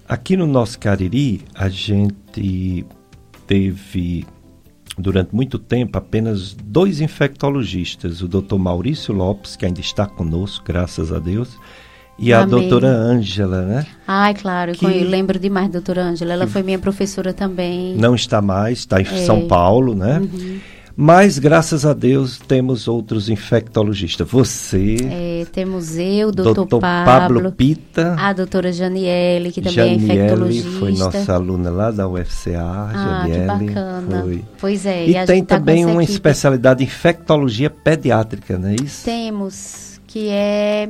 Aqui 0.08 0.38
no 0.38 0.46
nosso 0.46 0.80
Cariri, 0.80 1.42
a 1.56 1.68
gente 1.68 2.86
teve 3.48 4.26
durante 4.98 5.34
muito 5.34 5.58
tempo 5.58 5.98
apenas 5.98 6.54
dois 6.54 7.02
infectologistas, 7.02 8.22
o 8.22 8.28
Dr. 8.28 8.56
Maurício 8.58 9.14
Lopes, 9.14 9.56
que 9.56 9.66
ainda 9.66 9.80
está 9.80 10.06
conosco, 10.06 10.64
graças 10.66 11.12
a 11.12 11.20
Deus, 11.20 11.58
e 12.18 12.32
a 12.32 12.46
doutora 12.46 12.88
Ângela, 12.88 13.64
né? 13.64 13.86
Ai, 14.08 14.34
claro, 14.34 14.72
que... 14.74 14.86
eu 14.86 15.10
lembro 15.10 15.38
demais 15.38 15.68
da 15.68 15.74
doutora 15.74 16.04
Ângela. 16.04 16.34
Ela 16.34 16.48
foi 16.48 16.64
minha 16.64 16.80
professora 16.80 17.34
também. 17.34 17.96
Não 17.96 18.16
está 18.16 18.42
mais, 18.42 18.80
está 18.80 19.02
em 19.02 19.06
é. 19.06 19.26
São 19.26 19.48
Paulo, 19.48 19.94
né? 19.94 20.20
Uhum. 20.20 20.60
Mas, 20.98 21.38
graças 21.38 21.86
a 21.86 21.94
Deus, 21.94 22.40
temos 22.40 22.88
outros 22.88 23.28
infectologistas. 23.28 24.28
Você. 24.30 24.96
É, 25.12 25.46
temos 25.52 25.98
eu, 25.98 26.32
doutor 26.32 26.80
Pablo, 26.80 27.40
Pablo 27.40 27.52
Pita. 27.52 28.16
A 28.18 28.32
doutora 28.32 28.72
Janiele, 28.72 29.52
que 29.52 29.62
também 29.62 29.96
é 29.96 30.00
Janiele 30.00 30.12
é 30.12 30.16
infectologista. 30.16 30.70
foi 30.80 30.92
nossa 30.94 31.34
aluna 31.34 31.70
lá 31.70 31.92
da 31.92 32.08
UFCA. 32.08 32.62
Ah, 32.62 33.26
Janiele, 33.28 33.42
que 33.42 33.74
bacana. 33.74 34.22
Foi. 34.22 34.46
Pois 34.60 34.86
é. 34.86 35.06
E, 35.06 35.18
e 35.18 35.26
tem 35.26 35.44
tá 35.44 35.58
também 35.58 35.86
uma 35.86 36.04
especialidade 36.04 36.82
em 36.82 36.88
infectologia 36.88 37.70
pediátrica, 37.70 38.58
não 38.58 38.70
é 38.70 38.76
isso? 38.76 39.04
Temos, 39.04 40.00
que 40.08 40.30
é 40.30 40.88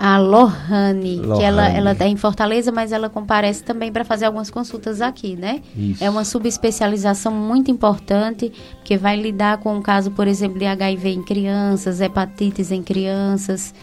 A 0.00 0.16
Lohane, 0.16 1.16
Lohane, 1.16 1.38
que 1.38 1.44
ela 1.44 1.68
ela 1.68 1.96
é 1.98 2.06
em 2.06 2.16
Fortaleza, 2.16 2.70
mas 2.70 2.92
ela 2.92 3.10
comparece 3.10 3.64
também 3.64 3.90
para 3.90 4.04
fazer 4.04 4.26
algumas 4.26 4.48
consultas 4.48 5.00
aqui, 5.00 5.34
né? 5.34 5.60
Isso. 5.76 6.04
É 6.04 6.08
uma 6.08 6.24
subespecialização 6.24 7.32
muito 7.32 7.68
importante, 7.68 8.52
que 8.84 8.96
vai 8.96 9.16
lidar 9.20 9.58
com 9.58 9.76
o 9.76 9.82
caso, 9.82 10.12
por 10.12 10.28
exemplo, 10.28 10.56
de 10.56 10.66
HIV 10.66 11.08
em 11.08 11.22
crianças, 11.24 12.00
hepatites 12.00 12.70
em 12.70 12.80
crianças, 12.80 13.74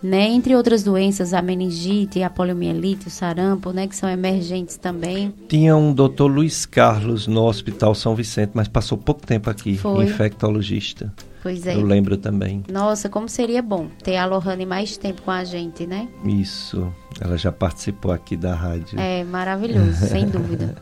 né? 0.00 0.28
Entre 0.28 0.54
outras 0.54 0.84
doenças, 0.84 1.34
a 1.34 1.42
meningite, 1.42 2.22
a 2.22 2.30
poliomielite, 2.30 3.08
o 3.08 3.10
sarampo, 3.10 3.72
né? 3.72 3.88
Que 3.88 3.96
são 3.96 4.08
emergentes 4.08 4.76
também. 4.76 5.34
Tinha 5.48 5.76
um 5.76 5.92
doutor 5.92 6.28
Luiz 6.28 6.64
Carlos 6.64 7.26
no 7.26 7.42
Hospital 7.42 7.92
São 7.92 8.14
Vicente, 8.14 8.52
mas 8.54 8.68
passou 8.68 8.96
pouco 8.96 9.26
tempo 9.26 9.50
aqui, 9.50 9.76
Foi. 9.76 10.04
infectologista. 10.04 11.12
Pois 11.42 11.66
é. 11.66 11.74
Eu 11.74 11.82
lembro 11.82 12.16
também. 12.16 12.62
Nossa, 12.70 13.08
como 13.08 13.28
seria 13.28 13.62
bom 13.62 13.88
ter 14.02 14.16
a 14.16 14.26
Lohane 14.26 14.66
mais 14.66 14.96
tempo 14.96 15.22
com 15.22 15.30
a 15.30 15.44
gente, 15.44 15.86
né? 15.86 16.08
Isso. 16.24 16.92
Ela 17.20 17.36
já 17.36 17.52
participou 17.52 18.12
aqui 18.12 18.36
da 18.36 18.54
rádio. 18.54 18.98
É, 18.98 19.24
maravilhoso, 19.24 20.06
sem 20.06 20.26
dúvida. 20.28 20.74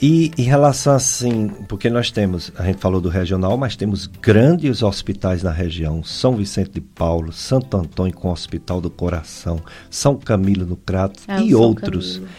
E 0.00 0.32
em 0.36 0.42
relação 0.42 0.94
assim, 0.94 1.48
porque 1.68 1.88
nós 1.88 2.10
temos, 2.10 2.50
a 2.58 2.64
gente 2.64 2.80
falou 2.80 3.00
do 3.00 3.08
regional, 3.08 3.56
mas 3.56 3.76
temos 3.76 4.08
grandes 4.08 4.82
hospitais 4.82 5.44
na 5.44 5.52
região, 5.52 6.02
São 6.02 6.34
Vicente 6.34 6.72
de 6.72 6.80
Paulo, 6.80 7.32
Santo 7.32 7.76
Antônio 7.76 8.12
com 8.12 8.28
o 8.28 8.32
Hospital 8.32 8.80
do 8.80 8.90
Coração, 8.90 9.60
São 9.88 10.16
Camilo 10.16 10.66
no 10.66 10.76
Crato 10.76 11.20
é, 11.28 11.40
e 11.40 11.52
São 11.52 11.60
outros. 11.60 12.14
Camilo. 12.14 12.32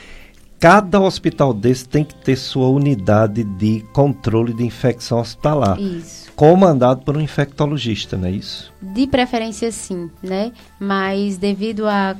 Cada 0.64 1.02
hospital 1.02 1.54
desse 1.54 1.90
tem 1.90 2.06
que 2.06 2.16
ter 2.16 2.38
sua 2.38 2.70
unidade 2.70 3.44
de 3.44 3.86
controle 3.92 4.54
de 4.54 4.64
infecção 4.64 5.20
hospitalar. 5.20 5.78
Isso 5.78 6.32
comandado 6.38 7.02
por 7.04 7.18
um 7.18 7.20
infectologista, 7.20 8.16
não 8.16 8.30
é 8.30 8.32
isso? 8.32 8.74
De 8.82 9.06
preferência 9.06 9.70
sim, 9.74 10.10
né? 10.22 10.54
Mas 10.80 11.36
devido 11.36 11.86
a 11.86 12.16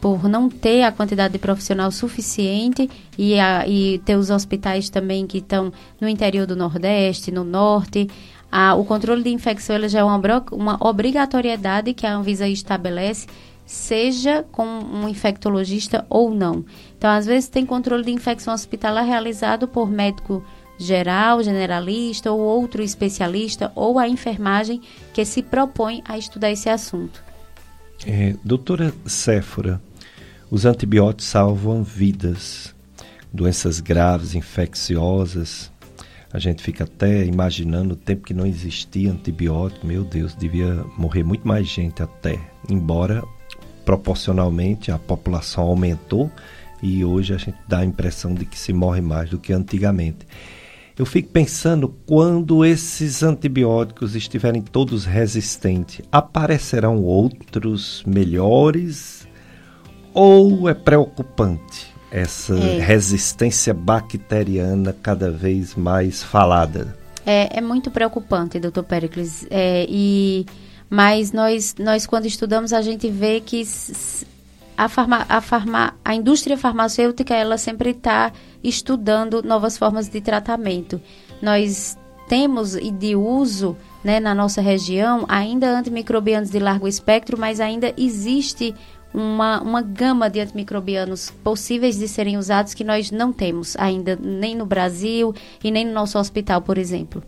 por 0.00 0.28
não 0.28 0.50
ter 0.50 0.82
a 0.82 0.90
quantidade 0.90 1.34
de 1.34 1.38
profissional 1.38 1.88
suficiente 1.92 2.90
e, 3.16 3.38
a, 3.38 3.64
e 3.66 4.00
ter 4.00 4.16
os 4.16 4.28
hospitais 4.28 4.90
também 4.90 5.24
que 5.24 5.38
estão 5.38 5.72
no 6.00 6.08
interior 6.08 6.48
do 6.48 6.56
Nordeste, 6.56 7.30
no 7.30 7.44
Norte, 7.44 8.10
a, 8.50 8.74
o 8.74 8.84
controle 8.84 9.22
de 9.22 9.30
infecção 9.30 9.88
já 9.88 10.00
é 10.00 10.04
uma, 10.04 10.20
uma 10.50 10.76
obrigatoriedade 10.80 11.94
que 11.94 12.06
a 12.06 12.14
Anvisa 12.14 12.46
estabelece, 12.46 13.26
seja 13.66 14.44
com 14.52 14.64
um 14.64 15.08
infectologista 15.08 16.04
ou 16.08 16.34
não. 16.34 16.64
Então, 16.96 17.10
às 17.10 17.26
vezes, 17.26 17.48
tem 17.48 17.64
controle 17.64 18.04
de 18.04 18.10
infecção 18.10 18.52
hospitalar 18.52 19.04
realizado 19.04 19.66
por 19.66 19.90
médico 19.90 20.44
geral, 20.78 21.42
generalista 21.42 22.30
ou 22.32 22.40
outro 22.40 22.82
especialista 22.82 23.70
ou 23.74 23.98
a 23.98 24.08
enfermagem 24.08 24.80
que 25.12 25.24
se 25.24 25.42
propõe 25.42 26.02
a 26.04 26.18
estudar 26.18 26.50
esse 26.50 26.68
assunto. 26.68 27.22
É, 28.06 28.34
doutora 28.44 28.92
Séfora, 29.06 29.80
os 30.50 30.66
antibióticos 30.66 31.26
salvam 31.26 31.82
vidas, 31.82 32.74
doenças 33.32 33.80
graves, 33.80 34.34
infecciosas. 34.34 35.70
A 36.32 36.38
gente 36.40 36.62
fica 36.62 36.82
até 36.82 37.24
imaginando 37.24 37.94
o 37.94 37.96
tempo 37.96 38.26
que 38.26 38.34
não 38.34 38.44
existia 38.44 39.12
antibiótico. 39.12 39.86
Meu 39.86 40.02
Deus, 40.02 40.34
devia 40.34 40.84
morrer 40.98 41.22
muito 41.22 41.46
mais 41.46 41.68
gente 41.68 42.02
até. 42.02 42.40
Embora 42.68 43.22
proporcionalmente 43.84 44.90
a 44.90 44.98
população 44.98 45.64
aumentou 45.64 46.30
e 46.82 47.04
hoje 47.04 47.34
a 47.34 47.38
gente 47.38 47.56
dá 47.66 47.78
a 47.78 47.84
impressão 47.84 48.34
de 48.34 48.44
que 48.44 48.58
se 48.58 48.72
morre 48.72 49.00
mais 49.00 49.30
do 49.30 49.38
que 49.38 49.52
antigamente. 49.52 50.26
Eu 50.96 51.04
fico 51.04 51.30
pensando 51.30 51.88
quando 52.06 52.64
esses 52.64 53.22
antibióticos 53.22 54.14
estiverem 54.14 54.62
todos 54.62 55.04
resistentes, 55.04 56.04
aparecerão 56.12 57.02
outros 57.02 58.04
melhores 58.06 59.26
ou 60.12 60.68
é 60.68 60.74
preocupante 60.74 61.94
essa 62.14 62.54
é. 62.54 62.78
resistência 62.78 63.74
bacteriana 63.74 64.94
cada 65.02 65.32
vez 65.32 65.74
mais 65.74 66.22
falada? 66.22 66.96
É, 67.26 67.58
é 67.58 67.60
muito 67.60 67.90
preocupante, 67.90 68.60
doutor 68.60 68.84
Pericles. 68.84 69.44
É, 69.50 69.84
e, 69.88 70.46
mas 70.94 71.32
nós, 71.32 71.74
nós, 71.76 72.06
quando 72.06 72.26
estudamos, 72.26 72.72
a 72.72 72.80
gente 72.80 73.10
vê 73.10 73.40
que 73.40 73.64
a, 74.76 74.88
farma, 74.88 75.26
a, 75.28 75.40
farma, 75.40 75.92
a 76.04 76.14
indústria 76.14 76.56
farmacêutica 76.56 77.34
ela 77.34 77.58
sempre 77.58 77.90
está 77.90 78.30
estudando 78.62 79.42
novas 79.42 79.76
formas 79.76 80.08
de 80.08 80.20
tratamento. 80.20 81.00
Nós 81.42 81.98
temos 82.28 82.76
e 82.76 82.92
de 82.92 83.16
uso 83.16 83.76
né, 84.04 84.20
na 84.20 84.36
nossa 84.36 84.60
região 84.60 85.24
ainda 85.28 85.76
antimicrobianos 85.76 86.50
de 86.50 86.60
largo 86.60 86.86
espectro, 86.86 87.36
mas 87.36 87.58
ainda 87.58 87.92
existe 87.96 88.72
uma, 89.12 89.60
uma 89.62 89.82
gama 89.82 90.30
de 90.30 90.38
antimicrobianos 90.38 91.28
possíveis 91.42 91.98
de 91.98 92.06
serem 92.06 92.38
usados 92.38 92.72
que 92.72 92.84
nós 92.84 93.10
não 93.10 93.32
temos 93.32 93.76
ainda, 93.78 94.14
nem 94.14 94.54
no 94.54 94.64
Brasil 94.64 95.34
e 95.62 95.72
nem 95.72 95.84
no 95.84 95.92
nosso 95.92 96.20
hospital, 96.20 96.62
por 96.62 96.78
exemplo. 96.78 97.20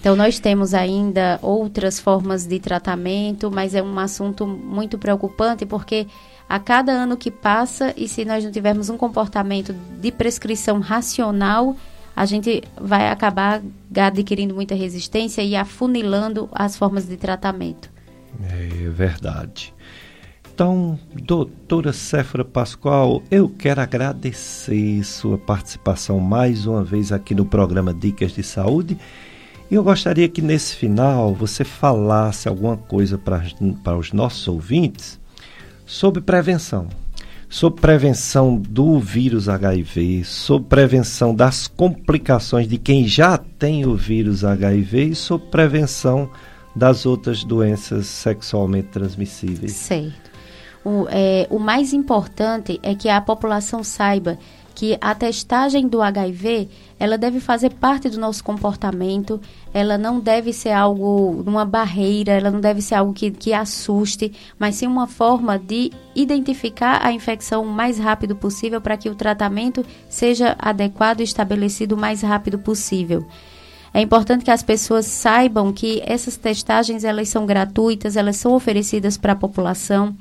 Então, 0.00 0.14
nós 0.14 0.38
temos 0.38 0.74
ainda 0.74 1.38
outras 1.42 1.98
formas 1.98 2.46
de 2.46 2.58
tratamento, 2.58 3.50
mas 3.50 3.74
é 3.74 3.82
um 3.82 3.98
assunto 3.98 4.46
muito 4.46 4.98
preocupante 4.98 5.64
porque 5.66 6.06
a 6.48 6.58
cada 6.58 6.92
ano 6.92 7.16
que 7.16 7.30
passa 7.30 7.92
e 7.96 8.08
se 8.08 8.24
nós 8.24 8.44
não 8.44 8.50
tivermos 8.50 8.88
um 8.88 8.96
comportamento 8.96 9.74
de 10.00 10.10
prescrição 10.10 10.80
racional, 10.80 11.76
a 12.14 12.24
gente 12.24 12.62
vai 12.80 13.08
acabar 13.08 13.62
adquirindo 13.96 14.54
muita 14.54 14.74
resistência 14.74 15.42
e 15.42 15.54
afunilando 15.54 16.48
as 16.52 16.76
formas 16.76 17.06
de 17.06 17.16
tratamento. 17.16 17.90
É 18.42 18.88
verdade. 18.90 19.74
Então, 20.58 20.98
doutora 21.14 21.92
Céfora 21.92 22.44
Pascoal, 22.44 23.22
eu 23.30 23.48
quero 23.48 23.80
agradecer 23.80 25.04
sua 25.04 25.38
participação 25.38 26.18
mais 26.18 26.66
uma 26.66 26.82
vez 26.82 27.12
aqui 27.12 27.32
no 27.32 27.46
programa 27.46 27.94
Dicas 27.94 28.32
de 28.32 28.42
Saúde. 28.42 28.98
E 29.70 29.76
eu 29.76 29.84
gostaria 29.84 30.28
que 30.28 30.42
nesse 30.42 30.74
final 30.74 31.32
você 31.32 31.62
falasse 31.62 32.48
alguma 32.48 32.76
coisa 32.76 33.16
para, 33.16 33.44
para 33.84 33.96
os 33.96 34.12
nossos 34.12 34.48
ouvintes 34.48 35.20
sobre 35.86 36.20
prevenção. 36.20 36.88
Sobre 37.48 37.80
prevenção 37.80 38.56
do 38.56 38.98
vírus 38.98 39.48
HIV, 39.48 40.24
sobre 40.24 40.68
prevenção 40.68 41.32
das 41.32 41.68
complicações 41.68 42.66
de 42.66 42.78
quem 42.78 43.06
já 43.06 43.38
tem 43.38 43.86
o 43.86 43.94
vírus 43.94 44.44
HIV 44.44 45.10
e 45.10 45.14
sobre 45.14 45.46
prevenção 45.50 46.28
das 46.74 47.06
outras 47.06 47.44
doenças 47.44 48.06
sexualmente 48.06 48.88
transmissíveis. 48.88 49.70
Certo 49.70 50.27
o, 50.88 51.06
é, 51.10 51.46
o 51.50 51.58
mais 51.58 51.92
importante 51.92 52.80
é 52.82 52.94
que 52.94 53.10
a 53.10 53.20
população 53.20 53.84
saiba 53.84 54.38
que 54.74 54.96
a 55.00 55.12
testagem 55.12 55.88
do 55.88 56.00
HIV 56.00 56.68
ela 57.00 57.18
deve 57.18 57.40
fazer 57.40 57.74
parte 57.74 58.08
do 58.08 58.18
nosso 58.18 58.44
comportamento, 58.44 59.40
ela 59.74 59.98
não 59.98 60.20
deve 60.20 60.52
ser 60.52 60.70
algo, 60.70 61.42
uma 61.44 61.64
barreira, 61.64 62.32
ela 62.32 62.50
não 62.50 62.60
deve 62.60 62.80
ser 62.80 62.94
algo 62.94 63.12
que, 63.12 63.30
que 63.30 63.52
assuste, 63.52 64.32
mas 64.56 64.76
sim 64.76 64.86
uma 64.86 65.08
forma 65.08 65.58
de 65.58 65.90
identificar 66.14 67.04
a 67.04 67.12
infecção 67.12 67.64
o 67.64 67.68
mais 67.68 67.98
rápido 67.98 68.36
possível 68.36 68.80
para 68.80 68.96
que 68.96 69.10
o 69.10 69.16
tratamento 69.16 69.84
seja 70.08 70.56
adequado 70.58 71.20
e 71.20 71.24
estabelecido 71.24 71.96
o 71.96 71.98
mais 71.98 72.22
rápido 72.22 72.58
possível. 72.58 73.26
É 73.92 74.00
importante 74.00 74.44
que 74.44 74.50
as 74.50 74.62
pessoas 74.62 75.06
saibam 75.06 75.72
que 75.72 76.02
essas 76.04 76.36
testagens 76.36 77.04
elas 77.04 77.28
são 77.28 77.46
gratuitas, 77.46 78.16
elas 78.16 78.36
são 78.36 78.52
oferecidas 78.52 79.16
para 79.16 79.32
a 79.32 79.36
população, 79.36 80.14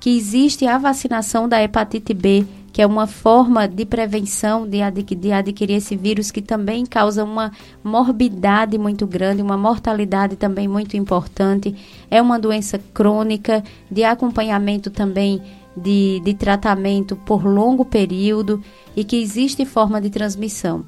que 0.00 0.16
existe 0.16 0.66
a 0.66 0.76
vacinação 0.76 1.48
da 1.48 1.62
hepatite 1.62 2.12
B, 2.12 2.46
que 2.74 2.82
é 2.82 2.86
uma 2.86 3.06
forma 3.06 3.68
de 3.68 3.86
prevenção 3.86 4.66
de, 4.66 4.82
adqu 4.82 5.14
de 5.14 5.30
adquirir 5.30 5.76
esse 5.76 5.96
vírus 5.96 6.32
que 6.32 6.42
também 6.42 6.84
causa 6.84 7.22
uma 7.22 7.52
morbidade 7.84 8.76
muito 8.76 9.06
grande, 9.06 9.40
uma 9.40 9.56
mortalidade 9.56 10.34
também 10.34 10.66
muito 10.66 10.96
importante. 10.96 11.74
É 12.10 12.20
uma 12.20 12.38
doença 12.38 12.78
crônica 12.92 13.62
de 13.88 14.02
acompanhamento 14.02 14.90
também 14.90 15.40
de, 15.76 16.20
de 16.24 16.34
tratamento 16.34 17.16
por 17.16 17.44
longo 17.44 17.84
período 17.84 18.60
e 18.96 19.04
que 19.04 19.16
existe 19.16 19.64
forma 19.64 20.00
de 20.00 20.10
transmissão. 20.10 20.84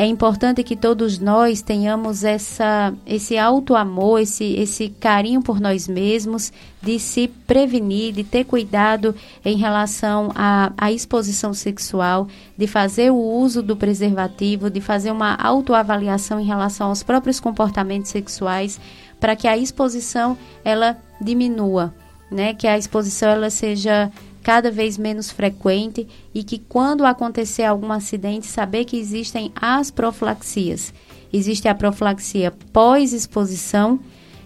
É 0.00 0.06
importante 0.06 0.62
que 0.62 0.76
todos 0.76 1.18
nós 1.18 1.60
tenhamos 1.60 2.22
essa, 2.22 2.94
esse 3.04 3.36
alto 3.36 3.74
amor, 3.74 4.20
esse, 4.20 4.44
esse 4.54 4.90
carinho 4.90 5.42
por 5.42 5.60
nós 5.60 5.88
mesmos, 5.88 6.52
de 6.80 7.00
se 7.00 7.26
prevenir, 7.26 8.14
de 8.14 8.22
ter 8.22 8.44
cuidado 8.44 9.12
em 9.44 9.56
relação 9.56 10.30
à, 10.36 10.72
à 10.78 10.92
exposição 10.92 11.52
sexual, 11.52 12.28
de 12.56 12.68
fazer 12.68 13.10
o 13.10 13.16
uso 13.16 13.60
do 13.60 13.76
preservativo, 13.76 14.70
de 14.70 14.80
fazer 14.80 15.10
uma 15.10 15.34
autoavaliação 15.34 16.38
em 16.38 16.46
relação 16.46 16.90
aos 16.90 17.02
próprios 17.02 17.40
comportamentos 17.40 18.12
sexuais, 18.12 18.78
para 19.18 19.34
que 19.34 19.48
a 19.48 19.58
exposição 19.58 20.38
ela 20.64 20.96
diminua, 21.20 21.92
né? 22.30 22.54
Que 22.54 22.68
a 22.68 22.78
exposição 22.78 23.30
ela 23.30 23.50
seja 23.50 24.12
cada 24.48 24.70
vez 24.70 24.96
menos 24.96 25.30
frequente 25.30 26.08
e 26.34 26.42
que 26.42 26.58
quando 26.58 27.04
acontecer 27.04 27.64
algum 27.64 27.92
acidente, 27.92 28.46
saber 28.46 28.86
que 28.86 28.96
existem 28.96 29.52
as 29.54 29.90
profilaxias. 29.90 30.94
Existe 31.30 31.68
a 31.68 31.74
profilaxia 31.74 32.50
pós-exposição 32.72 34.00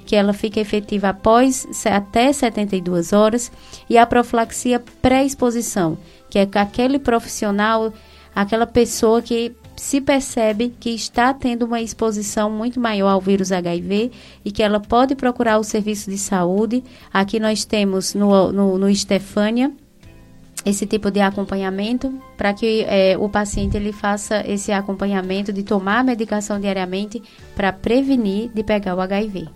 que 0.05 0.17
ela 0.17 0.33
fica 0.33 0.59
efetiva 0.59 1.11
após 1.11 1.69
até 1.87 2.33
72 2.33 3.13
horas, 3.13 3.53
e 3.89 3.97
a 3.97 4.05
profilaxia 4.05 4.83
pré-exposição, 5.01 5.97
que 6.29 6.41
é 6.41 6.49
aquele 6.57 6.99
profissional, 6.99 7.93
aquela 8.35 8.67
pessoa 8.67 9.23
que 9.23 9.55
se 9.77 10.01
percebe 10.01 10.75
que 10.81 10.91
está 10.91 11.33
tendo 11.33 11.65
uma 11.65 11.81
exposição 11.81 12.51
muito 12.51 12.81
maior 12.81 13.11
ao 13.11 13.21
vírus 13.21 13.53
HIV 13.53 14.11
e 14.45 14.51
que 14.51 14.65
ela 14.65 14.81
pode 14.81 15.15
procurar 15.15 15.61
o 15.61 15.65
serviço 15.65 16.11
de 16.11 16.19
saúde. 16.19 16.83
Aqui 17.13 17.39
nós 17.39 17.65
temos 17.65 18.15
no, 18.15 18.51
no, 18.51 18.79
no 18.79 18.91
Estefânia 18.91 19.73
esse 20.65 20.87
tipo 20.87 21.11
de 21.11 21.21
acompanhamento 21.21 22.13
para 22.37 22.53
que 22.55 22.83
é, 22.83 23.17
o 23.19 23.29
paciente 23.29 23.77
ele 23.77 23.93
faça 23.93 24.43
esse 24.47 24.73
acompanhamento 24.73 25.53
de 25.53 25.63
tomar 25.63 26.01
a 26.01 26.05
medicação 26.05 26.61
diariamente 26.61 27.23
para 27.55 27.73
prevenir 27.73 28.51
de 28.55 28.63
pegar 28.63 28.95
o 28.95 29.01
HIV. 29.01 29.49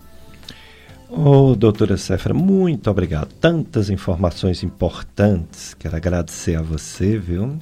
Ô, 1.09 1.51
oh, 1.51 1.55
doutora 1.55 1.95
Cefra, 1.95 2.33
muito 2.33 2.91
obrigado. 2.91 3.29
Tantas 3.39 3.89
informações 3.89 4.61
importantes. 4.61 5.73
Quero 5.73 5.95
agradecer 5.95 6.55
a 6.55 6.61
você, 6.61 7.17
viu? 7.17 7.57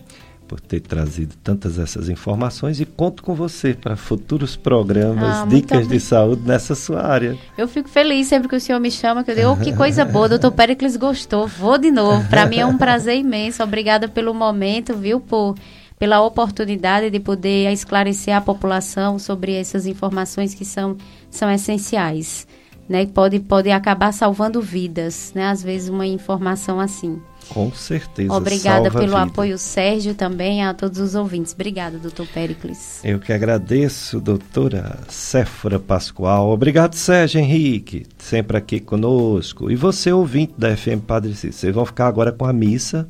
Por 0.47 0.59
ter 0.59 0.80
trazido 0.80 1.35
tantas 1.43 1.77
essas 1.80 2.09
informações 2.09 2.80
e 2.80 2.85
conto 2.85 3.23
com 3.23 3.34
você 3.34 3.73
para 3.73 3.95
futuros 3.95 4.55
programas, 4.55 5.23
ah, 5.23 5.45
dicas 5.45 5.88
de 5.88 5.99
saúde 5.99 6.43
nessa 6.45 6.76
sua 6.76 7.01
área. 7.05 7.38
Eu 7.57 7.67
fico 7.67 7.89
feliz 7.89 8.27
sempre 8.27 8.47
que 8.47 8.55
o 8.55 8.59
senhor 8.59 8.80
me 8.80 8.91
chama, 8.91 9.23
que 9.23 9.31
eu 9.31 9.35
digo, 9.35 9.49
oh, 9.49 9.57
que 9.57 9.76
coisa 9.76 10.05
boa, 10.05 10.30
doutor 10.30 10.51
Pericles 10.55 10.95
gostou, 10.97 11.47
vou 11.47 11.77
de 11.77 11.91
novo. 11.91 12.27
Para 12.30 12.45
mim 12.45 12.57
é 12.57 12.65
um 12.65 12.77
prazer 12.77 13.17
imenso, 13.19 13.63
obrigada 13.63 14.07
pelo 14.07 14.34
momento, 14.34 14.95
viu, 14.95 15.19
por 15.19 15.55
pela 15.97 16.22
oportunidade 16.22 17.09
de 17.09 17.19
poder 17.19 17.72
esclarecer 17.72 18.35
a 18.35 18.41
população 18.41 19.17
sobre 19.17 19.53
essas 19.53 19.85
informações 19.85 20.53
que 20.53 20.65
são, 20.65 20.97
são 21.30 21.49
essenciais, 21.49 22.45
né? 22.88 23.05
Pode, 23.05 23.39
pode 23.39 23.72
acabar 23.72 24.11
salvando 24.11 24.61
vidas, 24.61 25.31
né? 25.34 25.47
Às 25.47 25.63
vezes 25.63 25.89
uma 25.89 26.05
informação 26.05 26.80
assim. 26.80 27.22
Com 27.49 27.72
certeza. 27.72 28.34
Obrigada 28.34 28.89
pelo 28.91 29.05
vida. 29.05 29.22
apoio, 29.22 29.57
Sérgio, 29.57 30.13
também 30.13 30.63
a 30.63 30.73
todos 30.73 30.99
os 30.99 31.15
ouvintes. 31.15 31.53
Obrigada, 31.53 31.97
doutor 31.97 32.27
Pericles. 32.27 32.99
Eu 33.03 33.19
que 33.19 33.31
agradeço, 33.31 34.19
doutora 34.19 34.99
Séfora 35.07 35.80
Pascoal. 35.80 36.49
Obrigado, 36.49 36.95
Sérgio 36.95 37.39
Henrique, 37.39 38.05
sempre 38.17 38.57
aqui 38.57 38.80
conosco. 38.80 39.72
E 39.72 39.76
você, 39.76 40.11
ouvinte 40.11 40.53
da 40.57 40.76
FM 40.76 41.01
Padre 41.05 41.34
Cícero. 41.34 41.53
Vocês 41.53 41.76
vão 41.76 41.85
ficar 41.85 42.07
agora 42.07 42.31
com 42.31 42.45
a 42.45 42.53
missa 42.53 43.07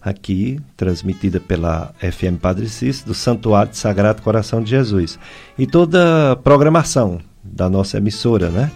aqui, 0.00 0.58
transmitida 0.76 1.38
pela 1.38 1.94
FM 1.98 2.40
Padre 2.40 2.68
Cícero, 2.68 3.08
do 3.08 3.14
Santuário 3.14 3.74
Sagrado 3.74 4.22
Coração 4.22 4.62
de 4.62 4.70
Jesus. 4.70 5.18
E 5.56 5.66
toda 5.66 6.32
a 6.32 6.36
programação 6.36 7.20
da 7.42 7.68
nossa 7.68 7.98
emissora, 7.98 8.50
né? 8.50 8.70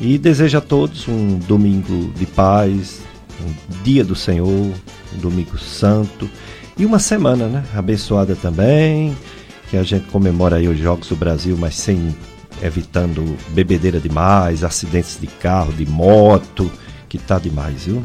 E 0.00 0.18
desejo 0.18 0.58
a 0.58 0.60
todos 0.60 1.08
um 1.08 1.38
domingo 1.38 2.12
de 2.12 2.26
paz, 2.26 3.00
um 3.40 3.82
dia 3.82 4.04
do 4.04 4.14
Senhor, 4.14 4.48
um 4.48 5.18
domingo 5.18 5.58
santo 5.58 6.28
e 6.76 6.84
uma 6.84 6.98
semana, 6.98 7.46
né? 7.46 7.64
Abençoada 7.74 8.36
também, 8.36 9.16
que 9.70 9.76
a 9.76 9.82
gente 9.82 10.06
comemora 10.08 10.56
aí 10.56 10.68
os 10.68 10.78
Jogos 10.78 11.08
do 11.08 11.16
Brasil, 11.16 11.56
mas 11.58 11.74
sem 11.74 12.14
evitando 12.62 13.36
bebedeira 13.48 14.00
demais, 14.00 14.64
acidentes 14.64 15.18
de 15.20 15.26
carro, 15.26 15.72
de 15.72 15.86
moto, 15.86 16.70
que 17.08 17.18
tá 17.18 17.38
demais, 17.38 17.84
viu? 17.84 18.02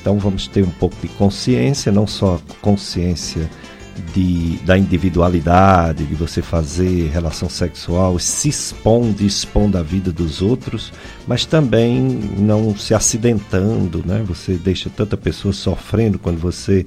Então 0.00 0.18
vamos 0.18 0.48
ter 0.48 0.64
um 0.64 0.70
pouco 0.70 0.96
de 1.00 1.08
consciência, 1.08 1.92
não 1.92 2.06
só 2.06 2.40
consciência 2.60 3.48
de, 4.14 4.56
da 4.64 4.76
individualidade, 4.76 6.04
de 6.04 6.14
você 6.14 6.42
fazer 6.42 7.08
relação 7.10 7.48
sexual, 7.48 8.18
se 8.18 8.48
expondo 8.48 9.24
expondo 9.24 9.78
a 9.78 9.82
vida 9.82 10.12
dos 10.12 10.42
outros, 10.42 10.92
mas 11.26 11.44
também 11.44 12.00
não 12.38 12.76
se 12.76 12.94
acidentando, 12.94 14.02
né? 14.06 14.22
Você 14.26 14.54
deixa 14.54 14.90
tanta 14.90 15.16
pessoa 15.16 15.52
sofrendo 15.52 16.18
quando 16.18 16.38
você 16.38 16.86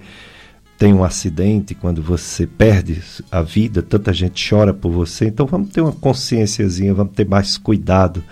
tem 0.77 0.94
um 0.94 1.03
acidente, 1.03 1.73
quando 1.73 2.02
você 2.02 2.45
perde 2.45 3.02
a 3.32 3.41
vida, 3.41 3.82
tanta 3.82 4.11
gente 4.14 4.49
chora 4.49 4.73
por 4.73 4.91
você. 4.91 5.27
Então 5.27 5.45
vamos 5.45 5.69
ter 5.69 5.82
uma 5.82 5.91
consciênciazinha, 5.91 6.94
vamos 6.94 7.14
ter 7.14 7.27
mais 7.27 7.57
cuidado 7.57 8.23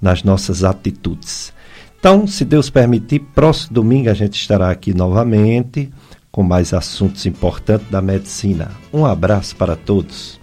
nas 0.00 0.22
nossas 0.22 0.62
atitudes. 0.64 1.52
Então, 1.98 2.28
se 2.28 2.44
Deus 2.44 2.70
permitir, 2.70 3.18
próximo 3.34 3.74
domingo 3.74 4.08
a 4.08 4.14
gente 4.14 4.40
estará 4.40 4.70
aqui 4.70 4.94
novamente 4.94 5.90
com 6.30 6.42
mais 6.42 6.72
assuntos 6.72 7.26
importantes 7.26 7.88
da 7.90 8.00
medicina. 8.00 8.70
Um 8.92 9.04
abraço 9.04 9.56
para 9.56 9.76
todos. 9.76 10.38